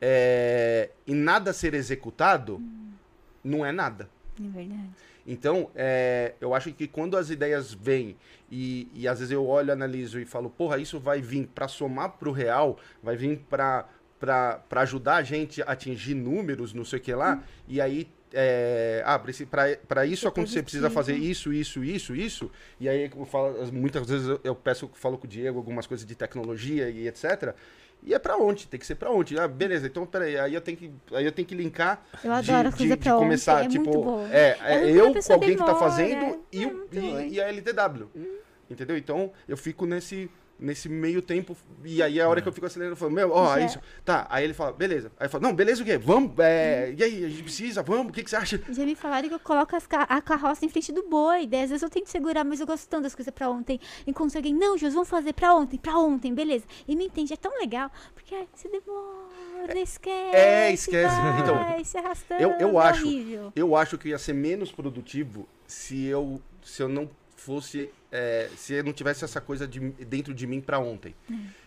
é, 0.00 0.90
e 1.06 1.12
nada 1.12 1.52
ser 1.52 1.74
executado, 1.74 2.62
não 3.42 3.66
é 3.66 3.72
nada. 3.72 4.08
É 4.38 4.48
verdade. 4.48 4.90
Então, 5.26 5.70
é, 5.74 6.34
eu 6.40 6.54
acho 6.54 6.72
que 6.72 6.86
quando 6.86 7.16
as 7.16 7.30
ideias 7.30 7.72
vêm 7.74 8.16
e, 8.50 8.88
e 8.94 9.08
às 9.08 9.18
vezes 9.18 9.32
eu 9.32 9.46
olho, 9.46 9.72
analiso 9.72 10.20
e 10.20 10.24
falo, 10.24 10.48
porra, 10.48 10.78
isso 10.78 11.00
vai 11.00 11.20
vir 11.20 11.46
para 11.48 11.66
somar 11.66 12.12
pro 12.12 12.30
real, 12.30 12.78
vai 13.02 13.16
vir 13.16 13.38
para 13.48 13.86
para 14.18 14.62
ajudar 14.82 15.16
a 15.16 15.22
gente 15.22 15.62
a 15.62 15.66
atingir 15.66 16.14
números, 16.14 16.72
não 16.72 16.84
sei 16.84 16.98
o 16.98 17.02
que 17.02 17.14
lá, 17.14 17.42
e 17.66 17.80
aí 17.80 18.08
é, 18.32 19.02
ah, 19.06 19.18
para 19.18 20.06
isso 20.06 20.28
acontecer, 20.28 20.62
precisa 20.62 20.90
fazer 20.90 21.12
positivo. 21.12 21.32
isso, 21.32 21.52
isso, 21.52 21.84
isso, 21.84 22.16
isso. 22.16 22.50
E 22.78 22.88
aí 22.88 23.10
eu 23.14 23.24
falo, 23.24 23.54
muitas 23.72 24.06
vezes 24.08 24.28
eu, 24.28 24.40
eu 24.44 24.54
peço, 24.54 24.90
falo 24.94 25.16
com 25.16 25.26
o 25.26 25.28
Diego 25.28 25.58
algumas 25.58 25.86
coisas 25.86 26.06
de 26.06 26.14
tecnologia 26.14 26.90
e 26.90 27.08
etc. 27.08 27.54
E 28.02 28.14
é 28.14 28.18
pra 28.18 28.36
onde? 28.36 28.68
Tem 28.68 28.78
que 28.78 28.86
ser 28.86 28.94
pra 28.94 29.10
onde? 29.10 29.38
Ah, 29.38 29.48
beleza, 29.48 29.86
então 29.86 30.06
peraí, 30.06 30.38
aí 30.38 30.54
eu 30.54 30.60
tenho 30.60 30.76
que, 30.76 30.92
aí 31.12 31.24
eu 31.24 31.32
tenho 31.32 31.48
que 31.48 31.54
linkar 31.54 32.04
Eu 32.22 32.32
adoro 32.32 32.70
coisa 32.70 32.96
pra 32.96 33.16
ontem, 33.16 33.24
começar, 33.24 33.64
é 33.64 33.68
tipo, 33.68 34.20
é, 34.30 34.56
É 34.60 34.74
é 34.74 34.90
eu 34.90 35.12
com 35.12 35.32
alguém 35.32 35.50
que 35.50 35.56
tá 35.56 35.64
demora, 35.64 35.78
fazendo 35.78 36.44
e, 36.52 36.64
é 36.64 36.70
e, 36.92 37.28
e 37.34 37.40
a 37.40 37.48
LTW. 37.48 38.08
Entendeu? 38.70 38.96
Então 38.96 39.32
eu 39.48 39.56
fico 39.56 39.86
nesse, 39.86 40.30
nesse 40.58 40.88
meio 40.88 41.22
tempo. 41.22 41.56
E 41.84 42.02
aí 42.02 42.20
a 42.20 42.28
hora 42.28 42.40
que 42.42 42.48
eu 42.48 42.52
fico 42.52 42.66
acelerando, 42.66 42.92
eu 42.94 42.96
falo, 42.96 43.12
meu, 43.12 43.30
ó, 43.32 43.54
Já. 43.58 43.64
isso. 43.64 43.80
Tá, 44.04 44.26
aí 44.28 44.44
ele 44.44 44.54
fala, 44.54 44.72
beleza. 44.72 45.12
Aí 45.18 45.26
eu 45.26 45.30
falo, 45.30 45.42
não, 45.44 45.54
beleza 45.54 45.82
o 45.82 45.84
quê? 45.84 45.96
Vamos, 45.96 46.32
é, 46.38 46.94
e 46.96 47.02
aí, 47.02 47.24
a 47.24 47.28
gente 47.28 47.42
precisa, 47.42 47.82
vamos, 47.82 48.08
o 48.10 48.12
que, 48.12 48.22
que 48.24 48.30
você 48.30 48.36
acha? 48.36 48.60
Já 48.70 48.84
me 48.84 48.94
falaram 48.94 49.28
que 49.28 49.34
eu 49.34 49.40
coloco 49.40 49.76
as 49.76 49.86
ca- 49.86 50.06
a 50.08 50.20
carroça 50.20 50.64
em 50.64 50.68
frente 50.68 50.90
do 50.92 51.08
boi. 51.08 51.46
Daí 51.46 51.62
às 51.62 51.70
vezes 51.70 51.82
eu 51.82 51.90
tento 51.90 52.08
segurar, 52.08 52.44
mas 52.44 52.60
eu 52.60 52.66
gosto 52.66 52.88
tanto 52.88 53.04
das 53.04 53.14
coisas 53.14 53.32
pra 53.32 53.48
ontem. 53.48 53.78
Enquanto 54.06 54.34
alguém, 54.36 54.54
não, 54.54 54.76
Jus, 54.76 54.94
vamos 54.94 55.08
fazer 55.08 55.32
pra 55.32 55.54
ontem, 55.54 55.78
pra 55.78 55.96
ontem, 55.98 56.34
beleza. 56.34 56.64
E 56.86 56.96
me 56.96 57.06
entende, 57.06 57.32
é 57.32 57.36
tão 57.36 57.56
legal. 57.58 57.90
Porque 58.14 58.34
ai, 58.34 58.48
você 58.54 58.68
demora, 58.68 59.78
esquece. 59.78 60.36
é, 60.36 60.72
esquece. 60.72 61.14
Vai, 61.20 61.40
Então, 61.40 61.84
se 61.84 61.98
arrastando. 61.98 62.42
eu- 62.42 62.50
eu 62.58 62.80
é 62.80 62.84
acho- 62.88 63.06
horrível. 63.06 63.52
Eu 63.54 63.76
acho 63.76 63.96
que 63.98 64.08
ia 64.08 64.18
ser 64.18 64.32
menos 64.32 64.72
produtivo 64.72 65.48
se 65.66 66.04
eu, 66.06 66.40
se 66.62 66.82
eu 66.82 66.88
não 66.88 67.08
fosse. 67.36 67.90
É, 68.10 68.48
se 68.56 68.74
eu 68.74 68.84
não 68.84 68.92
tivesse 68.92 69.24
essa 69.24 69.40
coisa 69.40 69.66
de, 69.66 69.78
dentro 69.80 70.32
de 70.34 70.46
mim 70.46 70.60
pra 70.60 70.78
ontem. 70.78 71.14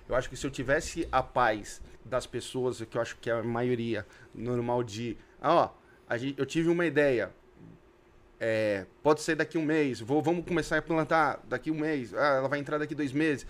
Eu 0.10 0.16
acho 0.16 0.30
que 0.30 0.36
se 0.36 0.46
eu 0.46 0.52
tivesse 0.52 1.08
a 1.12 1.22
paz 1.22 1.82
das 2.04 2.26
pessoas, 2.26 2.82
que 2.82 2.98
eu 2.98 3.02
acho 3.02 3.16
que 3.18 3.30
é 3.30 3.34
a 3.34 3.44
maioria 3.44 4.06
normal 4.34 4.84
de. 4.84 5.18
Ah, 5.42 5.54
ó, 5.54 5.70
a 6.10 6.18
gente, 6.18 6.38
eu 6.40 6.46
tive 6.46 6.70
uma 6.70 6.86
ideia. 6.86 7.32
é, 8.40 8.88
pode 9.04 9.22
ser 9.22 9.36
daqui 9.36 9.56
um 9.56 9.64
mês. 9.64 10.00
Vou, 10.02 10.20
vamos 10.20 10.44
começar 10.44 10.76
a 10.78 10.82
plantar 10.82 11.40
daqui 11.48 11.70
um 11.70 11.80
mês. 11.80 12.12
Ah, 12.16 12.38
ela 12.38 12.48
vai 12.48 12.58
entrar 12.58 12.80
daqui 12.80 12.96
dois 12.96 13.12
meses. 13.12 13.46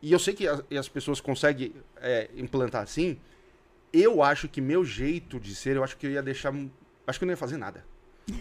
E 0.00 0.12
eu 0.12 0.18
sei 0.18 0.32
que 0.32 0.46
as, 0.46 0.62
as 0.70 0.88
pessoas 0.88 1.20
conseguem 1.20 1.74
é, 1.96 2.30
implantar 2.36 2.82
assim. 2.82 3.18
Eu 3.92 4.22
acho 4.22 4.48
que 4.48 4.60
meu 4.60 4.84
jeito 4.84 5.40
de 5.40 5.54
ser, 5.56 5.74
eu 5.74 5.82
acho 5.82 5.96
que 5.96 6.06
eu 6.06 6.12
ia 6.12 6.22
deixar. 6.22 6.54
Acho 7.04 7.18
que 7.18 7.24
eu 7.24 7.26
não 7.26 7.32
ia 7.32 7.36
fazer 7.36 7.56
nada. 7.56 7.84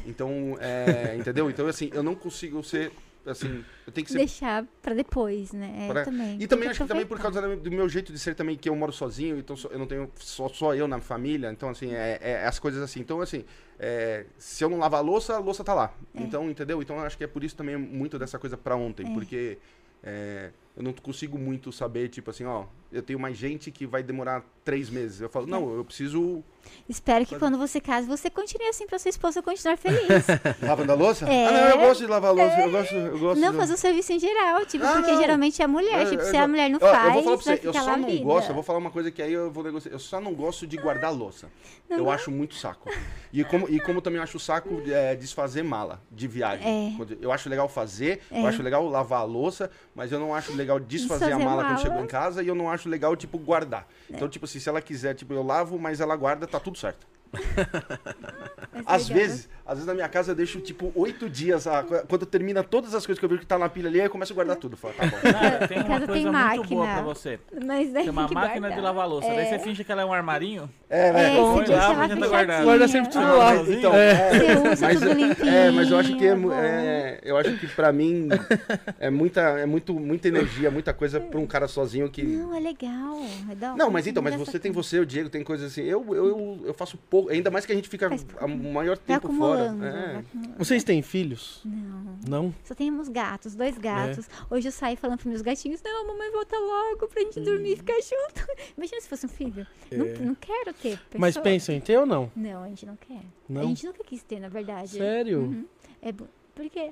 Então, 0.05 0.55
é, 0.59 1.15
entendeu? 1.17 1.49
Então, 1.49 1.65
assim, 1.65 1.89
eu 1.93 2.03
não 2.03 2.13
consigo 2.13 2.63
ser. 2.63 2.91
Assim, 3.27 3.63
eu 3.85 3.91
tenho 3.93 4.05
que 4.05 4.11
ser 4.11 4.17
Deixar 4.19 4.65
pra 4.81 4.93
depois, 4.95 5.51
né? 5.51 5.87
É, 5.87 5.91
Pra- 5.91 6.05
também. 6.05 6.37
e 6.39 6.47
também 6.47 6.69
acho 6.69 6.81
que 6.81 6.87
também 6.87 7.05
por 7.05 7.19
causa 7.19 7.55
do 7.57 7.71
meu 7.71 7.89
jeito 7.89 8.11
de 8.13 8.17
ser 8.19 8.35
também, 8.35 8.55
que 8.55 8.69
eu 8.69 8.75
moro 8.75 8.91
sozinho, 8.93 9.37
então 9.37 9.55
eu 9.69 9.77
não 9.77 9.85
tenho 9.85 10.09
só, 10.15 10.47
só 10.47 10.73
eu 10.73 10.87
na 10.87 10.99
família, 10.99 11.51
então 11.51 11.69
assim, 11.69 11.93
é, 11.93 12.17
é 12.21 12.45
as 12.45 12.57
coisas 12.59 12.81
assim. 12.81 12.99
Então, 13.01 13.19
assim, 13.21 13.43
é, 13.77 14.25
se 14.37 14.63
eu 14.63 14.69
não 14.69 14.77
lavar 14.77 14.99
a 15.01 15.03
louça, 15.03 15.35
a 15.35 15.39
louça 15.39 15.63
tá 15.63 15.73
lá. 15.73 15.93
Então, 16.15 16.49
entendeu? 16.49 16.81
Então 16.81 16.99
acho 16.99 17.17
que 17.17 17.23
é 17.23 17.27
por 17.27 17.43
isso 17.43 17.55
também 17.55 17.75
muito 17.77 18.17
dessa 18.17 18.39
coisa 18.39 18.55
pra 18.57 18.75
ontem, 18.75 19.05
porque 19.13 19.57
é, 20.03 20.51
eu 20.75 20.83
não 20.83 20.93
consigo 20.93 21.37
muito 21.37 21.71
saber, 21.71 22.07
tipo 22.09 22.29
assim, 22.29 22.45
ó, 22.45 22.65
eu 22.91 23.01
tenho 23.01 23.19
mais 23.19 23.37
gente 23.37 23.71
que 23.71 23.85
vai 23.85 24.01
demorar 24.03 24.43
três 24.63 24.89
meses. 24.89 25.21
Eu 25.21 25.29
falo, 25.29 25.45
não, 25.47 25.73
eu 25.75 25.83
preciso. 25.85 26.43
Espero 26.89 27.25
que 27.25 27.39
quando 27.39 27.57
você 27.57 27.79
case, 27.79 28.05
você 28.05 28.29
continue 28.29 28.67
assim 28.67 28.85
pra 28.85 28.99
sua 28.99 29.07
esposa 29.07 29.41
continuar 29.41 29.77
feliz. 29.77 30.25
Lavando 30.61 30.91
a 30.91 30.95
louça? 30.95 31.25
É. 31.25 31.47
Ah, 31.47 31.51
não, 31.51 31.59
eu 31.69 31.77
gosto 31.87 32.01
de 32.01 32.07
lavar 32.07 32.31
a 32.31 32.33
louça, 32.33 32.59
eu 32.59 32.71
gosto, 32.71 32.93
eu 32.95 33.19
gosto 33.19 33.39
não 33.39 33.51
de... 33.51 33.57
fazer 33.57 33.73
o 33.73 33.77
serviço 33.77 34.11
em 34.11 34.19
geral, 34.19 34.65
tipo, 34.65 34.83
Ah, 34.85 34.93
porque 34.95 35.11
não. 35.11 35.17
geralmente 35.21 35.61
é 35.61 35.65
a 35.65 35.67
mulher. 35.67 36.01
Eu- 36.03 36.09
tipo, 36.09 36.21
eu 36.23 36.25
se 36.29 36.35
a 36.35 36.41
já- 36.41 36.47
mulher 36.47 36.69
não 36.69 36.77
faz, 36.79 37.05
eu 37.05 37.13
vou 37.13 37.23
falar 37.23 37.37
pra 37.37 37.43
você, 37.55 37.67
eu 37.67 37.73
só 37.73 37.97
não 37.97 38.05
vida. 38.09 38.23
gosto, 38.25 38.49
eu 38.49 38.53
vou 38.53 38.63
falar 38.63 38.79
uma 38.79 38.91
coisa 38.91 39.09
que 39.09 39.21
aí 39.21 39.31
eu 39.31 39.49
vou 39.49 39.63
negociar. 39.63 39.91
Eu 39.93 39.99
só 39.99 40.19
não 40.19 40.33
gosto 40.33 40.67
de 40.67 40.75
guardar 40.75 41.13
louça. 41.13 41.47
eu 41.89 42.11
acho 42.11 42.29
muito 42.29 42.53
saco. 42.55 42.91
E 43.31 43.45
como, 43.45 43.69
e 43.69 43.79
como 43.79 44.01
também 44.01 44.19
acho 44.19 44.37
saco 44.37 44.81
é, 44.87 45.15
desfazer 45.15 45.63
mala 45.63 46.01
de 46.11 46.27
viagem. 46.27 46.91
É. 46.93 46.97
Quando- 46.97 47.17
Eu 47.21 47.31
acho 47.31 47.47
legal 47.47 47.69
fazer, 47.69 48.19
eu 48.29 48.39
É. 48.39 48.47
acho 48.49 48.61
legal 48.61 48.85
lavar 48.89 49.21
a 49.21 49.23
louça, 49.23 49.71
mas 49.95 50.11
eu 50.11 50.19
não 50.19 50.35
acho 50.35 50.53
legal 50.53 50.81
desfazer, 50.81 51.27
Desfazer 51.27 51.31
a 51.31 51.35
a 51.37 51.39
mala 51.39 51.63
quando 51.63 51.67
mala. 51.69 51.79
É. 51.79 51.81
chegou 51.83 52.03
em 52.03 52.07
casa 52.07 52.43
e 52.43 52.47
eu 52.49 52.55
não 52.55 52.69
acho 52.69 52.76
legal, 52.85 53.15
tipo, 53.15 53.37
guardar. 53.37 53.87
Então, 54.09 54.27
tipo 54.27 54.45
assim, 54.45 54.59
se 54.59 54.67
ela 54.69 54.81
quiser, 54.81 55.13
tipo, 55.13 55.33
eu 55.33 55.43
lavo, 55.43 55.77
mas 55.79 55.99
ela 55.99 56.15
guarda, 56.15 56.45
tá 56.45 56.59
tudo 56.59 56.77
certo. 56.77 57.07
Às 58.85 59.09
legal. 59.09 59.23
vezes, 59.23 59.49
às 59.67 59.73
vezes 59.75 59.85
na 59.85 59.93
minha 59.93 60.07
casa 60.07 60.31
eu 60.31 60.35
deixo, 60.35 60.59
tipo, 60.61 60.91
oito 60.95 61.29
dias. 61.29 61.67
a- 61.67 61.83
quando 62.07 62.25
termina 62.25 62.63
todas 62.63 62.93
as 62.95 63.05
coisas 63.05 63.19
que 63.19 63.25
eu 63.25 63.29
vejo 63.29 63.41
que 63.41 63.47
tá 63.47 63.57
na 63.59 63.67
pilha 63.67 63.89
ali, 63.89 63.99
aí 63.99 64.05
eu 64.07 64.09
começo 64.09 64.31
a 64.31 64.35
guardar 64.35 64.55
tudo. 64.55 64.77
Falo, 64.77 64.93
tá 64.93 65.05
bom. 65.05 65.17
Cara, 65.31 65.67
tem 65.67 65.77
Em 65.77 65.81
uma 65.81 65.97
coisa 65.99 66.13
tem 66.13 66.23
muito 66.25 66.69
boa 66.69 66.85
máquina. 66.85 66.93
pra 66.93 67.01
você. 67.03 67.39
Mas 67.65 67.91
daí 67.93 68.03
Tem 68.03 68.11
uma 68.11 68.27
que 68.27 68.33
máquina 68.33 68.59
guardar. 68.59 68.77
de 68.77 68.81
lavar 68.81 69.07
louça. 69.09 69.27
Daí 69.27 69.45
você 69.49 69.59
finge 69.59 69.83
que 69.83 69.91
ela 69.91 70.01
é 70.01 70.05
um 70.05 70.13
armarinho. 70.13 70.69
É, 70.89 71.07
É, 71.09 71.11
né? 71.13 71.35
Põe 71.35 71.65
lá, 71.67 72.45
tá. 72.45 72.63
Guarda 72.63 72.87
sempre 72.87 73.11
tudo 73.11 73.25
Ah, 73.25 73.31
lá. 73.33 73.53
mas- 73.55 73.69
Então, 73.69 73.93
É. 73.93 74.09
é. 74.11 74.29
Você 74.37 74.69
usa 74.69 74.85
Mas, 74.87 74.99
tudo 74.99 75.13
limpinho. 75.13 75.49
é, 75.49 75.71
mas 75.71 75.91
eu 75.91 75.97
acho 75.97 76.15
que 76.17 76.25
é, 76.27 76.35
bom. 76.35 76.51
é, 76.53 77.19
eu 77.23 77.37
acho 77.37 77.57
que 77.57 77.67
pra 77.67 77.91
mim 77.91 78.29
é 78.99 79.09
muita 79.09 79.41
é 79.41 79.65
muito 79.65 79.93
muita 79.93 80.27
energia, 80.27 80.71
muita 80.71 80.93
coisa 80.93 81.19
pra 81.19 81.39
um 81.39 81.45
cara 81.47 81.67
sozinho 81.67 82.09
que 82.09 82.23
Não, 82.23 82.55
é 82.55 82.59
legal. 82.59 83.19
É 83.49 83.75
Não, 83.77 83.89
mas 83.91 84.07
então, 84.07 84.21
mas 84.23 84.35
você 84.35 84.57
tem 84.59 84.71
você, 84.71 84.99
o 84.99 85.05
Diego, 85.05 85.29
tem 85.29 85.43
coisas 85.43 85.71
assim. 85.71 85.81
Eu 85.83 86.05
eu, 86.09 86.25
eu, 86.25 86.59
eu 86.67 86.73
faço 86.73 86.97
pouco, 87.09 87.29
ainda 87.29 87.49
mais 87.51 87.65
que 87.65 87.71
a 87.71 87.75
gente 87.75 87.89
fica 87.89 88.09
o 88.41 88.47
maior 88.47 88.97
tempo 88.97 89.31
fora. 89.33 89.56
Vai 89.75 89.89
É. 89.89 90.23
Vocês 90.57 90.83
têm 90.83 91.01
filhos? 91.01 91.61
Não. 91.65 92.17
Não? 92.27 92.55
Só 92.63 92.73
temos 92.75 93.09
gatos, 93.09 93.55
dois 93.55 93.77
É. 93.77 93.79
gatos. 93.79 94.29
Hoje 94.49 94.67
eu 94.67 94.71
saí 94.71 94.95
falando 94.95 95.17
pros 95.19 95.27
meus 95.29 95.41
gatinhos, 95.41 95.81
não, 95.83 96.07
mamãe 96.07 96.31
volta 96.31 96.57
logo 96.57 97.07
pra 97.07 97.21
gente 97.23 97.39
dormir 97.41 97.69
e 97.69 97.73
Hum. 97.73 97.77
ficar 97.77 97.99
junto. 98.01 98.47
Imagina 98.77 99.01
se 99.01 99.07
fosse 99.09 99.25
um 99.25 99.29
filho. 99.29 99.65
Não, 99.91 100.25
não 100.27 100.35
quero 100.35 100.73
ter. 100.73 100.99
Mas 101.17 101.35
pessoa. 101.35 101.43
pensam 101.43 101.75
em 101.75 101.79
ter 101.81 101.97
ou 101.97 102.05
não? 102.05 102.31
Não, 102.35 102.63
a 102.63 102.67
gente 102.69 102.85
não 102.85 102.95
quer. 102.95 103.21
Não? 103.47 103.61
A 103.61 103.65
gente 103.65 103.85
nunca 103.85 104.03
quis 104.03 104.23
ter, 104.23 104.39
na 104.39 104.49
verdade. 104.49 104.89
Sério? 104.89 105.39
Uhum. 105.41 105.65
É 106.01 106.11
bo- 106.11 106.27
porque 106.55 106.91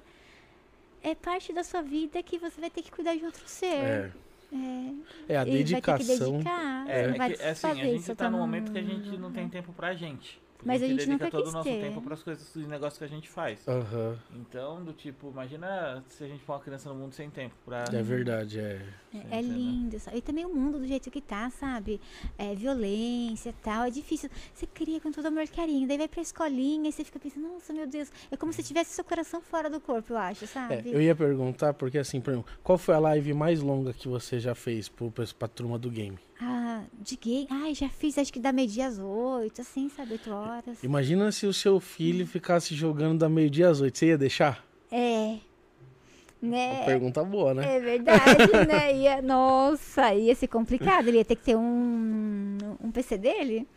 é 1.03 1.13
parte 1.15 1.53
da 1.53 1.63
sua 1.63 1.81
vida 1.81 2.21
que 2.23 2.37
você 2.37 2.59
vai 2.59 2.69
ter 2.69 2.81
que 2.81 2.91
cuidar 2.91 3.15
de 3.15 3.25
outro 3.25 3.43
ser. 3.47 3.65
É. 3.65 4.11
É, 4.53 5.33
É 5.33 5.37
a 5.37 5.41
e 5.41 5.45
vai 5.45 5.45
ter 5.45 5.51
que 5.51 5.63
dedicação. 5.63 6.31
dedicar. 6.33 6.87
É, 6.89 7.01
você 7.01 7.07
não 7.07 7.15
é 7.15 7.17
vai 7.17 7.33
que, 7.33 7.41
é 7.41 7.49
assim, 7.49 7.67
a 7.67 7.73
gente 7.73 7.99
isso, 7.99 8.15
tá 8.15 8.29
num 8.29 8.37
momento 8.37 8.71
que 8.71 8.77
a 8.77 8.81
gente 8.83 9.17
não 9.17 9.31
tem 9.31 9.49
tempo 9.49 9.73
pra 9.73 9.93
gente. 9.95 10.39
Porque 10.57 10.67
Mas 10.67 10.81
a 10.81 10.87
gente 10.87 10.97
dedica 10.97 11.11
nunca 11.13 11.29
todo 11.31 11.43
quis 11.43 11.51
o 11.51 11.57
nosso 11.57 11.69
ter. 11.69 11.81
tempo 11.81 12.01
pras 12.01 12.23
coisas 12.23 12.55
e 12.55 12.59
negócios 12.59 12.97
que 12.97 13.03
a 13.03 13.07
gente 13.07 13.29
faz. 13.29 13.67
Aham. 13.67 14.17
Então, 14.35 14.83
do 14.83 14.93
tipo, 14.93 15.29
imagina 15.29 16.03
se 16.09 16.23
a 16.23 16.27
gente 16.27 16.43
for 16.43 16.53
uma 16.53 16.59
criança 16.61 16.89
no 16.89 16.95
mundo 16.95 17.13
sem 17.13 17.29
tempo 17.29 17.53
pra... 17.65 17.83
É 17.91 18.01
verdade, 18.01 18.59
é. 18.59 18.81
É, 19.13 19.39
é 19.39 19.41
lindo, 19.41 19.99
sabe? 19.99 20.17
E 20.17 20.21
também 20.21 20.45
o 20.45 20.53
mundo 20.53 20.79
do 20.79 20.87
jeito 20.87 21.11
que 21.11 21.21
tá, 21.21 21.49
sabe? 21.49 21.99
É, 22.37 22.55
violência 22.55 23.49
e 23.49 23.53
tal, 23.53 23.83
é 23.83 23.89
difícil. 23.89 24.29
Você 24.53 24.65
cria 24.65 24.99
com 25.01 25.11
todo 25.11 25.25
amor 25.25 25.43
e 25.43 25.47
carinho, 25.47 25.87
daí 25.87 25.97
vai 25.97 26.07
pra 26.07 26.21
escolinha 26.21 26.89
e 26.89 26.91
você 26.91 27.03
fica 27.03 27.19
pensando, 27.19 27.47
nossa, 27.47 27.73
meu 27.73 27.85
Deus. 27.87 28.09
É 28.31 28.37
como 28.37 28.51
se 28.53 28.63
tivesse 28.63 28.91
seu 28.95 29.03
coração 29.03 29.41
fora 29.41 29.69
do 29.69 29.79
corpo, 29.81 30.13
eu 30.13 30.17
acho, 30.17 30.45
É, 30.45 30.47
sabe? 30.47 30.91
eu 30.91 31.01
ia 31.01 31.15
perguntar, 31.15 31.73
porque 31.73 31.97
assim, 31.97 32.21
por 32.21 32.31
exemplo, 32.31 32.51
qual 32.63 32.77
foi 32.77 32.95
a 32.95 32.99
live 32.99 33.33
mais 33.33 33.59
longa 33.61 33.93
que 33.93 34.07
você 34.07 34.39
já 34.39 34.55
fez 34.55 34.87
pro, 34.89 35.11
pra 35.11 35.47
turma 35.47 35.77
do 35.77 35.89
game? 35.89 36.17
Ah, 36.39 36.83
de 36.93 37.15
gay. 37.15 37.47
Ai, 37.49 37.73
já 37.73 37.87
fiz, 37.89 38.17
acho 38.17 38.31
que 38.31 38.39
da 38.39 38.51
meio-dia 38.51 38.87
às 38.87 38.99
oito, 38.99 39.61
assim, 39.61 39.89
sabe? 39.89 40.13
Oito 40.13 40.29
horas. 40.31 40.83
Imagina 40.83 41.31
se 41.31 41.45
o 41.45 41.53
seu 41.53 41.79
filho 41.79 42.27
ficasse 42.27 42.75
jogando 42.75 43.19
da 43.19 43.29
meio-dia 43.29 43.69
às 43.69 43.79
oito. 43.79 43.97
Você 43.97 44.07
ia 44.07 44.17
deixar? 44.17 44.65
É. 44.91 45.37
né? 46.45 46.83
Pergunta 46.85 47.23
boa, 47.23 47.53
né? 47.53 47.75
É 47.75 47.79
verdade, 47.79 48.65
né? 48.67 48.93
Ia, 48.95 49.21
nossa, 49.21 50.13
ia 50.13 50.33
ser 50.35 50.47
complicado. 50.47 51.07
Ele 51.07 51.17
ia 51.17 51.25
ter 51.25 51.35
que 51.35 51.43
ter 51.43 51.55
um, 51.55 52.57
um 52.83 52.91
PC 52.91 53.17
dele. 53.17 53.67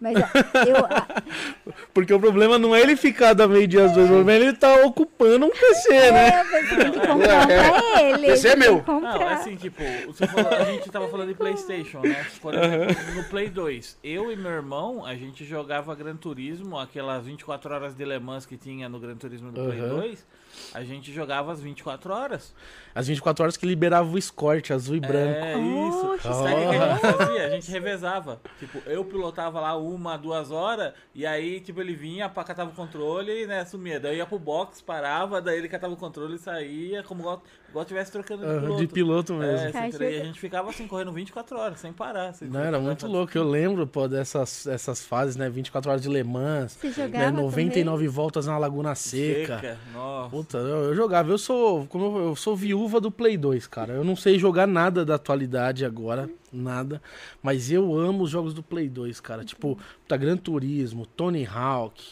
Mas 0.00 0.16
ó, 0.16 0.20
eu. 0.66 0.76
a- 0.86 1.06
Porque 1.94 2.12
o 2.12 2.20
problema 2.20 2.58
não 2.58 2.74
é 2.74 2.80
ele 2.80 2.96
ficar 2.96 3.32
da 3.34 3.46
meio-dia 3.48 3.84
às 3.86 3.92
duas, 3.92 4.06
o 4.06 4.08
problema 4.08 4.32
é 4.32 4.36
ele 4.36 4.52
tá 4.56 4.82
ocupando 4.84 5.46
um 5.46 5.50
PC, 5.50 5.88
né? 6.12 6.28
É, 6.28 6.44
você 6.44 6.76
tem 6.76 6.92
que 6.92 7.00
comprar 7.06 7.42
um 7.42 7.46
pra 7.46 8.02
ele. 8.02 8.26
Esse 8.28 8.48
é 8.48 8.56
meu. 8.56 8.82
Não, 8.86 9.28
assim, 9.28 9.56
tipo, 9.56 9.82
falou- 10.26 10.52
a 10.52 10.64
gente 10.64 10.90
tava 10.90 11.08
falando 11.08 11.28
de 11.28 11.34
Playstation, 11.34 12.00
né? 12.00 12.24
Por 12.40 12.54
exemplo, 12.54 13.14
no 13.14 13.24
Play 13.24 13.48
2, 13.48 13.98
eu 14.02 14.30
e 14.32 14.36
meu 14.36 14.50
irmão, 14.50 15.04
a 15.04 15.14
gente 15.14 15.44
jogava 15.44 15.94
Gran 15.94 16.16
Turismo, 16.16 16.78
aquelas 16.78 17.24
24 17.24 17.74
horas 17.74 17.94
de 17.94 18.04
Le 18.04 18.18
Mans 18.18 18.46
que 18.46 18.56
tinha 18.56 18.88
no 18.88 18.98
Gran 18.98 19.16
Turismo 19.16 19.50
do 19.50 19.64
Play 19.64 19.80
Aham. 19.80 19.88
2, 20.00 20.26
a 20.72 20.82
gente 20.82 21.12
jogava 21.12 21.52
as 21.52 21.60
24 21.60 22.12
horas. 22.12 22.54
As 22.94 23.06
24 23.06 23.42
horas 23.44 23.56
que 23.56 23.66
liberava 23.66 24.08
o 24.08 24.18
escort 24.18 24.70
azul 24.70 24.96
e 24.96 25.00
branco. 25.00 25.38
É, 25.38 25.58
isso. 25.58 26.02
Poxa, 26.02 26.32
Sabe 26.32 26.54
o 26.54 26.70
que 26.70 26.76
a 26.76 26.88
gente 26.88 27.00
fazia? 27.00 27.46
A 27.46 27.50
gente 27.50 27.70
revezava. 27.70 28.40
Tipo, 28.58 28.78
eu 28.86 29.04
pilotava 29.04 29.60
lá 29.60 29.76
uma, 29.76 30.16
duas 30.16 30.50
horas, 30.50 30.92
e 31.14 31.24
aí, 31.24 31.60
tipo, 31.60 31.80
ele 31.80 31.94
vinha, 31.94 32.28
pá, 32.28 32.42
catava 32.44 32.70
o 32.70 32.74
controle, 32.74 33.46
né, 33.46 33.64
sumia. 33.64 34.00
Daí 34.00 34.14
eu 34.14 34.18
ia 34.18 34.26
pro 34.26 34.38
box, 34.38 34.82
parava, 34.82 35.40
daí 35.40 35.58
ele 35.58 35.68
catava 35.68 35.92
o 35.92 35.96
controle 35.96 36.36
e 36.36 36.38
saía, 36.38 37.02
como 37.02 37.40
igual, 37.68 37.84
tivesse 37.84 38.10
trocando 38.12 38.42
de 38.46 38.60
piloto. 38.60 38.76
de 38.80 38.86
piloto 38.86 39.32
É, 39.34 39.36
mesmo. 39.38 39.72
Caixa- 39.72 39.98
tre- 39.98 40.16
e 40.18 40.20
a 40.20 40.24
gente 40.24 40.40
ficava 40.40 40.70
assim, 40.70 40.86
correndo 40.86 41.12
24 41.12 41.58
horas, 41.58 41.80
sem 41.80 41.92
parar. 41.92 42.32
sem- 42.34 42.48
Não, 42.48 42.60
era 42.60 42.78
muito 42.80 43.06
louco. 43.06 43.36
Eu 43.36 43.48
lembro, 43.48 43.86
pô, 43.86 44.08
dessas 44.08 44.66
essas 44.66 45.04
fases, 45.04 45.36
né? 45.36 45.48
24 45.50 45.90
horas 45.90 46.02
de 46.02 46.08
Le 46.08 46.22
Mans, 46.24 46.72
Você 46.72 46.88
né? 46.88 46.92
jogava 46.94 47.30
99 47.30 48.08
voltas 48.08 48.46
na 48.46 48.56
Laguna 48.58 48.94
Seca. 48.94 49.58
Seca. 49.60 49.78
Nossa. 49.92 50.30
Puta, 50.30 50.58
eu, 50.58 50.84
eu 50.84 50.94
jogava. 50.94 51.30
Eu 51.30 51.38
sou, 51.38 51.86
como 51.86 52.18
eu, 52.18 52.24
eu 52.28 52.36
sou 52.36 52.56
viúva 52.56 53.00
do 53.00 53.10
Play 53.10 53.36
2, 53.36 53.66
cara. 53.66 53.92
Eu 53.94 54.04
não 54.04 54.16
sei 54.16 54.38
jogar 54.38 54.66
nada 54.66 55.04
da 55.04 55.14
atualidade 55.16 55.84
agora, 55.84 56.28
nada. 56.52 57.00
Mas 57.42 57.70
eu 57.70 57.94
amo 57.98 58.24
os 58.24 58.30
jogos 58.30 58.54
do 58.54 58.62
Play 58.62 58.88
2, 58.88 59.20
cara. 59.20 59.44
Tipo, 59.44 59.76
puta, 60.02 60.16
Gran 60.16 60.36
Turismo, 60.36 61.04
Tony 61.06 61.46
Hawk, 61.46 62.02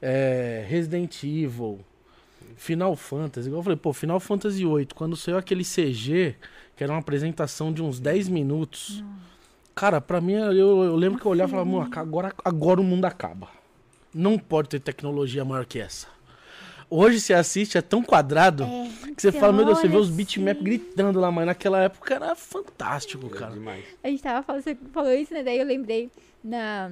é, 0.00 0.64
Resident 0.68 1.22
Evil, 1.24 1.80
Final 2.60 2.94
Fantasy. 2.94 3.48
Igual 3.48 3.60
eu 3.60 3.64
falei, 3.64 3.76
pô, 3.78 3.90
Final 3.90 4.20
Fantasy 4.20 4.66
VIII, 4.66 4.88
quando 4.94 5.16
saiu 5.16 5.38
aquele 5.38 5.64
CG, 5.64 6.36
que 6.76 6.84
era 6.84 6.92
uma 6.92 6.98
apresentação 6.98 7.72
de 7.72 7.82
uns 7.82 7.98
10 7.98 8.28
minutos. 8.28 9.02
Cara, 9.74 9.98
pra 9.98 10.20
mim, 10.20 10.34
eu, 10.34 10.84
eu 10.84 10.94
lembro 10.94 11.18
que 11.18 11.24
eu 11.24 11.30
olhava 11.30 11.48
e 11.48 11.52
falava, 11.52 11.70
mano, 11.70 11.90
agora, 11.96 12.34
agora 12.44 12.78
o 12.78 12.84
mundo 12.84 13.06
acaba. 13.06 13.48
Não 14.14 14.38
pode 14.38 14.68
ter 14.68 14.78
tecnologia 14.78 15.42
maior 15.42 15.64
que 15.64 15.78
essa. 15.80 16.06
Hoje 16.90 17.18
você 17.20 17.32
assiste, 17.32 17.78
é 17.78 17.80
tão 17.80 18.02
quadrado 18.02 18.64
É, 18.64 19.12
que 19.14 19.22
você 19.22 19.32
fala, 19.32 19.54
meu 19.54 19.64
Deus, 19.64 19.78
você 19.78 19.88
vê 19.88 19.96
os 19.96 20.10
bitmaps 20.10 20.56
assim. 20.60 20.64
gritando 20.64 21.18
lá, 21.18 21.30
mas 21.32 21.46
naquela 21.46 21.80
época 21.80 22.14
era 22.14 22.34
fantástico, 22.36 23.26
É 23.34 23.38
cara. 23.38 23.52
demais. 23.52 23.84
A 24.04 24.08
gente 24.08 24.22
tava 24.22 24.42
falando, 24.42 24.62
você 24.62 24.76
falou 24.92 25.12
isso, 25.14 25.32
né? 25.32 25.42
Daí 25.42 25.58
eu 25.58 25.64
lembrei 25.64 26.10
na, 26.44 26.90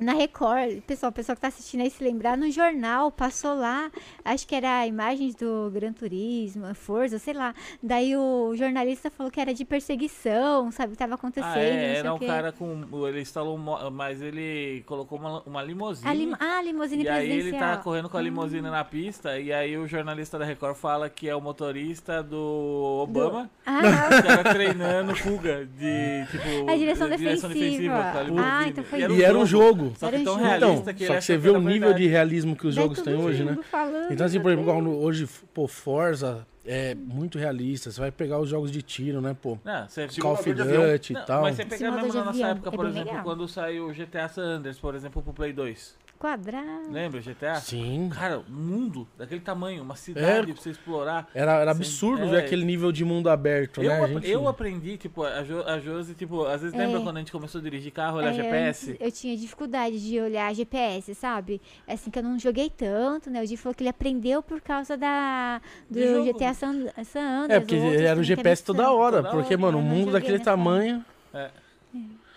na 0.00 0.12
Record, 0.12 0.80
pessoal, 0.82 1.10
o 1.10 1.12
pessoal 1.12 1.34
que 1.34 1.42
tá 1.42 1.48
assistindo 1.48 1.80
aí 1.80 1.90
se 1.90 2.02
lembrar, 2.02 2.36
no 2.36 2.50
jornal 2.50 3.10
passou 3.10 3.54
lá, 3.54 3.90
acho 4.24 4.46
que 4.46 4.54
era 4.54 4.86
imagens 4.86 5.34
do 5.34 5.70
Gran 5.72 5.92
Turismo, 5.92 6.72
Forza, 6.74 7.18
sei 7.18 7.34
lá. 7.34 7.54
Daí 7.82 8.16
o 8.16 8.54
jornalista 8.56 9.10
falou 9.10 9.30
que 9.30 9.40
era 9.40 9.52
de 9.52 9.64
perseguição, 9.64 10.70
sabe, 10.70 10.92
que 10.92 10.98
tava 10.98 11.14
acontecendo. 11.14 11.52
Ah, 11.52 11.58
é, 11.58 11.96
era 11.96 12.14
um 12.14 12.18
cara 12.18 12.52
com. 12.52 12.84
Ele 13.08 13.20
instalou 13.20 13.58
um. 13.58 13.90
Mas 13.90 14.22
ele 14.22 14.82
colocou 14.86 15.18
uma, 15.18 15.42
uma 15.42 15.62
limusine. 15.62 16.08
A 16.08 16.14
lim... 16.14 16.32
Ah, 16.38 16.62
limusine 16.62 17.04
E 17.04 17.08
aí 17.08 17.30
ele 17.30 17.52
tá 17.52 17.76
correndo 17.78 18.08
com 18.08 18.16
a 18.16 18.22
limusine 18.22 18.62
na 18.62 18.84
pista, 18.84 19.38
e 19.38 19.52
aí 19.52 19.76
o 19.76 19.86
jornalista 19.86 20.38
da 20.38 20.44
Record 20.44 20.76
fala 20.76 21.10
que 21.10 21.28
é 21.28 21.34
o 21.34 21.40
motorista 21.40 22.22
do 22.22 23.00
Obama, 23.02 23.50
Ah, 23.66 23.80
o 24.18 24.22
cara 24.22 24.54
treinando 24.54 25.16
fuga 25.16 25.66
de, 25.66 26.26
tipo, 26.30 26.70
A 26.70 26.76
direção 26.76 27.08
de 27.08 27.16
defensiva. 27.16 28.10
com 28.12 28.18
a 28.18 28.22
limusine. 28.22 28.50
Ah, 28.50 28.68
então 28.68 28.84
foi 28.84 29.00
E 29.00 29.22
era 29.22 29.36
um 29.36 29.46
jogo. 29.46 29.87
Só 29.96 30.10
que 30.10 30.16
um 30.16 30.24
tão 30.24 30.34
jogo. 30.34 30.46
realista 30.46 30.80
Então, 30.80 30.94
que 30.94 31.04
ele 31.04 31.06
só 31.12 31.14
que 31.14 31.20
você 31.22 31.36
vê 31.36 31.48
o 31.48 31.52
era 31.52 31.58
nível 31.60 31.80
verdade. 31.80 32.02
de 32.04 32.08
realismo 32.08 32.56
que 32.56 32.66
os 32.66 32.74
daí 32.74 32.84
jogos 32.84 33.00
têm 33.02 33.14
hoje, 33.14 33.44
né? 33.44 33.58
Falando, 33.70 34.12
Então, 34.12 34.26
assim, 34.26 34.40
por 34.40 34.48
exemplo, 34.52 34.64
igual 34.70 34.82
no- 34.82 34.98
hoje, 35.00 35.28
pô, 35.54 35.66
Forza 35.68 36.46
é 36.66 36.94
muito 36.94 37.38
realista. 37.38 37.90
Você 37.90 38.00
vai 38.00 38.10
pegar 38.10 38.38
os 38.38 38.48
jogos 38.48 38.70
de 38.70 38.82
tiro, 38.82 39.20
né, 39.20 39.34
pô? 39.40 39.58
Não, 39.64 39.88
você 39.88 40.06
Call 40.20 40.32
of. 40.34 40.52
Duty 40.52 41.12
e 41.12 41.16
tal. 41.24 41.42
Mas 41.42 41.56
você 41.56 41.64
pega 41.64 41.76
Simulador 41.76 42.02
mesmo 42.04 42.18
na 42.20 42.24
nossa 42.26 42.46
época, 42.46 42.68
é 42.68 42.72
por 42.72 42.86
exemplo, 42.86 43.08
legal. 43.08 43.24
quando 43.24 43.48
saiu 43.48 43.86
o 43.88 43.92
GTA 43.92 44.28
San 44.28 44.42
Andreas, 44.42 44.78
por 44.78 44.94
exemplo, 44.94 45.22
pro 45.22 45.32
Play 45.32 45.52
2. 45.52 45.96
Quadrado. 46.18 46.90
Lembra 46.90 47.20
o 47.20 47.22
GTA? 47.22 47.54
Sim. 47.56 48.10
Cara, 48.12 48.40
um 48.40 48.52
mundo 48.52 49.06
daquele 49.16 49.40
tamanho, 49.40 49.82
uma 49.82 49.94
cidade 49.94 50.52
pra 50.52 50.60
você 50.62 50.70
explorar. 50.70 51.28
Era, 51.32 51.60
era 51.60 51.70
absurdo 51.70 52.24
é. 52.24 52.26
ver 52.28 52.36
aquele 52.38 52.64
nível 52.64 52.90
de 52.90 53.04
mundo 53.04 53.30
aberto, 53.30 53.80
Eu, 53.82 53.88
né? 53.88 54.00
Ap- 54.04 54.08
gente- 54.10 54.28
eu 54.30 54.48
aprendi, 54.48 54.96
tipo, 54.96 55.22
a, 55.22 55.44
jo, 55.44 55.62
a 55.62 55.78
Josi, 55.78 56.14
tipo, 56.14 56.44
às 56.44 56.60
vezes 56.62 56.74
É. 56.74 56.78
lembra 56.84 57.00
quando 57.02 57.16
a 57.16 57.20
gente 57.20 57.30
começou 57.30 57.60
a 57.60 57.62
dirigir 57.62 57.92
carro, 57.92 58.18
olhar 58.18 58.30
É, 58.30 58.34
GPS? 58.34 58.90
antes 58.90 59.00
Eu 59.06 59.12
tinha 59.12 59.36
dificuldade 59.36 60.00
de 60.04 60.20
olhar 60.20 60.52
GPS, 60.54 61.14
sabe? 61.14 61.60
É 61.86 61.92
Assim 61.94 62.10
que 62.10 62.18
eu 62.18 62.22
não 62.22 62.38
joguei 62.38 62.68
tanto, 62.68 63.30
né? 63.30 63.42
O 63.42 63.46
Di 63.46 63.56
falou 63.56 63.74
que 63.74 63.82
ele 63.82 63.90
aprendeu 63.90 64.42
por 64.42 64.60
causa 64.60 64.96
da 64.96 65.60
do. 65.88 66.24
GTA 66.24 66.52
San, 66.54 66.86
San 67.04 67.20
Andreas. 67.44 67.50
É, 67.50 67.60
porque 67.60 67.76
outros 67.76 68.00
era 68.02 68.12
o 68.14 68.16
não 68.16 68.22
GPS 68.24 68.64
toda 68.64 68.90
hora. 68.90 69.16
Toda 69.18 69.30
Porque, 69.30 69.54
hora. 69.54 69.60
mano, 69.62 69.78
o 69.78 69.80
Eu 69.80 69.84
mundo 69.84 70.12
daquele 70.12 70.40
tamanho. 70.40 71.04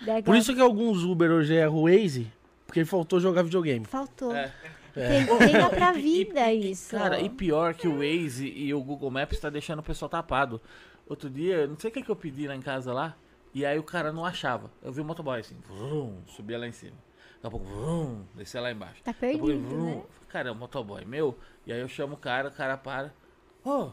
Daí 0.05 0.23
Por 0.23 0.35
isso 0.35 0.53
que 0.53 0.61
alguns 0.61 1.03
Uber 1.03 1.29
hoje 1.31 1.53
o 1.67 1.83
Waze, 1.83 2.31
porque 2.71 2.85
faltou 2.85 3.19
jogar 3.19 3.43
videogame. 3.43 3.85
Faltou. 3.85 4.33
É. 4.33 4.49
Tem, 4.93 5.25
tem 5.25 5.57
lá 5.57 5.69
pra 5.69 5.91
vida 5.91 6.51
e- 6.51 6.71
isso. 6.71 6.91
Cara, 6.95 7.19
e 7.19 7.29
pior 7.29 7.73
que 7.73 7.87
o 7.87 7.97
Waze 7.97 8.47
e 8.47 8.73
o 8.73 8.81
Google 8.81 9.11
Maps 9.11 9.39
tá 9.39 9.49
deixando 9.49 9.79
o 9.79 9.83
pessoal 9.83 10.07
tapado. 10.09 10.61
Outro 11.07 11.29
dia, 11.29 11.67
não 11.67 11.77
sei 11.77 11.89
o 11.89 11.93
que, 11.93 12.01
que 12.01 12.09
eu 12.09 12.15
pedi 12.15 12.47
lá 12.47 12.55
em 12.55 12.61
casa 12.61 12.93
lá, 12.93 13.15
e 13.53 13.65
aí 13.65 13.77
o 13.77 13.83
cara 13.83 14.13
não 14.13 14.25
achava. 14.25 14.71
Eu 14.81 14.91
vi 14.93 15.01
o 15.01 15.05
motoboy 15.05 15.39
assim, 15.39 15.57
vrum, 15.67 16.17
subia 16.27 16.57
lá 16.57 16.65
em 16.67 16.71
cima. 16.71 16.95
Daqui 17.41 17.47
a 17.47 17.49
pouco, 17.49 17.65
vrum, 17.65 18.23
descia 18.35 18.61
lá 18.61 18.71
embaixo. 18.71 19.01
Tá 19.03 19.11
a 19.11 19.13
pouco, 19.13 19.45
perdido, 19.47 19.67
vrum. 19.67 19.95
né? 19.97 20.01
Cara, 20.29 20.49
é 20.49 20.51
um 20.51 20.55
motoboy 20.55 21.03
meu. 21.05 21.37
E 21.65 21.73
aí 21.73 21.79
eu 21.81 21.87
chamo 21.89 22.13
o 22.13 22.17
cara, 22.17 22.47
o 22.47 22.51
cara 22.51 22.77
para. 22.77 23.13
Ô, 23.65 23.89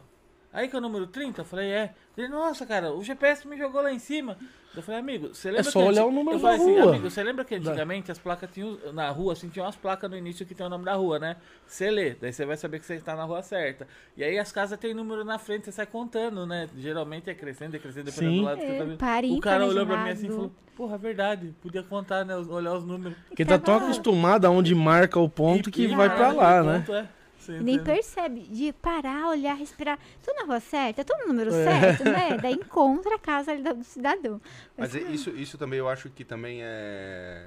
aí 0.52 0.68
que 0.68 0.76
é 0.76 0.78
o 0.78 0.82
número 0.82 1.06
30? 1.08 1.40
Eu 1.40 1.44
falei, 1.44 1.70
é. 1.70 1.94
Ele, 2.16 2.28
nossa, 2.28 2.64
cara, 2.66 2.92
o 2.92 3.02
GPS 3.02 3.46
me 3.48 3.56
jogou 3.58 3.82
lá 3.82 3.92
em 3.92 3.98
cima. 3.98 4.36
Eu 4.76 4.82
falei, 4.82 5.00
amigo, 5.00 5.28
você 5.34 5.50
lembra 5.50 5.64
só 5.70 5.80
que 5.80 5.88
olhar 5.88 6.04
o 6.04 6.10
número 6.12 6.36
Eu 6.36 6.40
falei 6.40 6.58
da 6.58 6.62
assim, 6.62 6.78
rua. 6.78 6.90
amigo, 6.90 7.10
você 7.10 7.22
lembra 7.22 7.44
que 7.44 7.54
antigamente 7.54 8.12
as 8.12 8.18
placas 8.18 8.50
tinham 8.52 8.78
na 8.92 9.10
rua, 9.10 9.32
assim, 9.32 9.48
tinha 9.48 9.64
umas 9.64 9.74
placas 9.74 10.08
no 10.10 10.16
início 10.16 10.44
que 10.46 10.54
tem 10.54 10.64
o 10.66 10.68
nome 10.68 10.84
da 10.84 10.94
rua, 10.94 11.18
né? 11.18 11.36
Você 11.66 11.90
lê, 11.90 12.14
daí 12.14 12.32
você 12.32 12.44
vai 12.44 12.56
saber 12.56 12.78
que 12.78 12.86
você 12.86 12.94
está 12.94 13.16
na 13.16 13.24
rua 13.24 13.42
certa. 13.42 13.88
E 14.16 14.22
aí 14.22 14.38
as 14.38 14.52
casas 14.52 14.78
têm 14.78 14.92
número 14.94 15.24
na 15.24 15.38
frente, 15.38 15.64
você 15.64 15.72
sai 15.72 15.86
contando, 15.86 16.46
né? 16.46 16.68
Geralmente 16.76 17.28
é 17.30 17.34
crescendo, 17.34 17.74
é 17.76 17.78
crescendo, 17.78 18.04
dependendo 18.04 18.32
Sim. 18.34 18.40
do 18.40 18.44
lado 18.44 18.58
que 18.60 18.66
você 18.66 18.72
tá 18.76 18.82
É, 18.82 18.86
vendo. 18.86 18.98
par 18.98 19.24
O 19.24 19.40
cara 19.40 19.66
olhou 19.66 19.86
pra 19.86 20.04
mim 20.04 20.10
assim 20.10 20.26
e 20.26 20.30
falou, 20.30 20.52
porra, 20.76 20.94
é 20.94 20.98
verdade, 20.98 21.54
podia 21.62 21.82
contar, 21.82 22.24
né? 22.24 22.36
Olhar 22.36 22.74
os 22.74 22.84
números. 22.84 23.16
Porque 23.26 23.44
tá 23.44 23.58
tão 23.58 23.76
acostumado 23.76 24.44
aonde 24.44 24.74
marca 24.74 25.18
o 25.18 25.28
ponto 25.28 25.70
E- 25.70 25.72
que 25.72 25.82
e 25.84 25.86
vai 25.88 26.14
pra 26.14 26.26
aquele 26.26 26.40
lá, 26.40 26.62
né? 26.62 26.78
ponto, 26.80 26.94
é. 26.94 27.08
Você 27.48 27.60
Nem 27.62 27.82
percebe 27.82 28.40
de 28.42 28.72
parar, 28.74 29.28
olhar, 29.30 29.54
respirar. 29.54 29.98
Tô 30.22 30.34
na 30.34 30.44
rua 30.44 30.60
certa? 30.60 31.02
Tô 31.02 31.16
no 31.16 31.28
número 31.28 31.50
É. 31.54 31.64
certo, 31.64 32.04
né? 32.04 32.36
Daí 32.42 32.52
encontra 32.54 33.14
a 33.14 33.18
casa 33.18 33.52
ali 33.52 33.62
do 33.62 33.82
cidadão. 33.84 34.38
Mas 34.76 34.94
é- 34.94 35.00
isso, 35.00 35.30
isso 35.30 35.56
também 35.56 35.78
eu 35.78 35.88
acho 35.88 36.10
que 36.10 36.24
também 36.24 36.58
é. 36.62 37.46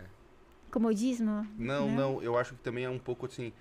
Comodismo? 0.71 1.45
Não, 1.57 1.87
Né? 1.87 1.95
não, 1.95 2.23
eu 2.23 2.37
acho 2.37 2.53
que 2.55 2.61
também 2.61 2.85
é 2.85 2.89
um 2.89 2.97
pouco 2.99 3.25
assim. 3.25 3.51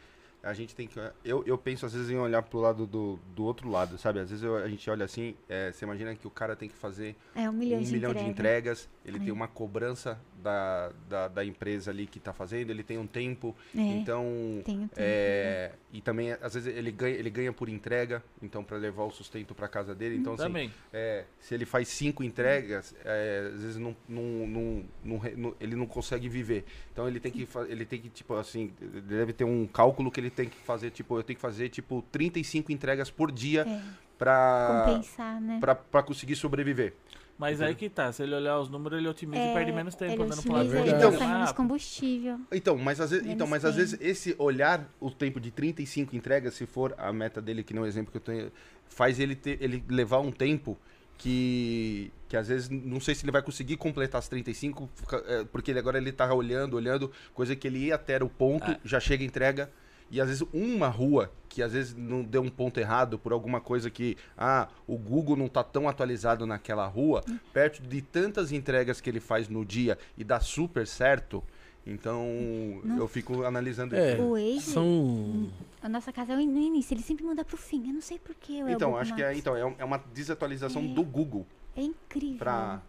A 0.42 0.54
gente 0.54 0.74
tem 0.74 0.86
que. 0.86 0.98
Eu, 1.22 1.42
eu 1.44 1.58
penso 1.58 1.84
às 1.84 1.92
vezes 1.92 2.08
em 2.08 2.16
olhar 2.16 2.40
pro 2.42 2.58
lado 2.60 2.86
do, 2.86 3.18
do 3.36 3.44
outro 3.44 3.68
lado, 3.68 3.98
sabe? 3.98 4.20
Às 4.20 4.30
vezes 4.30 4.42
eu- 4.42 4.56
a 4.56 4.66
gente 4.68 4.88
olha 4.88 5.04
assim, 5.04 5.34
é, 5.46 5.70
você 5.70 5.84
imagina 5.84 6.14
que 6.14 6.26
o 6.26 6.30
cara 6.30 6.56
tem 6.56 6.66
que 6.68 6.74
fazer 6.74 7.14
É 7.34 7.50
um 7.50 7.52
milhão, 7.52 7.80
um 7.80 7.82
de, 7.82 7.92
milhão 7.92 8.12
de 8.14 8.20
entrega. 8.20 8.30
entregas, 8.30 8.88
ele 9.04 9.18
É. 9.18 9.20
tem 9.20 9.32
uma 9.32 9.46
cobrança 9.48 10.18
da, 10.42 10.90
da, 11.08 11.28
da 11.28 11.44
empresa 11.44 11.90
ali 11.90 12.06
que 12.06 12.18
tá 12.18 12.32
fazendo, 12.32 12.70
ele 12.70 12.82
tem 12.82 12.98
um 12.98 13.06
tempo, 13.06 13.54
É, 13.76 13.80
então. 13.80 14.24
tenho 14.64 14.80
tempo. 14.88 14.94
É, 14.96 15.72
e 15.92 16.00
também, 16.00 16.32
às 16.32 16.54
vezes, 16.54 16.74
ele 16.76 16.90
ganha, 16.90 17.14
ele 17.16 17.30
ganha 17.30 17.52
por 17.52 17.68
entrega, 17.68 18.22
então, 18.42 18.64
para 18.64 18.76
levar 18.76 19.04
o 19.04 19.10
sustento 19.10 19.54
para 19.54 19.68
casa 19.68 19.94
dele. 19.94 20.16
Então, 20.16 20.34
assim, 20.34 20.42
Também. 20.44 20.72
é, 20.92 21.24
se 21.38 21.54
ele 21.54 21.64
faz 21.66 21.88
cinco 21.88 22.24
entregas, 22.24 22.94
é, 23.04 23.50
às 23.54 23.62
vezes 23.62 23.76
não, 23.76 23.96
não, 24.08 24.46
não, 24.46 24.84
não 25.04 25.54
ele 25.60 25.76
não 25.76 25.86
consegue 25.86 26.28
viver. 26.28 26.64
Então 26.92 27.06
ele 27.06 27.20
tem 27.20 27.30
que 27.30 27.46
ele 27.68 27.84
tem 27.84 28.00
que 28.00 28.08
tipo 28.08 28.34
assim, 28.34 28.72
ele 28.80 29.00
deve 29.02 29.32
ter 29.32 29.44
um 29.44 29.66
cálculo 29.66 30.10
que 30.10 30.20
ele 30.20 30.30
tem 30.30 30.48
que 30.48 30.56
fazer 30.58 30.90
tipo, 30.90 31.18
eu 31.18 31.22
tenho 31.22 31.36
que 31.36 31.40
fazer 31.42 31.68
tipo 31.68 32.02
35 32.12 32.72
entregas 32.72 33.10
por 33.10 33.30
dia 33.32 33.62
É, 33.68 33.80
para 34.18 34.84
compensar, 34.86 35.40
né? 35.40 35.58
para 35.60 36.02
conseguir 36.02 36.36
sobreviver. 36.36 36.94
Mas 37.40 37.62
aí 37.62 37.74
que 37.74 37.88
tá, 37.88 38.12
se 38.12 38.22
ele 38.22 38.34
olhar 38.34 38.58
os 38.60 38.68
números, 38.68 38.98
ele 38.98 39.08
otimiza 39.08 39.42
e 39.42 39.54
perde 39.54 39.72
menos 39.72 39.94
tempo 39.94 40.22
É, 40.22 40.24
andando 40.26 40.42
pro 40.42 40.52
lado 40.52 40.66
utiliza, 40.68 40.78
É 40.78 40.88
ele 40.94 41.02
gasta 41.02 41.24
Ah, 41.24 41.28
menos 41.32 41.52
combustível. 41.52 42.38
Então, 42.52 42.76
mas 42.76 43.00
às 43.00 43.10
vezes, 43.10 43.24
Menos 43.24 43.34
então, 43.34 43.46
mas 43.46 43.64
às 43.64 43.76
vezes 43.76 43.98
esse 44.00 44.34
olhar 44.38 44.86
o 45.00 45.10
tempo 45.10 45.40
de 45.40 45.50
35 45.50 46.14
entregas, 46.14 46.52
se 46.54 46.66
for 46.66 46.94
a 46.98 47.10
meta 47.12 47.40
dele, 47.40 47.62
que 47.62 47.72
não 47.72 47.82
é 47.82 47.86
o 47.86 47.88
exemplo 47.88 48.10
que 48.12 48.18
eu 48.18 48.20
tenho, 48.20 48.52
faz 48.90 49.18
ele 49.18 49.34
ter, 49.34 49.56
ele 49.62 49.82
levar 49.88 50.18
um 50.20 50.30
tempo 50.30 50.76
que 51.16 52.12
que 52.28 52.36
às 52.36 52.46
vezes 52.46 52.68
não 52.70 53.00
sei 53.00 53.12
se 53.14 53.24
ele 53.24 53.32
vai 53.32 53.42
conseguir 53.42 53.76
completar 53.76 54.20
as 54.20 54.28
35, 54.28 54.88
fica- 54.94 55.24
é, 55.26 55.44
porque 55.44 55.72
ele 55.72 55.80
agora 55.80 55.98
ele 55.98 56.12
tá 56.12 56.32
olhando, 56.32 56.74
olhando, 56.76 57.10
coisa 57.34 57.56
que 57.56 57.66
ele 57.66 57.86
ia 57.86 57.96
até 57.96 58.22
o 58.22 58.28
ponto, 58.28 58.70
Ah. 58.70 58.78
já 58.84 59.00
chega 59.00 59.24
entrega 59.24 59.68
e 60.10 60.20
às 60.20 60.28
vezes 60.28 60.42
uma 60.52 60.88
rua 60.88 61.30
que 61.48 61.62
às 61.62 61.72
vezes 61.72 61.94
não 61.96 62.22
deu 62.22 62.42
um 62.42 62.48
ponto 62.48 62.78
errado 62.78 63.18
por 63.18 63.32
alguma 63.32 63.60
coisa 63.60 63.90
que 63.90 64.16
ah, 64.38 64.68
o 64.86 64.96
Google 64.96 65.36
não 65.36 65.48
tá 65.48 65.64
tão 65.64 65.88
atualizado 65.88 66.46
naquela 66.46 66.86
rua, 66.86 67.22
perto 67.52 67.82
de 67.82 68.00
tantas 68.02 68.52
entregas 68.52 69.00
que 69.00 69.10
ele 69.10 69.20
faz 69.20 69.48
no 69.48 69.64
dia 69.64 69.98
e 70.16 70.22
dá 70.22 70.38
super 70.40 70.86
certo, 70.86 71.42
então 71.86 72.24
eu 72.96 73.08
fico 73.08 73.42
analisando 73.44 73.94
É. 73.96 74.12
isso. 74.14 74.22
O 74.22 74.30
Waze, 74.32 74.60
São. 74.60 75.48
a 75.82 75.88
nossa 75.88 76.12
casa 76.12 76.34
é 76.34 76.36
no 76.36 76.42
início, 76.42 76.94
ele 76.94 77.02
sempre 77.02 77.24
manda 77.24 77.44
pro 77.44 77.56
fim. 77.56 77.88
Eu 77.88 77.94
não 77.94 78.00
sei 78.00 78.18
porquê. 78.18 78.62
Então, 78.68 78.96
acho 78.96 79.14
que 79.14 79.22
é, 79.22 79.34
então, 79.36 79.56
é 79.56 79.64
um- 79.64 79.74
é 79.78 79.84
uma 79.84 79.98
desatualização 80.12 80.86
do 80.86 81.02
Google 81.02 81.46
É 81.76 81.82
incrível. 81.82 82.38
pra. 82.38 82.82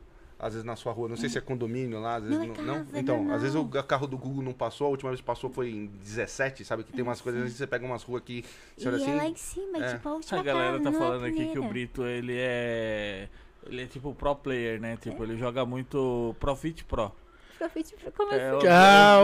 Às 0.44 0.54
vezes 0.54 0.66
na 0.66 0.76
sua 0.76 0.92
rua, 0.92 1.08
não 1.08 1.16
sei 1.16 1.30
se 1.30 1.38
é 1.38 1.42
condomínio 1.42 2.00
lá, 2.02 2.16
às 2.16 2.24
vezes 2.24 2.38
Não, 2.40 2.44
é 2.46 2.48
não. 2.48 2.56
casa, 2.56 2.68
não? 2.68 2.98
é 2.98 3.00
Então, 3.00 3.18
normal. 3.18 3.36
às 3.36 3.42
vezes 3.44 3.56
o 3.56 3.64
carro 3.84 4.08
do 4.08 4.18
Google 4.18 4.42
não 4.44 4.54
passou, 4.54 4.88
a 4.88 4.90
última 4.90 5.12
vez 5.12 5.22
que 5.22 5.26
passou 5.28 5.52
foi 5.52 5.70
em 5.70 5.86
17, 5.86 6.66
sabe? 6.66 6.84
Que 6.84 6.92
tem 6.92 7.04
umas 7.04 7.22
coisas, 7.22 7.40
às 7.42 7.44
vezes 7.46 7.58
você 7.60 7.68
pega 7.68 7.86
umas 7.86 8.02
ruas 8.02 8.24
que. 8.24 8.44
E 8.76 8.82
Você 8.82 8.88
olha 8.90 8.96
é 8.96 9.02
assim. 9.02 9.16
lá 9.16 9.28
em 9.28 9.36
cima, 9.36 9.78
é. 9.78 9.94
tipo 9.94 10.10
a 10.10 10.14
última 10.14 10.40
A 10.40 10.44
galera 10.44 10.72
casa, 10.72 10.84
tá 10.84 10.90
não 10.90 10.98
é 10.98 11.00
falando 11.00 11.26
aqui 11.26 11.48
que 11.52 11.60
o. 11.60 11.64
Brito, 11.68 12.04
ele 12.04 12.36
é. 12.38 13.30
Ele 13.68 13.84
é 13.84 13.86
tipo 13.86 14.16
pro 14.16 14.36
player, 14.36 14.82
né? 14.82 14.98
Tipo, 15.00 15.24
ele 15.24 15.38
joga 15.38 15.64
muito 15.64 16.36
Profit 16.40 16.84
Pro. 16.86 17.12
Profit, 17.60 17.96
como 18.18 18.34
É, 18.34 18.50
assim? 18.50 18.68
Ah, 18.68 19.20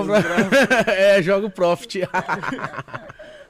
é, 1.17 1.21
joga 1.23 1.47
o 1.47 1.49
Profit. 1.49 2.01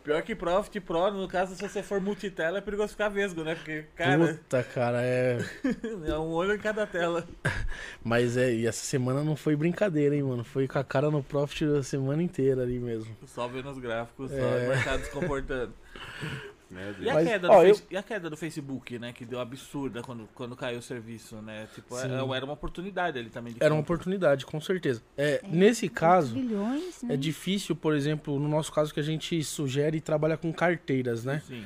Pior 0.08 0.22
que 0.22 0.34
Profit 0.34 0.80
Pro, 0.80 1.12
no 1.12 1.28
caso, 1.28 1.54
se 1.54 1.62
você 1.62 1.84
for 1.84 2.00
multitela, 2.00 2.60
é 2.60 2.62
perigoso 2.62 2.94
ficar 2.94 3.10
vesgo, 3.10 3.44
né? 3.44 3.56
Porque, 3.56 3.84
cara, 3.94 4.36
Puta, 4.36 4.64
cara, 4.64 5.02
é. 5.04 5.38
é 6.08 6.18
um 6.18 6.30
olho 6.32 6.54
em 6.56 6.58
cada 6.58 6.88
tela. 6.88 7.28
Mas 8.02 8.38
é, 8.38 8.54
e 8.54 8.66
essa 8.66 8.86
semana 8.86 9.22
não 9.22 9.36
foi 9.36 9.54
brincadeira, 9.58 10.16
hein, 10.16 10.24
mano? 10.24 10.46
Foi 10.46 10.66
com 10.66 10.80
a 10.80 10.84
cara 10.86 11.12
no 11.12 11.22
Profit 11.22 11.66
a 11.66 11.84
semana 11.84 12.24
inteira 12.24 12.62
ali 12.62 12.80
mesmo. 12.80 13.18
Só 13.26 13.50
vendo 13.50 13.70
os 13.70 13.80
gráficos, 13.80 14.32
só 14.32 14.38
É. 14.38 14.66
o 14.66 14.70
mercado 14.70 15.04
se 15.04 15.12
comportando. 15.12 15.74
Meu 16.70 16.94
Deus. 16.94 16.98
E 17.06 17.10
a, 17.10 17.14
Mas, 17.14 17.28
queda 17.28 17.50
ó, 17.50 17.60
do 17.62 17.68
eu- 17.68 17.76
Face- 17.76 17.88
e 17.90 17.98
a 17.98 18.04
queda 18.04 18.30
do 18.30 18.36
Facebook, 18.38 19.00
né? 19.00 19.14
Que 19.14 19.26
deu 19.26 19.40
absurda 19.40 20.02
quando, 20.02 20.28
quando 20.36 20.56
caiu 20.56 20.80
o 20.80 20.82
serviço, 20.82 21.38
né? 21.38 21.68
Tipo, 21.74 21.96
Sim. 21.96 22.06
era, 22.06 22.36
era 22.36 22.46
uma 22.46 22.54
oportunidade 22.54 23.18
ali 23.18 23.30
também. 23.30 23.54
de 23.54 23.64
Era 23.64 23.74
uma 23.74 23.80
oportunidade, 23.80 24.46
com 24.46 24.60
certeza. 24.60 25.02
É, 25.18 25.42
nesse 25.48 25.88
caso, 25.88 26.34
Bilhões, 26.36 27.02
né? 27.04 27.14
é 27.14 27.18
difícil, 27.18 27.76
por 27.76 27.96
exemplo, 27.96 28.38
no 28.38 28.50
nosso 28.50 28.72
caso 28.74 28.94
que 28.94 29.00
a 29.00 29.04
gente 29.04 29.42
sugere 29.44 29.98
e 29.98 30.02
trabalha 30.02 30.36
com 30.36 30.52
carteiras, 30.52 31.24
né? 31.24 31.42
Sim. 31.48 31.64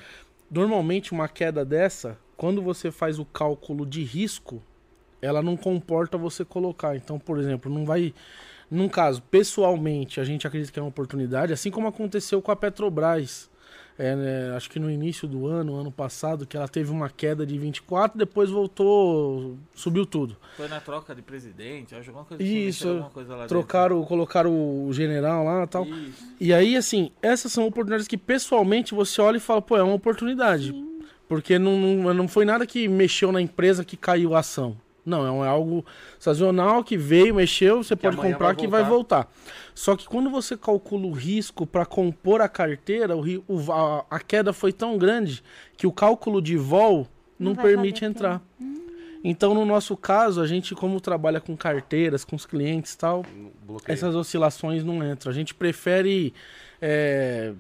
Normalmente 0.50 1.12
uma 1.14 1.28
queda 1.28 1.64
dessa, 1.66 2.18
quando 2.38 2.62
você 2.62 2.92
faz 2.92 3.18
o 3.20 3.26
cálculo 3.26 3.86
de 3.86 4.04
risco, 4.04 4.62
ela 5.22 5.42
não 5.42 5.56
comporta 5.56 6.18
você 6.18 6.44
colocar. 6.44 6.96
Então, 6.96 7.18
por 7.20 7.40
exemplo, 7.40 7.72
não 7.74 7.86
vai. 7.86 8.14
Num 8.70 8.88
caso, 8.90 9.22
pessoalmente, 9.24 10.20
a 10.20 10.24
gente 10.24 10.48
acredita 10.48 10.72
que 10.72 10.80
é 10.80 10.82
uma 10.82 10.90
oportunidade, 10.90 11.52
assim 11.54 11.70
como 11.70 11.88
aconteceu 11.88 12.42
com 12.42 12.52
a 12.52 12.56
Petrobras. 12.56 13.50
É, 14.04 14.16
né, 14.16 14.56
acho 14.56 14.68
que 14.68 14.80
no 14.80 14.90
início 14.90 15.28
do 15.28 15.46
ano, 15.46 15.76
ano 15.76 15.92
passado, 15.92 16.48
que 16.48 16.58
ela 16.58 16.68
teve 16.68 16.90
uma 16.92 17.08
queda 17.08 17.46
de 17.46 17.56
24, 17.56 18.18
depois 18.18 18.50
voltou, 18.50 19.58
subiu 19.76 20.08
tudo. 20.08 20.36
Foi 20.58 20.68
na 20.68 20.80
troca 20.80 21.14
de 21.14 21.22
presidente, 21.22 21.94
acho 21.94 22.10
alguma 22.10 22.26
coisa 22.26 22.42
assim, 22.44 22.68
Isso, 22.68 22.88
alguma 22.88 23.10
coisa 23.12 23.36
lá 23.36 23.46
Trocaram, 23.46 24.04
colocaram 24.04 24.52
o 24.88 24.92
general 24.92 25.44
lá 25.46 25.64
e 25.64 25.68
tal. 25.68 25.86
dentro. 25.86 26.00
Isso. 26.00 26.24
E 26.40 26.52
aí, 26.52 26.76
assim, 26.76 27.12
essas 27.22 27.52
são 27.52 27.68
oportunidades 27.68 28.08
que 28.08 28.18
pessoalmente 28.18 28.96
você 28.96 29.22
olha 29.22 29.38
e 29.38 29.40
fala, 29.40 29.62
pô, 29.62 29.78
é 29.78 29.84
uma 29.84 29.94
oportunidade. 29.94 30.74
Porque 31.28 31.60
não, 31.60 31.78
não, 31.78 32.14
não 32.14 32.28
foi 32.28 32.44
nada 32.44 32.66
que 32.66 32.88
mexeu 32.88 33.32
na 33.32 33.40
empresa 33.40 33.86
que 33.86 33.96
caiu 33.96 34.36
a 34.36 34.40
ação. 34.40 34.76
Não, 35.06 35.26
é 35.26 35.32
um- 35.32 35.46
é 35.46 35.48
algo 35.48 35.84
sazonal 36.20 36.84
que 36.84 36.96
veio, 36.98 37.34
mexeu, 37.36 37.84
você 37.84 37.96
Que 37.96 38.02
pode 38.04 38.18
comprar 38.18 38.48
vai 38.48 38.56
que 38.56 38.68
vai 38.68 38.84
voltar. 38.84 39.32
Só 39.74 39.96
que 39.96 40.06
quando 40.08 40.30
você 40.30 40.56
calcula 40.58 41.06
o 41.08 41.12
risco 41.12 41.66
para 41.66 41.86
compor 41.86 42.42
a 42.42 42.50
carteira, 42.50 43.16
o, 43.16 43.24
o- 43.48 43.72
a, 43.72 44.06
a 44.10 44.20
queda 44.20 44.52
foi 44.54 44.72
tão 44.74 44.98
grande 44.98 45.44
que 45.78 45.88
o 45.88 45.92
cálculo 45.92 46.42
de 46.42 46.58
vol 46.58 47.08
não, 47.40 47.54
Não 47.54 47.56
permite 47.56 48.06
entrar. 48.06 48.42
Então, 49.24 49.54
no 49.54 49.66
nosso 49.66 49.96
caso, 49.96 50.42
a 50.42 50.48
gente, 50.48 50.74
como 50.74 51.00
trabalha 51.00 51.40
com 51.40 51.56
carteiras, 51.56 52.26
com 52.26 52.36
os 52.36 52.46
clientes 52.46 52.94
e 52.94 52.98
tal, 52.98 53.24
Bloqueio. 53.66 53.94
essas 53.94 54.16
oscilações 54.16 54.84
não 54.84 55.04
entram. 55.08 55.32
A 55.32 55.34
gente 55.34 55.54
prefere 55.54 56.34
é, 56.82 57.54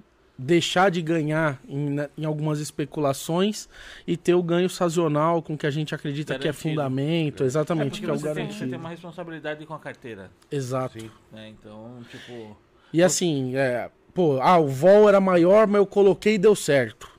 deixar 0.44 0.90
de 0.90 1.02
ganhar 1.02 1.60
em, 1.68 1.90
na- 1.92 2.10
em 2.18 2.26
algumas 2.26 2.60
especulações 2.60 3.70
e 4.08 4.18
ter 4.18 4.34
o 4.34 4.42
ganho 4.44 4.70
sazonal 4.70 5.42
com 5.42 5.58
que 5.58 5.68
a 5.68 5.72
gente 5.72 5.94
acredita 5.94 6.34
que 6.34 6.48
é 6.48 6.52
Garantido. 6.52 6.70
fundamento, 6.70 7.44
É 7.44 7.46
exatamente, 7.46 7.92
porque 8.02 8.06
que 8.06 8.10
é 8.12 8.14
o 8.14 8.18
você, 8.18 8.26
tem, 8.26 8.34
garantido. 8.36 8.60
você 8.60 8.68
tem 8.70 8.80
uma 8.80 8.90
responsabilidade 8.90 9.66
com 9.66 9.74
a 9.74 9.80
carteira, 9.80 10.32
Exato. 10.52 11.00
Sim. 11.00 11.12
né? 11.32 11.50
Então, 11.50 12.00
tipo... 12.10 12.58
E 12.94 13.02
assim, 13.02 13.56
é, 13.56 13.90
pô, 14.14 14.40
ah, 14.42 14.58
o 14.58 14.68
vol 14.68 15.08
era 15.08 15.22
maior, 15.22 15.68
mas 15.68 15.78
eu 15.80 15.86
coloquei 15.86 16.36
e 16.36 16.38
deu 16.38 16.56
certo. 16.56 17.10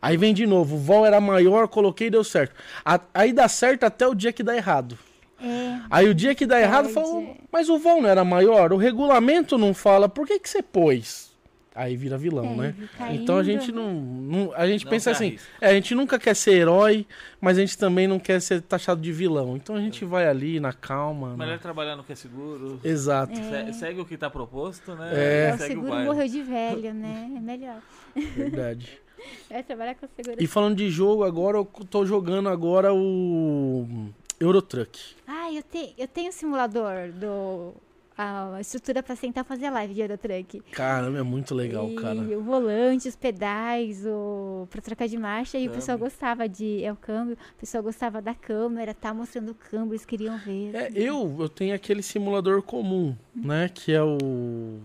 Aí 0.00 0.16
vem 0.16 0.32
de 0.32 0.46
novo, 0.46 0.76
o 0.76 0.78
vol 0.78 1.04
era 1.04 1.20
maior, 1.20 1.68
coloquei 1.68 2.06
e 2.06 2.10
deu 2.10 2.24
certo. 2.24 2.54
A- 2.84 3.00
aí 3.12 3.32
dá 3.32 3.48
certo 3.48 3.84
até 3.84 4.06
o 4.06 4.14
dia 4.14 4.32
que 4.32 4.42
dá 4.42 4.56
errado. 4.56 4.96
É, 5.42 5.78
Aí 5.90 6.08
o 6.08 6.14
dia 6.14 6.34
que 6.34 6.46
dá 6.46 6.60
errado, 6.60 6.88
fala, 6.90 7.34
mas 7.50 7.68
o 7.68 7.78
vol 7.78 8.00
não 8.02 8.08
era 8.08 8.22
maior, 8.24 8.72
o 8.72 8.76
regulamento 8.76 9.56
não 9.58 9.72
fala, 9.74 10.08
por 10.08 10.26
que, 10.26 10.38
que 10.38 10.48
você 10.48 10.62
pôs? 10.62 11.29
Aí 11.72 11.96
vira 11.96 12.18
vilão, 12.18 12.44
É, 12.44 12.56
né? 12.56 12.74
viu 12.76 12.88
Então 13.12 13.38
a 13.38 13.44
gente 13.44 13.70
não, 13.70 13.92
não- 13.94 14.52
A 14.54 14.66
gente 14.66 14.84
Não 14.84 14.90
pensa 14.90 15.12
assim, 15.12 15.38
é, 15.60 15.68
a 15.68 15.72
gente 15.72 15.94
nunca 15.94 16.18
quer 16.18 16.34
ser 16.34 16.52
herói, 16.52 17.06
mas 17.40 17.58
a 17.58 17.60
gente 17.60 17.78
também 17.78 18.08
não 18.08 18.18
quer 18.18 18.40
ser 18.40 18.60
taxado 18.62 19.00
de 19.00 19.12
vilão. 19.12 19.56
Então 19.56 19.76
a 19.76 19.80
gente 19.80 20.04
vai 20.04 20.26
ali 20.26 20.58
na 20.58 20.72
calma. 20.72 21.36
Melhor 21.36 21.52
né? 21.52 21.58
trabalhar 21.58 21.94
no 21.94 22.02
que 22.02 22.12
é 22.12 22.16
seguro. 22.16 22.80
Exato, 22.82 23.34
Se- 23.36 23.72
Segue 23.78 24.00
o 24.00 24.04
que 24.04 24.16
tá 24.16 24.28
proposto, 24.28 24.94
né? 24.96 25.10
É. 25.12 25.52
o 25.54 25.58
Segue 25.58 25.64
o 25.64 25.66
seguro 25.76 25.90
baile. 25.92 26.06
morreu 26.06 26.26
de 26.28 26.42
velho, 26.42 26.92
né? 26.92 27.30
É 27.36 27.40
melhor. 27.40 27.80
verdade. 28.14 28.88
É 29.50 29.62
trabalhar 29.62 29.94
com 29.96 30.06
seguro. 30.16 30.42
E 30.42 30.46
falando 30.46 30.76
de 30.76 30.88
jogo, 30.90 31.24
agora 31.24 31.58
eu 31.58 31.64
tô 31.90 32.06
jogando 32.06 32.48
agora 32.48 32.90
o 32.94 34.08
Eurotruck. 34.40 34.98
Ah, 35.28 35.52
eu, 35.52 35.62
te, 35.62 35.92
eu 35.98 36.08
tenho 36.08 36.30
um 36.30 36.32
simulador 36.32 37.12
do. 37.12 37.74
A 38.22 38.60
estrutura 38.60 39.02
pra 39.02 39.16
sentar 39.16 39.44
fazer 39.46 39.70
live 39.70 39.94
de 39.94 40.02
Eurotruck. 40.02 40.60
Caramba, 40.72 41.18
é 41.20 41.22
muito 41.22 41.54
legal, 41.54 41.88
e 41.88 41.94
cara. 41.94 42.20
o 42.20 42.42
volante, 42.42 43.08
os 43.08 43.16
pedais, 43.16 44.04
o 44.04 44.66
pra 44.68 44.82
trocar 44.82 45.08
de 45.08 45.16
marcha. 45.16 45.56
E 45.58 45.68
o 45.68 45.70
pessoal 45.70 45.96
gostava 45.96 46.46
de. 46.46 46.84
É 46.84 46.92
o 46.92 46.96
câmbio. 46.96 47.34
O 47.56 47.60
pessoal 47.60 47.82
gostava 47.82 48.20
da 48.20 48.34
câmera, 48.34 48.92
tá 48.92 49.14
mostrando 49.14 49.52
o 49.52 49.54
câmbio, 49.54 49.92
eles 49.92 50.04
queriam 50.04 50.36
ver. 50.36 50.74
É, 50.74 50.90
eu, 50.94 51.34
eu 51.38 51.48
tenho 51.48 51.74
aquele 51.74 52.02
simulador 52.02 52.60
comum, 52.60 53.16
né? 53.34 53.70
Que 53.72 53.92
é 53.92 54.02
o. 54.02 54.80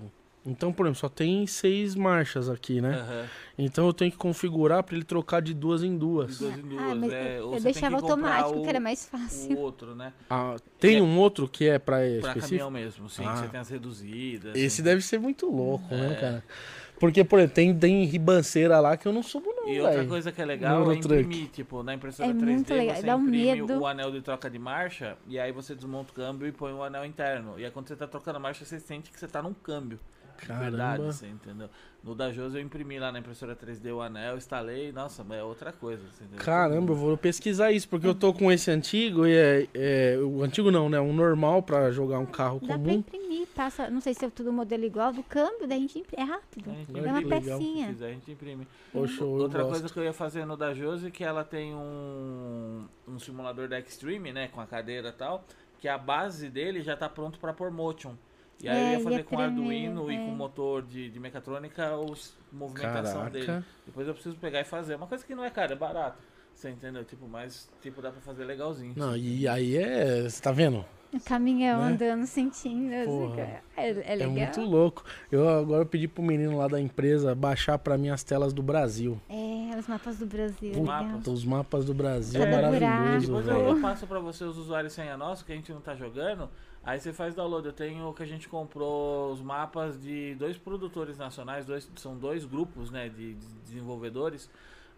Então, 0.46 0.72
por 0.72 0.86
exemplo, 0.86 1.00
só 1.00 1.10
tem 1.10 1.48
seis 1.48 1.96
marchas 1.96 2.50
aqui, 2.50 2.80
né? 2.80 2.92
Aham. 3.00 3.26
Então 3.58 3.88
eu 3.88 3.94
tenho 3.94 4.12
que 4.12 4.18
configurar 4.18 4.84
para 4.84 4.96
ele 4.96 5.04
trocar 5.04 5.42
de 5.42 5.54
duas 5.54 5.82
em 5.82 5.94
De 5.94 5.98
duas. 5.98 6.38
duas 6.38 6.58
em 6.60 6.62
duas. 6.62 6.82
ah, 6.84 6.94
mas 6.96 7.12
é, 7.14 7.40
eu, 7.40 7.48
ou 7.48 7.54
eu 7.54 7.60
você 7.60 7.64
deixava 7.64 7.96
automático, 7.96 8.60
o, 8.60 8.62
que 8.64 8.70
era 8.70 8.80
mais 8.80 9.06
o 9.06 9.08
fácil. 9.18 9.58
outro, 9.58 9.96
né? 9.96 10.14
Ah, 10.30 10.56
tem 10.80 10.98
É. 10.98 11.02
um 11.02 11.18
outro 11.18 11.48
que 11.48 11.68
é 11.68 11.80
para 11.80 11.98
Pra 11.98 12.08
específico? 12.08 12.42
caminhão 12.42 12.70
mesmo, 12.70 13.10
sim. 13.10 13.24
Ah. 13.26 13.32
que 13.34 13.40
Você 13.40 13.48
tem 13.48 13.60
as 13.60 13.70
reduzidas. 13.70 14.56
Esse 14.56 14.66
assim. 14.82 14.84
deve 14.84 15.02
ser 15.02 15.20
muito 15.20 15.50
louco, 15.50 15.96
né, 15.96 16.12
É. 16.12 16.16
cara? 16.16 16.44
Porque, 17.00 17.24
por 17.26 17.40
exemplo, 17.40 17.56
tem, 17.56 17.78
tem 17.78 18.06
ribanceira 18.06 18.80
lá 18.80 18.96
que 18.96 19.06
eu 19.08 19.12
não 19.12 19.22
subo, 19.24 19.48
não, 19.54 19.68
E 19.68 19.82
outra 19.82 20.06
coisa 20.06 20.32
que 20.32 20.42
é 20.42 20.46
legal 20.46 20.86
No 20.86 20.92
é 20.92 20.96
imprimir, 20.96 21.48
tipo, 21.50 21.82
na 21.84 21.94
impressora 21.94 22.30
É 22.30 22.34
3D 22.34 22.46
muito 22.46 22.74
legal, 22.74 22.96
você 22.96 23.02
dá 23.06 23.16
um 23.18 23.24
imprime 23.28 23.56
medo. 23.62 23.80
o 23.80 23.88
anel 23.88 24.12
de 24.12 24.22
troca 24.22 24.50
de 24.50 24.58
marcha 24.60 25.18
e 25.28 25.38
aí 25.40 25.52
você 25.52 25.76
desmonta 25.76 26.12
o 26.12 26.16
câmbio 26.16 26.48
e 26.48 26.52
põe 26.54 26.72
o 26.72 26.82
anel 26.84 27.04
interno. 27.04 27.56
E 27.58 27.66
aí 27.66 27.72
quando 27.72 27.88
você 27.88 27.96
tá 27.98 28.08
trocando 28.08 28.38
a 28.38 28.40
marcha, 28.40 28.64
você 28.64 28.80
sente 28.80 29.12
que 29.12 29.20
você 29.20 29.28
tá 29.28 29.42
num 29.42 29.54
câmbio. 29.54 30.00
Verdade, 30.48 30.78
Caramba. 30.98 31.12
você 31.12 31.28
entendeu? 31.28 31.70
No 32.04 32.14
da 32.14 32.32
Josi 32.32 32.58
eu 32.58 32.62
imprimi 32.62 33.00
lá 33.00 33.12
na 33.12 33.18
impressora 33.18 33.56
3D 33.56 33.92
o 33.92 34.00
anel, 34.00 34.38
instalei, 34.38 34.92
nossa, 34.92 35.26
é 35.32 35.44
outra 35.44 35.72
coisa. 35.72 36.04
Você 36.12 36.24
entendeu? 36.24 36.44
Caramba, 36.46 36.92
eu 36.92 36.96
vou 36.96 37.18
pesquisar 37.18 37.72
isso, 37.72 37.90
porque 37.90 38.06
eu 38.06 38.14
tô 38.14 38.32
com 38.32 38.52
esse 38.52 38.70
antigo 38.70 39.26
e 39.26 39.36
é, 39.36 39.68
é- 39.74 40.18
O 40.20 40.44
antigo 40.44 40.70
não, 40.70 40.88
né? 40.88 41.00
Um 41.00 41.12
normal 41.14 41.64
pra 41.64 41.90
jogar 41.92 42.20
um 42.20 42.26
carro 42.28 42.60
Dá 42.60 42.68
pra 42.68 42.78
comum. 42.78 42.92
imprimir, 42.94 43.48
passa. 43.56 43.90
Não 43.90 44.00
sei 44.02 44.14
se 44.14 44.24
é 44.24 44.30
tudo 44.30 44.54
modelo 44.54 44.84
igual 44.86 45.12
do 45.12 45.24
câmbio, 45.24 45.68
daí 45.68 45.80
a 45.80 45.82
gente 45.82 45.98
imprime. 45.98 46.22
É 46.22 46.26
rápido. 46.32 46.70
A 46.70 46.74
gente 46.76 46.92
Olha 46.94 47.00
É 47.00 47.12
uma 47.12 47.20
legal. 47.20 47.42
Se 47.42 47.50
pecinha. 47.50 47.88
quiser, 47.88 48.06
a 48.06 48.12
gente 48.14 48.32
imprime. 48.32 48.68
Poxa, 48.94 49.24
eu 49.24 49.30
Outra 49.32 49.64
gosto. 49.64 49.72
coisa 49.80 49.94
que 49.94 50.00
eu 50.00 50.04
ia 50.04 50.14
fazer 50.14 50.46
no 50.46 50.56
da 50.56 50.74
Josi 50.76 51.08
é 51.08 51.12
que 51.12 51.24
ela 51.24 51.44
tem 51.44 51.74
um, 51.74 52.86
um 53.08 53.18
simulador 53.20 53.68
da 53.68 53.80
Extreme, 53.80 54.32
né? 54.32 54.48
Com 54.50 54.62
a 54.62 54.68
cadeira 54.68 55.10
e 55.10 55.14
tal. 55.14 55.44
Que 55.80 55.88
a 55.88 55.98
base 55.98 56.50
dele 56.50 56.82
já 56.82 56.96
tá 56.96 57.10
pronto 57.10 57.40
pra 57.40 57.52
pôr 57.54 57.72
motion. 57.72 58.14
E 58.61 58.69
aí 58.69 58.77
É, 58.77 58.82
eu 58.82 58.86
ia 58.91 58.98
ia 58.98 59.03
fazer 59.03 59.23
com 59.23 59.36
tremer, 59.36 59.52
Arduino 59.52 60.11
e 60.11 60.15
é. 60.15 60.18
com 60.26 60.32
motor 60.32 60.82
de, 60.82 61.10
de 61.10 61.19
mecatrônica 61.19 61.98
os 61.98 62.34
movimentação 62.52 63.30
dele. 63.30 63.45
Caraca. 63.45 63.65
Depois 63.86 64.07
eu 64.07 64.14
preciso 64.14 64.36
pegar 64.38 64.61
e 64.61 64.64
fazer. 64.64 64.95
Uma 64.95 65.07
coisa 65.07 65.26
que 65.26 65.36
não 65.36 65.44
é 65.44 65.49
cara, 65.49 65.73
é 65.73 65.76
barato. 65.76 66.18
Você 66.53 66.69
entendeu? 66.69 67.03
Tipo, 67.03 67.27
mas 67.27 67.69
tipo, 67.82 68.02
dá 68.02 68.11
pra 68.11 68.22
fazer 68.22 68.45
legalzinho. 68.45 68.94
Não, 68.95 69.15
e 69.15 69.45
aí 69.48 69.76
é. 69.77 70.22
Você 70.23 70.41
tá 70.41 70.52
vendo? 70.52 70.86
Caminhão 71.26 71.80
Né? 71.82 71.91
andando, 71.94 72.26
sentindo. 72.26 72.91
É, 72.94 73.61
é 73.77 73.90
É 74.06 74.15
legal. 74.15 74.32
muito 74.32 74.61
louco. 74.61 75.03
Eu 75.32 75.48
agora 75.48 75.82
eu 75.84 75.86
pedi 75.86 76.07
pro 76.07 76.22
menino 76.23 76.57
lá 76.57 76.68
da 76.68 76.80
empresa 76.80 77.34
baixar 77.34 77.77
pra 77.77 77.98
mim 77.98 78.10
as 78.10 78.23
telas 78.23 78.52
do 78.53 78.61
Brasil. 78.61 79.19
É? 79.30 79.77
Os 79.77 79.88
mapas 79.88 80.18
do 80.18 80.26
Brasil. 80.26 80.84
Mapas. 80.84 81.27
Os 81.27 81.45
mapas 81.45 81.86
do 81.86 81.94
Brasil 81.94 82.41
é, 82.41 82.45
procurar. 82.49 82.72
maravilhoso, 82.72 83.27
Depois 83.27 83.48
eu, 83.48 83.68
eu 83.76 83.82
passo 83.82 84.07
pra 84.07 84.19
você 84.19 84.44
os 84.44 84.57
usuários 84.57 84.94
e 84.94 84.95
senha 84.95 85.15
nosso, 85.18 85.45
que 85.45 85.52
a 85.52 85.56
gente 85.56 85.72
não 85.72 85.82
tá 85.82 85.95
jogando. 85.95 86.49
Aí 86.86 86.99
você 86.99 87.12
faz 87.12 87.34
download. 87.34 87.66
Eu 87.66 87.74
tenho 87.74 88.14
que 88.14 88.22
a 88.22 88.26
gente 88.28 88.48
comprou 88.48 89.34
os 89.34 89.41
mapas 89.41 89.99
de 89.99 90.36
dois 90.36 90.56
produtores 90.56 91.18
nacionais, 91.18 91.66
dois, 91.66 91.90
são 91.95 92.16
dois 92.16 92.45
grupos 92.45 92.91
né, 92.91 93.10
de, 93.10 93.34
de 93.34 93.48
desenvolvedores. 93.64 94.49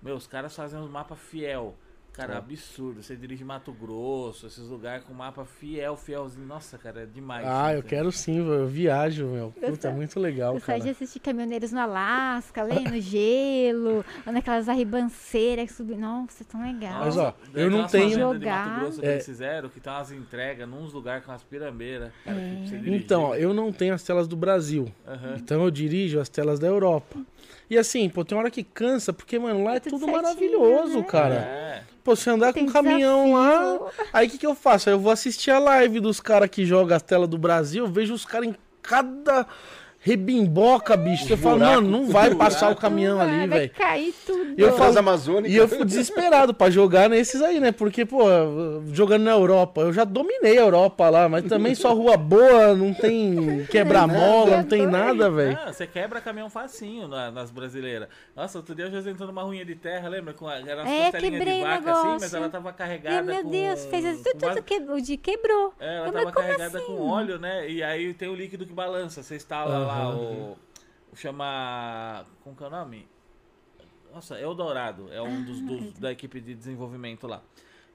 Meu, 0.01 0.15
os 0.15 0.27
caras 0.27 0.53
fazem 0.53 0.77
um 0.77 0.87
mapa 0.89 1.15
fiel. 1.15 1.75
Cara, 2.17 2.33
É. 2.33 2.37
absurdo. 2.37 3.01
Você 3.03 3.15
dirige 3.15 3.43
Mato 3.45 3.71
Grosso, 3.71 4.47
esses 4.47 4.67
lugares 4.67 5.03
com 5.05 5.13
mapa 5.13 5.45
fiel, 5.45 5.95
fielzinho. 5.95 6.47
Nossa, 6.47 6.75
cara, 6.77 7.03
é 7.03 7.05
demais. 7.05 7.45
Ah, 7.47 7.71
eu 7.73 7.77
Entendeu? 7.79 7.89
quero 7.89 8.11
sim, 8.11 8.39
eu 8.39 8.65
viajo, 8.67 9.27
meu. 9.27 9.51
Puta, 9.51 9.89
é 9.89 9.91
muito 9.93 10.19
legal, 10.19 10.55
de 10.55 10.61
cara. 10.61 10.89
assistir 10.89 11.19
caminhoneiros 11.19 11.71
no 11.71 11.79
Alasca, 11.79 12.63
lendo 12.63 12.89
no 12.89 12.99
gelo, 12.99 14.03
ou 14.25 14.33
naquelas 14.33 14.67
arribanceiras 14.67 15.67
que 15.69 15.73
subem. 15.73 15.97
Nossa, 15.97 16.41
é 16.43 16.45
tão 16.45 16.61
legal. 16.61 16.99
Mas, 17.05 17.17
ó, 17.17 17.33
eu 17.53 17.69
não 17.69 17.85
tenho- 17.85 18.09
de 18.09 18.15
Jogar. 18.15 18.67
Mato 18.67 18.79
Grosso 18.79 18.99
que 18.99 19.05
É. 19.05 19.11
eles 19.13 19.25
fizeram, 19.25 19.69
que 19.69 19.79
tem 19.79 19.93
umas 19.93 20.11
entregas 20.11 20.67
nos 20.67 20.91
lugares 20.93 21.23
com 21.23 21.31
as 21.31 21.43
pirameiras. 21.43 22.11
Cara, 22.25 22.35
você 22.39 22.77
dirigir. 22.79 22.93
Então, 22.93 23.23
ó, 23.25 23.35
eu 23.35 23.53
não 23.53 23.71
tenho 23.71 23.93
as 23.93 24.01
telas 24.01 24.27
do 24.27 24.35
Brasil. 24.35 24.91
Aham. 25.07 25.35
Então 25.37 25.63
eu 25.63 25.69
dirijo 25.69 26.19
as 26.19 26.29
telas 26.29 26.59
da 26.59 26.65
Europa. 26.67 27.19
E 27.69 27.77
assim, 27.77 28.07
pô, 28.09 28.23
tem 28.23 28.37
hora 28.37 28.49
que 28.49 28.63
cansa, 28.63 29.11
porque, 29.11 29.37
mano, 29.37 29.63
lá 29.63 29.75
é 29.75 29.79
Tudo 29.79 29.99
tudo 29.99 30.11
maravilhoso, 30.11 30.99
né? 30.99 31.03
cara. 31.03 31.35
É. 31.35 31.83
Pô, 32.03 32.15
você 32.15 32.29
andar 32.29 32.53
com 32.53 32.59
Tem 32.59 32.69
um 32.69 32.71
caminhão 32.71 33.33
lá, 33.33 33.79
aí 34.13 34.27
o 34.27 34.29
que, 34.29 34.37
que 34.37 34.47
eu 34.47 34.55
faço? 34.55 34.87
Aí 34.87 34.95
eu 34.95 34.99
vou 34.99 35.11
assistir 35.11 35.51
a 35.51 35.59
live 35.59 35.99
dos 35.99 36.21
caras 36.21 36.49
que 36.49 36.65
jogam 36.65 36.95
as 36.95 37.03
telas 37.03 37.27
do 37.27 37.37
Brasil, 37.37 37.85
vejo 37.85 38.13
os 38.13 38.23
caras 38.23 38.47
em 38.47 38.55
cada 38.81 39.45
rebimboca, 40.07 40.95
bicho. 40.95 41.25
Você 41.25 41.37
fala, 41.37 41.57
buraco, 41.57 41.75
mano, 41.75 41.89
não 41.89 42.07
vai 42.07 42.29
buraco. 42.29 42.37
passar 42.53 42.71
o 42.71 42.75
caminhão 42.75 43.19
ali, 43.19 43.37
Vai 43.39 43.47
velho. 43.47 43.69
cair 43.71 44.13
tudo. 44.25 44.53
E 44.57 44.61
eu 44.61 44.69
falo- 44.69 44.77
Transamazônica. 44.87 45.49
E 45.49 45.55
eu 45.55 45.67
fico 45.67 45.83
desesperado 45.85 46.53
pra 46.53 46.69
jogar 46.69 47.09
nesses 47.09 47.41
aí, 47.41 47.59
né? 47.59 47.71
Porque, 47.71 48.05
pô, 48.05 48.23
jogando 48.93 49.23
na 49.23 49.31
Europa, 49.31 49.81
eu 49.81 49.91
já 49.93 50.03
dominei 50.03 50.57
a 50.57 50.61
Europa 50.61 51.09
lá, 51.09 51.27
mas 51.27 51.43
também 51.45 51.75
só 51.75 51.93
rua 51.93 52.15
boa, 52.17 52.73
não 52.73 52.93
tem 52.93 53.65
quebra-mola, 53.69 54.57
não 54.57 54.63
tem 54.63 54.85
nada, 54.87 55.29
velho. 55.29 55.57
Ah, 55.65 55.73
você 55.73 55.85
quebra 55.87 56.21
caminhão 56.21 56.49
facinho 56.49 57.07
na- 57.07 57.31
nas 57.31 57.51
brasileiras. 57.51 58.07
Nossa, 58.35 58.57
outro 58.57 58.73
dia 58.75 58.85
eu 58.85 59.01
já 59.01 59.09
entrou 59.11 59.27
numa 59.27 59.43
ruinha 59.43 59.65
de 59.65 59.75
terra, 59.75 60.07
lembra? 60.09 60.33
Com 60.33 60.47
a, 60.47 60.55
era 60.59 60.83
umas 60.83 60.91
É, 60.91 61.11
de 61.11 61.27
o 61.27 61.61
vaca 61.61 61.91
assim, 61.91 62.07
mas 62.07 62.21
negócio. 62.21 62.37
ela 62.37 62.49
tava 62.49 62.73
carregada 62.73 63.21
meu 63.23 63.43
com... 63.43 63.49
Deus, 63.49 63.85
fez 63.85 64.05
assim, 64.05 64.23
tudo, 64.23 64.47
tudo 64.47 64.63
que, 64.63 64.75
o 64.79 65.01
de 65.01 65.17
quebrou. 65.17 65.73
É, 65.79 65.97
ela 65.97 66.07
Eu, 66.07 66.11
tava 66.13 66.31
carregada 66.31 66.77
assim? 66.77 66.87
com 66.87 67.07
óleo, 67.09 67.39
né? 67.39 67.69
E 67.69 67.83
aí 67.83 68.13
tem 68.13 68.29
o 68.29 68.35
líquido 68.35 68.65
que 68.65 68.73
balança. 68.73 69.21
Você 69.23 69.35
instala 69.35 69.77
lá 69.79 69.96
O... 70.05 70.57
o 71.11 71.15
Chama... 71.15 72.25
Como 72.43 72.55
que 72.55 72.63
é 72.63 72.67
o 72.67 72.69
nome? 72.69 73.07
Nossa, 74.13 74.39
Eldorado. 74.39 75.11
É 75.11 75.21
um 75.21 75.43
dos, 75.43 75.61
dos- 75.61 75.93
da 75.99 76.11
equipe 76.11 76.39
de 76.39 76.55
desenvolvimento 76.55 77.27
lá. 77.27 77.41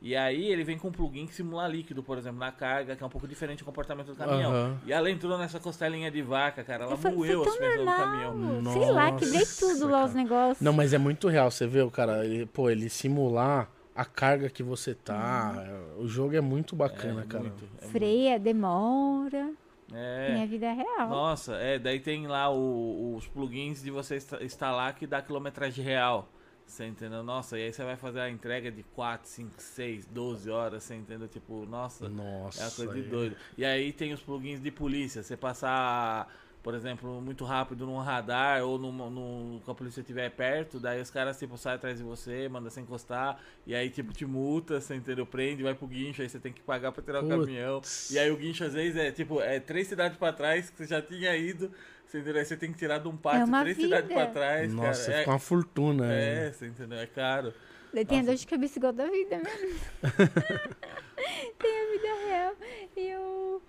E 0.05 0.16
aí 0.16 0.47
ele 0.47 0.65
vem 0.65 0.77
com 0.77 0.89
um 0.89 0.93
plugin 0.93 1.27
que 1.29 1.35
simula 1.35 1.66
líquido, 1.69 2.03
por 2.03 2.19
exemplo, 2.19 2.39
na 2.41 2.51
carga, 2.51 2.97
que 2.97 3.03
é 3.05 3.07
um 3.07 3.11
pouco 3.11 3.29
diferente 3.29 3.61
do 3.61 3.65
comportamento 3.65 4.09
do 4.09 4.16
caminhão. 4.16 4.51
Aham. 4.51 4.81
E 4.85 4.93
ela 4.93 5.09
entrou 5.09 5.39
nessa 5.39 5.61
costelinha 5.61 6.11
de 6.11 6.20
vaca, 6.23 6.65
cara. 6.65 6.85
Ela 6.85 6.97
Foi, 6.97 7.12
foi 7.12 7.19
moeu 7.19 7.43
as 7.43 7.49
tão 7.49 7.59
peças 7.59 7.79
do 7.79 7.85
caminhão. 7.87 8.73
Sei 8.73 8.91
lá, 8.91 9.12
quebrei 9.12 9.39
Nossa, 9.39 9.61
tudo 9.66 9.89
lá 9.89 10.05
os 10.05 10.15
negócios. 10.15 10.61
Não, 10.61 10.73
mas 10.73 10.93
é 10.93 10.99
muito 10.99 11.29
real, 11.29 11.53
você 11.53 11.69
vê, 11.69 11.83
o 11.83 11.91
cara, 11.91 12.24
ele, 12.27 12.47
pô, 12.47 12.69
ele 12.69 12.89
simular 12.91 13.70
a 13.95 14.05
carga 14.05 14.51
que 14.51 14.62
você 14.62 14.93
tá, 14.93 15.65
o 15.99 16.09
jogo 16.09 16.35
é 16.35 16.41
muito 16.41 16.74
bacana, 16.74 17.23
É, 17.23 17.24
cara. 17.27 17.45
muito, 17.45 17.65
é 17.81 17.87
Freia, 17.87 18.39
demora. 18.41 19.53
É. 19.94 20.27
Tem 20.32 20.43
a 20.43 20.47
vida 20.47 20.73
real. 20.73 21.09
Nossa, 21.09 21.55
é, 21.56 21.78
daí 21.78 22.01
tem 22.01 22.27
lá 22.27 22.51
o- 22.51 23.14
os 23.16 23.27
plugins 23.27 23.82
de 23.82 23.90
você 23.90 24.16
insta- 24.16 24.43
instalar 24.43 24.94
que 24.94 25.06
dá 25.06 25.20
quilometragem 25.23 25.85
real. 25.85 26.28
Você 26.64 26.86
entendeu? 26.86 27.23
Nossa, 27.23 27.59
e 27.59 27.64
aí 27.64 27.73
você 27.73 27.85
vai 27.85 27.97
fazer 27.97 28.20
a 28.20 28.31
entrega 28.31 28.70
de 28.70 28.82
4, 28.82 29.28
5, 29.28 29.52
6, 29.59 30.06
12 30.06 30.48
horas, 30.48 30.82
você 30.85 30.94
entendeu? 30.94 31.28
Tipo, 31.28 31.66
nossa, 31.66 32.09
Nossa. 32.09 32.62
é 32.62 32.64
uma 32.66 32.70
coisa 32.70 32.93
de 32.94 33.01
aí- 33.01 33.09
doido. 33.09 33.36
E 33.59 33.64
aí 33.64 33.93
tem 33.93 34.12
os 34.14 34.23
plugins 34.23 34.60
de 34.62 34.70
polícia. 34.70 35.23
Você 35.23 35.36
passar, 35.36 36.32
por 36.62 36.74
exemplo, 36.74 37.20
muito 37.20 37.44
rápido 37.44 37.84
num 37.86 37.98
radar 37.98 38.62
ou 38.62 38.78
num, 38.78 38.93
num, 39.10 39.60
que 39.64 39.70
a 39.70 39.74
polícia 39.74 40.01
estiver 40.01 40.30
perto, 40.30 40.78
daí 40.78 41.01
os 41.01 41.10
caras, 41.10 41.39
tipo, 41.39 41.59
saem 41.59 41.76
atrás 41.76 41.98
de 41.98 42.05
você, 42.05 42.48
mandam 42.48 42.70
você 42.70 42.80
encostar, 42.80 43.40
e 43.66 43.74
aí, 43.74 43.90
tipo, 43.90 44.12
te 44.12 44.24
multa, 44.24 44.80
você 44.80 44.94
entendeu? 44.94 45.26
Prende, 45.26 45.62
vai 45.62 45.74
pro 45.74 45.86
guincho, 45.86 46.22
aí 46.22 46.28
você 46.28 46.39
tem 46.39 46.52
que 46.52 46.60
pagar 46.62 46.93
pra 46.93 47.02
tirar 47.02 47.24
o 47.24 47.28
Putz. 47.28 47.44
caminhão. 47.47 47.82
E 48.10 48.18
aí 48.18 48.30
o 48.30 48.36
guincho, 48.36 48.64
às 48.64 48.74
vezes, 48.74 48.97
é, 48.97 49.10
tipo, 49.10 49.40
é 49.40 49.59
três 49.59 49.89
cidades 49.89 50.16
pra 50.16 50.32
trás 50.32 50.70
que 50.70 50.76
você 50.78 50.86
já 50.86 51.02
tinha 51.02 51.36
ido, 51.36 51.70
você 52.06 52.18
entendeu? 52.20 52.39
Aí 52.40 52.44
você 52.47 52.56
tem 52.56 52.70
que 52.70 52.78
tirar 52.78 52.98
de 52.98 53.09
um 53.09 53.16
pátio 53.16 53.44
uma 53.47 53.62
três 53.62 53.76
vida. 53.76 53.89
cidades 53.97 54.12
pra 54.12 54.26
trás, 54.26 54.72
Nossa, 54.72 55.06
cara. 55.06 55.18
fica 55.18 55.30
uma 55.30 55.39
fortuna. 55.39 56.12
É, 56.12 56.18
É, 56.18 56.47
é, 56.47 56.52
você 56.52 56.66
entendeu? 56.66 56.98
É 56.98 57.06
caro. 57.06 57.52
Daí 57.93 58.05
tem 58.05 58.20
a 58.20 58.22
dor 58.22 58.34
de 58.36 58.47
cabeça 58.47 58.78
igual 58.78 58.93
da 58.93 59.06
vida 59.06 59.36
mesmo. 59.39 59.80
tem 61.59 61.80
a 61.80 61.90
vida 61.90 62.26
real. 62.26 62.55
E 62.97 63.14
o, 63.16 63.62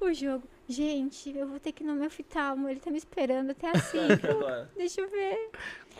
o 0.00 0.14
jogo. 0.14 0.48
Gente, 0.68 1.30
eu 1.36 1.46
vou 1.46 1.60
ter 1.60 1.72
que 1.72 1.84
ir 1.84 1.86
no 1.86 1.94
meu 1.94 2.06
oftalmo. 2.06 2.68
Ele 2.68 2.80
tá 2.80 2.90
me 2.90 2.98
esperando 2.98 3.50
até 3.50 3.70
às 3.70 3.82
5. 3.84 4.02
Agora. 4.26 4.70
Deixa 4.76 5.00
eu 5.00 5.08
ver. 5.08 5.50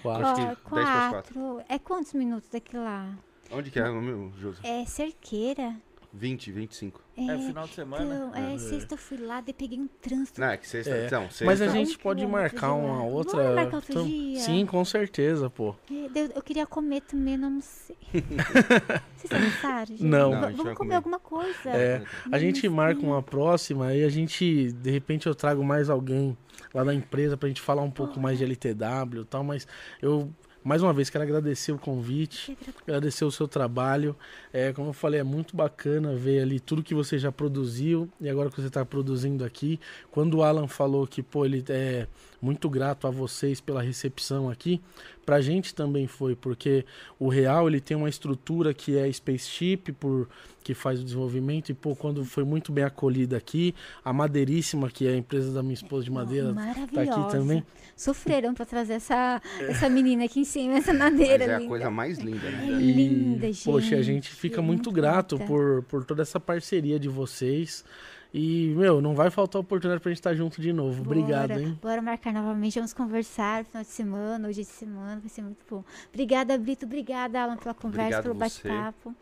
Quatro. 0.03 0.27
Ó, 0.27 0.35
que 0.35 0.41
10 0.41 0.59
pras 0.59 1.11
quatro. 1.11 1.65
É 1.69 1.79
quantos 1.79 2.13
minutos 2.15 2.49
daqui 2.51 2.77
lá? 2.77 3.17
Onde 3.51 3.71
que 3.71 3.79
é 3.79 3.89
o 3.89 4.01
meu, 4.01 4.33
José? 4.39 4.61
É 4.65 4.85
cerqueira. 4.85 5.77
20, 6.19 6.51
25. 6.53 7.03
É, 7.17 7.27
É 7.27 7.39
final 7.39 7.67
de 7.67 7.75
semana. 7.75 8.05
então, 8.31 8.35
é, 8.55 8.59
sexta 8.59 8.95
eu 8.95 8.99
fui 8.99 9.17
lá, 9.19 9.41
daí 9.41 9.53
peguei 9.55 9.79
um 9.79 9.87
trânsito. 10.01 10.41
Não, 10.41 10.49
é 10.49 10.57
que 10.57 10.69
sexta. 10.69 10.91
É. 10.95 11.07
Então, 11.07 11.23
sexta. 11.25 11.45
Mas 11.45 11.61
a 11.61 11.65
Sexta- 11.67 11.79
gente 11.79 11.99
pode 11.99 12.27
marcar 12.27 12.73
uma 12.75 13.03
outra. 13.05 13.37
Bora 13.43 13.55
marcar 13.55 13.77
outro 13.77 13.93
então- 13.93 14.07
dia? 14.07 14.41
Sim, 14.41 14.67
com 14.67 14.85
certeza, 14.85 15.49
pô. 15.51 15.75
É, 15.91 16.19
Eu, 16.21 16.27
eu 16.37 16.43
queria 16.43 16.67
comer 16.67 17.01
também, 17.03 17.37
não 17.37 17.61
sei. 17.61 17.97
Vocês 19.17 19.33
almoçaram, 19.33 19.87
gente? 19.87 20.05
Não. 20.05 20.31
Não, 20.33 20.41
Vamos 20.41 20.57
comer 20.59 20.75
comer. 20.75 20.95
alguma 20.97 21.19
coisa. 21.19 21.71
É, 21.71 22.03
a 22.31 22.39
gente 22.39 22.69
marca 22.69 23.01
uma 23.01 23.23
próxima 23.23 23.95
e 23.95 24.05
a 24.05 24.09
gente, 24.09 24.73
de 24.73 24.91
repente, 24.91 25.27
eu 25.27 25.35
trago 25.35 25.65
mais 25.65 25.89
alguém 25.91 26.37
lá 26.75 26.85
da 26.85 26.95
empresa 26.95 27.37
pra 27.37 27.49
gente 27.49 27.61
falar 27.61 27.83
um 27.83 27.91
pouco 27.91 28.19
mais 28.21 28.39
de 28.39 28.45
LTW 28.45 29.23
e 29.23 29.25
tal, 29.25 29.43
mas 29.45 29.67
eu, 30.01 30.31
mais 30.67 30.83
uma 30.83 30.93
vez, 30.93 31.09
quero 31.09 31.23
agradecer 31.23 31.71
o 31.71 31.79
convite, 31.79 32.59
agradecer 32.83 33.25
o 33.25 33.31
seu 33.31 33.47
trabalho. 33.47 34.17
É, 34.53 34.73
como 34.73 34.89
eu 34.89 34.93
falei, 34.93 35.21
é 35.21 35.23
muito 35.23 35.57
bacana 35.57 36.17
ver 36.17 36.43
ali 36.43 36.59
tudo 36.59 36.83
que 36.83 36.93
você 36.93 37.21
já 37.21 37.31
produziu 37.31 38.09
e 38.21 38.29
agora 38.29 38.51
que 38.51 38.61
você 38.61 38.67
está 38.67 38.85
produzindo 38.85 39.45
aqui. 39.45 39.79
Quando 40.11 40.39
o 40.39 40.43
Alan 40.43 40.67
falou 40.67 41.07
que, 41.07 41.23
pô, 41.23 41.47
ele 41.47 41.65
é 41.69 42.09
muito 42.47 42.71
grato 42.71 43.07
a 43.09 43.11
vocês 43.11 43.61
pela 43.61 43.83
recepção 43.83 44.49
aqui, 44.49 44.81
pra 45.25 45.41
gente 45.41 45.75
também 45.75 46.07
foi, 46.07 46.37
porque 46.37 46.85
o 47.19 47.29
Real, 47.29 47.67
ele 47.69 47.81
tem 47.81 47.97
uma 47.97 48.09
estrutura 48.09 48.73
que 48.73 48.97
é 48.97 49.11
Spaceship, 49.13 49.91
por 49.99 50.29
que 50.63 50.73
faz 50.75 51.01
o 51.01 51.05
desenvolvimento, 51.05 51.71
e 51.71 51.75
pô, 51.75 51.95
quando 51.97 52.25
foi 52.25 52.45
muito 52.45 52.71
bem 52.73 52.85
acolhida 52.85 53.37
aqui, 53.37 53.75
a 54.05 54.13
Madeiríssima, 54.13 54.89
que 54.91 55.07
é 55.07 55.11
a 55.11 55.17
empresa 55.17 55.53
da 55.53 55.63
minha 55.63 55.75
esposa 55.75 56.05
de 56.05 56.11
madeira, 56.11 56.49
tá 56.49 56.55
Maravilhosa. 56.55 57.21
aqui 57.21 57.31
também. 57.33 57.65
Sofreram 57.97 58.53
pra 58.55 58.65
trazer 58.67 58.95
essa, 58.95 59.41
essa 59.61 59.89
menina 59.89 60.25
aqui 60.25 60.41
em 60.41 60.45
cima, 60.45 60.75
essa 60.79 60.93
Mas 60.93 61.13
madeira 61.13 61.45
é 61.45 61.55
a 61.55 61.59
linda. 61.59 61.69
coisa 61.69 61.91
mais 61.91 62.19
linda, 62.19 62.47
É 62.47 62.51
né? 62.51 62.83
E, 62.83 62.93
linda, 62.93 63.47
gente. 63.53 63.65
Poxa, 63.65 63.97
a 63.97 64.03
gente 64.03 64.31
fica 64.31 64.59
é 64.61 64.63
muito, 64.63 64.91
grato 64.93 65.37
bonita. 65.37 65.53
por, 65.53 65.83
por 65.85 66.05
toda 66.05 66.23
essa 66.23 66.39
parceria 66.39 66.99
de 66.99 67.09
vocês. 67.09 67.85
E, 68.35 68.75
meu, 68.77 69.01
não 69.01 69.15
vai 69.15 69.31
faltar 69.31 69.61
oportunidade 69.61 70.03
pra 70.03 70.11
gente 70.11 70.19
estar 70.19 70.35
junto 70.35 70.61
de 70.61 70.73
novo. 70.73 71.03
Obrigado, 71.03 71.49
Bora, 71.51 71.63
hein? 71.63 71.79
Bora 71.81 72.03
marcar 72.03 72.33
novamente, 72.33 72.75
vamos 72.75 72.93
conversar 72.93 73.61
no 73.61 73.65
final 73.67 73.83
de 73.83 73.89
semana, 73.91 74.49
hoje 74.49 74.61
de 74.63 74.69
semana, 74.69 75.21
vai 75.21 75.29
ser 75.29 75.43
muito 75.43 75.65
bom. 75.69 75.83
Obrigada, 76.13 76.59
Brito, 76.59 76.85
obrigada, 76.87 77.41
Alan, 77.41 77.57
pela 77.57 77.73
conversa, 77.75 78.19
Obrigado 78.21 78.23
pelo 78.25 78.35
bate-papo. 78.35 79.15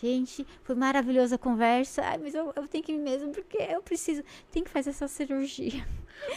Gente, 0.00 0.46
foi 0.62 0.74
maravilhosa 0.74 1.34
a 1.34 1.38
conversa. 1.38 2.00
Ai, 2.02 2.16
mas 2.22 2.34
eu, 2.34 2.50
eu 2.56 2.66
tenho 2.66 2.82
que 2.82 2.90
ir 2.92 2.98
mesmo, 2.98 3.32
porque 3.32 3.58
eu 3.58 3.82
preciso. 3.82 4.22
Tem 4.50 4.64
que 4.64 4.70
fazer 4.70 4.90
essa 4.90 5.06
cirurgia. 5.06 5.86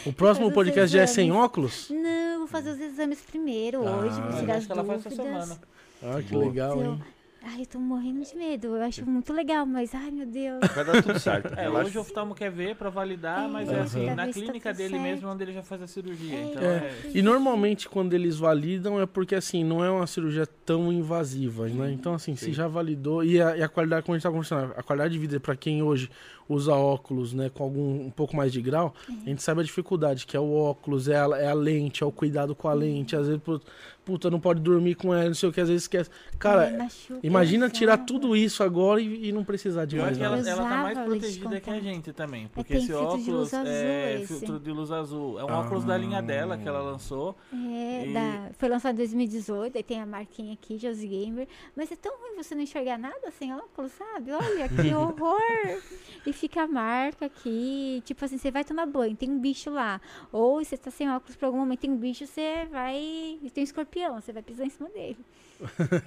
O 0.04 0.12
próximo 0.12 0.50
podcast 0.52 0.92
já 0.94 1.02
é 1.02 1.06
sem 1.06 1.32
óculos? 1.32 1.88
Não, 1.88 2.40
vou 2.40 2.46
fazer 2.46 2.72
os 2.72 2.78
exames 2.80 3.22
primeiro 3.22 3.86
Ah, 3.88 3.96
hoje, 4.00 4.20
vou 4.20 4.24
mas 4.32 4.40
tirar 4.40 4.56
as 4.56 4.66
que 4.66 4.72
ela 4.72 4.84
faz 4.84 5.00
essa 5.06 5.16
dúvidas. 5.16 5.44
semana. 5.48 5.60
Ah, 6.02 6.20
que 6.22 6.28
Boa. 6.32 6.44
legal, 6.44 6.76
Então, 6.78 6.92
hein? 6.92 7.02
Ai, 7.46 7.60
eu 7.60 7.66
tô 7.66 7.78
morrendo 7.78 8.22
de 8.24 8.34
medo. 8.36 8.68
Eu 8.68 8.82
acho 8.82 9.04
muito 9.04 9.30
legal, 9.30 9.66
mas 9.66 9.94
ai, 9.94 10.10
meu 10.10 10.24
Deus. 10.24 10.60
Vai 10.74 10.82
dar 10.82 11.02
tudo 11.02 11.18
certo. 11.18 11.52
É, 11.54 11.64
Relaxa. 11.64 11.88
hoje 11.88 11.98
o 11.98 12.00
oftalmo 12.00 12.34
quer 12.34 12.50
ver 12.50 12.74
pra 12.74 12.88
validar, 12.88 13.44
É, 13.44 13.48
mas 13.48 13.68
é 13.68 13.80
assim, 13.80 14.06
pra 14.06 14.14
na 14.16 14.22
se 14.24 14.28
tá 14.28 14.32
clínica 14.40 14.70
tudo 14.70 14.78
dele 14.78 14.90
certo. 14.94 15.02
mesmo, 15.02 15.28
onde 15.28 15.42
ele 15.44 15.52
já 15.52 15.62
faz 15.62 15.82
a 15.82 15.86
cirurgia. 15.86 16.34
É, 16.38 16.42
Então, 16.44 16.62
É. 16.62 16.76
é... 16.76 16.94
E 17.12 17.20
normalmente 17.20 17.86
quando 17.86 18.14
eles 18.14 18.38
validam 18.38 18.98
é 18.98 19.04
porque 19.04 19.34
assim, 19.34 19.62
não 19.62 19.84
é 19.84 19.90
uma 19.90 20.06
cirurgia 20.06 20.46
tão 20.64 20.90
invasiva, 20.90 21.68
né? 21.68 21.92
Então 21.92 22.14
assim, 22.14 22.34
se 22.34 22.46
Sim. 22.46 22.52
já 22.54 22.66
validou 22.66 23.22
e 23.22 23.38
a, 23.42 23.56
e 23.58 23.62
a 23.62 23.68
qualidade, 23.68 24.06
como 24.06 24.14
a 24.14 24.18
gente 24.18 24.22
tá 24.22 24.30
conversando, 24.30 24.72
a 24.74 24.82
qualidade 24.82 25.12
de 25.12 25.18
vida 25.20 25.38
pra 25.38 25.54
quem 25.54 25.82
hoje 25.82 26.10
usa 26.48 26.74
óculos, 26.74 27.32
né, 27.32 27.48
com 27.52 27.62
algum 27.64 28.06
um 28.06 28.10
pouco 28.10 28.36
mais 28.36 28.52
de 28.52 28.60
grau, 28.60 28.94
a 29.08 29.28
gente 29.28 29.42
sabe 29.42 29.60
a 29.60 29.64
dificuldade 29.64 30.26
que 30.26 30.36
é 30.36 30.40
o 30.40 30.52
óculos, 30.52 31.08
é 31.08 31.16
a, 31.16 31.26
é 31.38 31.48
a 31.48 31.54
lente, 31.54 32.02
é 32.02 32.06
o 32.06 32.12
cuidado 32.12 32.54
com 32.54 32.68
a 32.68 32.72
lente, 32.74 33.16
às 33.16 33.26
vezes, 33.26 33.42
pu- 33.42 33.60
puta, 34.04 34.30
não 34.30 34.38
pode 34.38 34.60
dormir 34.60 34.94
com 34.96 35.14
ela, 35.14 35.24
não 35.26 35.34
sei 35.34 35.48
o 35.48 35.52
que, 35.52 35.60
às 35.60 35.68
vezes 35.68 35.84
esquece. 35.84 36.10
Cara, 36.38 36.76
Ai, 36.78 36.88
imagina 37.22 37.70
tirar 37.70 37.94
exato. 37.94 38.12
tudo 38.12 38.36
isso 38.36 38.62
agora 38.62 39.00
e, 39.00 39.28
e 39.28 39.32
não 39.32 39.42
precisar 39.42 39.86
de 39.86 39.96
mais 39.96 40.18
ela, 40.20 40.36
ela 40.46 40.62
tá 40.68 40.82
mais 40.82 40.98
protegida 40.98 41.58
que 41.58 41.70
a 41.70 41.80
gente 41.80 42.12
também. 42.12 42.46
Porque 42.48 42.74
tem 42.74 42.82
esse 42.82 42.88
de 42.88 42.92
óculos 42.92 43.52
é 43.54 44.20
esse. 44.20 44.40
filtro 44.40 44.60
de 44.60 44.70
luz 44.70 44.90
azul. 44.90 45.40
É 45.40 45.44
um 45.44 45.48
Ah. 45.48 45.60
óculos 45.60 45.84
da 45.84 45.96
linha 45.96 46.20
dela 46.20 46.58
que 46.58 46.68
ela 46.68 46.82
lançou. 46.82 47.34
É, 47.50 48.06
E- 48.08 48.12
da- 48.12 48.50
foi 48.58 48.68
lançado 48.68 48.92
em 48.92 48.98
2018, 48.98 49.78
aí 49.78 49.82
tem 49.82 49.98
a 50.02 50.04
marquinha 50.06 50.52
aqui, 50.52 50.76
Josie 50.76 51.08
Gamer. 51.08 51.48
Mas 51.74 51.90
é 51.90 51.96
tão 51.96 52.12
ruim 52.18 52.36
você 52.36 52.54
não 52.54 52.60
enxergar 52.62 52.98
nada 52.98 53.30
sem 53.38 53.54
óculos, 53.54 53.92
sabe? 53.92 54.32
Olha, 54.32 54.68
que 54.68 54.74
horror! 54.94 55.80
E 56.26 56.32
fica 56.34 56.62
a 56.62 56.66
marca 56.68 57.26
aqui. 57.26 58.02
Tipo 58.04 58.24
assim, 58.24 58.38
você 58.38 58.50
vai 58.50 58.64
tomar 58.64 58.86
banho, 58.86 59.16
tem 59.16 59.30
um 59.30 59.38
bicho 59.38 59.70
lá. 59.70 60.00
Ou 60.32 60.62
você 60.64 60.76
tá 60.76 60.90
sem 60.90 61.10
óculos 61.10 61.36
por 61.36 61.46
algum 61.46 61.58
momento, 61.58 61.80
tem 61.80 61.90
um 61.90 61.96
bicho, 61.96 62.26
você 62.26 62.66
vai. 62.70 63.38
Tem 63.52 63.62
um 63.62 63.64
escorpião, 63.64 64.20
você 64.20 64.32
vai 64.32 64.42
pisar 64.42 64.66
em 64.66 64.70
cima 64.70 64.88
dele. 64.90 65.18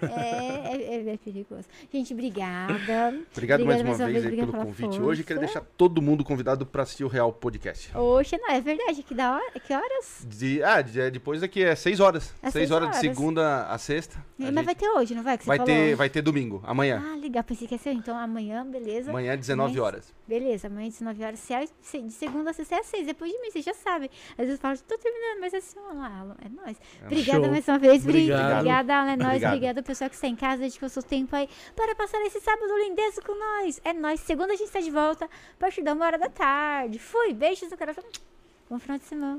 É, 0.02 0.76
é, 0.76 0.96
é- 1.10 1.14
é 1.14 1.18
perigoso. 1.18 1.66
Gente, 1.92 2.14
obrigada. 2.14 2.74
Obrigado 3.32 3.66
mais 3.66 3.82
uma 3.82 3.92
Obrigada 3.94 4.12
vez 4.12 4.26
aí 4.26 4.28
obrigada 4.34 4.52
pelo 4.52 4.64
convite. 4.66 4.86
força. 4.86 5.02
Hoje 5.04 5.24
quero 5.24 5.40
deixar 5.40 5.62
todo 5.78 6.02
mundo 6.02 6.24
convidado 6.24 6.66
para 6.66 6.84
assistir 6.84 7.04
o 7.04 7.08
Real 7.08 7.32
Podcast. 7.32 7.96
Oxe, 7.98 8.38
não, 8.38 8.52
é 8.52 8.62
verdade, 8.62 9.04
que 9.04 9.14
da 9.14 9.34
hora. 9.36 9.52
Que 9.60 9.74
horas? 9.74 10.26
De, 10.28 10.62
ah, 10.64 10.82
de- 10.82 11.00
é, 11.02 11.10
depois 11.10 11.42
daqui 11.42 11.64
é 11.64 11.76
6 11.76 12.00
horas. 12.00 12.34
É 12.42 12.50
6 12.52 12.54
seis 12.54 12.72
horas, 12.72 12.90
de 12.90 12.96
horas. 12.98 13.02
segunda 13.16 13.66
a 13.68 13.78
sexta. 13.78 14.18
A 14.18 14.22
Mas 14.38 14.48
gente- 14.54 14.66
vai 14.66 14.76
ter 14.76 14.90
hoje, 14.90 15.16
não 15.16 15.24
vai? 15.24 15.38
Que 15.38 15.44
você 15.44 15.48
vai, 15.48 15.58
falou? 15.58 15.74
ter, 15.74 15.96
vai 15.96 16.10
ter 16.10 16.22
domingo, 16.22 16.62
amanhã. 16.66 17.02
Ah, 17.04 17.16
legal. 17.16 17.44
Pensei 17.44 17.68
que 17.68 17.76
ia 17.76 17.80
ser 17.80 17.92
então 17.92 18.18
amanhã, 18.18 18.66
beleza. 18.66 19.10
Amanhã, 19.10 19.36
19 19.38 19.74
Mas- 19.74 19.82
horas. 19.84 20.14
Beleza, 20.28 20.68
amanhã 20.68 20.90
19 20.90 21.24
horas. 21.24 21.40
Se 21.40 21.54
é 21.54 21.66
se- 21.82 22.02
de 22.02 22.12
segunda 22.12 22.50
a 22.52 22.54
sexta 22.54 22.76
é 22.76 22.80
às 22.80 22.86
6, 22.88 23.06
depois 23.08 23.32
de 23.32 23.40
mim, 23.40 23.50
você 23.50 23.62
já 23.62 23.74
sabe. 23.74 24.12
Às 24.32 24.38
vezes 24.38 24.54
eu 24.56 24.58
falo, 24.58 24.78
tô 24.88 24.98
terminando, 24.98 25.40
mas 25.40 25.54
é 25.54 25.58
assim, 25.58 25.80
lá, 25.94 26.36
é 26.44 26.50
nóis. 26.50 26.78
Obrigada 27.06 27.40
Show. 27.44 27.50
mais 27.52 27.68
uma 27.68 27.80
vez, 27.80 28.04
Bri. 28.06 28.24
Obrigado. 28.24 28.52
Obrigada, 28.58 28.96
Alan, 28.96 29.12
é 29.12 29.16
nóis. 29.16 29.37
Obrigado. 29.38 29.54
Obrigada, 29.54 29.84
pessoal 29.84 30.10
que 30.10 30.16
está 30.16 30.28
em 30.28 30.36
casa, 30.36 30.62
dedicou 30.62 30.90
seu 30.90 31.04
tempo 31.04 31.36
aí 31.36 31.50
para 31.76 31.96
passar 31.96 32.22
esse 32.22 32.40
sábado 32.40 32.78
lindeza 32.78 33.22
com 33.22 33.34
nós. 33.38 33.82
É 33.84 33.94
nóis. 33.94 34.20
Segunda 34.22 34.54
a 34.54 34.56
gente 34.56 34.68
está 34.68 34.80
de 34.80 34.92
volta, 34.92 35.26
a 35.26 35.60
partir 35.60 35.82
da 35.82 35.94
uma 35.94 36.06
hora 36.06 36.18
da 36.18 36.30
tarde. 36.30 37.00
Fui, 37.00 37.34
beijos 37.34 37.70
no 37.70 37.78
coração. 37.78 38.04
Bom 38.70 38.80
final 38.80 38.98
de 38.98 39.06
semana. 39.06 39.36